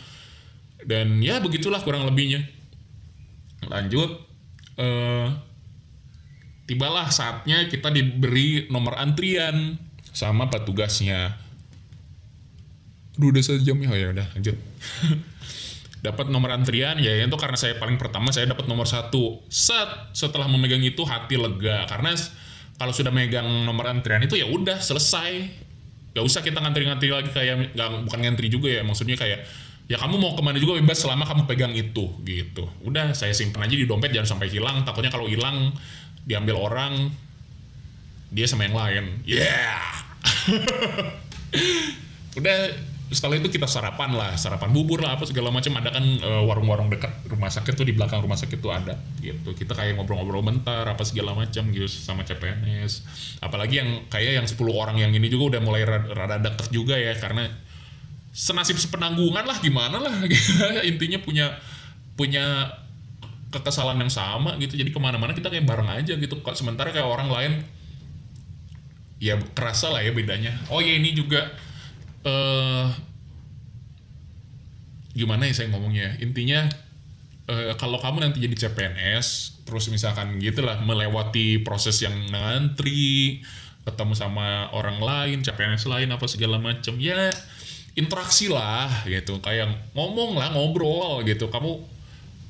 dan 0.87 1.19
ya 1.19 1.43
begitulah 1.43 1.83
kurang 1.83 2.07
lebihnya. 2.07 2.47
Lanjut 3.67 4.23
eh, 4.79 5.27
tibalah 6.63 7.11
saatnya 7.11 7.67
kita 7.67 7.91
diberi 7.91 8.71
nomor 8.71 8.95
antrian 8.95 9.75
sama 10.15 10.47
petugasnya. 10.47 11.35
Duh, 13.17 13.33
udah 13.33 13.43
sejam 13.43 13.75
ya, 13.81 13.89
oh, 13.91 13.97
ya 13.97 14.07
udah 14.15 14.27
lanjut. 14.37 14.55
dapat 15.97 16.29
nomor 16.29 16.53
antrian 16.53 17.01
ya 17.01 17.09
itu 17.25 17.37
karena 17.41 17.57
saya 17.57 17.75
paling 17.81 17.97
pertama 17.97 18.29
saya 18.31 18.47
dapat 18.47 18.69
nomor 18.69 18.87
satu. 18.87 19.43
Set 19.51 20.15
setelah 20.15 20.47
memegang 20.47 20.85
itu 20.85 21.03
hati 21.03 21.35
lega. 21.35 21.83
Karena 21.89 22.15
kalau 22.77 22.93
sudah 22.93 23.09
megang 23.09 23.43
nomor 23.65 23.89
antrian 23.89 24.21
itu 24.23 24.37
ya 24.37 24.47
udah 24.47 24.79
selesai. 24.79 25.65
Gak 26.13 26.25
usah 26.25 26.41
kita 26.41 26.61
ngantri-ngantri 26.61 27.13
lagi 27.13 27.29
kayak 27.29 27.77
nggak 27.77 27.89
bukan 28.09 28.19
ngantri 28.25 28.47
juga 28.49 28.73
ya 28.73 28.81
maksudnya 28.81 29.13
kayak 29.13 29.45
ya 29.87 29.95
kamu 29.95 30.19
mau 30.19 30.35
ke 30.35 30.43
mana 30.43 30.59
juga 30.59 30.75
bebas 30.79 30.99
selama 30.99 31.23
kamu 31.23 31.47
pegang 31.47 31.73
itu 31.73 32.11
gitu. 32.27 32.67
Udah 32.83 33.15
saya 33.15 33.31
simpan 33.31 33.67
aja 33.67 33.75
di 33.75 33.87
dompet 33.87 34.11
jangan 34.11 34.37
sampai 34.37 34.51
hilang. 34.51 34.83
Takutnya 34.83 35.11
kalau 35.11 35.31
hilang 35.31 35.71
diambil 36.27 36.59
orang 36.59 37.07
dia 38.27 38.43
sama 38.43 38.67
yang 38.67 38.75
lain. 38.75 39.05
Yeah! 39.23 39.79
Udah 42.39 42.75
setelah 43.07 43.39
itu 43.39 43.47
kita 43.47 43.71
sarapan 43.71 44.11
lah 44.11 44.35
sarapan 44.35 44.75
bubur 44.75 44.99
lah 44.99 45.15
apa 45.15 45.23
segala 45.23 45.55
macam. 45.55 45.79
Ada 45.79 45.95
kan 45.95 46.05
uh, 46.19 46.43
warung-warung 46.43 46.91
dekat 46.91 47.23
rumah 47.31 47.47
sakit 47.47 47.71
tuh 47.71 47.87
di 47.87 47.95
belakang 47.95 48.19
rumah 48.19 48.35
sakit 48.35 48.59
tuh 48.59 48.75
ada 48.75 48.99
gitu. 49.23 49.55
Kita 49.55 49.71
kayak 49.71 49.95
ngobrol-ngobrol 49.95 50.43
bentar 50.43 50.83
apa 50.83 51.07
segala 51.07 51.31
macam 51.31 51.71
gitu 51.71 51.87
sama 51.87 52.27
CPNS 52.27 53.07
apalagi 53.39 53.79
yang 53.79 53.89
kayak 54.11 54.43
yang 54.43 54.47
10 54.49 54.59
orang 54.73 54.99
yang 54.99 55.15
ini 55.15 55.31
juga 55.31 55.55
udah 55.55 55.61
mulai 55.63 55.87
rada, 55.87 56.09
rada 56.11 56.37
deket 56.43 56.75
juga 56.75 56.99
ya 56.99 57.15
karena 57.15 57.47
senasib 58.37 58.77
sepenanggungan 58.77 59.49
lah 59.49 59.57
gimana 59.57 59.97
lah. 59.97 60.13
Intinya 60.89 61.17
punya 61.17 61.57
punya 62.13 62.69
kekesalan 63.49 63.97
yang 63.97 64.13
sama 64.13 64.53
gitu. 64.61 64.77
Jadi 64.77 64.93
ke 64.93 64.99
mana-mana 65.01 65.33
kita 65.33 65.49
kayak 65.49 65.65
bareng 65.65 65.89
aja 65.89 66.13
gitu. 66.13 66.37
Sementara 66.53 66.93
kayak 66.93 67.09
orang 67.09 67.33
lain 67.33 67.53
ya 69.17 69.41
kerasa 69.57 69.89
lah 69.89 70.05
ya 70.05 70.13
bedanya. 70.13 70.53
Oh 70.69 70.77
ya 70.77 70.93
ini 70.93 71.17
juga 71.17 71.49
uh, 72.29 72.93
gimana 75.17 75.49
ya 75.49 75.57
saya 75.57 75.73
ngomongnya? 75.73 76.21
Intinya 76.21 76.69
uh, 77.49 77.73
kalau 77.81 77.97
kamu 77.97 78.21
nanti 78.21 78.37
jadi 78.37 78.69
CPNS 78.69 79.57
terus 79.65 79.89
misalkan 79.89 80.37
gitulah 80.37 80.77
melewati 80.85 81.65
proses 81.65 81.99
yang 82.05 82.13
ngantri 82.29 83.41
ketemu 83.83 84.13
sama 84.13 84.69
orang 84.75 84.99
lain 84.99 85.37
CPNS 85.41 85.89
lain 85.89 86.11
apa 86.11 86.23
segala 86.27 86.59
macam 86.59 86.95
ya 87.01 87.33
interaksi 87.97 88.47
lah 88.47 89.03
gitu. 89.09 89.41
Kayak 89.41 89.73
ngomong 89.97 90.37
lah 90.37 90.53
ngobrol 90.53 91.25
gitu. 91.25 91.49
Kamu 91.49 91.81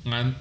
ngan 0.06 0.36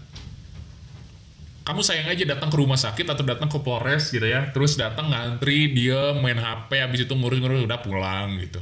kamu 1.67 1.83
sayang 1.83 2.07
aja 2.07 2.23
datang 2.23 2.47
ke 2.47 2.55
rumah 2.55 2.79
sakit 2.79 3.03
atau 3.11 3.27
datang 3.27 3.51
ke 3.51 3.59
Polres 3.59 4.11
gitu 4.11 4.23
ya. 4.23 4.51
Terus 4.51 4.75
datang 4.75 5.11
ngantri 5.11 5.71
dia 5.71 6.15
main 6.15 6.39
HP 6.39 6.79
habis 6.79 7.03
itu 7.07 7.11
ngurus-ngurus 7.15 7.67
udah 7.67 7.79
pulang 7.83 8.39
gitu. 8.39 8.59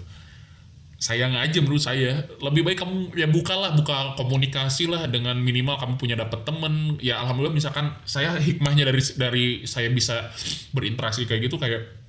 Sayang 0.97 1.37
aja 1.37 1.61
menurut 1.61 1.85
saya. 1.85 2.25
Lebih 2.41 2.65
baik 2.65 2.81
kamu 2.81 3.13
ya 3.13 3.29
bukalah 3.29 3.77
buka 3.77 4.17
komunikasi 4.17 4.89
lah 4.89 5.05
dengan 5.05 5.37
minimal 5.37 5.77
kamu 5.77 6.01
punya 6.01 6.17
dapat 6.17 6.49
temen. 6.49 6.97
Ya 6.97 7.21
alhamdulillah 7.21 7.53
misalkan 7.53 7.93
saya 8.09 8.37
hikmahnya 8.41 8.89
dari 8.89 9.01
dari 9.17 9.45
saya 9.69 9.93
bisa 9.93 10.33
berinteraksi 10.73 11.29
kayak 11.29 11.45
gitu 11.45 11.61
kayak 11.61 12.04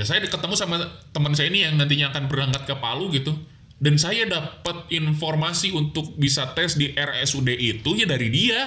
ya 0.00 0.08
saya 0.08 0.24
ketemu 0.24 0.56
sama 0.56 0.80
teman 1.12 1.36
saya 1.36 1.52
ini 1.52 1.68
yang 1.68 1.76
nantinya 1.76 2.08
akan 2.08 2.24
berangkat 2.32 2.64
ke 2.64 2.74
Palu 2.80 3.12
gitu. 3.12 3.36
Dan 3.80 3.96
saya 4.00 4.24
dapat 4.28 4.88
informasi 4.92 5.72
untuk 5.72 6.16
bisa 6.16 6.52
tes 6.56 6.76
di 6.76 6.92
RSUD 6.96 7.48
itu 7.52 7.90
ya 7.96 8.08
dari 8.08 8.32
dia. 8.32 8.64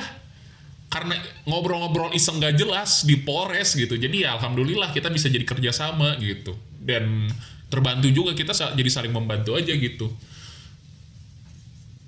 Karena 0.93 1.17
ngobrol-ngobrol 1.49 2.13
iseng 2.13 2.37
gak 2.37 2.53
jelas 2.53 3.01
di 3.01 3.17
Polres 3.17 3.73
gitu. 3.73 3.97
Jadi 3.97 4.29
ya 4.29 4.37
alhamdulillah 4.37 4.93
kita 4.93 5.09
bisa 5.09 5.25
jadi 5.29 5.41
kerjasama 5.41 6.21
gitu. 6.21 6.53
Dan 6.77 7.29
terbantu 7.69 8.13
juga 8.13 8.37
kita 8.37 8.53
jadi 8.77 8.89
saling 8.89 9.09
membantu 9.09 9.57
aja 9.57 9.73
gitu. 9.73 10.13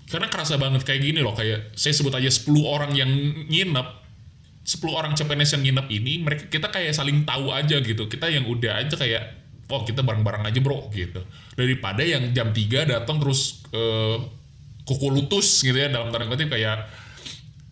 Karena 0.06 0.30
kerasa 0.30 0.62
banget 0.62 0.86
kayak 0.86 1.02
gini 1.02 1.26
loh 1.26 1.34
kayak 1.34 1.74
saya 1.74 1.98
sebut 1.98 2.14
aja 2.14 2.30
10 2.30 2.46
orang 2.62 2.94
yang 2.94 3.10
nginep 3.50 4.05
10 4.66 4.82
orang 4.90 5.14
CPNS 5.14 5.62
yang 5.62 5.64
nginep 5.70 5.88
ini 5.94 6.14
mereka 6.26 6.50
kita 6.50 6.74
kayak 6.74 6.98
saling 6.98 7.22
tahu 7.22 7.54
aja 7.54 7.78
gitu. 7.78 8.10
Kita 8.10 8.34
yang 8.34 8.50
udah 8.50 8.82
aja 8.82 8.98
kayak 8.98 9.24
oh 9.70 9.86
kita 9.86 10.02
bareng-bareng 10.02 10.42
aja 10.42 10.58
bro 10.58 10.90
gitu. 10.90 11.22
Daripada 11.54 12.02
yang 12.02 12.34
jam 12.34 12.50
3 12.50 12.90
datang 12.90 13.22
terus 13.22 13.62
uh, 13.78 14.18
kuku 14.90 15.08
lutus 15.14 15.62
gitu 15.62 15.78
ya 15.78 15.94
dalam 15.94 16.10
tanda 16.10 16.26
kutip 16.26 16.50
kayak 16.50 16.90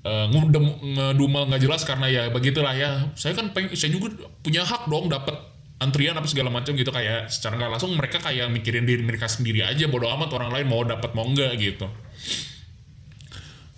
uh, 0.05 0.29
ngudem 0.29 0.69
ngedumel 0.93 1.49
nggak 1.49 1.61
jelas 1.65 1.81
karena 1.81 2.05
ya 2.13 2.23
begitulah 2.29 2.77
ya. 2.77 3.09
Saya 3.17 3.33
kan 3.33 3.49
pengen 3.57 3.73
saya 3.73 3.89
juga 3.89 4.13
punya 4.45 4.61
hak 4.61 4.85
dong 4.85 5.09
dapat 5.09 5.33
antrian 5.81 6.13
apa 6.13 6.29
segala 6.29 6.53
macam 6.53 6.77
gitu 6.77 6.93
kayak 6.93 7.27
secara 7.33 7.57
nggak 7.57 7.71
langsung 7.73 7.91
mereka 7.97 8.21
kayak 8.21 8.47
mikirin 8.53 8.85
diri 8.85 9.01
mereka 9.01 9.25
sendiri 9.25 9.65
aja 9.65 9.89
bodo 9.89 10.07
amat 10.13 10.29
orang 10.31 10.53
lain 10.53 10.69
mau 10.69 10.85
dapat 10.85 11.11
mau 11.17 11.25
enggak 11.25 11.57
gitu. 11.57 11.89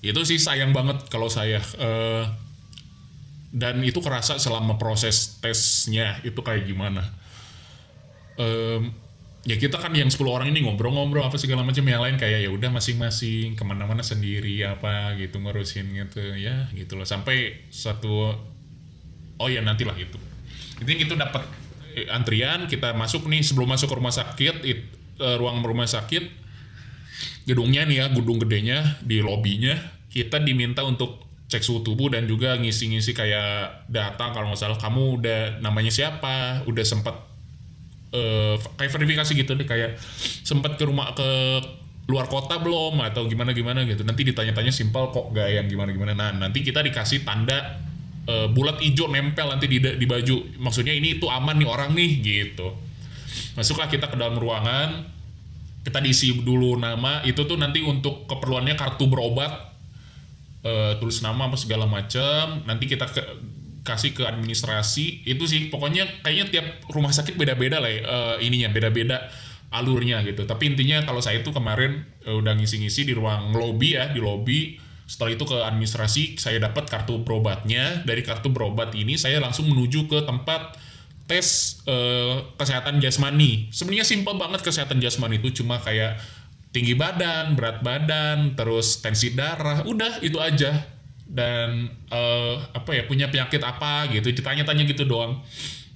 Itu 0.04 0.22
sih 0.28 0.38
sayang 0.38 0.76
banget 0.76 1.08
kalau 1.08 1.32
saya 1.32 1.64
uh, 1.80 2.45
dan 3.56 3.80
itu 3.88 4.04
kerasa 4.04 4.36
selama 4.36 4.76
proses 4.76 5.40
tesnya 5.40 6.20
itu 6.28 6.36
kayak 6.44 6.68
gimana? 6.68 7.08
Um, 8.36 8.92
ya 9.48 9.56
kita 9.56 9.80
kan 9.80 9.96
yang 9.96 10.12
10 10.12 10.20
orang 10.28 10.52
ini 10.52 10.68
ngobrol-ngobrol 10.68 11.24
apa 11.24 11.40
segala 11.40 11.64
macam 11.64 11.88
yang 11.88 12.04
lain 12.04 12.20
kayak 12.20 12.44
ya 12.44 12.52
udah 12.52 12.68
masing-masing 12.68 13.56
ke 13.56 13.64
mana-mana 13.64 14.04
sendiri 14.04 14.60
apa 14.68 15.16
gitu 15.16 15.40
ngurusin 15.40 15.88
gitu 15.96 16.36
ya 16.36 16.68
gitu 16.76 17.00
loh. 17.00 17.08
Sampai 17.08 17.64
satu 17.72 18.36
oh 19.40 19.48
ya 19.48 19.64
nantilah 19.64 19.96
itu 19.96 20.20
intinya 20.84 21.02
itu 21.08 21.16
dapat 21.16 21.44
Eh, 21.96 22.12
antrian 22.12 22.68
kita 22.68 22.92
masuk 22.92 23.24
nih 23.32 23.40
sebelum 23.40 23.72
masuk 23.72 23.88
ke 23.88 23.96
rumah 23.96 24.12
sakit 24.12 24.68
it, 24.68 24.84
uh, 25.24 25.40
ruang 25.40 25.64
rumah 25.64 25.88
sakit 25.88 26.28
gedungnya 27.48 27.88
nih 27.88 28.04
ya 28.04 28.06
gedung 28.12 28.36
gedenya 28.36 29.00
di 29.00 29.24
lobbynya 29.24 29.80
kita 30.12 30.44
diminta 30.44 30.84
untuk 30.84 31.24
cek 31.56 31.64
suhu 31.64 31.80
tubuh 31.80 32.12
dan 32.12 32.28
juga 32.28 32.60
ngisi-ngisi 32.60 33.16
kayak 33.16 33.88
data 33.88 34.36
kalau 34.36 34.52
nggak 34.52 34.60
salah. 34.60 34.76
Kamu 34.76 35.24
udah 35.24 35.64
namanya 35.64 35.88
siapa? 35.88 36.68
Udah 36.68 36.84
sempat 36.84 37.16
uh, 38.12 38.60
kayak 38.76 38.92
verifikasi 38.92 39.32
gitu 39.32 39.56
deh 39.56 39.64
kayak 39.64 39.96
sempat 40.44 40.76
ke 40.76 40.84
rumah 40.84 41.16
ke 41.16 41.30
luar 42.12 42.28
kota 42.28 42.60
belum? 42.60 43.00
Atau 43.00 43.32
gimana 43.32 43.56
gimana 43.56 43.88
gitu. 43.88 44.04
Nanti 44.04 44.28
ditanya-tanya 44.28 44.76
simpel 44.76 45.16
kok 45.16 45.32
nggak 45.32 45.48
yang 45.48 45.66
gimana 45.72 45.96
gimana 45.96 46.12
nah 46.12 46.36
nanti 46.36 46.60
kita 46.60 46.84
dikasih 46.84 47.24
tanda 47.24 47.80
uh, 48.28 48.52
bulat 48.52 48.84
hijau 48.84 49.08
nempel 49.08 49.48
nanti 49.48 49.72
di, 49.72 49.80
di 49.80 50.06
baju. 50.06 50.60
Maksudnya 50.60 50.92
ini 50.92 51.16
itu 51.16 51.32
aman 51.32 51.56
nih 51.56 51.70
orang 51.72 51.96
nih 51.96 52.12
gitu. 52.20 52.76
Masuklah 53.56 53.88
kita 53.88 54.12
ke 54.12 54.20
dalam 54.20 54.36
ruangan. 54.36 55.16
Kita 55.88 56.04
diisi 56.04 56.36
dulu 56.36 56.76
nama. 56.76 57.24
Itu 57.24 57.48
tuh 57.48 57.56
nanti 57.56 57.80
untuk 57.80 58.28
keperluannya 58.28 58.76
kartu 58.76 59.08
berobat 59.08 59.75
uh, 60.66 60.98
tulis 60.98 61.22
nama 61.22 61.48
apa 61.48 61.56
segala 61.56 61.86
macam 61.86 62.66
nanti 62.66 62.90
kita 62.90 63.06
ke, 63.06 63.22
kasih 63.86 64.18
ke 64.18 64.26
administrasi 64.26 65.30
itu 65.30 65.46
sih 65.46 65.70
pokoknya 65.70 66.26
kayaknya 66.26 66.46
tiap 66.50 66.68
rumah 66.90 67.14
sakit 67.14 67.38
beda-beda 67.38 67.78
lah 67.78 67.92
ya, 67.94 68.02
uh, 68.02 68.36
ininya 68.42 68.74
beda-beda 68.74 69.30
alurnya 69.70 70.26
gitu. 70.26 70.48
Tapi 70.50 70.74
intinya 70.74 71.06
kalau 71.06 71.22
saya 71.22 71.46
tuh 71.46 71.54
kemarin 71.54 72.04
uh, 72.26 72.36
udah 72.36 72.58
ngisi-ngisi 72.58 73.06
di 73.06 73.14
ruang 73.14 73.54
lobby 73.54 73.94
ya 73.94 74.10
di 74.10 74.20
lobby 74.20 74.82
setelah 75.06 75.38
itu 75.38 75.46
ke 75.46 75.58
administrasi 75.62 76.42
saya 76.42 76.58
dapat 76.58 76.90
kartu 76.90 77.22
berobatnya. 77.22 78.02
Dari 78.02 78.26
kartu 78.26 78.50
berobat 78.50 78.98
ini 78.98 79.20
saya 79.22 79.38
langsung 79.38 79.70
menuju 79.70 80.10
ke 80.10 80.26
tempat 80.26 80.82
tes 81.26 81.82
uh, 81.90 82.54
kesehatan 82.58 83.02
jasmani. 83.02 83.70
Sebenarnya 83.70 84.06
simpel 84.06 84.38
banget 84.38 84.62
kesehatan 84.62 85.02
jasmani 85.02 85.42
itu 85.42 85.62
cuma 85.62 85.78
kayak 85.82 86.18
tinggi 86.76 86.92
badan 86.92 87.56
berat 87.56 87.80
badan 87.80 88.52
terus 88.60 89.00
tensi 89.00 89.32
darah 89.32 89.88
udah 89.88 90.20
itu 90.20 90.36
aja. 90.44 90.92
Dan 91.26 91.90
uh, 92.12 92.56
apa 92.76 92.96
ya 92.96 93.04
punya 93.08 93.32
penyakit 93.32 93.60
apa 93.64 94.12
gitu 94.12 94.36
ditanya-tanya 94.36 94.84
gitu 94.84 95.08
doang. 95.08 95.40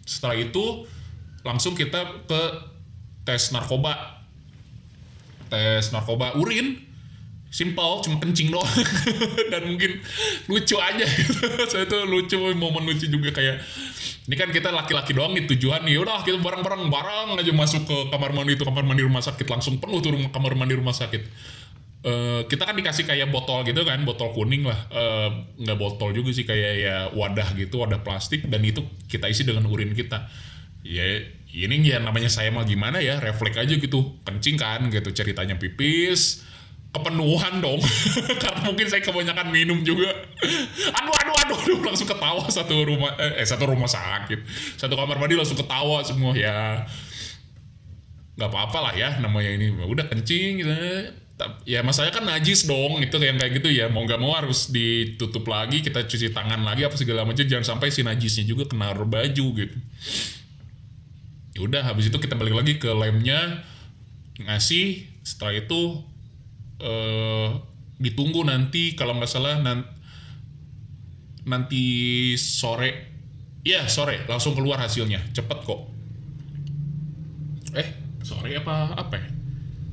Setelah 0.07 0.39
itu 0.39 0.87
langsung 1.43 1.75
kita 1.75 2.23
ke 2.23 2.41
tes 3.27 3.51
narkoba. 3.51 4.23
Tes 5.51 5.91
narkoba 5.91 6.33
urin 6.39 6.88
simple 7.49 8.05
cuma 8.05 8.21
kencing 8.21 8.53
doang. 8.53 8.69
Dan 9.51 9.75
mungkin 9.75 9.99
lucu 10.45 10.77
aja 10.77 11.05
gitu. 11.05 11.33
Saya 11.73 11.89
tuh 11.89 12.05
lucu 12.05 12.37
momen 12.53 12.85
lucu 12.85 13.09
juga 13.09 13.33
kayak 13.33 13.57
ini 14.29 14.35
kan 14.37 14.53
kita 14.53 14.69
laki-laki 14.69 15.17
doang 15.17 15.33
nih 15.33 15.49
tujuan 15.49 15.81
nih 15.89 15.97
udah 15.97 16.21
kita 16.21 16.37
bareng-bareng 16.37 16.85
bareng 16.93 17.41
aja 17.41 17.49
masuk 17.49 17.89
ke 17.89 17.97
kamar 18.13 18.29
mandi 18.29 18.53
itu 18.53 18.61
kamar 18.61 18.85
mandi 18.85 19.01
rumah 19.01 19.25
sakit 19.25 19.49
langsung 19.49 19.81
penuh 19.81 19.97
tuh 19.97 20.13
rumah 20.13 20.29
kamar 20.29 20.53
mandi 20.53 20.77
rumah 20.77 20.93
sakit. 20.93 21.25
Eh, 21.99 22.41
kita 22.47 22.63
kan 22.63 22.79
dikasih 22.79 23.03
kayak 23.03 23.27
botol 23.27 23.65
gitu 23.65 23.81
kan 23.83 23.99
botol 24.05 24.31
kuning 24.31 24.63
lah. 24.69 24.77
Eh, 24.93 25.29
nggak 25.65 25.77
botol 25.81 26.13
juga 26.13 26.29
sih 26.31 26.45
kayak 26.45 26.73
ya 26.77 26.95
wadah 27.11 27.57
gitu 27.57 27.81
wadah 27.81 28.05
plastik 28.05 28.45
dan 28.45 28.61
itu 28.61 28.85
kita 29.09 29.25
isi 29.25 29.41
dengan 29.41 29.65
urin 29.65 29.97
kita. 29.97 30.29
Ya 30.85 31.25
ini 31.49 31.81
ya 31.81 31.97
namanya 31.97 32.29
saya 32.29 32.53
mah 32.53 32.63
gimana 32.63 33.01
ya 33.01 33.17
refleks 33.17 33.57
aja 33.57 33.73
gitu. 33.73 34.21
Kencing 34.21 34.61
kan 34.61 34.93
gitu 34.93 35.09
ceritanya 35.09 35.57
pipis 35.57 36.45
kepenuhan 36.89 37.61
dong. 37.61 37.79
Karena 38.43 38.59
mungkin 38.65 38.87
saya 38.89 39.01
kebanyakan 39.05 39.47
minum 39.53 39.79
juga. 39.85 40.09
Aduh 40.93 41.13
aduh 41.13 41.35
aduh, 41.45 41.57
aduh 41.57 41.79
langsung 41.85 42.09
ketawa 42.09 42.43
satu 42.49 42.75
rumah 42.81 43.13
eh 43.17 43.45
satu 43.45 43.69
rumah 43.69 43.89
sakit. 43.89 44.39
Satu 44.77 44.97
kamar 44.97 45.21
mandi 45.21 45.37
langsung 45.37 45.57
ketawa 45.57 46.01
semua 46.01 46.33
ya. 46.33 46.85
Nggak 48.39 48.49
apa-apa 48.49 48.77
lah 48.89 48.93
ya 48.97 49.09
namanya 49.21 49.53
ini. 49.53 49.69
Udah 49.69 50.09
kencing 50.09 50.65
gitu. 50.65 50.73
Ya 51.63 51.79
masalahnya 51.87 52.19
kan 52.19 52.25
najis 52.27 52.67
dong 52.67 52.99
itu 52.99 53.15
yang 53.21 53.37
kayak 53.37 53.61
gitu 53.61 53.69
ya. 53.69 53.87
Mau 53.87 54.03
nggak 54.03 54.19
mau 54.19 54.33
harus 54.33 54.73
ditutup 54.73 55.45
lagi 55.47 55.85
kita 55.85 56.03
cuci 56.03 56.33
tangan 56.33 56.65
lagi 56.65 56.89
apa 56.89 56.97
segala 56.97 57.21
macam. 57.23 57.45
Jangan 57.45 57.77
sampai 57.77 57.93
si 57.93 58.01
najisnya 58.01 58.49
juga 58.49 58.65
kena 58.65 58.97
baju 58.97 59.45
gitu. 59.55 59.77
Ya 61.53 61.59
udah 61.61 61.81
habis 61.85 62.09
itu 62.09 62.17
kita 62.17 62.33
balik 62.33 62.57
lagi 62.57 62.81
ke 62.81 62.89
lemnya 62.89 63.61
ngasih. 64.41 65.05
Setelah 65.21 65.61
itu 65.61 66.08
eh 66.79 67.49
ditunggu 67.99 68.47
nanti 68.47 68.95
kalau 68.95 69.19
nggak 69.19 69.27
salah 69.29 69.59
nan- 69.59 69.87
nanti 71.43 71.83
sore. 72.39 73.11
Ya 73.67 73.85
sore. 73.91 74.23
Langsung 74.25 74.55
keluar 74.55 74.79
hasilnya. 74.79 75.19
Cepet 75.35 75.59
kok. 75.67 75.81
Eh 77.75 77.87
sore 78.23 78.55
apa 78.55 78.95
apa 78.95 79.15
ya? 79.19 79.29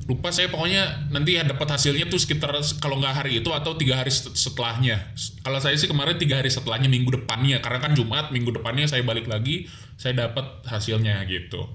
lupa 0.07 0.31
saya 0.31 0.47
pokoknya 0.47 1.11
nanti 1.11 1.35
ya 1.35 1.43
dapat 1.43 1.67
hasilnya 1.67 2.07
tuh 2.07 2.15
sekitar 2.15 2.55
kalau 2.79 2.95
nggak 2.95 3.11
hari 3.11 3.43
itu 3.43 3.51
atau 3.51 3.75
tiga 3.75 3.99
hari 3.99 4.07
set- 4.07 4.31
setelahnya. 4.39 5.03
Kalau 5.43 5.59
saya 5.59 5.75
sih 5.75 5.91
kemarin 5.91 6.15
tiga 6.15 6.39
hari 6.39 6.47
setelahnya 6.47 6.87
minggu 6.87 7.11
depannya. 7.11 7.59
Karena 7.59 7.83
kan 7.83 7.91
Jumat 7.91 8.31
minggu 8.31 8.55
depannya 8.55 8.87
saya 8.87 9.03
balik 9.03 9.27
lagi 9.27 9.67
saya 9.99 10.15
dapat 10.15 10.63
hasilnya 10.63 11.27
gitu. 11.27 11.67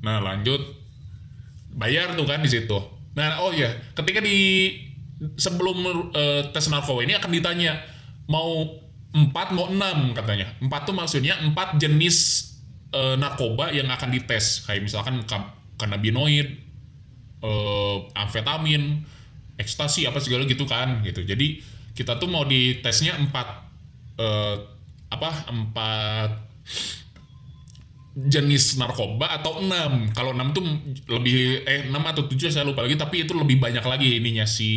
Nah 0.00 0.24
lanjut. 0.24 0.64
Bayar 1.76 2.16
tuh 2.16 2.24
kan 2.24 2.40
di 2.40 2.48
situ 2.48 2.95
nah 3.16 3.40
oh 3.40 3.50
ya 3.50 3.72
ketika 3.96 4.20
di 4.20 4.70
sebelum 5.40 6.12
eh, 6.12 6.42
tes 6.52 6.68
narkoba 6.68 7.00
ini 7.00 7.16
akan 7.16 7.30
ditanya 7.32 7.80
mau 8.28 8.68
empat 9.16 9.56
mau 9.56 9.72
enam? 9.72 10.12
katanya. 10.12 10.52
Empat 10.60 10.84
tuh 10.84 10.92
maksudnya 10.92 11.40
empat 11.40 11.80
jenis 11.80 12.50
eh, 12.92 13.16
narkoba 13.16 13.72
yang 13.72 13.88
akan 13.88 14.12
dites. 14.12 14.68
Kayak 14.68 14.84
misalkan 14.84 15.24
kanabinoid 15.80 16.48
eh, 17.40 17.96
amfetamin, 18.12 19.04
ekstasi 19.56 20.04
apa 20.04 20.20
segala 20.20 20.44
gitu 20.44 20.68
kan 20.68 21.00
gitu. 21.00 21.24
Jadi 21.24 21.64
kita 21.96 22.20
tuh 22.20 22.28
mau 22.28 22.44
ditesnya 22.44 23.16
empat 23.16 23.46
eh, 24.20 24.56
apa 25.08 25.30
empat 25.48 26.30
jenis 28.16 28.80
narkoba 28.80 29.28
atau 29.36 29.60
enam. 29.60 30.08
Kalau 30.16 30.32
enam 30.32 30.56
tuh 30.56 30.64
lebih 31.12 31.68
eh 31.68 31.84
enam 31.92 32.00
atau 32.08 32.24
tujuh 32.24 32.48
saya 32.48 32.64
lupa 32.64 32.80
lagi. 32.80 32.96
Tapi 32.96 33.28
itu 33.28 33.36
lebih 33.36 33.60
banyak 33.60 33.84
lagi 33.84 34.16
ininya 34.16 34.48
si 34.48 34.72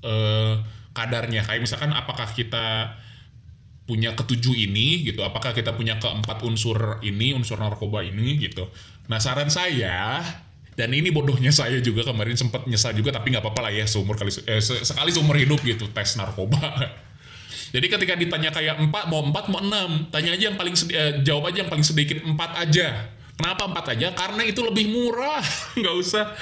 eh, 0.00 0.54
kadarnya. 0.94 1.42
Kayak 1.42 1.60
misalkan 1.66 1.90
apakah 1.90 2.30
kita 2.30 2.94
punya 3.84 4.16
ketujuh 4.16 4.56
ini 4.56 5.04
gitu 5.04 5.20
apakah 5.20 5.52
kita 5.52 5.76
punya 5.76 6.00
keempat 6.00 6.40
unsur 6.40 7.04
ini 7.04 7.36
unsur 7.36 7.60
narkoba 7.60 8.00
ini 8.00 8.40
gitu 8.40 8.64
nah 9.12 9.20
saran 9.20 9.52
saya 9.52 10.24
dan 10.72 10.88
ini 10.90 11.12
bodohnya 11.12 11.52
saya 11.52 11.84
juga 11.84 12.00
kemarin 12.08 12.32
sempat 12.32 12.64
nyesal 12.64 12.96
juga 12.96 13.12
tapi 13.12 13.36
nggak 13.36 13.44
apa-apa 13.44 13.68
lah 13.68 13.72
ya 13.76 13.84
seumur 13.84 14.16
kali 14.16 14.32
eh, 14.48 14.64
se- 14.64 14.80
sekali 14.88 15.12
seumur 15.12 15.36
hidup 15.36 15.60
gitu 15.60 15.84
tes 15.92 16.16
narkoba 16.16 16.64
jadi 17.74 17.86
ketika 17.90 18.14
ditanya 18.14 18.54
kayak 18.54 18.78
empat 18.78 19.10
mau 19.10 19.26
empat 19.26 19.50
mau 19.50 19.58
enam 19.58 20.06
tanya 20.14 20.38
aja 20.38 20.46
yang 20.46 20.54
paling 20.54 20.78
sedi- 20.78 20.94
eh, 20.94 21.26
jawab 21.26 21.50
aja 21.50 21.66
yang 21.66 21.70
paling 21.74 21.82
sedikit 21.82 22.22
empat 22.22 22.54
aja. 22.62 23.10
Kenapa 23.34 23.66
empat 23.66 23.98
aja? 23.98 24.14
Karena 24.14 24.46
itu 24.46 24.62
lebih 24.62 24.94
murah. 24.94 25.42
Nggak 25.82 25.94
usah. 25.98 26.38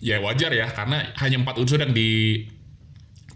Ya 0.00 0.16
wajar 0.24 0.48
ya 0.48 0.72
karena 0.72 1.12
hanya 1.20 1.44
empat 1.44 1.60
unsur 1.60 1.76
yang 1.76 1.92
di 1.92 2.40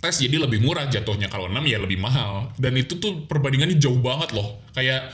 tes 0.00 0.16
jadi 0.16 0.48
lebih 0.48 0.64
murah. 0.64 0.88
Jatuhnya 0.88 1.28
kalau 1.28 1.52
6 1.52 1.60
ya 1.68 1.76
lebih 1.76 2.00
mahal. 2.00 2.56
Dan 2.56 2.72
itu 2.80 2.96
tuh 2.96 3.28
perbandingannya 3.28 3.76
jauh 3.76 4.00
banget 4.00 4.32
loh. 4.32 4.64
Kayak 4.72 5.12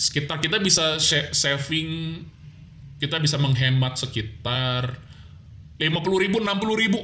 sekitar 0.00 0.40
kita 0.40 0.56
bisa 0.64 0.96
sa- 0.96 1.28
saving 1.36 2.24
kita 2.96 3.20
bisa 3.20 3.36
menghemat 3.36 4.00
sekitar 4.00 4.96
50 5.76 5.84
ribu 6.16 6.40
60 6.40 6.80
ribu. 6.80 7.00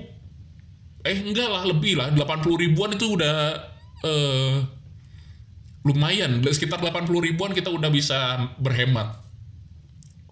Eh 1.04 1.20
enggak 1.20 1.52
lah 1.52 1.68
lebih 1.68 2.00
lah. 2.00 2.08
80 2.08 2.64
ribuan 2.64 2.96
itu 2.96 3.12
udah 3.12 3.73
eh, 4.04 4.56
lumayan 5.84 6.40
sekitar 6.44 6.80
80 6.80 7.08
ribuan 7.20 7.52
kita 7.52 7.68
udah 7.68 7.88
bisa 7.92 8.48
berhemat. 8.56 9.20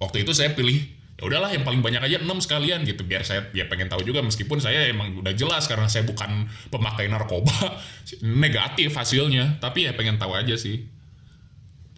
Waktu 0.01 0.25
itu 0.25 0.33
saya 0.33 0.57
pilih 0.57 0.81
ya 1.21 1.29
udahlah 1.29 1.53
yang 1.55 1.63
paling 1.63 1.85
banyak 1.85 2.01
aja 2.01 2.17
6 2.25 2.29
sekalian 2.45 2.85
gitu. 2.89 3.05
Biar 3.05 3.23
saya 3.25 3.49
ya 3.53 3.69
pengen 3.69 3.93
tahu 3.93 4.05
juga 4.05 4.25
meskipun 4.25 4.59
saya 4.61 4.89
emang 4.89 5.13
udah 5.21 5.37
jelas 5.37 5.69
karena 5.69 5.87
saya 5.87 6.09
bukan 6.09 6.49
pemakai 6.73 7.09
narkoba 7.13 7.53
negatif 8.45 8.97
hasilnya. 8.97 9.61
Tapi 9.61 9.89
ya 9.89 9.93
pengen 9.93 10.17
tahu 10.17 10.33
aja 10.33 10.57
sih. 10.57 10.89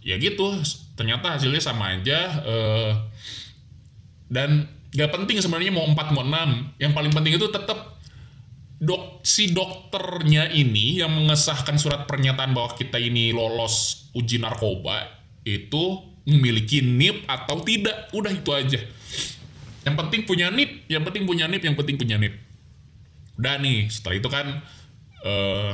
Ya 0.05 0.21
gitu 0.21 0.53
ternyata 0.95 1.35
hasilnya 1.35 1.59
sama 1.59 1.97
aja 1.97 2.19
eh, 2.45 2.91
dan 4.31 4.69
gak 4.95 5.11
penting 5.11 5.43
sebenarnya 5.43 5.75
mau 5.75 5.83
4 5.91 6.15
mau 6.15 6.23
6 6.23 6.79
yang 6.79 6.95
paling 6.95 7.11
penting 7.11 7.35
itu 7.35 7.47
tetap 7.51 7.94
dok 8.75 9.23
si 9.23 9.55
dokternya 9.55 10.51
ini 10.51 10.99
yang 10.99 11.11
mengesahkan 11.15 11.79
surat 11.79 12.03
pernyataan 12.03 12.51
bahwa 12.51 12.75
kita 12.75 12.99
ini 12.99 13.31
lolos 13.31 14.07
uji 14.11 14.39
narkoba 14.43 15.07
itu 15.47 16.03
memiliki 16.25 16.81
NIP 16.81 17.29
atau 17.29 17.61
tidak? 17.61 18.11
Udah 18.11 18.33
itu 18.33 18.51
aja. 18.51 18.81
Yang 19.85 19.95
penting 19.95 20.21
punya 20.25 20.49
NIP 20.49 20.89
yang 20.89 21.05
penting 21.05 21.23
punya 21.23 21.45
NIP 21.45 21.63
yang 21.63 21.77
penting 21.77 21.95
punya 21.95 22.17
NIP. 22.17 22.35
Udah 23.39 23.55
nih 23.61 23.87
setelah 23.87 24.15
itu 24.17 24.29
kan 24.31 24.47
eh 25.23 25.71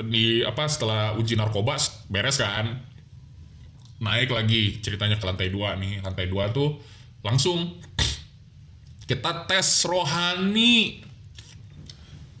di 0.00 0.40
apa 0.40 0.64
setelah 0.64 1.16
uji 1.16 1.34
narkoba 1.34 1.76
beres 2.12 2.38
kan? 2.38 2.86
Naik 4.00 4.32
lagi 4.32 4.80
ceritanya 4.80 5.20
ke 5.20 5.24
lantai 5.26 5.48
dua 5.52 5.76
nih. 5.76 6.00
Lantai 6.04 6.28
dua 6.28 6.52
tuh 6.52 6.78
langsung 7.20 7.80
kita 9.10 9.50
tes 9.50 9.66
rohani. 9.90 11.02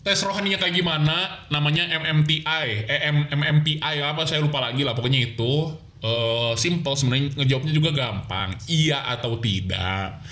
Tes 0.06 0.22
rohaninya 0.22 0.62
kayak 0.62 0.78
gimana? 0.78 1.42
Namanya 1.50 1.90
MMTI 1.90 2.86
eh 2.86 3.10
M- 3.10 3.26
MMPI 3.26 4.06
apa? 4.06 4.22
Saya 4.22 4.38
lupa 4.38 4.62
lagi 4.62 4.86
lah 4.86 4.94
pokoknya 4.94 5.34
itu. 5.34 5.74
Eh 6.00 6.54
simple 6.54 6.94
sebenarnya 6.94 7.34
ngejawabnya 7.42 7.74
juga 7.74 7.90
gampang. 7.90 8.54
Iya 8.70 9.02
atau 9.02 9.42
tidak. 9.42 10.22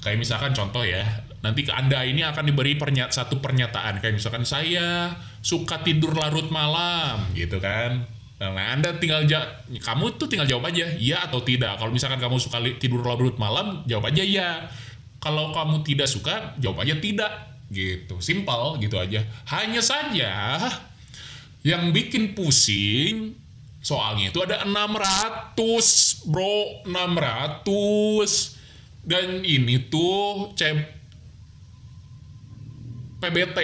Kayak 0.00 0.16
misalkan 0.16 0.56
contoh 0.56 0.80
ya 0.80 1.04
nanti 1.44 1.60
ke 1.60 1.72
anda 1.76 2.00
ini 2.08 2.24
akan 2.24 2.48
diberi 2.48 2.80
pernya 2.80 3.12
satu 3.12 3.44
pernyataan. 3.44 4.00
Kayak 4.00 4.16
misalkan 4.16 4.48
saya 4.48 5.12
suka 5.44 5.84
tidur 5.84 6.16
larut 6.16 6.48
malam 6.48 7.20
gitu 7.36 7.60
kan. 7.60 8.08
Nah 8.40 8.74
anda 8.74 8.96
tinggal 8.98 9.28
ja 9.30 9.62
kamu 9.70 10.18
tuh 10.18 10.26
tinggal 10.26 10.48
jawab 10.48 10.72
aja 10.72 10.88
iya 10.98 11.22
atau 11.22 11.44
tidak. 11.44 11.78
Kalau 11.78 11.92
misalkan 11.92 12.18
kamu 12.18 12.40
suka 12.40 12.58
tidur 12.80 13.04
larut 13.04 13.36
malam 13.38 13.84
jawab 13.86 14.10
aja 14.10 14.24
iya 14.24 14.66
kalau 15.24 15.56
kamu 15.56 15.80
tidak 15.80 16.04
suka 16.04 16.52
jawab 16.60 16.84
aja 16.84 17.00
tidak. 17.00 17.32
Gitu 17.72 18.20
simpel 18.20 18.76
gitu 18.76 19.00
aja. 19.00 19.24
Hanya 19.48 19.80
saja 19.80 20.60
yang 21.64 21.96
bikin 21.96 22.36
pusing 22.36 23.32
soalnya 23.80 24.28
itu 24.28 24.44
ada 24.44 24.68
600 24.68 26.28
bro. 26.28 26.84
600 26.84 27.64
dan 29.08 29.40
ini 29.40 29.88
tuh 29.88 30.52
cep 30.56 30.92
PBT 33.24 33.58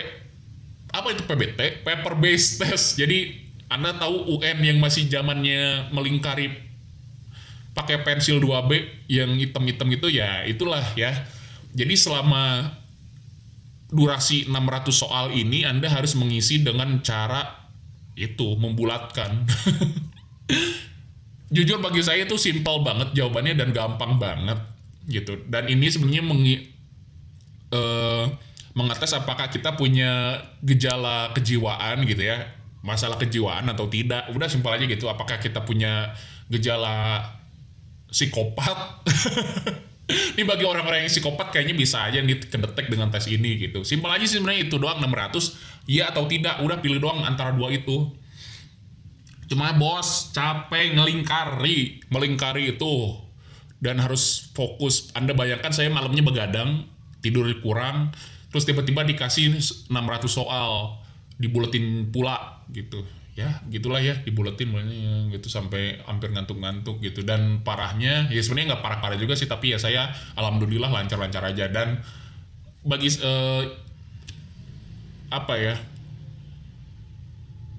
apa 0.91 1.09
itu 1.13 1.23
PBT 1.29 1.85
paper 1.85 2.17
based 2.17 2.57
test. 2.57 2.97
Jadi 2.97 3.37
anda 3.71 3.95
tahu 3.95 4.41
UN 4.41 4.59
yang 4.65 4.79
masih 4.83 5.07
zamannya 5.07 5.93
melingkari 5.95 6.51
pakai 7.71 8.03
pensil 8.03 8.43
2B 8.43 9.07
yang 9.07 9.31
hitam-hitam 9.39 9.87
gitu? 9.95 10.11
Ya 10.11 10.43
itulah 10.43 10.83
ya 10.99 11.15
jadi 11.71 11.95
selama 11.95 12.75
durasi 13.91 14.47
600 14.47 14.95
soal 14.95 15.35
ini 15.35 15.67
Anda 15.67 15.91
harus 15.91 16.15
mengisi 16.15 16.63
dengan 16.63 17.03
cara 17.03 17.71
itu 18.15 18.55
membulatkan. 18.59 19.45
Jujur 21.55 21.83
bagi 21.83 21.99
saya 21.99 22.23
itu 22.23 22.39
simpel 22.39 22.87
banget 22.87 23.11
jawabannya 23.15 23.59
dan 23.59 23.75
gampang 23.75 24.23
banget 24.23 24.59
gitu. 25.11 25.35
Dan 25.51 25.67
ini 25.67 25.91
sebenarnya 25.91 26.23
mengi 26.23 26.55
eh, 27.75 28.25
mengetes 28.79 29.19
apakah 29.19 29.51
kita 29.51 29.75
punya 29.75 30.39
gejala 30.63 31.35
kejiwaan 31.35 32.07
gitu 32.07 32.23
ya 32.23 32.61
masalah 32.81 33.21
kejiwaan 33.21 33.69
atau 33.69 33.91
tidak. 33.91 34.31
Udah 34.33 34.49
simpel 34.49 34.73
aja 34.73 34.87
gitu. 34.87 35.11
Apakah 35.11 35.43
kita 35.43 35.67
punya 35.67 36.15
gejala 36.49 37.27
psikopat 38.11 39.07
ini 40.39 40.45
bagi 40.47 40.65
orang-orang 40.67 41.07
yang 41.07 41.11
psikopat 41.11 41.55
kayaknya 41.55 41.75
bisa 41.77 42.07
aja 42.07 42.19
nih 42.21 42.39
kedetek 42.41 42.87
dengan 42.91 43.09
tes 43.09 43.27
ini 43.31 43.57
gitu. 43.59 43.87
Simpel 43.87 44.11
aja 44.11 44.25
sih 44.27 44.39
sebenarnya 44.39 44.67
itu 44.67 44.77
doang 44.77 44.99
600 44.99 45.89
iya 45.91 46.11
atau 46.11 46.27
tidak 46.27 46.61
udah 46.63 46.79
pilih 46.83 46.99
doang 46.99 47.23
antara 47.23 47.55
dua 47.55 47.71
itu. 47.71 48.11
Cuma 49.51 49.75
bos 49.75 50.31
capek 50.31 50.95
ngelingkari 50.95 52.07
melingkari 52.11 52.77
itu. 52.77 53.27
Dan 53.81 53.97
harus 53.97 54.53
fokus. 54.53 55.09
Anda 55.17 55.33
bayangkan 55.33 55.73
saya 55.73 55.89
malamnya 55.89 56.21
begadang 56.21 56.85
tidur 57.21 57.47
kurang 57.61 58.13
terus 58.51 58.67
tiba-tiba 58.67 59.07
dikasih 59.07 59.55
600 59.89 60.27
soal 60.27 60.99
dibuletin 61.39 62.11
pula 62.11 62.67
gitu 62.75 63.07
ya 63.41 63.65
gitulah 63.73 64.05
ya 64.05 64.13
dibuletin 64.21 64.69
makanya 64.69 65.33
gitu 65.33 65.49
sampai 65.49 65.97
hampir 66.05 66.29
ngantuk-ngantuk 66.29 67.01
gitu. 67.01 67.25
Dan 67.25 67.65
parahnya 67.65 68.29
ya 68.29 68.41
sebenarnya 68.45 68.77
nggak 68.77 68.85
parah-parah 68.85 69.17
juga 69.17 69.33
sih 69.33 69.49
tapi 69.49 69.73
ya 69.73 69.79
saya 69.81 70.13
alhamdulillah 70.37 70.93
lancar-lancar 70.93 71.41
aja. 71.49 71.73
Dan 71.73 72.05
bagi 72.85 73.09
uh, 73.25 73.65
apa 75.33 75.55
ya 75.57 75.75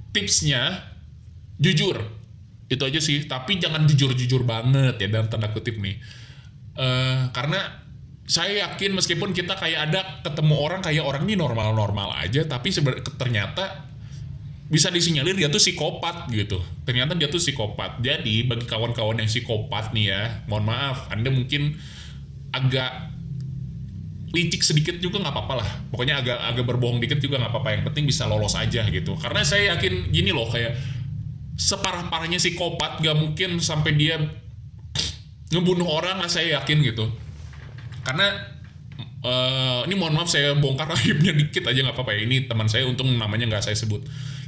tipsnya 0.09 0.81
jujur. 1.61 2.01
Itu 2.65 2.81
aja 2.87 2.97
sih 2.97 3.29
tapi 3.29 3.61
jangan 3.61 3.85
jujur-jujur 3.85 4.41
banget 4.41 4.97
ya 4.97 5.07
dalam 5.13 5.29
tanda 5.29 5.53
kutip 5.53 5.77
nih. 5.77 6.01
Uh, 6.73 7.29
karena 7.29 7.81
saya 8.31 8.63
yakin 8.63 8.95
meskipun 8.95 9.35
kita 9.35 9.59
kayak 9.59 9.91
ada 9.91 10.23
ketemu 10.23 10.55
orang 10.55 10.79
kayak 10.79 11.03
orang 11.03 11.27
ini 11.27 11.35
normal-normal 11.35 12.15
aja 12.15 12.47
tapi 12.47 12.71
ternyata 13.19 13.90
bisa 14.71 14.87
disinyalir 14.87 15.35
dia 15.35 15.51
tuh 15.51 15.59
psikopat 15.59 16.31
gitu. 16.31 16.63
Ternyata 16.87 17.11
dia 17.19 17.27
tuh 17.27 17.43
psikopat. 17.43 17.99
Jadi 17.99 18.47
bagi 18.47 18.63
kawan-kawan 18.63 19.19
yang 19.19 19.27
psikopat 19.27 19.91
nih 19.91 20.15
ya 20.15 20.21
mohon 20.47 20.63
maaf 20.63 21.11
anda 21.11 21.27
mungkin 21.27 21.75
agak 22.55 23.11
licik 24.31 24.63
sedikit 24.63 24.95
juga 25.03 25.19
nggak 25.19 25.35
apa-apa 25.35 25.53
lah. 25.59 25.69
Pokoknya 25.91 26.23
agak 26.23 26.39
agak 26.39 26.63
berbohong 26.63 27.03
dikit 27.03 27.19
juga 27.19 27.35
nggak 27.43 27.51
apa-apa. 27.51 27.69
Yang 27.75 27.83
penting 27.91 28.05
bisa 28.07 28.23
lolos 28.31 28.55
aja 28.55 28.87
gitu. 28.87 29.19
Karena 29.19 29.43
saya 29.43 29.75
yakin 29.75 30.07
gini 30.07 30.31
loh 30.31 30.47
kayak 30.47 30.71
separah-parahnya 31.59 32.39
psikopat 32.39 33.03
gak 33.03 33.13
mungkin 33.13 33.59
sampai 33.61 33.93
dia 33.93 34.17
ngebunuh 35.51 35.83
orang 35.83 36.23
lah 36.23 36.31
saya 36.31 36.63
yakin 36.63 36.79
gitu. 36.79 37.11
Karena 38.07 38.55
uh, 39.19 39.83
ini 39.83 39.99
mohon 39.99 40.15
maaf 40.15 40.31
saya 40.31 40.55
bongkar 40.55 40.87
aibnya 40.95 41.35
dikit 41.35 41.67
aja 41.67 41.83
nggak 41.83 41.91
apa-apa 41.91 42.15
ya. 42.15 42.23
Ini 42.23 42.47
teman 42.47 42.71
saya 42.71 42.87
untung 42.87 43.11
namanya 43.19 43.51
nggak 43.51 43.67
saya 43.67 43.75
sebut 43.75 43.99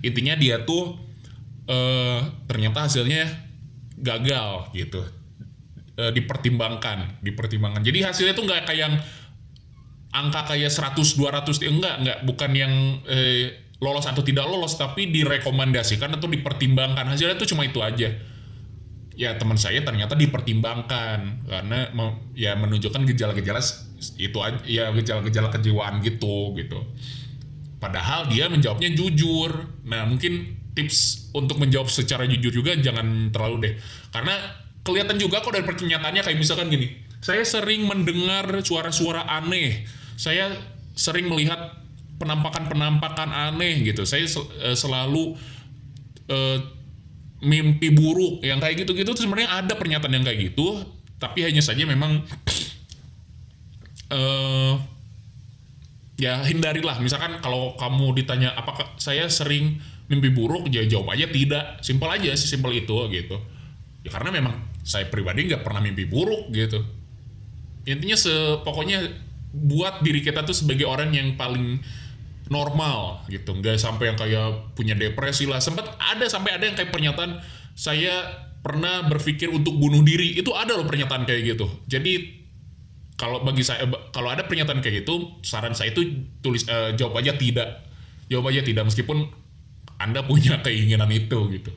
intinya 0.03 0.35
dia 0.35 0.61
tuh 0.67 0.99
uh, 1.71 2.19
ternyata 2.45 2.85
hasilnya 2.85 3.23
gagal 3.97 4.69
gitu. 4.75 5.01
Uh, 5.93 6.11
dipertimbangkan 6.11 7.23
dipertimbangkan. 7.23 7.81
Jadi 7.81 8.03
hasilnya 8.03 8.33
tuh 8.35 8.45
nggak 8.45 8.67
kayak 8.67 8.79
yang 8.81 8.93
angka 10.13 10.53
kayak 10.53 10.69
100 10.69 10.93
200 10.93 11.73
enggak 11.73 11.95
enggak 12.05 12.17
bukan 12.21 12.51
yang 12.53 12.73
eh, 13.09 13.73
lolos 13.81 14.05
atau 14.05 14.21
tidak 14.21 14.45
lolos 14.45 14.77
tapi 14.77 15.09
direkomendasikan 15.09 16.13
atau 16.17 16.29
dipertimbangkan. 16.29 17.09
Hasilnya 17.09 17.37
itu 17.37 17.53
cuma 17.53 17.65
itu 17.65 17.81
aja. 17.81 18.13
Ya 19.13 19.37
teman 19.37 19.61
saya 19.61 19.85
ternyata 19.85 20.17
dipertimbangkan 20.17 21.45
karena 21.45 21.93
ya 22.33 22.57
menunjukkan 22.57 23.05
gejala-gejala 23.13 23.61
itu 24.17 24.37
aja 24.41 24.59
ya 24.65 24.89
gejala-gejala 24.89 25.53
kejiwaan 25.53 26.01
gitu 26.01 26.57
gitu 26.57 26.81
padahal 27.83 28.31
dia 28.31 28.47
menjawabnya 28.47 28.95
jujur. 28.95 29.51
Nah 29.83 30.07
mungkin 30.07 30.55
tips 30.71 31.29
untuk 31.35 31.59
menjawab 31.59 31.91
secara 31.91 32.23
jujur 32.23 32.63
juga 32.63 32.79
jangan 32.79 33.27
terlalu 33.35 33.55
deh. 33.67 33.73
Karena 34.15 34.39
kelihatan 34.87 35.19
juga 35.19 35.43
kok 35.43 35.51
dari 35.51 35.67
pernyataannya 35.67 36.23
kayak 36.23 36.39
misalkan 36.39 36.71
gini. 36.71 36.87
Saya 37.19 37.43
sering 37.43 37.83
mendengar 37.83 38.47
suara-suara 38.63 39.27
aneh. 39.27 39.83
Saya 40.15 40.55
sering 40.95 41.27
melihat 41.27 41.83
penampakan-penampakan 42.19 43.31
aneh 43.31 43.83
gitu. 43.83 44.07
Saya 44.07 44.23
uh, 44.27 44.75
selalu 44.75 45.35
uh, 46.31 46.59
mimpi 47.43 47.91
buruk 47.91 48.39
yang 48.39 48.63
kayak 48.63 48.87
gitu-gitu 48.87 49.11
sebenarnya 49.19 49.63
ada 49.63 49.73
pernyataan 49.75 50.15
yang 50.15 50.23
kayak 50.23 50.51
gitu, 50.51 50.79
tapi 51.19 51.43
hanya 51.43 51.59
saja 51.59 51.83
memang 51.83 52.23
uh, 54.07 54.79
ya 56.17 56.41
hindarilah. 56.45 56.99
Misalkan 57.01 57.41
kalau 57.41 57.73
kamu 57.79 58.13
ditanya 58.23 58.53
apakah 58.53 58.93
saya 59.01 59.29
sering 59.29 59.81
mimpi 60.11 60.29
buruk, 60.29 60.69
ya 60.69 60.85
jawab 60.85 61.15
aja 61.15 61.29
tidak. 61.29 61.79
Simpel 61.81 62.09
aja 62.11 62.31
sih, 62.37 62.49
simpel 62.49 62.73
itu 62.75 62.95
gitu. 63.09 63.37
Ya 64.03 64.09
karena 64.11 64.29
memang 64.35 64.55
saya 64.83 65.07
pribadi 65.07 65.47
nggak 65.47 65.63
pernah 65.63 65.79
mimpi 65.79 66.05
buruk 66.05 66.51
gitu. 66.51 66.83
Intinya 67.83 68.15
sepokoknya 68.15 69.11
buat 69.53 70.01
diri 70.01 70.25
kita 70.25 70.41
tuh 70.43 70.55
sebagai 70.55 70.89
orang 70.89 71.13
yang 71.13 71.37
paling 71.37 71.77
normal 72.51 73.23
gitu 73.31 73.55
nggak 73.55 73.79
sampai 73.79 74.11
yang 74.11 74.17
kayak 74.19 74.75
punya 74.75 74.97
depresi 74.97 75.47
lah 75.47 75.63
sempat 75.63 75.95
ada 75.95 76.25
sampai 76.27 76.59
ada 76.59 76.67
yang 76.67 76.75
kayak 76.75 76.91
pernyataan 76.91 77.39
saya 77.73 78.11
pernah 78.59 79.07
berpikir 79.07 79.47
untuk 79.47 79.75
bunuh 79.79 80.03
diri 80.03 80.35
itu 80.35 80.51
ada 80.51 80.75
loh 80.75 80.83
pernyataan 80.83 81.23
kayak 81.23 81.55
gitu 81.55 81.67
jadi 81.87 82.42
kalau 83.13 83.45
bagi 83.45 83.61
saya 83.61 83.85
kalau 84.09 84.33
ada 84.33 84.49
pernyataan 84.49 84.81
kayak 84.81 85.05
gitu 85.05 85.37
saran 85.45 85.77
saya 85.77 85.93
itu 85.93 86.25
tulis 86.41 86.65
uh, 86.65 86.93
jawab 86.97 87.21
aja 87.21 87.37
tidak. 87.37 87.85
Jawab 88.31 88.49
aja 88.49 88.65
tidak 88.65 88.89
meskipun 88.89 89.29
anda 90.01 90.25
punya 90.25 90.59
keinginan 90.65 91.09
itu 91.13 91.37
gitu. 91.53 91.71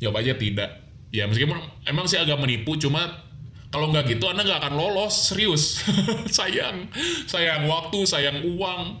Jawab 0.00 0.24
aja 0.24 0.34
tidak. 0.40 0.70
Ya 1.14 1.28
meskipun 1.28 1.60
emang 1.86 2.08
sih 2.08 2.18
agak 2.18 2.40
menipu 2.40 2.74
cuma 2.80 3.22
kalau 3.68 3.90
nggak 3.90 4.16
gitu 4.16 4.26
anda 4.30 4.42
nggak 4.42 4.64
akan 4.64 4.74
lolos 4.74 5.30
serius. 5.30 5.84
Sayang 6.36 6.88
sayang 7.28 7.68
waktu 7.68 7.98
sayang 8.08 8.40
uang. 8.56 8.98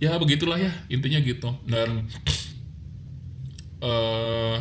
Ya 0.00 0.16
begitulah 0.16 0.58
ya 0.58 0.72
intinya 0.88 1.20
gitu. 1.20 1.54
Dan 1.68 2.08
uh, 3.84 3.86
eh, 3.86 4.56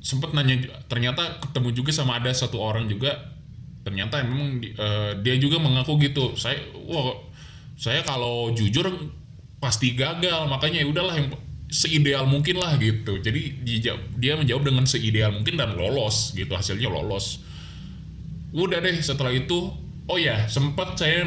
sempat 0.00 0.32
nanya 0.32 0.64
ternyata 0.88 1.38
ketemu 1.44 1.68
juga 1.76 1.90
sama 1.92 2.16
ada 2.16 2.32
satu 2.32 2.56
orang 2.56 2.88
juga 2.88 3.37
ternyata 3.88 4.20
memang 4.20 4.60
uh, 4.76 5.16
dia 5.24 5.40
juga 5.40 5.56
mengaku 5.56 5.96
gitu. 6.04 6.36
Saya 6.36 6.60
wah 6.84 7.16
saya 7.72 8.04
kalau 8.04 8.52
jujur 8.52 8.84
pasti 9.56 9.96
gagal. 9.96 10.44
Makanya 10.44 10.84
ya 10.84 10.86
udahlah 10.92 11.16
yang 11.16 11.32
seideal 11.72 12.28
mungkin 12.28 12.60
lah 12.60 12.76
gitu. 12.76 13.16
Jadi 13.16 13.64
dia 14.20 14.36
menjawab 14.36 14.68
dengan 14.68 14.84
seideal 14.84 15.32
mungkin 15.32 15.56
dan 15.56 15.72
lolos 15.72 16.36
gitu 16.36 16.52
hasilnya 16.52 16.92
lolos. 16.92 17.40
Udah 18.52 18.84
deh 18.84 19.00
setelah 19.00 19.32
itu 19.32 19.72
oh 20.04 20.18
ya 20.20 20.44
sempat 20.52 21.00
saya 21.00 21.24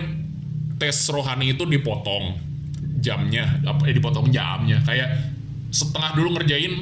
tes 0.78 1.10
rohani 1.10 1.58
itu 1.58 1.66
dipotong 1.66 2.38
jamnya 3.02 3.58
apa 3.66 3.90
eh 3.90 3.98
dipotong 3.98 4.30
jamnya. 4.30 4.78
Kayak 4.86 5.34
setengah 5.74 6.14
dulu 6.14 6.38
ngerjain 6.38 6.78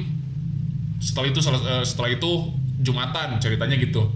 setelah 1.00 1.32
itu 1.32 1.40
eh, 1.40 1.84
setelah 1.88 2.10
itu 2.12 2.30
jumatan 2.80 3.40
ceritanya 3.40 3.76
gitu 3.80 4.08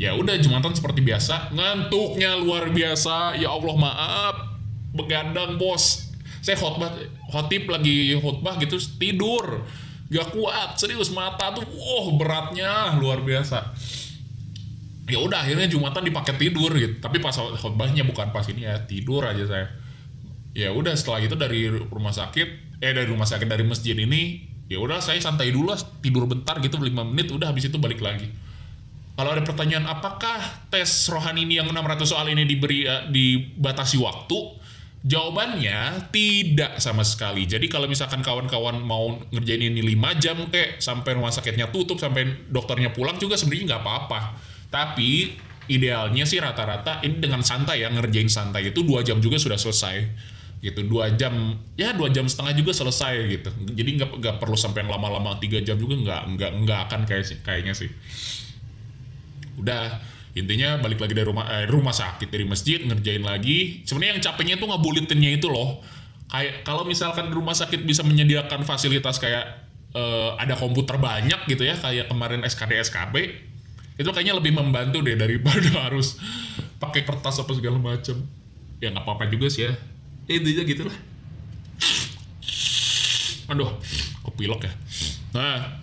ya 0.00 0.16
udah 0.16 0.40
jumatan 0.40 0.72
seperti 0.72 1.04
biasa. 1.04 1.52
Ngantuknya 1.52 2.40
luar 2.40 2.72
biasa. 2.72 3.36
Ya 3.36 3.52
Allah 3.52 3.76
maaf. 3.76 4.34
Begadang 4.96 5.60
bos. 5.60 6.08
Saya 6.40 6.56
khotbah 6.56 6.88
khotib 7.28 7.68
lagi 7.68 8.16
khotbah 8.16 8.56
gitu 8.56 8.80
tidur. 8.96 9.68
Gak 10.08 10.32
kuat 10.32 10.80
serius. 10.80 11.12
Mata 11.12 11.52
tuh 11.52 11.68
wow 11.68 12.16
beratnya. 12.16 12.96
Luar 12.96 13.20
biasa. 13.20 13.76
Ya 15.12 15.20
udah 15.20 15.44
akhirnya 15.44 15.68
jumatan 15.68 16.00
dipakai 16.08 16.40
tidur 16.40 16.72
gitu. 16.80 16.96
Tapi 16.96 17.20
pas 17.20 17.36
khotbahnya 17.36 18.08
bukan 18.08 18.32
pas 18.32 18.48
ini 18.48 18.64
ya. 18.64 18.80
Tidur 18.88 19.28
aja 19.28 19.44
saya. 19.44 19.68
Ya 20.56 20.72
udah 20.72 20.96
setelah 20.96 21.20
itu 21.20 21.36
dari 21.36 21.68
rumah 21.68 22.10
sakit 22.10 22.80
eh 22.80 22.96
dari 22.96 23.06
rumah 23.06 23.28
sakit 23.28 23.44
dari 23.44 23.62
masjid 23.62 23.92
ini 23.92 24.48
ya 24.66 24.80
udah 24.80 25.04
saya 25.04 25.20
santai 25.20 25.52
dulu 25.52 25.76
lah. 25.76 25.78
Tidur 26.00 26.24
bentar 26.24 26.56
gitu 26.64 26.80
5 26.80 26.88
menit. 27.04 27.28
Udah 27.28 27.52
habis 27.52 27.68
itu 27.68 27.76
balik 27.76 28.00
lagi 28.00 28.49
kalau 29.20 29.36
ada 29.36 29.44
pertanyaan 29.44 29.84
apakah 29.84 30.40
tes 30.72 30.88
rohani 31.12 31.44
ini 31.44 31.60
yang 31.60 31.68
600 31.68 32.08
soal 32.08 32.24
ini 32.32 32.48
diberi 32.48 32.88
uh, 32.88 33.04
dibatasi 33.04 34.00
waktu? 34.00 34.56
Jawabannya 35.04 36.08
tidak 36.08 36.80
sama 36.80 37.04
sekali. 37.04 37.44
Jadi 37.44 37.68
kalau 37.68 37.84
misalkan 37.84 38.24
kawan-kawan 38.24 38.80
mau 38.80 39.20
ngerjain 39.28 39.60
ini 39.60 39.84
5 39.92 40.24
jam 40.24 40.36
kayak 40.48 40.80
sampai 40.80 41.20
rumah 41.20 41.28
sakitnya 41.36 41.68
tutup 41.68 42.00
sampai 42.00 42.48
dokternya 42.48 42.96
pulang 42.96 43.20
juga 43.20 43.36
sebenarnya 43.36 43.76
nggak 43.76 43.82
apa-apa. 43.84 44.20
Tapi 44.72 45.36
idealnya 45.68 46.24
sih 46.24 46.40
rata-rata 46.40 47.04
ini 47.04 47.20
dengan 47.20 47.44
santai 47.44 47.84
ya 47.84 47.92
ngerjain 47.92 48.32
santai 48.32 48.72
itu 48.72 48.80
dua 48.80 49.04
jam 49.04 49.20
juga 49.20 49.36
sudah 49.36 49.60
selesai. 49.60 50.00
Gitu 50.64 50.80
dua 50.88 51.12
jam 51.12 51.60
ya 51.76 51.92
dua 51.92 52.08
jam 52.08 52.24
setengah 52.24 52.56
juga 52.56 52.72
selesai 52.72 53.20
gitu. 53.36 53.52
Jadi 53.68 54.00
nggak 54.00 54.16
nggak 54.16 54.36
perlu 54.40 54.56
sampai 54.56 54.80
yang 54.80 54.96
lama-lama 54.96 55.36
tiga 55.36 55.60
jam 55.60 55.76
juga 55.76 56.00
nggak 56.00 56.22
nggak 56.40 56.50
nggak 56.64 56.78
akan 56.88 57.00
kayak 57.04 57.28
kayaknya 57.44 57.76
sih 57.76 57.92
udah 59.58 59.98
intinya 60.38 60.78
balik 60.78 61.02
lagi 61.02 61.14
dari 61.16 61.26
rumah 61.26 61.46
eh, 61.50 61.66
rumah 61.66 61.90
sakit 61.90 62.30
dari 62.30 62.46
masjid 62.46 62.78
ngerjain 62.82 63.24
lagi. 63.24 63.82
Sebenarnya 63.82 64.18
yang 64.18 64.22
capeknya 64.22 64.54
itu 64.58 64.66
ngabulitinnya 64.68 65.30
itu 65.34 65.50
loh. 65.50 65.82
Kayak 66.30 66.62
kalau 66.62 66.86
misalkan 66.86 67.34
rumah 67.34 67.58
sakit 67.58 67.82
bisa 67.82 68.06
menyediakan 68.06 68.62
fasilitas 68.62 69.18
kayak 69.18 69.66
eh, 69.94 70.30
ada 70.38 70.54
komputer 70.54 71.00
banyak 71.00 71.50
gitu 71.50 71.66
ya 71.66 71.74
kayak 71.74 72.06
kemarin 72.06 72.46
SKD 72.46 72.78
SKB 72.86 73.14
itu 74.00 74.08
kayaknya 74.14 74.38
lebih 74.38 74.54
membantu 74.54 75.02
deh 75.02 75.18
daripada 75.18 75.70
harus 75.90 76.16
pakai 76.78 77.02
kertas 77.02 77.42
apa 77.42 77.52
segala 77.52 77.76
macam 77.76 78.16
ya 78.80 78.88
nggak 78.94 79.02
apa-apa 79.02 79.26
juga 79.28 79.50
sih 79.50 79.66
ya. 79.66 79.74
Ya 80.30 80.38
intinya 80.38 80.62
gitu 80.62 80.86
lah 80.86 81.10
aduh 83.50 83.70
kepilok 84.22 84.62
ya. 84.62 84.72
Nah 85.34 85.82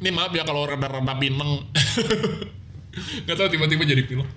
ini 0.00 0.08
maaf 0.08 0.32
ya 0.32 0.48
kalau 0.48 0.64
rada-rada 0.64 1.14
pineng 1.20 1.60
nggak 2.96 3.36
tahu 3.36 3.48
tiba-tiba 3.52 3.84
jadi 3.84 4.02
pilek. 4.08 4.28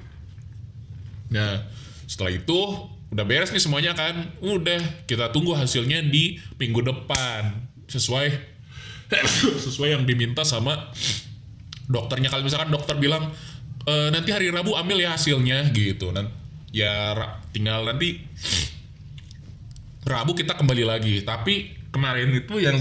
Nah 1.32 1.64
setelah 2.10 2.36
itu 2.36 2.60
udah 3.10 3.26
beres 3.26 3.52
nih 3.56 3.64
semuanya 3.64 3.96
kan. 3.96 4.36
Udah 4.44 5.06
kita 5.08 5.32
tunggu 5.32 5.56
hasilnya 5.56 6.04
di 6.04 6.38
minggu 6.60 6.84
depan. 6.84 7.56
Sesuai 7.88 8.28
sesuai 9.66 9.96
yang 9.98 10.04
diminta 10.04 10.44
sama 10.44 10.92
dokternya. 11.88 12.30
Kalau 12.30 12.44
misalkan 12.46 12.70
dokter 12.70 13.00
bilang 13.00 13.32
e, 13.88 13.94
nanti 14.14 14.30
hari 14.36 14.52
Rabu 14.52 14.76
ambil 14.76 15.00
ya 15.00 15.16
hasilnya 15.16 15.72
gitu. 15.72 16.12
Dan 16.12 16.30
ya 16.76 17.16
tinggal 17.56 17.88
nanti 17.88 18.20
Rabu 20.04 20.36
kita 20.36 20.60
kembali 20.60 20.84
lagi. 20.84 21.24
Tapi 21.24 21.88
kemarin 21.90 22.30
itu 22.36 22.60
yang 22.60 22.78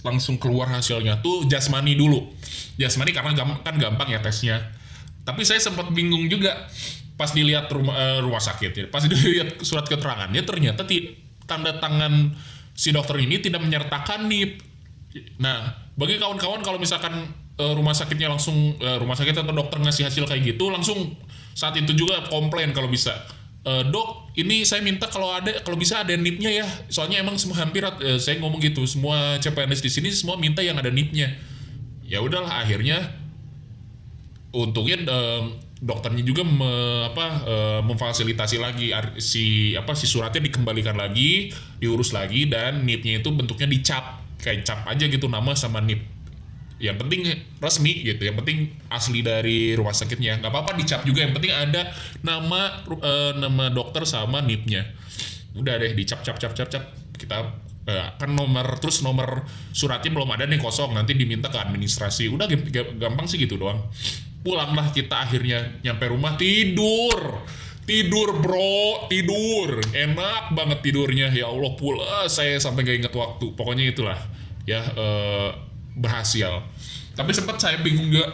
langsung 0.00 0.40
keluar 0.40 0.68
hasilnya 0.72 1.22
tuh 1.22 1.46
jasmani 1.46 1.94
dulu. 1.94 2.32
Jasmani 2.80 3.12
karena 3.12 3.36
kan 3.60 3.76
gampang 3.76 4.08
ya 4.08 4.20
tesnya 4.24 4.79
tapi 5.24 5.42
saya 5.44 5.60
sempat 5.60 5.92
bingung 5.92 6.26
juga 6.26 6.68
pas 7.14 7.30
dilihat 7.30 7.68
rumah 7.68 7.94
uh, 7.94 8.18
rumah 8.24 8.40
sakit 8.40 8.72
ya 8.72 8.84
pas 8.88 9.04
dilihat 9.10 9.60
surat 9.60 9.84
keterangannya 9.84 10.42
ternyata 10.44 10.88
ti, 10.88 11.16
tanda 11.44 11.76
tangan 11.76 12.32
si 12.72 12.90
dokter 12.94 13.20
ini 13.20 13.40
tidak 13.44 13.60
menyertakan 13.60 14.28
nih 14.30 14.56
nah 15.42 15.74
bagi 15.98 16.16
kawan-kawan 16.16 16.64
kalau 16.64 16.80
misalkan 16.80 17.28
uh, 17.60 17.72
rumah 17.76 17.92
sakitnya 17.92 18.32
langsung 18.32 18.72
uh, 18.80 18.96
rumah 18.96 19.12
sakit 19.12 19.36
atau 19.36 19.52
dokter 19.52 19.76
ngasih 19.84 20.08
hasil 20.08 20.24
kayak 20.24 20.56
gitu 20.56 20.72
langsung 20.72 21.12
saat 21.52 21.76
itu 21.76 21.92
juga 21.92 22.24
komplain 22.32 22.72
kalau 22.72 22.88
bisa. 22.88 23.12
Uh, 23.60 23.84
dok 23.92 24.32
ini 24.40 24.64
saya 24.64 24.80
minta 24.80 25.04
kalau 25.12 25.36
ada 25.36 25.52
kalau 25.60 25.76
bisa 25.76 26.00
ada 26.00 26.16
nipnya 26.16 26.48
ya. 26.48 26.66
Soalnya 26.88 27.20
emang 27.20 27.36
semua 27.36 27.60
hampir 27.60 27.84
uh, 27.84 28.16
saya 28.16 28.40
ngomong 28.40 28.56
gitu 28.64 28.88
semua 28.88 29.36
CPNS 29.36 29.84
di 29.84 29.90
sini 29.92 30.08
semua 30.08 30.40
minta 30.40 30.64
yang 30.64 30.80
ada 30.80 30.88
nipnya. 30.88 31.36
Ya 32.08 32.24
udahlah 32.24 32.64
akhirnya 32.64 33.19
untungnya 34.50 35.06
um, 35.06 35.54
dokternya 35.80 36.20
juga 36.26 36.44
me, 36.44 36.72
apa 37.08 37.26
uh, 37.46 37.80
memfasilitasi 37.86 38.60
lagi 38.60 38.92
si 39.16 39.72
apa 39.72 39.96
si 39.96 40.04
suratnya 40.04 40.44
dikembalikan 40.44 40.92
lagi 40.92 41.54
diurus 41.80 42.12
lagi 42.12 42.44
dan 42.50 42.84
nipnya 42.84 43.24
itu 43.24 43.30
bentuknya 43.32 43.70
dicap 43.70 44.20
kayak 44.42 44.66
cap 44.66 44.84
aja 44.88 45.06
gitu 45.08 45.30
nama 45.30 45.56
sama 45.56 45.80
nip. 45.80 46.02
Yang 46.80 46.96
penting 47.04 47.20
resmi 47.60 47.92
gitu 48.08 48.24
yang 48.24 48.40
penting 48.40 48.72
asli 48.88 49.20
dari 49.20 49.76
rumah 49.76 49.92
sakitnya. 49.92 50.40
Nggak 50.40 50.52
apa-apa 50.52 50.72
dicap 50.80 51.04
juga 51.04 51.24
yang 51.24 51.36
penting 51.36 51.52
ada 51.52 51.92
nama 52.24 52.84
uh, 52.88 53.32
nama 53.36 53.68
dokter 53.72 54.04
sama 54.08 54.40
nipnya. 54.40 54.84
Udah 55.56 55.76
deh 55.76 55.92
dicap 55.92 56.24
cap 56.24 56.40
cap 56.40 56.56
cap 56.56 56.68
cap. 56.72 56.84
Kita 57.20 57.36
uh, 57.84 58.08
kan 58.16 58.30
nomor 58.32 58.80
terus 58.80 59.04
nomor 59.04 59.44
suratnya 59.76 60.08
belum 60.08 60.28
ada 60.32 60.48
nih 60.48 60.56
kosong. 60.60 60.96
Nanti 60.96 61.12
diminta 61.16 61.52
ke 61.52 61.60
administrasi. 61.60 62.32
Udah 62.32 62.48
gampang 62.96 63.28
sih 63.28 63.36
gitu 63.40 63.60
doang 63.60 63.84
pulanglah 64.40 64.88
kita 64.92 65.28
akhirnya 65.28 65.80
nyampe 65.84 66.08
rumah. 66.08 66.34
Tidur. 66.36 67.44
Tidur 67.84 68.40
bro. 68.40 69.06
Tidur. 69.08 69.80
Enak 69.92 70.56
banget 70.56 70.78
tidurnya. 70.84 71.28
Ya 71.32 71.48
Allah 71.48 71.72
pula 71.76 72.26
saya 72.28 72.56
sampai 72.56 72.84
gak 72.84 72.98
inget 73.06 73.14
waktu. 73.14 73.52
Pokoknya 73.54 73.92
itulah. 73.92 74.18
Ya 74.64 74.80
uh, 74.96 75.50
berhasil. 75.96 76.64
Tapi 77.16 77.30
sempat 77.36 77.60
saya 77.60 77.80
bingung 77.84 78.08
juga. 78.08 78.32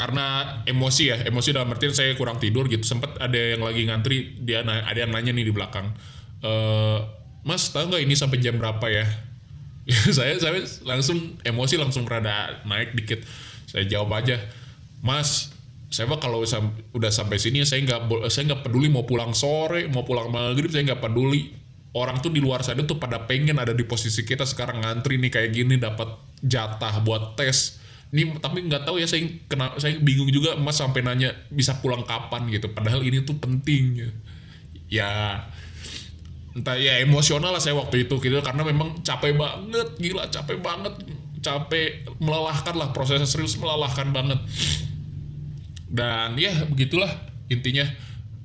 Karena 0.00 0.60
emosi 0.64 1.12
ya. 1.12 1.16
Emosi 1.28 1.52
dalam 1.52 1.68
artian 1.68 1.92
saya 1.92 2.16
kurang 2.16 2.40
tidur 2.40 2.64
gitu. 2.72 2.82
Sempat 2.86 3.20
ada 3.20 3.36
yang 3.36 3.60
lagi 3.60 3.84
ngantri. 3.84 4.40
Dia 4.40 4.64
ada 4.64 4.96
yang 4.96 5.12
nanya 5.12 5.36
nih 5.36 5.44
di 5.44 5.52
belakang. 5.52 5.92
E, 6.40 6.52
mas 7.44 7.68
tahu 7.68 7.92
nggak 7.92 8.08
ini 8.08 8.16
sampai 8.16 8.40
jam 8.40 8.56
berapa 8.56 8.80
ya? 8.88 9.04
Saya 10.16 10.38
saya 10.38 10.62
langsung 10.86 11.36
emosi 11.42 11.74
langsung 11.76 12.08
rada 12.08 12.64
naik 12.64 12.96
dikit. 12.96 13.20
Saya 13.68 13.84
jawab 13.84 14.22
aja 14.22 14.40
mas 15.00 15.60
saya 15.90 16.06
mah 16.06 16.22
kalau 16.22 16.46
sam 16.46 16.70
udah 16.94 17.10
sampai 17.10 17.42
sini 17.42 17.66
saya 17.66 17.82
nggak 17.82 18.30
saya 18.30 18.54
nggak 18.54 18.62
peduli 18.62 18.86
mau 18.86 19.02
pulang 19.02 19.34
sore 19.34 19.90
mau 19.90 20.06
pulang 20.06 20.30
maghrib 20.30 20.70
saya 20.70 20.86
nggak 20.86 21.02
peduli. 21.02 21.58
Orang 21.90 22.22
tuh 22.22 22.30
di 22.30 22.38
luar 22.38 22.62
sana 22.62 22.86
tuh 22.86 23.02
pada 23.02 23.26
pengen 23.26 23.58
ada 23.58 23.74
di 23.74 23.82
posisi 23.82 24.22
kita 24.22 24.46
sekarang 24.46 24.86
ngantri 24.86 25.18
nih 25.18 25.26
kayak 25.34 25.50
gini 25.50 25.74
dapat 25.74 26.06
jatah 26.38 27.02
buat 27.02 27.34
tes. 27.34 27.82
Ini 28.14 28.38
tapi 28.38 28.70
nggak 28.70 28.86
tahu 28.86 29.02
ya 29.02 29.10
saya 29.10 29.26
kena 29.50 29.74
saya 29.82 29.98
bingung 29.98 30.30
juga 30.30 30.54
mas 30.54 30.78
sampai 30.78 31.02
nanya 31.02 31.34
bisa 31.50 31.82
pulang 31.82 32.06
kapan? 32.06 32.46
gitu. 32.54 32.70
Padahal 32.70 33.02
ini 33.02 33.26
tuh 33.26 33.34
penting. 33.42 34.06
Ya 34.86 35.42
entah 36.54 36.78
ya 36.78 37.02
emosional 37.02 37.50
lah 37.50 37.58
saya 37.58 37.74
waktu 37.74 38.06
itu 38.06 38.14
gitu 38.22 38.38
karena 38.46 38.62
memang 38.62 39.02
capek 39.02 39.34
banget 39.34 39.88
gila 39.98 40.30
capek 40.30 40.62
banget. 40.62 40.94
Capek 41.42 42.06
melelahkan 42.22 42.78
lah 42.78 42.94
proses 42.94 43.26
serius 43.26 43.58
melelahkan 43.58 44.14
banget 44.14 44.38
dan 45.90 46.38
ya 46.38 46.54
begitulah. 46.70 47.10
Intinya 47.50 47.82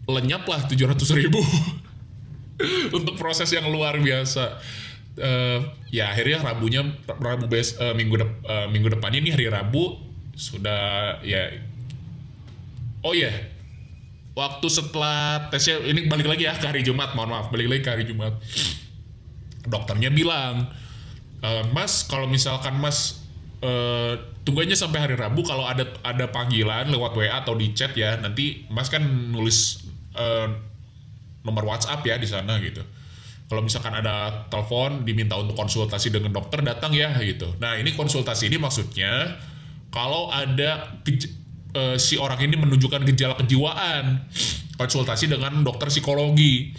lenyap 0.10 0.50
lah 0.50 0.66
tujuh 0.66 0.90
ratus 0.90 1.14
ribu 1.14 1.38
untuk 2.98 3.14
proses 3.16 3.54
yang 3.54 3.70
luar 3.70 4.02
biasa. 4.02 4.58
Uh, 5.16 5.64
ya 5.96 6.12
akhirnya 6.12 6.44
rabunya 6.44 6.84
rabu 7.08 7.48
bes 7.48 7.80
uh, 7.80 7.96
minggu 7.96 8.20
de, 8.20 8.28
uh, 8.52 8.68
minggu 8.68 8.92
depannya 8.92 9.24
ini 9.24 9.32
hari 9.32 9.48
rabu 9.48 9.96
sudah 10.36 11.16
ya. 11.24 11.56
Oh 13.06 13.14
ya 13.14 13.30
yeah. 13.30 13.36
waktu 14.36 14.68
setelah 14.68 15.48
tesnya 15.54 15.80
ini 15.86 16.10
balik 16.12 16.28
lagi 16.28 16.44
ya 16.50 16.58
ke 16.58 16.68
hari 16.68 16.84
jumat 16.84 17.16
mohon 17.16 17.32
maaf 17.32 17.48
balik 17.54 17.72
lagi 17.72 17.82
ke 17.86 17.92
hari 17.94 18.04
jumat. 18.04 18.36
Dokternya 19.66 20.12
bilang 20.12 20.68
e, 21.40 21.50
mas 21.72 22.06
kalau 22.06 22.28
misalkan 22.30 22.76
mas 22.78 23.25
uh, 23.62 24.14
tunggu 24.44 24.66
aja 24.66 24.76
sampai 24.76 25.04
hari 25.04 25.16
rabu 25.16 25.46
kalau 25.46 25.68
ada 25.68 25.86
ada 26.02 26.28
panggilan 26.32 26.90
lewat 26.90 27.14
wa 27.14 27.24
atau 27.40 27.54
di 27.56 27.72
chat 27.72 27.94
ya 27.94 28.18
nanti 28.20 28.68
mas 28.68 28.90
kan 28.90 29.04
nulis 29.04 29.86
uh, 30.16 30.48
nomor 31.46 31.64
WhatsApp 31.70 32.02
ya 32.04 32.18
di 32.18 32.26
sana 32.26 32.58
gitu. 32.60 32.82
Kalau 33.46 33.62
misalkan 33.62 33.94
ada 33.94 34.50
telepon 34.50 35.06
diminta 35.06 35.38
untuk 35.38 35.54
konsultasi 35.54 36.10
dengan 36.10 36.34
dokter 36.34 36.66
datang 36.66 36.98
ya 36.98 37.14
gitu. 37.22 37.54
Nah 37.62 37.78
ini 37.78 37.94
konsultasi 37.94 38.50
ini 38.50 38.58
maksudnya 38.58 39.38
kalau 39.94 40.34
ada 40.34 40.98
uh, 41.78 41.96
si 42.02 42.18
orang 42.18 42.42
ini 42.42 42.58
menunjukkan 42.58 43.06
gejala 43.14 43.38
kejiwaan 43.38 44.26
konsultasi 44.76 45.30
dengan 45.30 45.62
dokter 45.62 45.94
psikologi. 45.94 46.74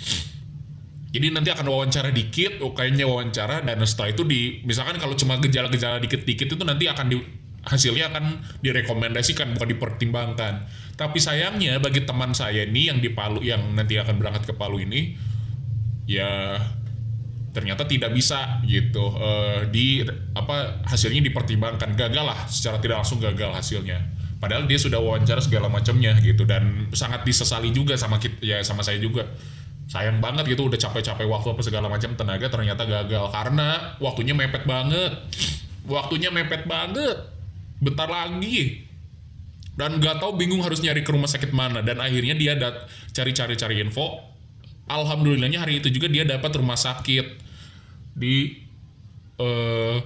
Jadi 1.16 1.32
nanti 1.32 1.48
akan 1.48 1.64
wawancara 1.72 2.12
dikit, 2.12 2.60
oh 2.60 2.76
kayaknya 2.76 3.08
wawancara 3.08 3.64
dan 3.64 3.80
setelah 3.88 4.12
itu 4.12 4.22
di 4.28 4.60
misalkan 4.68 5.00
kalau 5.00 5.16
cuma 5.16 5.40
gejala-gejala 5.40 5.96
dikit-dikit 5.96 6.44
itu 6.44 6.60
nanti 6.60 6.92
akan 6.92 7.08
di 7.08 7.16
hasilnya 7.64 8.12
akan 8.12 8.24
direkomendasikan 8.60 9.56
bukan 9.56 9.68
dipertimbangkan. 9.72 10.68
Tapi 10.92 11.16
sayangnya 11.16 11.80
bagi 11.80 12.04
teman 12.04 12.36
saya 12.36 12.68
ini 12.68 12.92
yang 12.92 13.00
di 13.00 13.08
Palu 13.16 13.40
yang 13.40 13.64
nanti 13.72 13.96
akan 13.96 14.20
berangkat 14.20 14.44
ke 14.44 14.54
Palu 14.60 14.84
ini 14.84 15.16
ya 16.04 16.60
ternyata 17.56 17.88
tidak 17.88 18.12
bisa 18.12 18.60
gitu 18.68 19.16
uh, 19.16 19.64
di 19.72 20.04
apa 20.36 20.84
hasilnya 20.84 21.24
dipertimbangkan. 21.32 21.96
Gagal 21.96 22.24
lah 22.28 22.44
secara 22.44 22.76
tidak 22.76 23.00
langsung 23.00 23.24
gagal 23.24 23.56
hasilnya. 23.56 24.04
Padahal 24.36 24.68
dia 24.68 24.76
sudah 24.76 25.00
wawancara 25.00 25.40
segala 25.40 25.72
macamnya 25.72 26.12
gitu 26.20 26.44
dan 26.44 26.92
sangat 26.92 27.24
disesali 27.24 27.72
juga 27.72 27.96
sama 27.96 28.20
kita 28.20 28.36
ya 28.44 28.60
sama 28.60 28.84
saya 28.84 29.00
juga 29.00 29.24
sayang 29.86 30.18
banget 30.18 30.50
gitu 30.50 30.66
udah 30.66 30.78
capek-capek 30.78 31.26
waktu 31.30 31.48
apa 31.54 31.62
segala 31.62 31.86
macam 31.86 32.10
tenaga 32.18 32.46
ternyata 32.50 32.82
gagal. 32.82 33.24
Karena 33.30 33.94
waktunya 34.02 34.34
mepet 34.34 34.66
banget. 34.66 35.12
Waktunya 35.86 36.34
mepet 36.34 36.66
banget. 36.66 37.16
Bentar 37.78 38.10
lagi. 38.10 38.82
Dan 39.78 40.02
nggak 40.02 40.18
tahu 40.18 40.34
bingung 40.34 40.64
harus 40.66 40.82
nyari 40.82 41.06
ke 41.06 41.10
rumah 41.14 41.30
sakit 41.30 41.54
mana. 41.54 41.86
Dan 41.86 42.02
akhirnya 42.02 42.34
dia 42.34 42.58
dat 42.58 42.90
cari-cari 43.14 43.54
cari 43.54 43.76
info. 43.78 44.34
Alhamdulillahnya 44.90 45.62
hari 45.62 45.78
itu 45.78 45.90
juga 45.94 46.10
dia 46.10 46.26
dapat 46.26 46.50
rumah 46.58 46.78
sakit. 46.78 47.46
Di 48.18 48.66
uh, 49.38 50.02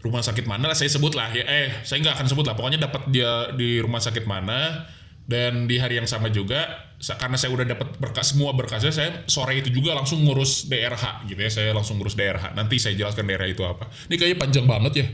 rumah 0.00 0.24
sakit 0.24 0.48
mana 0.48 0.72
lah 0.72 0.76
saya 0.78 0.88
sebut 0.88 1.12
lah 1.12 1.28
ya. 1.36 1.44
Eh 1.44 1.68
saya 1.84 2.00
nggak 2.00 2.16
akan 2.16 2.26
sebut 2.32 2.44
lah. 2.48 2.56
Pokoknya 2.56 2.80
dapat 2.80 3.12
dia 3.12 3.52
di 3.52 3.76
rumah 3.84 4.00
sakit 4.00 4.24
mana 4.24 4.88
dan 5.26 5.66
di 5.66 5.82
hari 5.82 5.98
yang 5.98 6.06
sama 6.06 6.30
juga 6.30 6.86
karena 7.02 7.34
saya 7.34 7.50
udah 7.52 7.66
dapat 7.66 7.98
berkas 7.98 8.32
semua 8.32 8.54
berkasnya 8.54 8.94
saya 8.94 9.10
sore 9.26 9.58
itu 9.58 9.68
juga 9.74 9.92
langsung 9.92 10.22
ngurus 10.22 10.70
DRH 10.70 11.26
gitu 11.26 11.40
ya. 11.42 11.50
Saya 11.50 11.70
langsung 11.74 11.98
ngurus 11.98 12.14
DRH 12.14 12.54
nanti 12.54 12.78
saya 12.78 12.94
jelaskan 12.94 13.26
daerah 13.26 13.50
itu 13.50 13.66
apa. 13.66 13.90
Ini 14.06 14.14
kayaknya 14.16 14.38
panjang 14.38 14.66
banget 14.70 14.92
ya. 15.02 15.06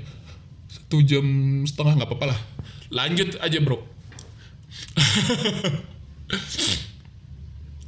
Satu 0.69 1.01
jam 1.01 1.25
setengah 1.65 1.97
nggak 1.97 2.09
apa-apa 2.13 2.27
lah. 2.37 2.39
Lanjut 2.93 3.41
aja 3.41 3.59
bro. 3.59 3.81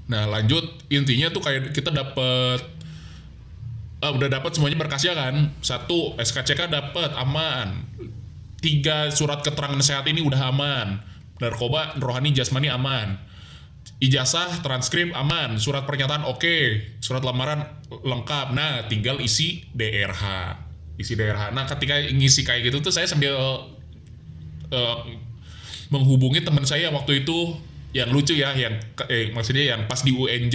Nah 0.05 0.29
lanjut. 0.29 0.85
Intinya 0.93 1.33
tuh 1.33 1.41
kayak 1.41 1.73
kita 1.73 1.89
dapat 1.89 2.61
uh, 4.05 4.13
udah 4.13 4.29
dapat 4.29 4.53
semuanya 4.53 4.77
berkasnya 4.77 5.17
kan. 5.17 5.49
Satu 5.65 6.13
SKCK 6.21 6.69
dapat 6.69 7.17
aman. 7.17 7.89
Tiga 8.61 9.09
surat 9.09 9.41
keterangan 9.41 9.81
sehat 9.81 10.05
ini 10.05 10.21
udah 10.21 10.53
aman 10.53 11.14
narkoba 11.45 12.01
rohani 12.01 12.33
jasmani 12.33 12.73
aman. 12.73 13.21
Ijazah 14.01 14.65
transkrip 14.65 15.13
aman. 15.13 15.61
Surat 15.61 15.85
pernyataan 15.85 16.25
oke. 16.25 16.81
Surat 17.05 17.21
lamaran 17.21 17.69
lengkap. 17.93 18.57
Nah 18.57 18.89
tinggal 18.89 19.21
isi 19.21 19.69
DRH 19.77 20.65
isi 20.95 21.19
DRH 21.19 21.51
nah 21.51 21.67
ketika 21.67 21.99
ngisi 22.07 22.47
kayak 22.47 22.71
gitu 22.71 22.79
tuh 22.79 22.93
saya 22.95 23.07
sambil 23.11 23.35
uh, 23.35 24.99
menghubungi 25.91 26.43
teman 26.43 26.63
saya 26.63 26.91
waktu 26.95 27.27
itu 27.27 27.59
yang 27.95 28.11
lucu 28.11 28.35
ya 28.35 28.55
yang 28.55 28.79
eh, 29.07 29.31
maksudnya 29.31 29.75
yang 29.75 29.87
pas 29.87 30.03
di 30.03 30.11
UNJ 30.11 30.55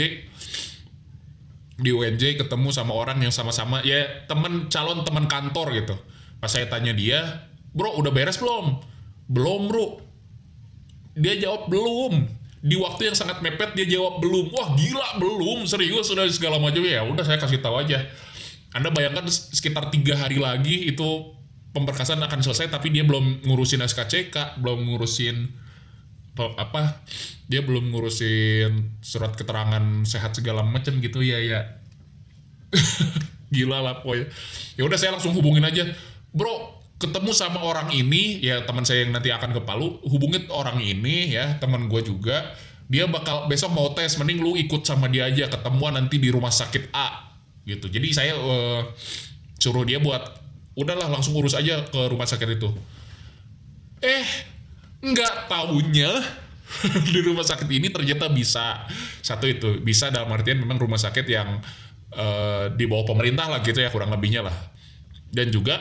di 1.79 1.91
UNJ 1.95 2.35
ketemu 2.35 2.75
sama 2.75 2.91
orang 2.91 3.23
yang 3.23 3.31
sama-sama 3.31 3.79
ya 3.87 4.27
teman 4.27 4.67
calon 4.67 5.07
teman 5.07 5.31
kantor 5.31 5.71
gitu. 5.79 5.95
Pas 6.43 6.51
saya 6.51 6.67
tanya 6.67 6.91
dia 6.91 7.47
bro 7.71 7.95
udah 7.95 8.11
beres 8.11 8.35
belum? 8.43 8.83
Belum 9.31 9.71
bro 9.71 10.03
dia 11.19 11.35
jawab 11.37 11.67
belum. 11.67 12.25
Di 12.59 12.75
waktu 12.75 13.11
yang 13.11 13.15
sangat 13.15 13.39
mepet 13.39 13.75
dia 13.75 13.99
jawab 13.99 14.23
belum. 14.23 14.51
Wah 14.51 14.75
gila 14.75 15.19
belum. 15.19 15.67
Serius 15.67 16.07
sudah 16.07 16.27
segala 16.31 16.59
macam. 16.59 16.83
Ya 16.83 17.03
udah 17.03 17.23
saya 17.23 17.39
kasih 17.39 17.59
tahu 17.59 17.79
aja. 17.79 18.07
Anda 18.71 18.91
bayangkan 18.91 19.27
sekitar 19.27 19.91
tiga 19.91 20.15
hari 20.15 20.39
lagi 20.39 20.87
itu 20.87 21.35
pemberkasan 21.75 22.21
akan 22.21 22.39
selesai 22.41 22.69
tapi 22.73 22.89
dia 22.89 23.05
belum 23.05 23.45
ngurusin 23.45 23.85
SKCK 23.85 24.57
belum 24.57 24.89
ngurusin 24.89 25.53
apa 26.39 27.03
dia 27.51 27.59
belum 27.59 27.91
ngurusin 27.91 29.01
surat 29.03 29.35
keterangan 29.35 30.07
sehat 30.07 30.39
segala 30.39 30.63
macam 30.63 31.03
gitu. 31.03 31.19
Ya 31.19 31.39
ya. 31.43 31.83
Gila 33.53 33.83
lah 33.83 33.99
pokoknya. 33.99 34.31
Ya 34.79 34.83
udah 34.87 34.95
saya 34.95 35.11
langsung 35.15 35.35
hubungin 35.35 35.65
aja. 35.65 35.83
Bro 36.31 36.78
ketemu 36.99 37.31
sama 37.31 37.63
orang 37.63 37.89
ini 37.95 38.43
ya 38.43 38.67
teman 38.67 38.83
saya 38.83 39.07
yang 39.07 39.15
nanti 39.15 39.31
akan 39.31 39.55
ke 39.55 39.61
Palu 39.63 40.03
hubungin 40.03 40.51
orang 40.51 40.83
ini 40.83 41.31
ya 41.31 41.55
teman 41.55 41.87
gue 41.87 42.03
juga 42.03 42.53
dia 42.91 43.07
bakal 43.07 43.47
besok 43.47 43.71
mau 43.71 43.87
tes 43.95 44.17
mending 44.19 44.43
lu 44.43 44.57
ikut 44.59 44.83
sama 44.83 45.07
dia 45.07 45.29
aja 45.29 45.47
ketemuan 45.47 45.95
nanti 45.95 46.19
di 46.19 46.33
rumah 46.33 46.49
sakit 46.49 46.89
A 46.91 47.29
gitu. 47.61 47.85
Jadi 47.85 48.09
saya 48.09 48.33
uh, 48.33 48.81
suruh 49.61 49.85
dia 49.85 50.01
buat 50.01 50.25
udahlah 50.73 51.05
langsung 51.05 51.37
urus 51.37 51.53
aja 51.53 51.85
ke 51.85 52.01
rumah 52.09 52.25
sakit 52.25 52.49
itu. 52.57 52.73
Eh 54.01 54.25
nggak 55.05 55.47
tahunya 55.47 56.11
di 57.13 57.19
rumah 57.21 57.45
sakit 57.45 57.69
ini 57.69 57.93
ternyata 57.93 58.25
bisa. 58.33 58.89
Satu 59.21 59.45
itu 59.45 59.77
bisa 59.85 60.09
dalam 60.09 60.33
artian 60.33 60.57
memang 60.57 60.81
rumah 60.81 60.97
sakit 60.97 61.29
yang 61.29 61.61
uh, 62.17 62.73
di 62.73 62.89
bawah 62.89 63.13
pemerintah 63.13 63.53
lah 63.53 63.61
gitu 63.61 63.77
ya 63.77 63.93
kurang 63.93 64.09
lebihnya 64.09 64.41
lah. 64.41 64.57
Dan 65.29 65.53
juga 65.53 65.77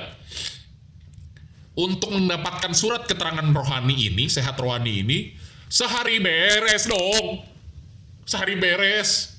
untuk 1.79 2.11
mendapatkan 2.11 2.75
surat 2.75 3.07
keterangan 3.07 3.47
rohani 3.55 4.11
ini 4.11 4.27
sehat 4.27 4.59
rohani 4.59 5.07
ini 5.07 5.19
sehari 5.71 6.19
beres 6.19 6.91
dong. 6.91 7.47
Sehari 8.27 8.59
beres. 8.59 9.39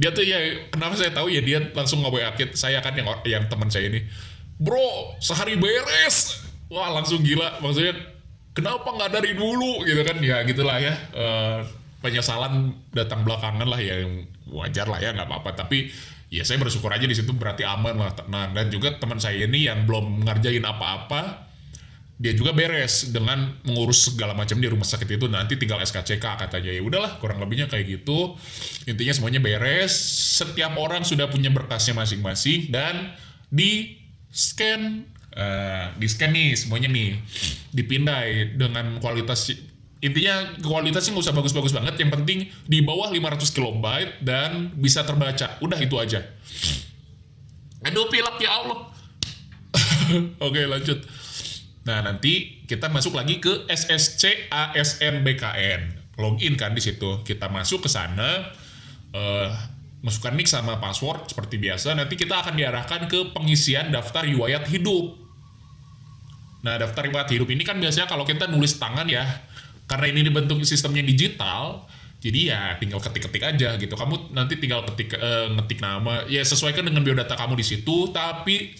Dia 0.00 0.16
tuh 0.16 0.24
ya 0.24 0.64
kenapa 0.72 0.96
saya 0.96 1.12
tahu 1.12 1.28
ya 1.28 1.44
dia 1.44 1.60
langsung 1.76 2.00
nge 2.00 2.56
saya 2.56 2.80
kan 2.80 2.96
yang 2.96 3.04
yang 3.28 3.44
teman 3.52 3.68
saya 3.68 3.92
ini. 3.92 4.00
Bro 4.56 5.20
sehari 5.20 5.60
beres. 5.60 6.40
Wah 6.72 6.88
langsung 6.88 7.20
gila. 7.20 7.60
Maksudnya 7.60 8.00
kenapa 8.56 8.88
nggak 8.88 9.12
dari 9.20 9.36
dulu? 9.36 9.84
Gitu 9.84 10.00
kan 10.00 10.16
ya 10.24 10.40
gitulah 10.48 10.80
ya. 10.80 10.94
Uh, 11.12 11.60
penyesalan 12.00 12.72
datang 12.96 13.28
belakangan 13.28 13.68
lah 13.68 13.76
ya 13.76 14.08
yang 14.08 14.24
wajar 14.48 14.88
lah 14.88 14.96
ya 15.04 15.12
nggak 15.12 15.28
apa-apa. 15.28 15.68
Tapi 15.68 15.92
ya 16.30 16.46
saya 16.46 16.62
bersyukur 16.62 16.94
aja 16.94 17.04
di 17.04 17.12
situ 17.12 17.34
berarti 17.34 17.66
aman 17.66 17.98
lah 17.98 18.14
nah 18.30 18.46
dan 18.54 18.70
juga 18.70 18.94
teman 18.96 19.18
saya 19.18 19.44
ini 19.44 19.66
yang 19.66 19.84
belum 19.84 20.24
ngerjain 20.24 20.62
apa-apa 20.62 21.50
dia 22.20 22.36
juga 22.36 22.52
beres 22.52 23.08
dengan 23.08 23.56
mengurus 23.64 24.12
segala 24.12 24.36
macam 24.36 24.60
di 24.60 24.68
rumah 24.68 24.84
sakit 24.84 25.08
itu. 25.16 25.24
Nanti 25.24 25.56
tinggal 25.56 25.80
SKCK 25.80 26.20
katanya. 26.20 26.68
Ya 26.68 26.84
udahlah 26.84 27.16
kurang 27.16 27.40
lebihnya 27.40 27.64
kayak 27.64 27.88
gitu. 27.88 28.36
Intinya 28.84 29.16
semuanya 29.16 29.40
beres. 29.40 29.96
Setiap 30.36 30.76
orang 30.76 31.00
sudah 31.08 31.32
punya 31.32 31.48
berkasnya 31.48 31.96
masing-masing 31.96 32.68
dan 32.68 33.16
di 33.48 33.96
scan 34.28 35.08
uh, 35.32 35.96
di 35.96 36.06
scan 36.12 36.36
nih 36.36 36.60
semuanya 36.60 36.92
nih. 36.92 37.16
Dipindai 37.72 38.52
dengan 38.52 39.00
kualitas 39.00 39.48
intinya 40.00 40.56
kualitasnya 40.64 41.12
nggak 41.12 41.26
usah 41.28 41.36
bagus-bagus 41.36 41.72
banget. 41.76 41.94
Yang 42.00 42.10
penting 42.20 42.38
di 42.64 42.80
bawah 42.80 43.12
500 43.12 43.56
kilobyte 43.56 44.12
dan 44.24 44.72
bisa 44.76 45.04
terbaca. 45.04 45.60
Udah 45.60 45.78
itu 45.80 45.96
aja. 46.00 46.24
Aduh 47.84 48.08
pilek 48.08 48.36
ya 48.40 48.50
Allah. 48.60 48.78
Oke 50.46 50.64
lanjut. 50.64 51.04
Nah 51.84 52.04
nanti 52.04 52.64
kita 52.64 52.88
masuk 52.92 53.16
lagi 53.16 53.40
ke 53.40 53.64
SSC 53.68 54.52
ASN 54.52 55.24
BKN 55.24 56.14
login 56.20 56.56
kan 56.56 56.76
di 56.76 56.82
situ. 56.84 57.24
Kita 57.24 57.48
masuk 57.48 57.84
ke 57.84 57.88
sana. 57.92 58.52
Uh, 59.10 59.48
masukkan 60.00 60.32
nick 60.32 60.48
sama 60.48 60.80
password 60.80 61.28
seperti 61.28 61.60
biasa. 61.60 61.92
Nanti 61.92 62.16
kita 62.16 62.40
akan 62.40 62.56
diarahkan 62.56 63.04
ke 63.08 63.36
pengisian 63.36 63.92
daftar 63.92 64.24
riwayat 64.24 64.68
hidup. 64.68 65.16
Nah 66.60 66.76
daftar 66.76 67.08
riwayat 67.08 67.28
hidup 67.32 67.48
ini 67.48 67.64
kan 67.64 67.80
biasanya 67.80 68.08
kalau 68.08 68.28
kita 68.28 68.48
nulis 68.48 68.76
tangan 68.76 69.08
ya 69.08 69.24
karena 69.90 70.06
ini 70.14 70.22
dibentuk 70.22 70.62
sistemnya 70.62 71.02
digital 71.02 71.90
jadi 72.20 72.52
ya 72.52 72.60
tinggal 72.76 73.00
ketik-ketik 73.00 73.40
aja 73.40 73.80
gitu. 73.80 73.96
Kamu 73.96 74.36
nanti 74.36 74.60
tinggal 74.60 74.84
ketik 74.84 75.16
uh, 75.16 75.56
ngetik 75.56 75.80
nama. 75.80 76.28
Ya 76.28 76.44
sesuaikan 76.44 76.84
dengan 76.84 77.00
biodata 77.00 77.32
kamu 77.32 77.56
di 77.56 77.64
situ 77.64 78.12
tapi 78.12 78.76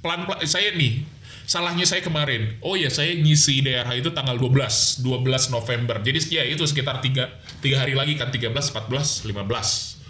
pelan-pelan 0.00 0.40
saya 0.48 0.72
nih 0.72 1.04
salahnya 1.44 1.84
saya 1.84 2.00
kemarin. 2.00 2.56
Oh 2.64 2.80
ya 2.80 2.88
saya 2.88 3.12
ngisi 3.12 3.60
daerah 3.60 3.92
itu 3.92 4.08
tanggal 4.16 4.40
12 4.40 5.04
12 5.04 5.52
November. 5.52 6.00
Jadi 6.00 6.18
ya 6.32 6.42
itu 6.48 6.64
sekitar 6.64 7.04
tiga 7.04 7.28
tiga 7.60 7.84
hari 7.84 7.92
lagi 7.92 8.16
kan 8.16 8.32
13 8.32 8.48
14 8.48 9.28
15 9.28 10.00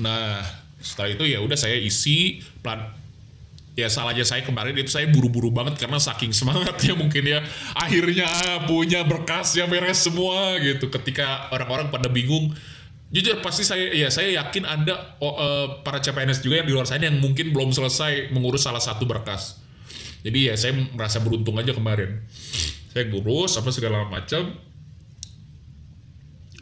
Nah, 0.00 0.40
setelah 0.80 1.12
itu 1.12 1.28
ya 1.28 1.44
udah 1.44 1.60
saya 1.60 1.76
isi 1.76 2.40
plan 2.64 2.88
ya 3.78 3.86
salahnya 3.86 4.26
saya 4.26 4.42
kemarin 4.42 4.74
itu 4.74 4.90
saya 4.90 5.06
buru-buru 5.06 5.54
banget 5.54 5.78
karena 5.78 5.96
saking 6.02 6.34
semangatnya 6.34 6.94
mungkin 6.98 7.24
ya. 7.24 7.40
Akhirnya 7.74 8.26
punya 8.66 9.06
berkas 9.06 9.54
yang 9.54 9.70
beres 9.70 10.02
semua 10.02 10.58
gitu. 10.58 10.90
Ketika 10.90 11.50
orang-orang 11.54 11.88
pada 11.88 12.10
bingung 12.10 12.54
jujur 13.10 13.42
pasti 13.42 13.66
saya 13.66 13.90
ya 13.90 14.06
saya 14.06 14.30
yakin 14.38 14.62
ada 14.62 15.18
oh, 15.18 15.34
uh, 15.34 15.66
para 15.82 15.98
CPNS 15.98 16.46
juga 16.46 16.62
yang 16.62 16.68
di 16.70 16.74
luar 16.78 16.86
sana 16.86 17.10
yang 17.10 17.18
mungkin 17.18 17.50
belum 17.50 17.74
selesai 17.74 18.30
mengurus 18.30 18.66
salah 18.66 18.82
satu 18.82 19.06
berkas. 19.06 19.58
Jadi 20.20 20.52
ya 20.52 20.54
saya 20.54 20.76
merasa 20.94 21.18
beruntung 21.18 21.56
aja 21.56 21.72
kemarin. 21.72 22.22
Saya 22.92 23.08
ngurus 23.08 23.56
apa 23.58 23.70
segala 23.72 24.06
macam. 24.06 24.70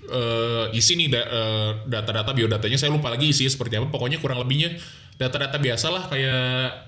Uh, 0.08 0.72
isi 0.72 0.96
nih 0.96 1.12
da, 1.12 1.20
uh, 1.20 1.70
data-data 1.84 2.32
biodatanya 2.32 2.80
saya 2.80 2.88
lupa 2.88 3.12
lagi 3.12 3.28
isi 3.28 3.44
seperti 3.44 3.76
apa. 3.76 3.92
Pokoknya 3.92 4.16
kurang 4.16 4.40
lebihnya 4.40 4.72
data-data 5.20 5.60
biasa 5.60 5.86
lah 5.92 6.08
kayak 6.08 6.87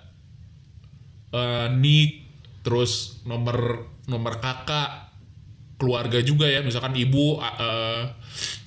uh, 1.34 1.66
nik 1.72 2.26
terus 2.60 3.24
nomor 3.24 3.88
nomor 4.06 4.38
kakak 4.38 5.10
keluarga 5.80 6.20
juga 6.20 6.44
ya 6.44 6.60
misalkan 6.60 6.92
ibu 6.92 7.40
uh, 7.40 8.04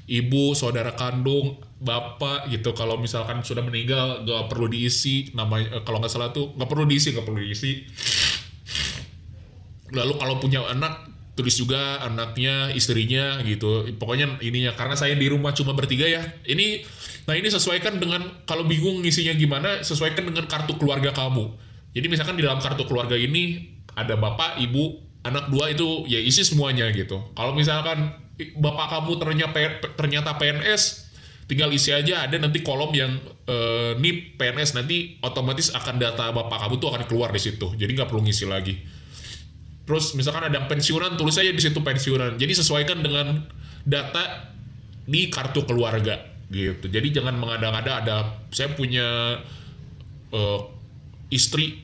ibu 0.10 0.58
saudara 0.58 0.98
kandung 0.98 1.62
bapak 1.84 2.50
gitu 2.50 2.74
kalau 2.74 2.98
misalkan 2.98 3.44
sudah 3.44 3.62
meninggal 3.62 4.24
gak 4.24 4.50
perlu 4.50 4.72
diisi 4.72 5.30
namanya 5.36 5.80
uh, 5.80 5.84
kalau 5.86 6.00
nggak 6.02 6.12
salah 6.12 6.32
tuh 6.34 6.56
nggak 6.58 6.70
perlu 6.70 6.88
diisi 6.90 7.14
nggak 7.14 7.26
perlu 7.28 7.40
diisi 7.44 7.72
lalu 9.94 10.14
kalau 10.18 10.42
punya 10.42 10.66
anak 10.66 11.14
tulis 11.34 11.58
juga 11.58 12.02
anaknya, 12.06 12.70
istrinya 12.78 13.42
gitu. 13.42 13.90
Pokoknya 13.98 14.38
ininya 14.42 14.78
karena 14.78 14.94
saya 14.94 15.18
di 15.18 15.26
rumah 15.26 15.54
cuma 15.58 15.74
bertiga 15.74 16.06
ya. 16.06 16.22
Ini 16.46 16.86
nah 17.26 17.34
ini 17.34 17.50
sesuaikan 17.50 17.98
dengan 17.98 18.46
kalau 18.46 18.68
bingung 18.70 19.02
ngisinya 19.02 19.34
gimana, 19.34 19.82
sesuaikan 19.82 20.30
dengan 20.30 20.46
kartu 20.46 20.78
keluarga 20.78 21.10
kamu. 21.10 21.50
Jadi 21.94 22.06
misalkan 22.10 22.36
di 22.36 22.44
dalam 22.44 22.58
kartu 22.58 22.84
keluarga 22.90 23.14
ini 23.14 23.70
ada 23.94 24.18
bapak, 24.18 24.58
ibu, 24.58 24.98
anak 25.24 25.48
dua 25.54 25.70
itu 25.70 26.10
ya 26.10 26.18
isi 26.20 26.42
semuanya 26.42 26.90
gitu. 26.90 27.22
Kalau 27.38 27.54
misalkan 27.54 28.18
bapak 28.58 28.88
kamu 28.98 29.12
ternyata 29.22 29.58
ternyata 29.94 30.36
PNS, 30.42 31.14
tinggal 31.46 31.70
isi 31.70 31.94
aja 31.94 32.26
ada 32.26 32.36
nanti 32.42 32.66
kolom 32.66 32.90
yang 32.98 33.22
uh, 33.46 33.94
NIP 34.02 34.42
PNS 34.42 34.74
nanti 34.74 35.22
otomatis 35.22 35.70
akan 35.72 36.02
data 36.02 36.34
bapak 36.34 36.66
kamu 36.66 36.74
tuh 36.82 36.90
akan 36.90 37.04
keluar 37.06 37.30
di 37.30 37.42
situ. 37.42 37.78
Jadi 37.78 37.92
nggak 37.94 38.10
perlu 38.10 38.26
ngisi 38.26 38.46
lagi. 38.50 38.76
Terus 39.84 40.16
misalkan 40.16 40.48
ada 40.48 40.64
pensiunan, 40.66 41.20
tulis 41.20 41.36
aja 41.36 41.52
di 41.52 41.60
situ 41.60 41.84
pensiunan. 41.84 42.40
Jadi 42.40 42.54
sesuaikan 42.56 43.04
dengan 43.04 43.44
data 43.84 44.50
di 45.04 45.28
kartu 45.28 45.68
keluarga 45.68 46.16
gitu. 46.48 46.88
Jadi 46.88 47.12
jangan 47.12 47.36
mengada-ngada 47.36 47.92
ada 48.02 48.18
saya 48.50 48.72
punya 48.72 49.40
uh, 50.32 50.60
istri 51.28 51.83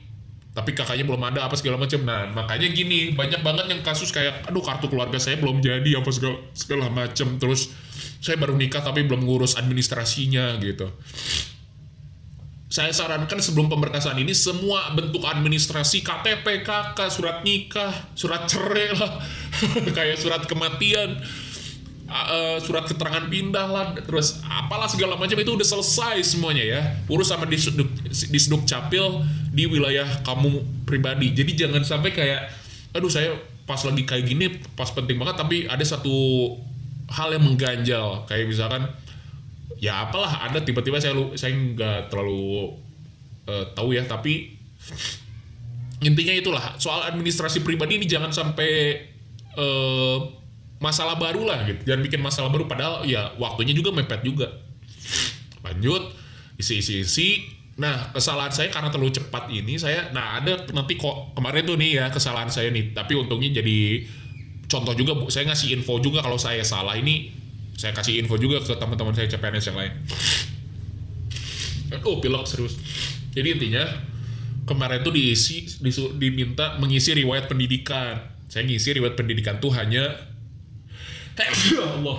tapi 0.50 0.74
kakaknya 0.74 1.06
belum 1.06 1.22
ada 1.22 1.46
apa 1.46 1.54
segala 1.54 1.78
macam. 1.78 2.02
Nah, 2.02 2.26
makanya 2.34 2.66
gini, 2.74 3.14
banyak 3.14 3.38
banget 3.46 3.70
yang 3.70 3.80
kasus 3.86 4.10
kayak 4.10 4.50
aduh 4.50 4.58
kartu 4.58 4.90
keluarga 4.90 5.14
saya 5.22 5.38
belum 5.38 5.62
jadi 5.62 5.86
apa 5.94 6.10
segala 6.10 6.36
segala 6.58 6.86
macam. 6.90 7.38
Terus 7.38 7.70
saya 8.18 8.34
baru 8.34 8.58
nikah 8.58 8.82
tapi 8.82 9.06
belum 9.06 9.22
ngurus 9.24 9.56
administrasinya 9.56 10.58
gitu. 10.58 10.90
saya 12.70 12.94
sarankan 12.94 13.42
sebelum 13.42 13.66
pemberkasan 13.66 14.14
ini 14.22 14.30
semua 14.30 14.94
bentuk 14.94 15.26
administrasi 15.26 16.06
KTP, 16.06 16.62
KK, 16.62 16.98
surat 17.10 17.42
nikah, 17.42 17.90
surat 18.14 18.46
cerai 18.46 18.94
lah, 18.94 19.18
kayak 19.98 20.14
surat 20.14 20.46
kematian, 20.46 21.18
uh, 22.10 22.58
surat 22.58 22.84
keterangan 22.84 23.30
pindah 23.30 23.66
lah, 23.70 23.86
terus 24.02 24.42
apalah 24.44 24.90
segala 24.90 25.14
macam 25.14 25.38
itu 25.38 25.50
udah 25.54 25.64
selesai 25.64 26.20
semuanya 26.26 26.64
ya. 26.66 26.80
Urus 27.06 27.30
sama 27.30 27.46
disduk, 27.46 27.86
disduk 28.10 28.66
capil 28.66 29.22
di 29.54 29.70
wilayah 29.70 30.06
kamu 30.26 30.60
pribadi. 30.84 31.30
Jadi 31.32 31.54
jangan 31.54 31.86
sampai 31.86 32.10
kayak, 32.10 32.50
aduh 32.92 33.08
saya 33.08 33.38
pas 33.64 33.78
lagi 33.86 34.02
kayak 34.02 34.24
gini, 34.26 34.46
pas 34.74 34.90
penting 34.90 35.16
banget, 35.16 35.38
tapi 35.38 35.70
ada 35.70 35.82
satu 35.86 36.12
hal 37.10 37.30
yang 37.30 37.46
mengganjal, 37.46 38.26
kayak 38.26 38.50
misalkan 38.50 38.90
ya 39.80 40.04
apalah 40.04 40.44
ada 40.44 40.60
tiba-tiba 40.60 41.00
saya 41.00 41.16
lu 41.16 41.32
saya 41.40 41.56
nggak 41.56 42.12
terlalu 42.12 42.76
uh, 43.48 43.64
tahu 43.72 43.96
ya 43.96 44.04
tapi 44.04 44.60
intinya 46.04 46.36
itulah 46.36 46.64
soal 46.76 47.08
administrasi 47.08 47.64
pribadi 47.64 47.96
ini 47.96 48.04
jangan 48.04 48.28
sampai 48.28 49.00
uh, 49.56 50.39
masalah 50.80 51.20
baru 51.20 51.44
lah 51.44 51.62
gitu. 51.68 51.84
Jangan 51.84 52.02
bikin 52.02 52.20
masalah 52.24 52.48
baru 52.48 52.64
padahal 52.64 53.04
ya 53.04 53.36
waktunya 53.36 53.76
juga 53.76 53.92
mepet 53.92 54.24
juga. 54.24 54.48
Lanjut 55.62 56.16
isi 56.56 56.80
isi. 56.80 57.04
Isi 57.04 57.28
nah 57.80 58.12
kesalahan 58.12 58.52
saya 58.52 58.68
karena 58.68 58.92
terlalu 58.92 59.08
cepat 59.16 59.48
ini 59.48 59.80
saya 59.80 60.12
nah 60.12 60.36
ada 60.36 60.68
nanti 60.76 61.00
kok 61.00 61.32
kemarin 61.32 61.64
tuh 61.64 61.76
nih 61.80 62.00
ya 62.00 62.04
kesalahan 62.08 62.48
saya 62.48 62.72
nih. 62.72 62.96
Tapi 62.96 63.12
untungnya 63.12 63.60
jadi 63.60 64.08
contoh 64.66 64.96
juga 64.96 65.12
bu. 65.20 65.28
Saya 65.28 65.46
ngasih 65.52 65.76
info 65.76 66.00
juga 66.00 66.24
kalau 66.24 66.40
saya 66.40 66.64
salah 66.64 66.96
ini. 66.96 67.36
Saya 67.76 67.96
kasih 67.96 68.20
info 68.20 68.36
juga 68.36 68.60
ke 68.60 68.76
teman-teman 68.76 69.16
saya 69.16 69.28
CPNS 69.28 69.72
yang 69.72 69.78
lain. 69.80 69.92
Oh 72.04 72.20
pilok 72.20 72.44
serius. 72.48 72.76
Jadi 73.36 73.56
intinya 73.56 73.84
kemarin 74.64 75.00
tuh 75.00 75.12
diisi 75.12 75.64
diminta 76.16 76.76
mengisi 76.80 77.12
riwayat 77.16 77.48
pendidikan. 77.48 78.20
Saya 78.52 78.68
ngisi 78.68 78.96
riwayat 79.00 79.16
pendidikan 79.16 79.58
tuh 79.64 79.72
hanya 79.72 80.04
ya 80.04 80.28
Allah. 81.96 82.18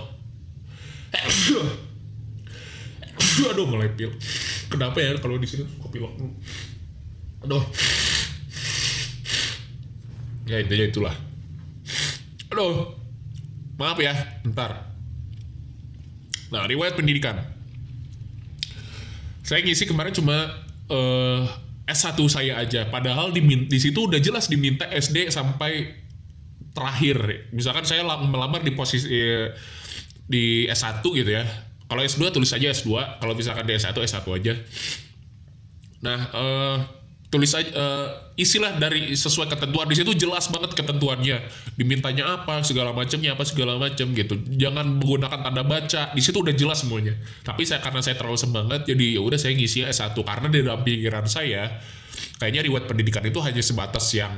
Aduh. 1.11 1.67
Mulai 3.67 3.89
pil. 3.93 4.11
Kenapa 4.71 4.97
ya 5.03 5.17
kalau 5.19 5.35
di 5.35 5.47
sini 5.47 5.67
kok 5.67 5.91
pilok 5.91 6.13
aduh. 7.41 7.63
Ya 10.45 10.61
intinya 10.61 10.85
itulah. 10.85 11.15
Aduh. 12.53 12.95
Maaf 13.81 13.97
ya 13.97 14.13
bentar. 14.45 14.93
Nah, 16.53 16.67
riwayat 16.67 16.93
pendidikan. 16.93 17.41
Saya 19.41 19.65
ngisi 19.65 19.89
kemarin 19.89 20.13
cuma 20.13 20.53
uh, 20.91 21.43
eh, 21.87 21.95
S1 21.95 22.19
saya 22.29 22.61
aja. 22.61 22.85
Padahal 22.91 23.33
di, 23.33 23.41
di 23.41 23.77
situ 23.81 24.05
udah 24.05 24.21
jelas 24.21 24.51
diminta 24.51 24.85
SD 24.85 25.33
sampai 25.33 26.00
terakhir. 26.71 27.47
Misalkan 27.51 27.83
saya 27.83 28.03
melamar 28.05 28.63
di 28.63 28.71
posisi 28.71 29.07
di 30.25 30.65
S1 30.67 31.03
gitu 31.03 31.31
ya. 31.31 31.43
Kalau 31.91 32.01
S2 32.07 32.31
tulis 32.31 32.51
aja 32.55 32.71
S2, 32.71 33.19
kalau 33.19 33.35
misalkan 33.35 33.67
di 33.67 33.75
S1 33.75 33.91
S1 33.99 34.23
aja. 34.23 34.53
Nah, 36.01 36.19
uh, 36.31 36.77
tulis 37.27 37.51
aja 37.51 37.67
uh, 37.75 38.07
isilah 38.39 38.79
dari 38.79 39.11
sesuai 39.11 39.51
ketentuan. 39.51 39.91
Di 39.91 39.99
situ 39.99 40.15
jelas 40.15 40.47
banget 40.47 40.71
ketentuannya. 40.71 41.43
Dimintanya 41.75 42.39
apa 42.39 42.63
segala 42.63 42.95
macamnya 42.95 43.35
apa 43.35 43.43
segala 43.43 43.75
macam 43.75 44.07
gitu. 44.15 44.39
Jangan 44.55 44.87
menggunakan 45.03 45.39
tanda 45.43 45.63
baca. 45.67 46.15
Di 46.15 46.21
situ 46.23 46.39
udah 46.39 46.55
jelas 46.55 46.87
semuanya. 46.87 47.19
Tapi 47.43 47.67
saya 47.67 47.83
karena 47.83 47.99
saya 47.99 48.15
terlalu 48.15 48.39
semangat 48.39 48.87
jadi 48.87 49.19
ya 49.19 49.21
udah 49.23 49.35
saya 49.35 49.51
ngisi 49.51 49.83
S1 49.83 50.15
karena 50.15 50.47
di 50.47 50.59
dalam 50.63 50.81
pikiran 50.87 51.27
saya 51.27 51.75
kayaknya 52.39 52.67
riwayat 52.67 52.85
pendidikan 52.87 53.23
itu 53.23 53.39
hanya 53.43 53.63
sebatas 53.63 54.07
yang 54.15 54.31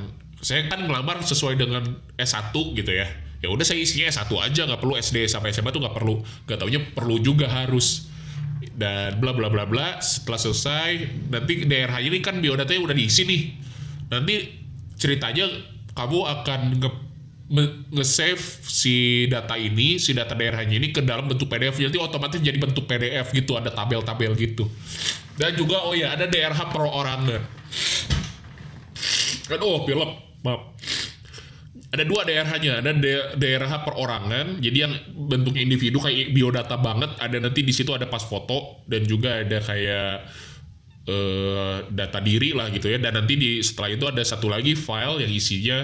saya 0.44 0.68
kan 0.68 0.84
ngelamar 0.84 1.24
sesuai 1.24 1.56
dengan 1.56 1.82
S1 2.20 2.52
gitu 2.52 2.92
ya 2.92 3.08
ya 3.40 3.48
udah 3.48 3.64
saya 3.64 3.80
isinya 3.80 4.12
S1 4.12 4.28
aja 4.28 4.60
nggak 4.68 4.80
perlu 4.80 4.94
SD 5.00 5.24
sampai 5.24 5.56
SMA 5.56 5.72
tuh 5.72 5.80
nggak 5.80 5.96
perlu 5.96 6.20
nggak 6.44 6.58
taunya 6.60 6.80
perlu 6.92 7.16
juga 7.20 7.48
harus 7.48 8.12
dan 8.76 9.16
bla 9.20 9.32
bla 9.32 9.48
bla 9.48 9.64
bla 9.64 10.00
setelah 10.04 10.40
selesai 10.40 10.90
nanti 11.32 11.64
daerah 11.64 12.00
ini 12.00 12.20
kan 12.20 12.40
biodatanya 12.40 12.80
udah 12.84 12.96
diisi 12.96 13.24
nih 13.24 13.42
nanti 14.12 14.34
ceritanya 15.00 15.48
kamu 15.94 16.18
akan 16.26 16.60
nge 16.80 16.90
nge-save 17.92 18.40
si 18.64 19.28
data 19.28 19.54
ini, 19.60 20.00
si 20.00 20.16
data 20.16 20.32
daerahnya 20.32 20.80
ini 20.80 20.90
ke 20.90 21.04
dalam 21.04 21.28
bentuk 21.28 21.46
PDF. 21.46 21.76
Jadi 21.76 22.00
otomatis 22.00 22.40
jadi 22.40 22.56
bentuk 22.56 22.88
PDF 22.88 23.30
gitu, 23.36 23.54
ada 23.54 23.68
tabel-tabel 23.68 24.32
gitu. 24.34 24.64
Dan 25.36 25.52
juga 25.52 25.84
oh 25.84 25.92
ya 25.92 26.16
ada 26.16 26.24
daerah 26.24 26.56
perorangan. 26.56 27.42
Kan 29.44 29.60
oh 29.60 29.84
film, 29.84 30.08
maaf. 30.44 30.76
Ada 31.94 32.04
dua 32.06 32.26
daerahnya. 32.26 32.82
Ada 32.82 32.90
daerah 33.38 33.70
perorangan 33.86 34.58
jadi 34.58 34.78
yang 34.86 34.94
bentuknya 35.30 35.62
individu 35.62 36.02
kayak 36.02 36.34
biodata 36.34 36.76
banget. 36.78 37.16
Ada 37.18 37.38
nanti 37.38 37.62
di 37.62 37.72
situ 37.72 37.90
ada 37.94 38.10
pas 38.10 38.22
foto 38.22 38.82
dan 38.90 39.06
juga 39.06 39.40
ada 39.40 39.58
kayak 39.62 40.10
uh, 41.06 41.76
data 41.88 42.18
diri 42.18 42.50
lah 42.52 42.68
gitu 42.74 42.90
ya. 42.90 42.98
Dan 42.98 43.14
nanti 43.14 43.34
di 43.38 43.50
setelah 43.62 43.90
itu 43.94 44.04
ada 44.10 44.22
satu 44.26 44.50
lagi 44.50 44.74
file 44.74 45.22
yang 45.22 45.32
isinya 45.32 45.78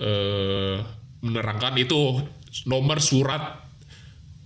uh, 0.00 0.76
menerangkan 1.20 1.74
itu 1.82 2.22
nomor 2.70 3.02
surat 3.02 3.58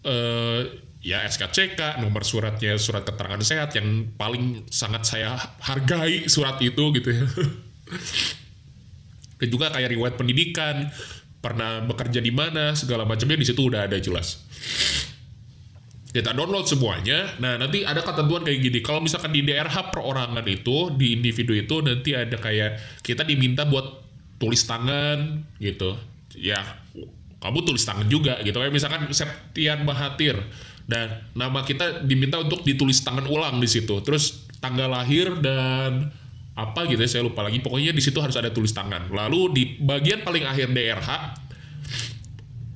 uh, 0.09 0.61
ya 1.03 1.27
SKCK 1.27 1.99
nomor 1.99 2.23
suratnya 2.23 2.79
surat 2.79 3.03
keterangan 3.03 3.43
sehat 3.43 3.75
yang 3.75 4.15
paling 4.15 4.65
sangat 4.71 5.03
saya 5.05 5.35
hargai 5.61 6.31
surat 6.31 6.63
itu 6.63 6.95
gitu 6.95 7.11
ya 7.11 7.27
dan 9.43 9.49
juga 9.51 9.75
kayak 9.75 9.91
riwayat 9.99 10.15
pendidikan 10.15 10.87
pernah 11.43 11.83
bekerja 11.83 12.23
di 12.23 12.31
mana 12.31 12.79
segala 12.79 13.03
macamnya 13.03 13.35
di 13.35 13.43
situ 13.43 13.67
udah 13.67 13.91
ada 13.91 13.99
jelas. 13.99 14.47
Kita 16.15 16.31
download 16.31 16.71
semuanya. 16.71 17.35
Nah 17.43 17.59
nanti 17.59 17.83
ada 17.83 17.99
ketentuan 18.07 18.47
kayak 18.47 18.63
gini. 18.63 18.79
Kalau 18.79 19.03
misalkan 19.03 19.35
di 19.35 19.43
daerah 19.43 19.91
perorangan 19.91 20.47
itu 20.47 20.95
di 20.95 21.19
individu 21.19 21.51
itu 21.59 21.83
nanti 21.83 22.15
ada 22.15 22.39
kayak 22.39 23.03
kita 23.03 23.27
diminta 23.27 23.67
buat 23.67 23.99
tulis 24.39 24.63
tangan 24.63 25.43
gitu. 25.59 25.99
Ya 26.39 26.63
kamu 27.43 27.67
tulis 27.67 27.83
tangan 27.83 28.07
juga 28.07 28.39
gitu. 28.47 28.55
Kayak 28.55 28.71
misalkan 28.77 29.11
Septian 29.11 29.83
Bahatir 29.83 30.39
dan 30.87 31.27
nama 31.35 31.67
kita 31.67 32.07
diminta 32.07 32.39
untuk 32.39 32.63
ditulis 32.63 33.03
tangan 33.03 33.27
ulang 33.27 33.59
di 33.59 33.67
situ. 33.67 33.99
Terus 34.07 34.47
tanggal 34.63 34.95
lahir 34.95 35.43
dan 35.43 36.13
apa 36.53 36.85
gitu 36.85 37.01
ya 37.01 37.09
saya 37.09 37.23
lupa 37.25 37.41
lagi. 37.41 37.59
Pokoknya 37.65 37.97
di 37.97 38.03
situ 38.05 38.21
harus 38.21 38.37
ada 38.37 38.53
tulis 38.53 38.73
tangan. 38.77 39.09
Lalu 39.09 39.41
di 39.53 39.63
bagian 39.81 40.21
paling 40.21 40.45
akhir 40.45 40.69
DRH 40.73 41.11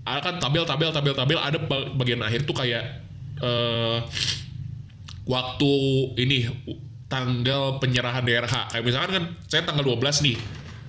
akan 0.07 0.35
tabel 0.39 0.63
tabel 0.63 0.91
tabel 0.95 1.15
tabel 1.19 1.39
ada 1.43 1.59
bagian 1.99 2.23
akhir 2.23 2.47
tuh 2.47 2.55
kayak 2.55 3.03
uh, 3.43 3.99
waktu 5.27 5.73
ini 6.23 6.47
tanggal 7.11 7.83
penyerahan 7.83 8.23
DRH 8.23 8.71
kayak 8.71 8.85
misalkan 8.87 9.11
kan 9.13 9.25
saya 9.51 9.63
tanggal 9.67 9.85
12 9.85 10.27
nih. 10.27 10.39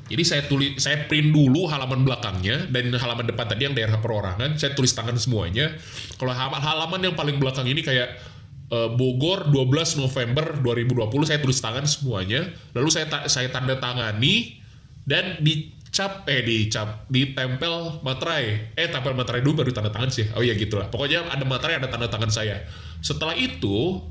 Jadi 0.08 0.24
saya 0.24 0.42
tulis 0.48 0.80
saya 0.80 1.04
print 1.04 1.36
dulu 1.36 1.68
halaman 1.68 2.08
belakangnya 2.08 2.72
dan 2.72 2.96
halaman 2.96 3.28
depan 3.28 3.44
tadi 3.44 3.68
yang 3.68 3.76
daerah 3.76 4.00
perorangan 4.00 4.56
saya 4.56 4.72
tulis 4.72 4.96
tangan 4.96 5.20
semuanya. 5.20 5.76
Kalau 6.16 6.32
halaman 6.32 7.12
yang 7.12 7.16
paling 7.20 7.36
belakang 7.36 7.68
ini 7.68 7.84
kayak 7.84 8.16
uh, 8.72 8.90
Bogor 8.94 9.48
12 9.52 10.02
November 10.02 10.60
2020 10.60 11.28
saya 11.28 11.40
tulis 11.40 11.60
tangan 11.60 11.86
semuanya. 11.88 12.48
Lalu 12.76 12.90
saya 12.92 13.06
ta 13.08 13.28
saya 13.28 13.48
tanda 13.52 13.80
tangani 13.80 14.60
dan 15.08 15.40
dicap 15.40 16.28
eh 16.28 16.44
dicap 16.44 17.08
ditempel 17.08 18.04
materai. 18.04 18.76
Eh 18.76 18.88
tempel 18.92 19.16
materai 19.16 19.42
dulu 19.44 19.64
baru 19.64 19.72
tanda 19.72 19.92
tangan 19.92 20.12
sih. 20.12 20.28
Oh 20.36 20.44
iya 20.44 20.56
gitulah. 20.56 20.92
Pokoknya 20.92 21.28
ada 21.28 21.44
materai 21.48 21.80
ada 21.80 21.88
tanda 21.88 22.12
tangan 22.12 22.32
saya. 22.32 22.64
Setelah 23.00 23.36
itu 23.38 24.04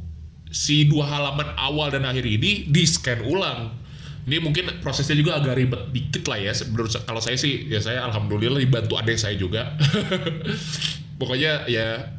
si 0.48 0.86
dua 0.86 1.04
halaman 1.10 1.52
awal 1.58 1.92
dan 1.92 2.06
akhir 2.06 2.24
ini 2.24 2.68
di 2.70 2.82
scan 2.86 3.26
ulang. 3.26 3.84
Ini 4.26 4.42
mungkin 4.42 4.82
prosesnya 4.82 5.14
juga 5.14 5.38
agak 5.38 5.54
ribet 5.54 5.82
dikit 5.94 6.26
lah 6.26 6.38
ya. 6.42 6.50
Menurut 6.66 6.90
kalau 7.06 7.22
saya 7.22 7.38
sih 7.38 7.70
ya 7.70 7.78
saya 7.78 8.02
alhamdulillah 8.10 8.58
dibantu 8.58 8.98
adik 8.98 9.14
saya 9.14 9.38
juga. 9.38 9.78
Pokoknya 11.20 11.70
ya 11.70 12.10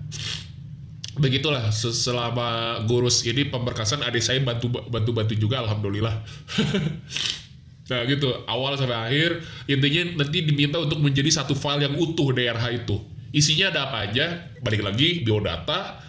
begitulah 1.18 1.74
selama 1.74 2.82
gurus 2.86 3.26
ini 3.26 3.50
pemberkasan 3.50 4.02
adik 4.06 4.24
saya 4.24 4.42
bantu 4.42 4.70
bantu 4.70 5.12
bantu 5.14 5.34
juga 5.34 5.66
alhamdulillah. 5.66 6.16
Nah 7.88 8.04
gitu. 8.04 8.30
Awal 8.46 8.76
sampai 8.76 9.00
akhir 9.00 9.30
intinya 9.68 10.24
nanti 10.24 10.44
diminta 10.44 10.78
untuk 10.80 11.00
menjadi 11.00 11.32
satu 11.32 11.56
file 11.56 11.88
yang 11.88 11.96
utuh 11.96 12.36
DRH 12.36 12.84
itu. 12.84 13.00
Isinya 13.32 13.72
ada 13.72 13.80
apa 13.92 13.98
aja? 14.08 14.52
Balik 14.60 14.84
lagi 14.84 15.24
biodata 15.24 16.04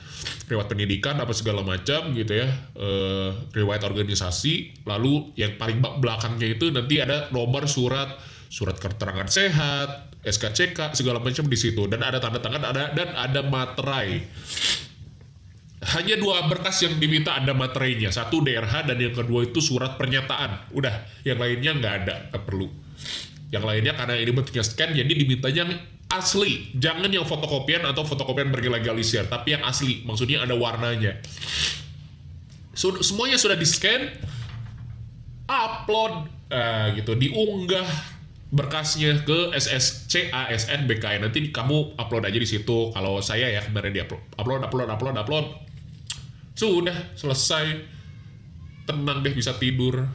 riwayat 0.49 0.65
pendidikan 0.65 1.15
apa 1.21 1.31
segala 1.37 1.61
macam 1.63 2.11
gitu 2.17 2.33
ya. 2.35 2.49
E, 2.75 2.89
riwayat 3.55 3.85
organisasi 3.85 4.83
lalu 4.89 5.31
yang 5.39 5.55
paling 5.61 5.79
belakangnya 5.79 6.49
itu 6.49 6.73
nanti 6.73 6.99
ada 6.99 7.29
nomor 7.31 7.69
surat 7.69 8.17
surat 8.49 8.81
keterangan 8.81 9.29
sehat 9.29 10.09
SKCK 10.25 10.97
segala 10.97 11.23
macam 11.23 11.47
di 11.47 11.59
situ. 11.59 11.87
Dan 11.87 12.03
ada 12.03 12.19
tanda 12.19 12.43
tangan 12.43 12.65
ada 12.65 12.91
dan 12.91 13.15
ada 13.15 13.41
materai 13.45 14.25
hanya 15.97 16.21
dua 16.21 16.45
berkas 16.45 16.85
yang 16.85 17.01
diminta 17.01 17.33
ada 17.33 17.57
materainya 17.57 18.13
satu 18.13 18.45
DRH 18.45 18.93
dan 18.93 18.97
yang 19.01 19.17
kedua 19.17 19.49
itu 19.49 19.65
surat 19.65 19.97
pernyataan. 19.97 20.69
Udah 20.77 21.09
yang 21.25 21.41
lainnya 21.41 21.73
nggak 21.73 21.95
ada 22.05 22.15
nggak 22.29 22.45
perlu. 22.45 22.69
Yang 23.49 23.65
lainnya 23.65 23.93
karena 23.97 24.15
ini 24.21 24.33
bentuknya 24.37 24.61
scan 24.61 24.93
jadi 24.93 25.09
dimintanya 25.09 25.65
asli. 26.13 26.77
Jangan 26.77 27.09
yang 27.09 27.25
fotokopian 27.25 27.89
atau 27.89 28.05
fotokopian 28.05 28.53
berlegalisir 28.53 29.25
tapi 29.33 29.57
yang 29.57 29.65
asli. 29.65 30.05
Maksudnya 30.05 30.45
ada 30.45 30.53
warnanya. 30.53 31.17
Sud- 32.77 33.01
semuanya 33.01 33.41
sudah 33.41 33.57
di 33.57 33.65
scan 33.65 34.13
upload 35.49 36.29
eh, 36.53 37.01
gitu. 37.01 37.17
Diunggah 37.17 37.89
berkasnya 38.49 39.25
ke 39.29 39.53
SSC 39.57 40.33
ASN 40.33 40.89
BKN 40.89 41.29
nanti 41.29 41.49
kamu 41.49 41.97
upload 41.97 42.29
aja 42.29 42.37
di 42.37 42.49
situ. 42.49 42.93
Kalau 42.93 43.25
saya 43.25 43.49
ya 43.49 43.65
kemarin 43.65 43.97
di 43.97 44.05
upload. 44.05 44.21
Upload 44.37 44.61
upload 44.69 44.89
upload 44.93 45.17
upload 45.17 45.68
sudah 46.59 47.15
selesai. 47.15 47.87
Tenang 48.83 49.23
deh 49.23 49.31
bisa 49.31 49.55
tidur. 49.55 50.11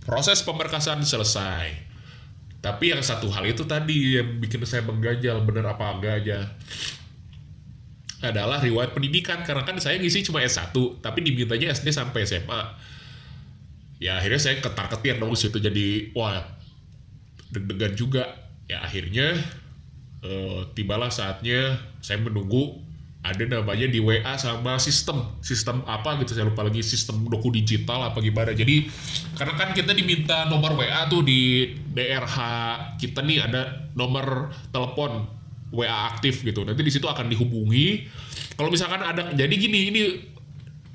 Proses 0.00 0.40
pemberkasan 0.40 1.04
selesai. 1.04 1.84
Tapi 2.64 2.96
yang 2.96 3.04
satu 3.04 3.28
hal 3.28 3.44
itu 3.44 3.68
tadi 3.68 4.16
yang 4.16 4.40
bikin 4.40 4.64
saya 4.64 4.80
mengganjal 4.80 5.44
bener 5.44 5.68
apa 5.68 5.84
enggak 5.92 6.14
aja. 6.24 6.38
Adalah 8.24 8.64
riwayat 8.64 8.96
pendidikan 8.96 9.44
karena 9.44 9.68
kan 9.68 9.76
saya 9.76 10.00
ngisi 10.00 10.24
cuma 10.24 10.40
S1 10.40 10.72
tapi 11.04 11.20
dimintanya 11.20 11.76
SD 11.76 11.92
sampai 11.92 12.24
SMA 12.24 12.62
ya 14.00 14.16
akhirnya 14.16 14.40
saya 14.40 14.64
ketar 14.64 14.88
ketir 14.96 15.20
dong 15.20 15.36
situ 15.36 15.60
jadi 15.60 16.08
wah 16.16 16.40
deg-degan 17.52 17.92
juga. 17.92 18.24
Ya 18.64 18.80
akhirnya 18.80 19.36
eh, 20.24 20.60
tibalah 20.72 21.12
saatnya 21.12 21.76
saya 22.00 22.16
menunggu 22.24 22.83
ada 23.24 23.40
namanya 23.48 23.88
di 23.88 24.04
WA 24.04 24.36
sama 24.36 24.76
sistem. 24.76 25.24
Sistem 25.40 25.80
apa 25.88 26.20
gitu 26.20 26.36
saya 26.36 26.44
lupa 26.44 26.60
lagi. 26.60 26.84
Sistem 26.84 27.24
doku 27.24 27.48
digital 27.48 28.12
apa 28.12 28.20
gimana. 28.20 28.52
Jadi 28.52 28.84
karena 29.40 29.56
kan 29.56 29.72
kita 29.72 29.96
diminta 29.96 30.44
nomor 30.44 30.76
WA 30.76 31.08
tuh 31.08 31.24
di 31.24 31.72
DRH 31.72 32.36
kita 33.00 33.24
nih 33.24 33.48
ada 33.48 33.88
nomor 33.96 34.52
telepon 34.68 35.24
WA 35.72 36.12
aktif 36.12 36.44
gitu. 36.44 36.68
Nanti 36.68 36.84
di 36.84 36.92
situ 36.92 37.08
akan 37.08 37.32
dihubungi. 37.32 38.04
Kalau 38.60 38.68
misalkan 38.68 39.00
ada 39.00 39.32
jadi 39.32 39.54
gini 39.56 39.88
ini 39.88 40.02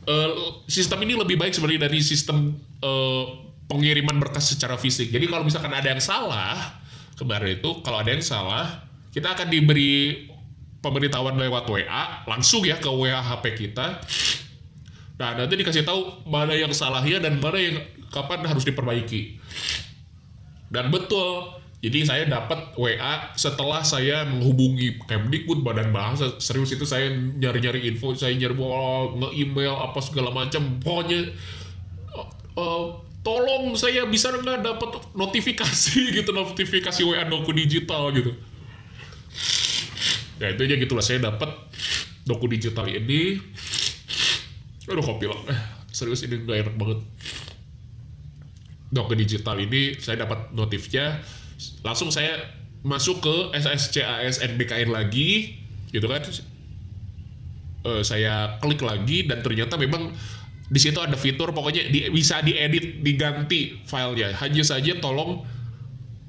eh, 0.05 0.31
sistem 0.69 1.01
ini 1.09 1.17
lebih 1.17 1.33
baik 1.33 1.57
sebenarnya 1.57 1.89
dari 1.89 1.97
sistem 2.05 2.53
eh, 2.85 3.25
pengiriman 3.65 4.21
berkas 4.21 4.53
secara 4.53 4.77
fisik. 4.77 5.09
Jadi 5.09 5.25
kalau 5.25 5.41
misalkan 5.41 5.73
ada 5.73 5.89
yang 5.89 6.01
salah 6.01 6.77
kemarin 7.17 7.57
itu, 7.57 7.81
kalau 7.81 8.05
ada 8.05 8.13
yang 8.13 8.23
salah, 8.23 8.85
kita 9.09 9.33
akan 9.33 9.49
diberi 9.49 10.29
pemberitahuan 10.79 11.35
lewat 11.35 11.67
WA 11.67 12.23
langsung 12.27 12.63
ya 12.63 12.79
ke 12.79 12.87
WA 12.87 13.19
HP 13.19 13.67
kita. 13.67 13.99
Nah 15.19 15.35
nanti 15.35 15.53
dikasih 15.59 15.83
tahu 15.83 16.23
mana 16.27 16.55
yang 16.55 16.71
salahnya 16.71 17.19
dan 17.19 17.43
mana 17.43 17.59
yang 17.59 17.77
kapan 18.09 18.47
harus 18.47 18.63
diperbaiki. 18.63 19.37
Dan 20.69 20.93
betul, 20.93 21.59
jadi 21.79 22.03
saya 22.03 22.23
dapat 22.27 22.75
WA 22.75 23.31
setelah 23.39 23.79
saya 23.87 24.27
menghubungi 24.27 24.99
Kemdikbud 25.07 25.63
Badan 25.63 25.95
Bahasa 25.95 26.35
serius 26.35 26.75
itu 26.75 26.83
saya 26.83 27.07
nyari-nyari 27.15 27.87
info, 27.87 28.11
saya 28.19 28.35
nyari 28.35 28.51
oh, 28.59 29.15
nge-email 29.15 29.79
apa 29.79 29.99
segala 30.03 30.35
macam, 30.35 30.77
pokoknya 30.83 31.31
eh, 32.59 32.85
tolong 33.23 33.71
saya 33.79 34.03
bisa 34.11 34.27
nggak 34.35 34.59
dapat 34.59 34.89
notifikasi 35.15 35.99
gitu 36.19 36.35
notifikasi 36.35 37.01
WA 37.07 37.23
doku 37.23 37.55
digital 37.55 38.11
gitu. 38.11 38.35
Ya 40.39 40.55
itu 40.55 40.63
aja 40.63 40.75
gitulah 40.79 41.03
saya 41.03 41.19
dapat 41.19 41.51
doku 42.23 42.47
digital 42.47 42.87
ini. 42.87 43.37
Aduh 44.89 45.03
kopi 45.05 45.29
lah, 45.29 45.37
eh, 45.51 45.59
serius 45.91 46.23
ini 46.25 46.41
nggak 46.41 46.57
enak 46.65 46.75
banget. 46.79 46.99
Doku 48.89 49.13
digital 49.13 49.59
ini 49.59 49.99
saya 50.01 50.25
dapat 50.25 50.49
notifnya. 50.55 51.21
Langsung 51.85 52.09
saya 52.09 52.39
masuk 52.81 53.19
ke 53.19 53.35
SSCAS 53.59 54.39
NBKN 54.55 54.89
lagi 54.89 55.59
gitu 55.91 56.07
kan. 56.07 56.23
Eh, 57.83 58.01
saya 58.07 58.57
klik 58.63 58.79
lagi 58.79 59.27
dan 59.27 59.43
ternyata 59.43 59.75
memang 59.75 60.15
di 60.69 60.79
situ 60.79 61.01
ada 61.01 61.17
fitur 61.17 61.49
pokoknya 61.51 61.89
di- 61.89 62.09
bisa 62.13 62.39
diedit 62.39 63.03
diganti 63.03 63.83
filenya. 63.83 64.33
Hanya 64.39 64.63
saja 64.63 64.95
tolong 64.97 65.43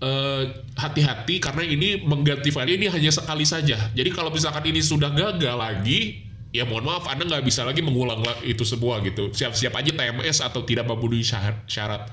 eh, 0.01 0.43
hati-hati 0.77 1.39
karena 1.39 1.63
ini 1.65 2.01
mengganti 2.03 2.51
file 2.51 2.77
ini 2.77 2.89
hanya 2.89 3.13
sekali 3.13 3.45
saja. 3.45 3.93
Jadi 3.93 4.11
kalau 4.13 4.33
misalkan 4.33 4.65
ini 4.67 4.81
sudah 4.81 5.13
gagal 5.13 5.57
lagi 5.57 6.27
ya 6.51 6.67
mohon 6.67 6.83
maaf 6.83 7.07
anda 7.07 7.23
nggak 7.29 7.47
bisa 7.47 7.63
lagi 7.63 7.79
mengulang 7.85 8.21
la- 8.25 8.43
itu 8.43 8.65
semua 8.67 8.99
gitu. 9.05 9.31
Siap-siap 9.31 9.73
aja 9.77 9.91
TMS 9.95 10.43
atau 10.43 10.67
tidak 10.67 10.89
memenuhi 10.89 11.23
syarat, 11.23 11.63
syarat. 11.71 12.11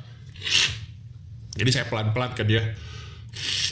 Jadi 1.58 1.70
saya 1.74 1.90
pelan-pelan 1.90 2.38
ke 2.38 2.46
dia 2.46 2.62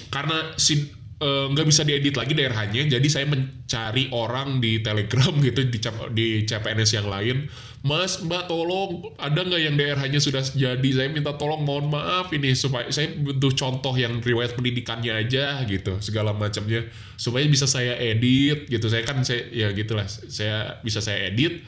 karena 0.10 0.56
si 0.56 0.88
eh, 1.22 1.46
nggak 1.52 1.68
bisa 1.68 1.82
diedit 1.84 2.16
lagi 2.16 2.34
daerahnya 2.38 2.88
jadi 2.88 3.08
saya 3.10 3.26
mencari 3.28 4.10
orang 4.14 4.62
di 4.62 4.80
telegram 4.80 5.34
gitu 5.42 5.68
di, 5.68 5.80
di 6.14 6.28
CPNS 6.46 6.92
yang 6.96 7.08
lain 7.10 7.50
mas 7.86 8.18
mbak 8.18 8.50
tolong. 8.50 9.14
Ada 9.22 9.46
nggak 9.46 9.62
yang 9.62 9.78
daerahnya 9.78 10.18
sudah 10.18 10.42
jadi? 10.42 10.90
Saya 10.90 11.06
minta 11.14 11.38
tolong 11.38 11.62
mohon 11.62 11.94
maaf 11.94 12.34
ini 12.34 12.58
supaya 12.58 12.90
saya 12.90 13.14
butuh 13.14 13.54
contoh 13.54 13.94
yang 13.94 14.18
riwayat 14.26 14.58
pendidikannya 14.58 15.14
aja 15.14 15.62
gitu. 15.70 16.02
Segala 16.02 16.34
macamnya. 16.34 16.90
Supaya 17.14 17.46
bisa 17.46 17.70
saya 17.70 17.94
edit 18.02 18.66
gitu. 18.66 18.90
Saya 18.90 19.06
kan 19.06 19.22
saya 19.22 19.46
ya 19.54 19.70
gitulah. 19.78 20.10
Saya 20.10 20.82
bisa 20.82 20.98
saya 20.98 21.30
edit 21.30 21.62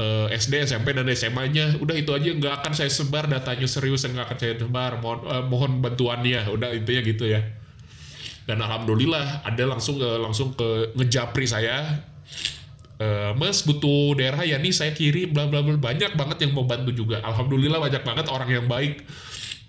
eh, 0.00 0.26
SD, 0.32 0.64
SMP 0.64 0.96
dan 0.96 1.04
SMA-nya 1.12 1.76
udah 1.76 2.00
itu 2.00 2.16
aja. 2.16 2.32
Nggak 2.32 2.64
akan 2.64 2.72
saya 2.72 2.88
sebar 2.88 3.28
datanya 3.28 3.68
serius 3.68 4.08
nggak 4.08 4.32
akan 4.32 4.38
saya 4.40 4.54
sebar. 4.56 5.04
Mohon 5.04 5.20
eh, 5.28 5.44
mohon 5.44 5.72
bantuannya. 5.84 6.48
Udah 6.48 6.72
intinya 6.72 7.04
gitu 7.04 7.28
ya. 7.28 7.44
Dan 8.48 8.56
alhamdulillah 8.64 9.44
ada 9.44 9.64
langsung 9.68 10.00
ke 10.00 10.08
langsung 10.16 10.56
ke 10.56 10.96
ngejapri 10.96 11.44
saya 11.44 12.08
Eh, 13.02 13.30
Mas 13.34 13.66
butuh 13.66 14.14
daerah 14.14 14.46
ya 14.46 14.60
nih 14.62 14.70
saya 14.70 14.92
kirim 14.94 15.34
bla 15.34 15.50
bla 15.50 15.64
bla. 15.64 15.74
Banyak 15.74 16.14
banget 16.14 16.46
yang 16.46 16.52
mau 16.54 16.66
bantu 16.68 16.94
juga. 16.94 17.18
Alhamdulillah 17.24 17.82
banyak 17.82 18.02
banget 18.06 18.26
orang 18.30 18.50
yang 18.50 18.66
baik 18.70 19.02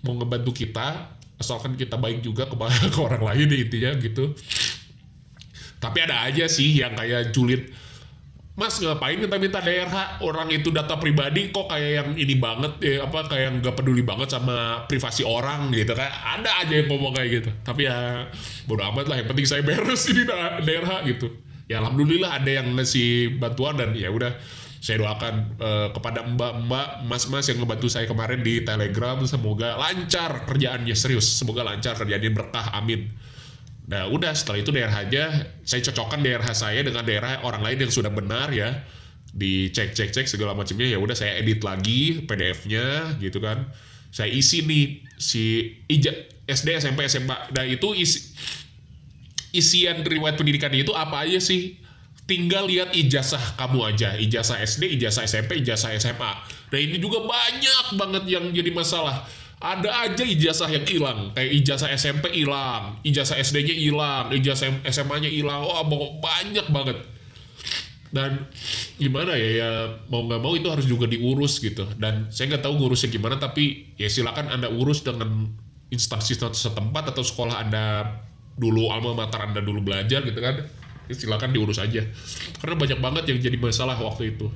mau 0.06 0.14
ngebantu 0.20 0.52
kita 0.52 1.16
asalkan 1.40 1.74
kita 1.74 1.98
baik 1.98 2.22
juga 2.22 2.46
ke, 2.46 2.54
orang 3.06 3.22
lain 3.24 3.44
deh, 3.50 3.60
intinya 3.66 3.90
gitu. 3.98 4.36
Tapi 5.82 5.98
ada 6.00 6.24
aja 6.24 6.46
sih 6.48 6.80
yang 6.80 6.96
kayak 6.96 7.34
julid 7.34 7.68
Mas 8.54 8.78
ngapain 8.78 9.18
minta-minta 9.18 9.58
daerah? 9.58 10.22
Orang 10.22 10.46
itu 10.54 10.70
data 10.70 10.94
pribadi 10.94 11.50
kok 11.50 11.66
kayak 11.66 11.90
yang 11.90 12.08
ini 12.14 12.38
banget 12.38 12.78
ya 12.78 13.02
apa 13.02 13.26
kayak 13.26 13.44
yang 13.50 13.54
nggak 13.58 13.74
peduli 13.74 14.06
banget 14.06 14.30
sama 14.30 14.86
privasi 14.86 15.26
orang 15.26 15.74
gitu 15.74 15.90
kan. 15.90 16.06
Ada 16.38 16.62
aja 16.62 16.74
yang 16.78 16.86
ngomong 16.86 17.18
kayak 17.18 17.30
gitu. 17.42 17.50
Tapi 17.66 17.90
ya 17.90 18.30
bodo 18.70 18.86
amat 18.94 19.10
lah 19.10 19.16
yang 19.18 19.26
penting 19.26 19.42
saya 19.42 19.66
beres 19.66 20.06
ini 20.06 20.22
da- 20.22 20.62
daerah 20.62 21.02
gitu 21.02 21.34
ya 21.68 21.80
alhamdulillah 21.80 22.40
ada 22.40 22.50
yang 22.60 22.72
ngasih 22.76 23.40
bantuan 23.40 23.80
dan 23.80 23.96
ya 23.96 24.12
udah 24.12 24.36
saya 24.84 25.00
doakan 25.00 25.56
eh, 25.56 25.88
kepada 25.96 26.20
mbak-mbak 26.28 27.08
mas-mas 27.08 27.48
yang 27.48 27.56
ngebantu 27.64 27.88
saya 27.88 28.04
kemarin 28.04 28.44
di 28.44 28.60
telegram 28.60 29.16
semoga 29.24 29.80
lancar 29.80 30.44
kerjaannya 30.44 30.92
serius 30.92 31.24
semoga 31.24 31.64
lancar 31.64 31.96
kerjaannya 31.96 32.28
berkah 32.36 32.68
amin. 32.76 33.08
Nah 33.88 34.08
udah 34.12 34.36
setelah 34.36 34.60
itu 34.60 34.68
daerah 34.76 34.92
aja 34.92 35.24
saya 35.64 35.80
cocokkan 35.88 36.20
daerah 36.20 36.52
saya 36.52 36.84
dengan 36.84 37.00
daerah 37.00 37.40
orang 37.48 37.64
lain 37.64 37.88
yang 37.88 37.92
sudah 37.92 38.12
benar 38.12 38.52
ya. 38.52 38.84
Dicek 39.32 39.96
cek 39.96 40.12
cek 40.12 40.26
segala 40.28 40.52
macamnya 40.52 40.86
ya 40.86 41.00
udah 41.00 41.16
saya 41.16 41.40
edit 41.40 41.64
lagi 41.64 42.20
PDF-nya 42.28 43.16
gitu 43.24 43.40
kan. 43.40 43.72
Saya 44.12 44.28
isi 44.30 44.68
nih 44.68 45.00
si 45.16 45.74
ija, 45.88 46.12
SD 46.44 46.76
SMP 46.76 47.08
SMA 47.08 47.56
nah 47.56 47.64
itu 47.64 47.96
isi 47.96 48.36
isian 49.54 50.02
riwayat 50.02 50.34
pendidikannya 50.34 50.82
itu 50.82 50.90
apa 50.90 51.22
aja 51.22 51.38
sih? 51.38 51.78
Tinggal 52.26 52.66
lihat 52.66 52.90
ijazah 52.90 53.54
kamu 53.54 53.94
aja. 53.94 54.18
Ijazah 54.18 54.58
SD 54.58 54.98
ijazah 54.98 55.22
SMP 55.24 55.62
ijazah 55.62 55.94
SMA 55.96 56.32
nah 56.74 56.82
ini 56.82 56.98
juga 56.98 57.22
banyak 57.22 57.94
banget 57.94 58.24
yang 58.26 58.50
jadi 58.50 58.74
masalah. 58.74 59.22
Ada 59.62 60.10
aja 60.10 60.24
ijazah 60.26 60.66
yang 60.66 60.82
hilang. 60.82 61.30
Kayak 61.30 61.50
ijazah 61.62 61.88
SMP 61.94 62.34
hilang 62.34 62.98
ijazah 63.06 63.38
SD-nya 63.38 63.76
hilang 63.78 64.34
ijazah 64.34 64.82
SMA-nya 64.90 65.30
hilang. 65.30 65.62
Wah 65.62 65.86
mau- 65.86 66.18
banyak 66.18 66.66
banget. 66.74 66.98
Dan 68.14 68.46
gimana 68.94 69.34
ya 69.34 69.48
ya 69.58 69.70
mau 70.06 70.22
nggak 70.22 70.38
mau 70.38 70.54
itu 70.54 70.70
harus 70.70 70.86
juga 70.86 71.06
diurus 71.06 71.62
gitu. 71.62 71.86
Dan 71.98 72.30
saya 72.34 72.54
nggak 72.54 72.62
tahu 72.66 72.74
ngurusnya 72.78 73.10
gimana 73.10 73.38
tapi 73.38 73.94
ya 73.94 74.10
silakan 74.10 74.50
anda 74.50 74.70
urus 74.70 75.02
dengan 75.06 75.50
instansi 75.90 76.38
setempat 76.38 77.14
atau 77.14 77.22
sekolah 77.22 77.62
anda 77.62 78.06
dulu 78.54 78.90
alma 78.90 79.14
mater 79.14 79.42
anda 79.42 79.60
dulu 79.60 79.82
belajar 79.82 80.22
gitu 80.22 80.38
kan. 80.38 80.62
Ya 81.04 81.14
silakan 81.14 81.52
diurus 81.52 81.76
aja. 81.82 82.00
Karena 82.62 82.74
banyak 82.80 82.98
banget 83.02 83.24
yang 83.28 83.38
jadi 83.40 83.56
masalah 83.60 83.98
waktu 84.00 84.36
itu. 84.36 84.48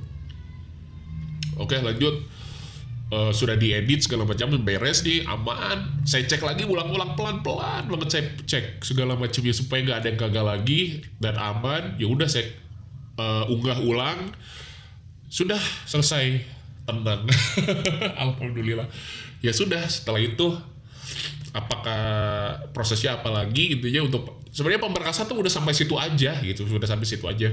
Oke 1.59 1.77
lanjut. 1.77 2.25
Eh, 3.09 3.31
sudah 3.33 3.57
diedit 3.57 4.05
segala 4.05 4.21
macam 4.21 4.53
beres 4.61 5.01
nih 5.01 5.25
aman. 5.25 6.05
Saya 6.05 6.29
cek 6.29 6.45
lagi 6.45 6.61
ulang-ulang 6.61 7.17
pelan-pelan 7.17 7.89
banget 7.89 8.09
saya 8.13 8.23
cek 8.45 8.85
segala 8.85 9.17
macamnya 9.17 9.49
supaya 9.49 9.81
nggak 9.81 9.97
ada 9.97 10.07
yang 10.13 10.19
gagal 10.29 10.45
lagi 10.45 10.81
dan 11.17 11.33
aman. 11.37 11.97
Ya 11.97 12.05
udah 12.05 12.29
saya 12.29 12.53
eh, 13.17 13.45
unggah 13.49 13.81
ulang. 13.81 14.29
Sudah 15.25 15.61
selesai. 15.89 16.57
Tenang. 16.85 17.25
Alhamdulillah. 18.29 18.89
Ya 19.45 19.53
sudah 19.53 19.85
setelah 19.85 20.21
itu 20.21 20.57
apakah 21.49 22.01
prosesnya 22.75 23.17
apa 23.17 23.29
lagi 23.33 23.73
intinya 23.73 24.05
untuk 24.05 24.45
sebenarnya 24.53 24.85
pemberkasan 24.85 25.25
tuh 25.25 25.41
udah 25.41 25.49
sampai 25.49 25.73
situ 25.73 25.97
aja 25.97 26.37
gitu 26.41 26.65
sudah 26.65 26.89
sampai 26.89 27.07
situ 27.07 27.25
aja. 27.25 27.49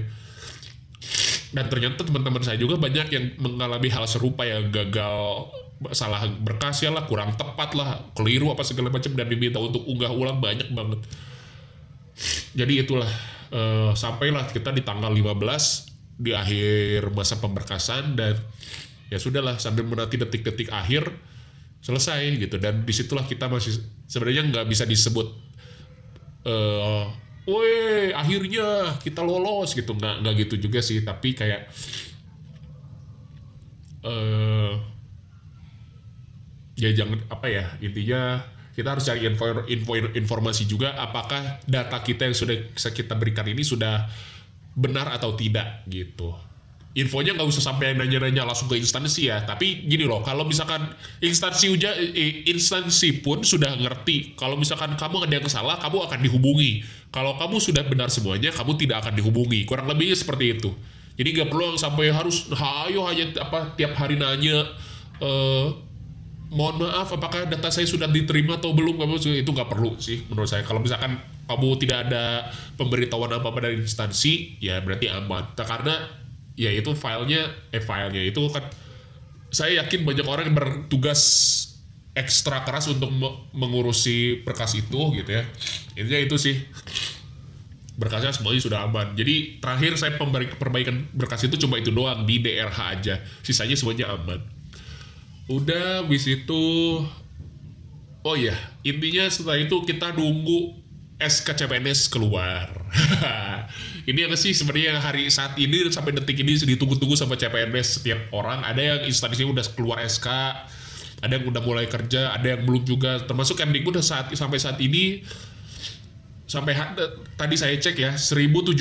Dan 1.55 1.73
ternyata 1.73 2.05
teman-teman 2.05 2.43
saya 2.45 2.61
juga 2.61 2.77
banyak 2.77 3.07
yang 3.09 3.25
mengalami 3.41 3.89
hal 3.89 4.05
serupa 4.05 4.45
ya 4.45 4.61
gagal 4.67 5.49
salah 5.93 6.25
berkas 6.29 6.81
ya 6.81 6.89
lah 6.89 7.05
kurang 7.05 7.37
tepat 7.37 7.77
lah 7.77 8.01
keliru 8.17 8.49
apa 8.49 8.65
segala 8.65 8.89
macam 8.89 9.13
dan 9.13 9.29
diminta 9.29 9.61
untuk 9.61 9.85
unggah 9.85 10.13
ulang 10.13 10.41
banyak 10.41 10.69
banget. 10.73 11.01
Jadi 12.57 12.73
itulah 12.81 13.09
uh, 13.53 13.93
sampailah 13.93 14.49
kita 14.53 14.73
di 14.73 14.81
tanggal 14.81 15.13
15 15.13 16.17
di 16.17 16.33
akhir 16.33 17.13
masa 17.13 17.37
pemberkasan 17.37 18.17
dan 18.17 18.41
ya 19.13 19.21
sudahlah 19.21 19.61
sambil 19.61 19.85
menanti 19.85 20.17
detik-detik 20.17 20.73
akhir 20.73 21.13
selesai 21.87 22.35
gitu. 22.43 22.59
Dan 22.59 22.83
di 22.83 22.91
situlah 22.91 23.23
kita 23.23 23.47
masih 23.47 23.79
sebenarnya 24.11 24.43
nggak 24.51 24.67
bisa 24.67 24.83
disebut 24.83 25.27
uh, 26.51 27.07
woi 27.47 28.11
akhirnya 28.11 28.99
kita 28.99 29.23
lolos 29.23 29.79
gitu. 29.79 29.95
Nggak 29.95 30.15
nggak 30.27 30.35
gitu 30.43 30.55
juga 30.67 30.83
sih. 30.83 31.07
Tapi 31.07 31.39
kayak 31.39 31.71
uh, 34.03 34.75
ya 36.75 36.91
jangan 36.91 37.23
apa 37.31 37.47
ya 37.47 37.65
intinya 37.79 38.43
kita 38.77 38.93
harus 38.93 39.09
cari 39.09 39.25
info, 39.25 39.65
info 39.73 39.97
informasi 39.97 40.69
juga 40.69 40.93
apakah 41.01 41.65
data 41.65 41.97
kita 42.05 42.29
yang 42.29 42.37
sudah 42.37 42.77
kita 42.77 43.17
berikan 43.17 43.49
ini 43.49 43.65
sudah 43.65 44.05
benar 44.77 45.09
atau 45.17 45.33
tidak 45.33 45.89
gitu 45.89 46.37
infonya 46.97 47.37
nggak 47.37 47.45
usah 47.45 47.61
sampai 47.61 47.93
nanya-nanya 47.93 48.49
langsung 48.49 48.73
ke 48.73 48.81
instansi 48.81 49.29
ya. 49.29 49.45
Tapi 49.45 49.85
gini 49.85 50.09
loh 50.09 50.25
kalau 50.25 50.49
misalkan 50.49 50.89
instansi 51.21 51.69
uja 51.69 51.93
instansi 52.49 53.21
pun 53.21 53.45
sudah 53.45 53.77
ngerti 53.77 54.33
kalau 54.33 54.57
misalkan 54.57 54.97
kamu 54.97 55.29
ada 55.29 55.35
yang 55.37 55.47
salah 55.53 55.77
kamu 55.77 56.09
akan 56.09 56.19
dihubungi. 56.25 56.81
Kalau 57.13 57.37
kamu 57.37 57.61
sudah 57.61 57.85
benar 57.85 58.09
semuanya 58.09 58.49
kamu 58.49 58.81
tidak 58.81 59.05
akan 59.05 59.13
dihubungi. 59.13 59.69
Kurang 59.69 59.93
lebihnya 59.93 60.17
seperti 60.17 60.57
itu. 60.57 60.73
Jadi 61.21 61.29
nggak 61.37 61.49
perlu 61.53 61.77
sampai 61.77 62.09
harus 62.13 62.49
hayo 62.57 63.05
hanya 63.05 63.45
apa 63.45 63.77
tiap 63.77 63.93
hari 63.97 64.17
nanya 64.17 64.65
uh, 65.21 65.69
mohon 66.49 66.81
maaf 66.81 67.13
apakah 67.13 67.45
data 67.45 67.69
saya 67.69 67.85
sudah 67.85 68.09
diterima 68.09 68.57
atau 68.57 68.73
belum? 68.73 68.97
Kamu 68.97 69.21
itu 69.21 69.51
nggak 69.53 69.69
perlu 69.69 70.01
sih 70.01 70.25
menurut 70.33 70.49
saya. 70.49 70.65
Kalau 70.65 70.81
misalkan 70.81 71.21
kamu 71.45 71.69
tidak 71.77 72.09
ada 72.09 72.49
pemberitahuan 72.81 73.37
apa 73.37 73.53
apa 73.53 73.59
dari 73.69 73.85
instansi 73.85 74.65
ya 74.65 74.81
berarti 74.81 75.13
aman. 75.13 75.53
Karena 75.57 76.25
ya 76.57 76.73
itu 76.73 76.97
filenya 76.97 77.53
eh 77.71 77.85
filenya 77.85 78.25
itu 78.25 78.41
kan 78.49 78.65
saya 79.53 79.85
yakin 79.85 80.03
banyak 80.03 80.27
orang 80.27 80.45
yang 80.51 80.57
bertugas 80.57 81.23
ekstra 82.17 82.65
keras 82.65 82.89
untuk 82.89 83.13
mengurusi 83.53 84.41
berkas 84.41 84.73
itu 84.73 85.01
gitu 85.21 85.31
ya. 85.31 85.45
Intinya 86.01 86.21
itu 86.25 86.37
sih. 86.41 86.57
Berkasnya 87.97 88.33
semuanya 88.33 88.61
sudah 88.61 88.79
aman. 88.89 89.13
Jadi 89.17 89.61
terakhir 89.61 90.01
saya 90.01 90.17
perbaikan 90.57 91.09
berkas 91.13 91.45
itu 91.45 91.61
cuma 91.61 91.77
itu 91.77 91.93
doang 91.93 92.25
di 92.25 92.41
DRH 92.41 92.79
aja. 93.01 93.21
Sisanya 93.45 93.77
semuanya 93.77 94.17
aman. 94.17 94.41
Udah 95.49 96.05
bis 96.09 96.25
itu 96.25 96.65
oh 98.27 98.37
ya 98.37 98.57
intinya 98.83 99.31
setelah 99.31 99.63
itu 99.63 99.77
kita 99.87 100.11
nunggu 100.17 100.86
SK 101.17 101.57
CPNS 101.57 102.13
keluar. 102.13 102.69
Ini 104.11 104.29
yang 104.29 104.37
sih 104.37 104.53
sebenarnya 104.53 105.01
hari 105.01 105.27
saat 105.33 105.59
ini 105.59 105.91
sampai 105.91 106.15
detik 106.15 106.39
ini 106.39 106.55
ditunggu-tunggu 106.55 107.19
sama 107.19 107.35
CPNS 107.35 107.99
setiap 107.99 108.31
orang 108.31 108.63
ada 108.63 108.79
yang 108.79 109.01
instansinya 109.03 109.51
udah 109.51 109.67
keluar 109.75 109.99
SK 110.07 110.29
ada 111.27 111.33
yang 111.35 111.51
udah 111.51 111.59
mulai 111.59 111.91
kerja 111.91 112.31
ada 112.31 112.55
yang 112.55 112.63
belum 112.63 112.87
juga. 112.87 113.27
Termasuk 113.27 113.59
Kemdikbud 113.59 113.99
saat 113.99 114.31
sampai 114.39 114.63
saat 114.63 114.79
ini 114.79 115.27
sampai 116.47 116.79
tadi 117.35 117.59
saya 117.59 117.75
cek 117.75 117.97
ya 117.99 118.15
1700 118.15 118.79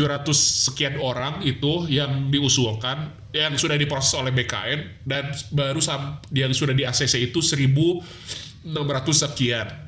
sekian 0.69 1.01
orang 1.01 1.41
itu 1.41 1.89
yang 1.89 2.29
diusulkan 2.29 3.09
yang 3.33 3.57
sudah 3.57 3.73
diproses 3.81 4.13
oleh 4.13 4.29
BKN 4.29 5.01
dan 5.09 5.33
baru 5.49 5.81
yang 6.29 6.53
sudah 6.53 6.77
di 6.77 6.85
ACC 6.85 7.33
itu 7.33 7.41
1600 7.41 8.69
sekian 9.09 9.84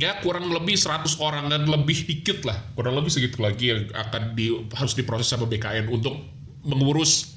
ya 0.00 0.16
kurang 0.24 0.48
lebih 0.48 0.80
100 0.80 1.20
orang 1.20 1.52
dan 1.52 1.68
lebih 1.68 2.08
dikit 2.08 2.42
lah. 2.48 2.56
Kurang 2.72 2.96
lebih 2.96 3.12
segitu 3.12 3.38
lagi 3.44 3.70
yang 3.70 3.92
akan 3.92 4.32
di, 4.32 4.48
harus 4.72 4.96
diproses 4.96 5.28
sama 5.28 5.44
BKN 5.44 5.92
untuk 5.92 6.16
mengurus 6.64 7.36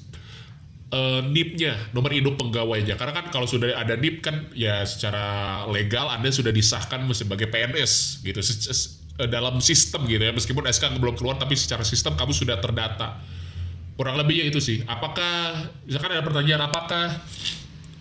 uh, 0.88 1.20
NIP-nya 1.20 1.92
nomor 1.92 2.12
induk 2.16 2.40
pegawainya 2.40 2.96
karena 2.96 3.12
kan 3.12 3.28
kalau 3.32 3.48
sudah 3.48 3.76
ada 3.76 3.96
NIP 3.96 4.24
kan 4.24 4.48
ya 4.56 4.84
secara 4.84 5.64
legal 5.68 6.08
Anda 6.08 6.32
sudah 6.32 6.52
disahkan 6.52 7.04
sebagai 7.12 7.48
PNS 7.52 8.24
gitu 8.24 8.40
Eh, 9.14 9.30
dalam 9.30 9.62
sistem 9.62 10.10
gitu 10.10 10.18
ya. 10.26 10.34
Meskipun 10.34 10.66
SK 10.66 10.98
belum 10.98 11.14
keluar 11.14 11.38
tapi 11.38 11.54
secara 11.54 11.86
sistem 11.86 12.18
kamu 12.18 12.34
sudah 12.34 12.58
terdata. 12.58 13.22
Kurang 13.94 14.18
lebihnya 14.18 14.50
itu 14.50 14.58
sih. 14.58 14.82
Apakah 14.90 15.54
misalkan 15.86 16.18
ada 16.18 16.22
pertanyaan 16.26 16.66
apakah 16.66 17.14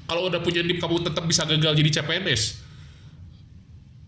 kalau 0.09 0.25
udah 0.25 0.41
punya 0.41 0.65
NIP 0.65 0.81
kamu 0.81 1.05
tetap 1.05 1.21
bisa 1.29 1.45
gagal 1.45 1.77
jadi 1.77 2.01
CPNS 2.01 2.62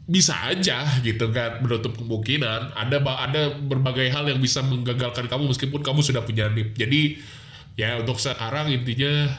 bisa 0.05 0.37
aja 0.45 0.85
gitu 1.01 1.33
kan 1.33 1.61
menutup 1.65 1.97
kemungkinan. 1.97 2.77
Ada 2.77 2.97
ada 3.01 3.41
berbagai 3.57 4.05
hal 4.13 4.29
yang 4.29 4.37
bisa 4.37 4.61
menggagalkan 4.61 5.25
kamu 5.25 5.49
meskipun 5.49 5.81
kamu 5.81 6.05
sudah 6.05 6.21
punya 6.21 6.49
NIP. 6.53 6.77
Jadi 6.77 7.01
ya 7.73 7.97
untuk 7.97 8.21
sekarang 8.21 8.69
intinya 8.69 9.33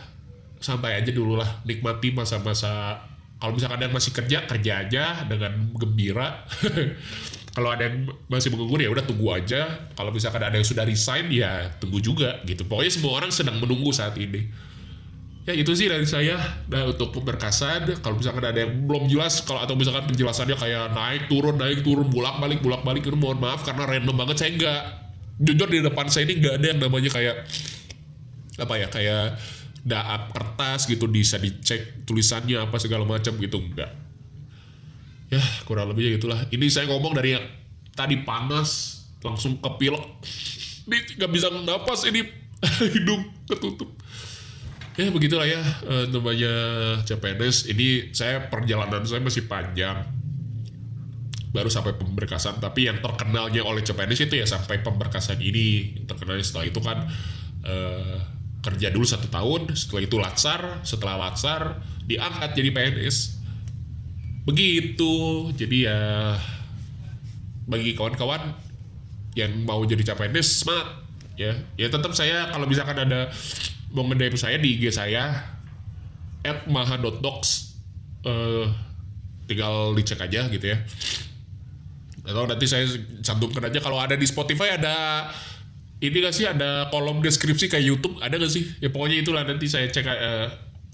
santai 0.58 0.98
aja 0.98 1.14
dulu 1.14 1.38
lah 1.38 1.62
nikmati 1.62 2.10
masa-masa. 2.10 2.98
Kalau 3.36 3.52
misalkan 3.54 3.78
ada 3.78 3.84
yang 3.86 3.96
masih 3.96 4.12
kerja 4.16 4.38
kerja 4.48 4.72
aja 4.82 5.04
dengan 5.28 5.70
gembira. 5.78 6.42
Kalau 7.56 7.72
ada 7.72 7.88
yang 7.88 8.04
masih 8.28 8.52
menganggur 8.52 8.84
ya 8.84 8.92
udah 8.92 9.04
tunggu 9.08 9.32
aja. 9.32 9.88
Kalau 9.96 10.12
misalkan 10.12 10.44
ada 10.44 10.60
yang 10.60 10.66
sudah 10.66 10.84
resign 10.84 11.32
ya 11.32 11.72
tunggu 11.80 12.04
juga 12.04 12.44
gitu. 12.44 12.68
Pokoknya 12.68 12.92
semua 12.92 13.16
orang 13.16 13.32
sedang 13.32 13.56
menunggu 13.56 13.96
saat 13.96 14.12
ini 14.20 14.44
ya 15.46 15.54
itu 15.54 15.72
sih 15.78 15.86
dari 15.86 16.04
saya. 16.04 16.36
Nah 16.66 16.90
untuk 16.90 17.14
pemberkasan 17.14 18.02
kalau 18.02 18.18
misalkan 18.18 18.42
ada 18.42 18.66
yang 18.66 18.82
belum 18.84 19.06
jelas 19.06 19.46
kalau 19.46 19.62
atau 19.62 19.78
misalkan 19.78 20.10
penjelasannya 20.10 20.58
kayak 20.58 20.90
naik 20.90 21.22
turun 21.30 21.54
naik 21.54 21.86
turun 21.86 22.10
bolak 22.10 22.42
balik 22.42 22.58
bolak 22.60 22.82
balik 22.82 23.06
itu 23.06 23.14
mohon 23.14 23.38
maaf 23.38 23.62
karena 23.62 23.86
random 23.86 24.16
banget 24.18 24.36
saya 24.42 24.50
nggak 24.58 24.80
jujur 25.38 25.68
di 25.70 25.80
depan 25.86 26.10
saya 26.10 26.26
ini 26.26 26.42
nggak 26.42 26.54
ada 26.58 26.66
yang 26.66 26.80
namanya 26.82 27.10
kayak 27.14 27.36
apa 28.58 28.74
ya 28.74 28.88
kayak 28.90 29.24
daap 29.86 30.34
kertas 30.34 30.90
gitu 30.90 31.06
bisa 31.06 31.38
dicek 31.38 32.02
tulisannya 32.02 32.66
apa 32.66 32.76
segala 32.82 33.06
macam 33.06 33.38
gitu 33.38 33.62
enggak. 33.62 33.94
Ya 35.30 35.42
kurang 35.62 35.94
lebihnya 35.94 36.18
gitulah. 36.18 36.42
Ini 36.50 36.66
saya 36.66 36.90
ngomong 36.90 37.14
dari 37.14 37.38
yang 37.38 37.46
tadi 37.94 38.18
panas 38.26 38.98
langsung 39.22 39.62
kepilek. 39.62 40.02
Ini 40.90 41.22
nggak 41.22 41.30
bisa 41.30 41.54
napas 41.54 42.02
ini. 42.10 42.26
Hidung 42.82 43.30
ketutup 43.46 43.94
ya 44.96 45.12
begitulah 45.12 45.44
ya 45.44 45.60
e, 45.84 45.94
namanya 46.08 46.54
CPNS 47.04 47.68
ini 47.68 48.10
saya 48.16 48.48
perjalanan 48.48 49.04
saya 49.04 49.20
masih 49.20 49.44
panjang. 49.44 50.08
Baru 51.52 51.72
sampai 51.72 51.96
pemberkasan 51.96 52.60
tapi 52.60 52.88
yang 52.88 53.00
terkenalnya 53.00 53.64
oleh 53.64 53.84
CPNS 53.84 54.28
itu 54.28 54.40
ya 54.40 54.46
sampai 54.48 54.80
pemberkasan 54.80 55.40
ini. 55.40 56.00
Terkenalnya 56.08 56.44
setelah 56.44 56.66
itu 56.68 56.80
kan 56.80 57.04
e, 57.60 57.76
kerja 58.64 58.88
dulu 58.90 59.04
satu 59.04 59.28
tahun 59.28 59.76
setelah 59.76 60.02
itu 60.02 60.16
latsar 60.18 60.60
setelah 60.82 61.28
latsar 61.28 61.80
diangkat 62.08 62.56
jadi 62.56 62.70
PNS 62.72 63.16
begitu. 64.48 65.14
Jadi 65.52 65.84
ya 65.84 66.00
bagi 67.68 67.92
kawan-kawan 67.92 68.56
yang 69.36 69.52
mau 69.68 69.84
jadi 69.84 70.00
CPNS 70.00 70.64
smart 70.64 71.04
ya. 71.36 71.52
Ya 71.76 71.92
tetap 71.92 72.16
saya 72.16 72.48
kalau 72.48 72.64
misalkan 72.64 72.96
ada 72.96 73.28
mau 73.96 74.04
ngedem 74.04 74.36
saya 74.36 74.60
di 74.60 74.76
IG 74.76 74.92
saya 74.92 75.56
at 76.44 76.68
maha.docs 76.68 77.80
uh, 78.28 78.68
tinggal 79.48 79.96
dicek 79.96 80.20
aja 80.20 80.52
gitu 80.52 80.66
ya. 80.68 80.78
Atau 82.26 82.44
nanti 82.44 82.68
saya 82.68 82.84
cantumkan 83.24 83.64
aja. 83.64 83.80
Kalau 83.80 83.96
ada 83.96 84.12
di 84.18 84.28
Spotify 84.28 84.76
ada 84.76 85.26
ini 86.04 86.20
gak 86.20 86.36
sih 86.36 86.44
ada 86.44 86.92
kolom 86.92 87.24
deskripsi 87.24 87.72
kayak 87.72 87.84
YouTube 87.88 88.20
ada 88.20 88.36
gak 88.36 88.52
sih? 88.52 88.68
Ya 88.84 88.92
pokoknya 88.92 89.24
itulah 89.24 89.48
nanti 89.48 89.64
saya 89.64 89.88
cek 89.88 90.04
uh, 90.04 90.46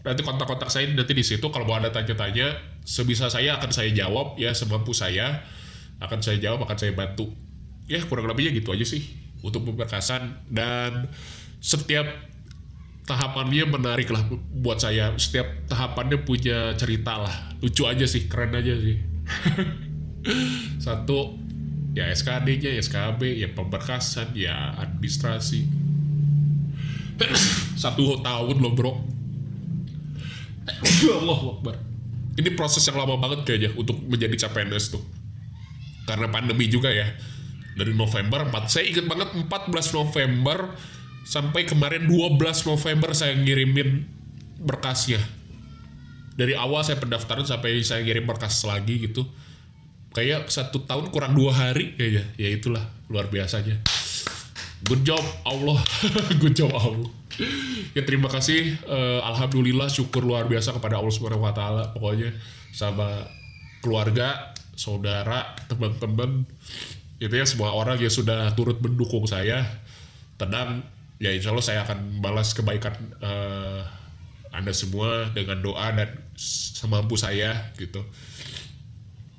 nanti 0.07 0.23
kontak-kontak 0.23 0.71
saya 0.71 0.87
nanti 0.95 1.11
di 1.11 1.27
situ. 1.27 1.43
Kalau 1.51 1.67
mau 1.67 1.83
ada 1.83 1.91
tanya-tanya 1.91 2.55
sebisa 2.87 3.27
saya 3.27 3.59
akan 3.59 3.75
saya 3.75 3.91
jawab 3.91 4.39
ya 4.39 4.55
semampu 4.55 4.95
saya 4.95 5.43
akan 5.99 6.23
saya 6.23 6.39
jawab 6.39 6.63
akan 6.71 6.79
saya 6.79 6.95
bantu. 6.95 7.35
Ya 7.91 7.99
kurang 8.07 8.31
lebihnya 8.31 8.55
gitu 8.55 8.71
aja 8.71 8.87
sih 8.87 9.03
untuk 9.43 9.67
pemberkasan. 9.67 10.47
Dan 10.47 11.11
setiap 11.59 12.07
tahapannya 13.07 13.65
menarik 13.67 14.09
lah 14.11 14.23
buat 14.55 14.79
saya. 14.79 15.15
Setiap 15.19 15.67
tahapannya 15.67 16.23
punya 16.23 16.75
cerita 16.79 17.19
lah. 17.19 17.35
Lucu 17.59 17.87
aja 17.87 18.07
sih 18.07 18.31
keren 18.31 18.55
aja 18.55 18.75
sih. 18.79 18.97
Satu 20.85 21.39
ya 21.93 22.09
SKD-nya, 22.09 22.79
SKB, 22.81 23.43
ya 23.43 23.49
pemberkasan, 23.53 24.33
ya 24.33 24.77
administrasi. 24.81 25.83
satu 27.83 28.19
tahun 28.25 28.57
loh 28.59 28.73
bro. 28.75 28.93
Allah 31.21 31.41
Akbar. 31.59 31.77
Ini 32.33 32.49
proses 32.57 32.81
yang 32.89 32.97
lama 32.97 33.21
banget 33.21 33.45
kayaknya 33.45 33.71
untuk 33.77 34.01
menjadi 34.09 34.49
CPNS 34.49 34.97
tuh. 34.97 35.05
Karena 36.09 36.33
pandemi 36.33 36.67
juga 36.67 36.89
ya. 36.89 37.07
Dari 37.73 37.93
November 37.97 38.49
4 38.49 38.69
saya 38.69 38.85
ingat 38.85 39.07
banget 39.09 39.29
14 39.33 39.97
November 39.97 40.77
sampai 41.23 41.67
kemarin 41.69 42.11
12 42.11 42.39
November 42.67 43.15
saya 43.15 43.35
ngirimin 43.39 44.07
berkasnya 44.63 45.23
dari 46.33 46.57
awal 46.57 46.81
saya 46.81 46.97
pendaftaran 46.97 47.45
sampai 47.45 47.85
saya 47.85 48.01
ngirim 48.05 48.25
berkas 48.25 48.65
lagi 48.65 49.09
gitu. 49.09 49.29
Kayak 50.13 50.49
satu 50.53 50.85
tahun 50.85 51.09
kurang 51.09 51.33
dua 51.33 51.53
hari 51.57 51.97
kayaknya. 51.97 52.25
Ya 52.37 52.49
itulah 52.53 52.85
luar 53.09 53.33
biasanya. 53.33 53.81
Good 54.85 55.09
job 55.09 55.25
Allah. 55.47 55.81
Good 56.43 56.57
job 56.57 56.73
Allah. 56.73 57.09
Ya 57.97 58.05
terima 58.05 58.29
kasih. 58.29 58.77
Eh, 58.77 59.21
alhamdulillah 59.25 59.89
syukur 59.89 60.25
luar 60.25 60.49
biasa 60.49 60.77
kepada 60.77 61.01
Allah 61.01 61.53
taala. 61.57 61.85
Pokoknya 61.97 62.37
sama 62.73 63.25
keluarga 63.81 64.53
saudara 64.77 65.57
teman-teman. 65.69 66.45
Itu 67.17 67.33
ya 67.33 67.47
semua 67.49 67.73
orang 67.73 67.97
yang 67.97 68.13
sudah 68.13 68.53
turut 68.53 68.81
mendukung 68.85 69.25
saya. 69.25 69.65
Tenang 70.37 70.85
ya 71.23 71.31
insya 71.31 71.55
Allah 71.55 71.63
saya 71.63 71.87
akan 71.87 72.19
balas 72.19 72.51
kebaikan 72.51 72.99
eh, 73.23 73.81
anda 74.51 74.75
semua 74.75 75.31
dengan 75.31 75.63
doa 75.63 75.87
dan 75.95 76.11
semampu 76.37 77.15
saya 77.15 77.71
gitu. 77.79 78.03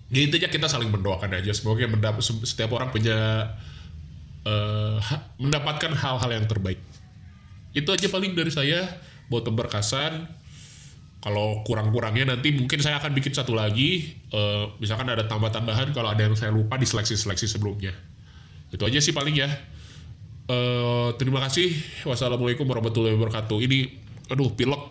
Ya 0.09 0.23
intinya 0.23 0.47
kita 0.47 0.71
saling 0.71 0.89
mendoakan 0.89 1.37
aja. 1.37 1.51
Semoga 1.51 1.85
mendap- 1.85 2.23
setiap 2.23 2.71
orang 2.73 2.89
punya 2.93 3.49
ha- 5.01 5.25
mendapatkan 5.37 5.91
hal-hal 5.93 6.29
yang 6.31 6.45
terbaik. 6.47 6.79
Itu 7.73 7.89
aja 7.93 8.07
paling 8.09 8.37
dari 8.37 8.49
saya 8.53 8.85
buat 9.27 9.43
pemberkasan 9.43 10.29
kalau 11.23 11.63
kurang-kurangnya 11.63 12.35
nanti 12.35 12.51
mungkin 12.51 12.83
saya 12.83 12.99
akan 12.99 13.15
bikin 13.15 13.31
satu 13.31 13.55
lagi 13.55 14.17
eh, 14.31 14.65
misalkan 14.77 15.07
ada 15.07 15.25
tambah-tambahan 15.25 15.95
kalau 15.95 16.11
ada 16.11 16.27
yang 16.27 16.35
saya 16.35 16.53
lupa 16.53 16.77
di 16.79 16.85
seleksi-seleksi 16.85 17.47
sebelumnya. 17.47 17.93
Itu 18.69 18.83
aja 18.85 18.97
sih 18.97 19.13
paling 19.13 19.35
ya 19.37 19.49
Eh, 20.43 21.09
terima 21.15 21.39
kasih. 21.47 21.71
Wassalamualaikum 22.03 22.67
warahmatullahi 22.67 23.15
wabarakatuh. 23.15 23.63
Ini 23.63 23.79
aduh 24.27 24.51
pilek 24.51 24.83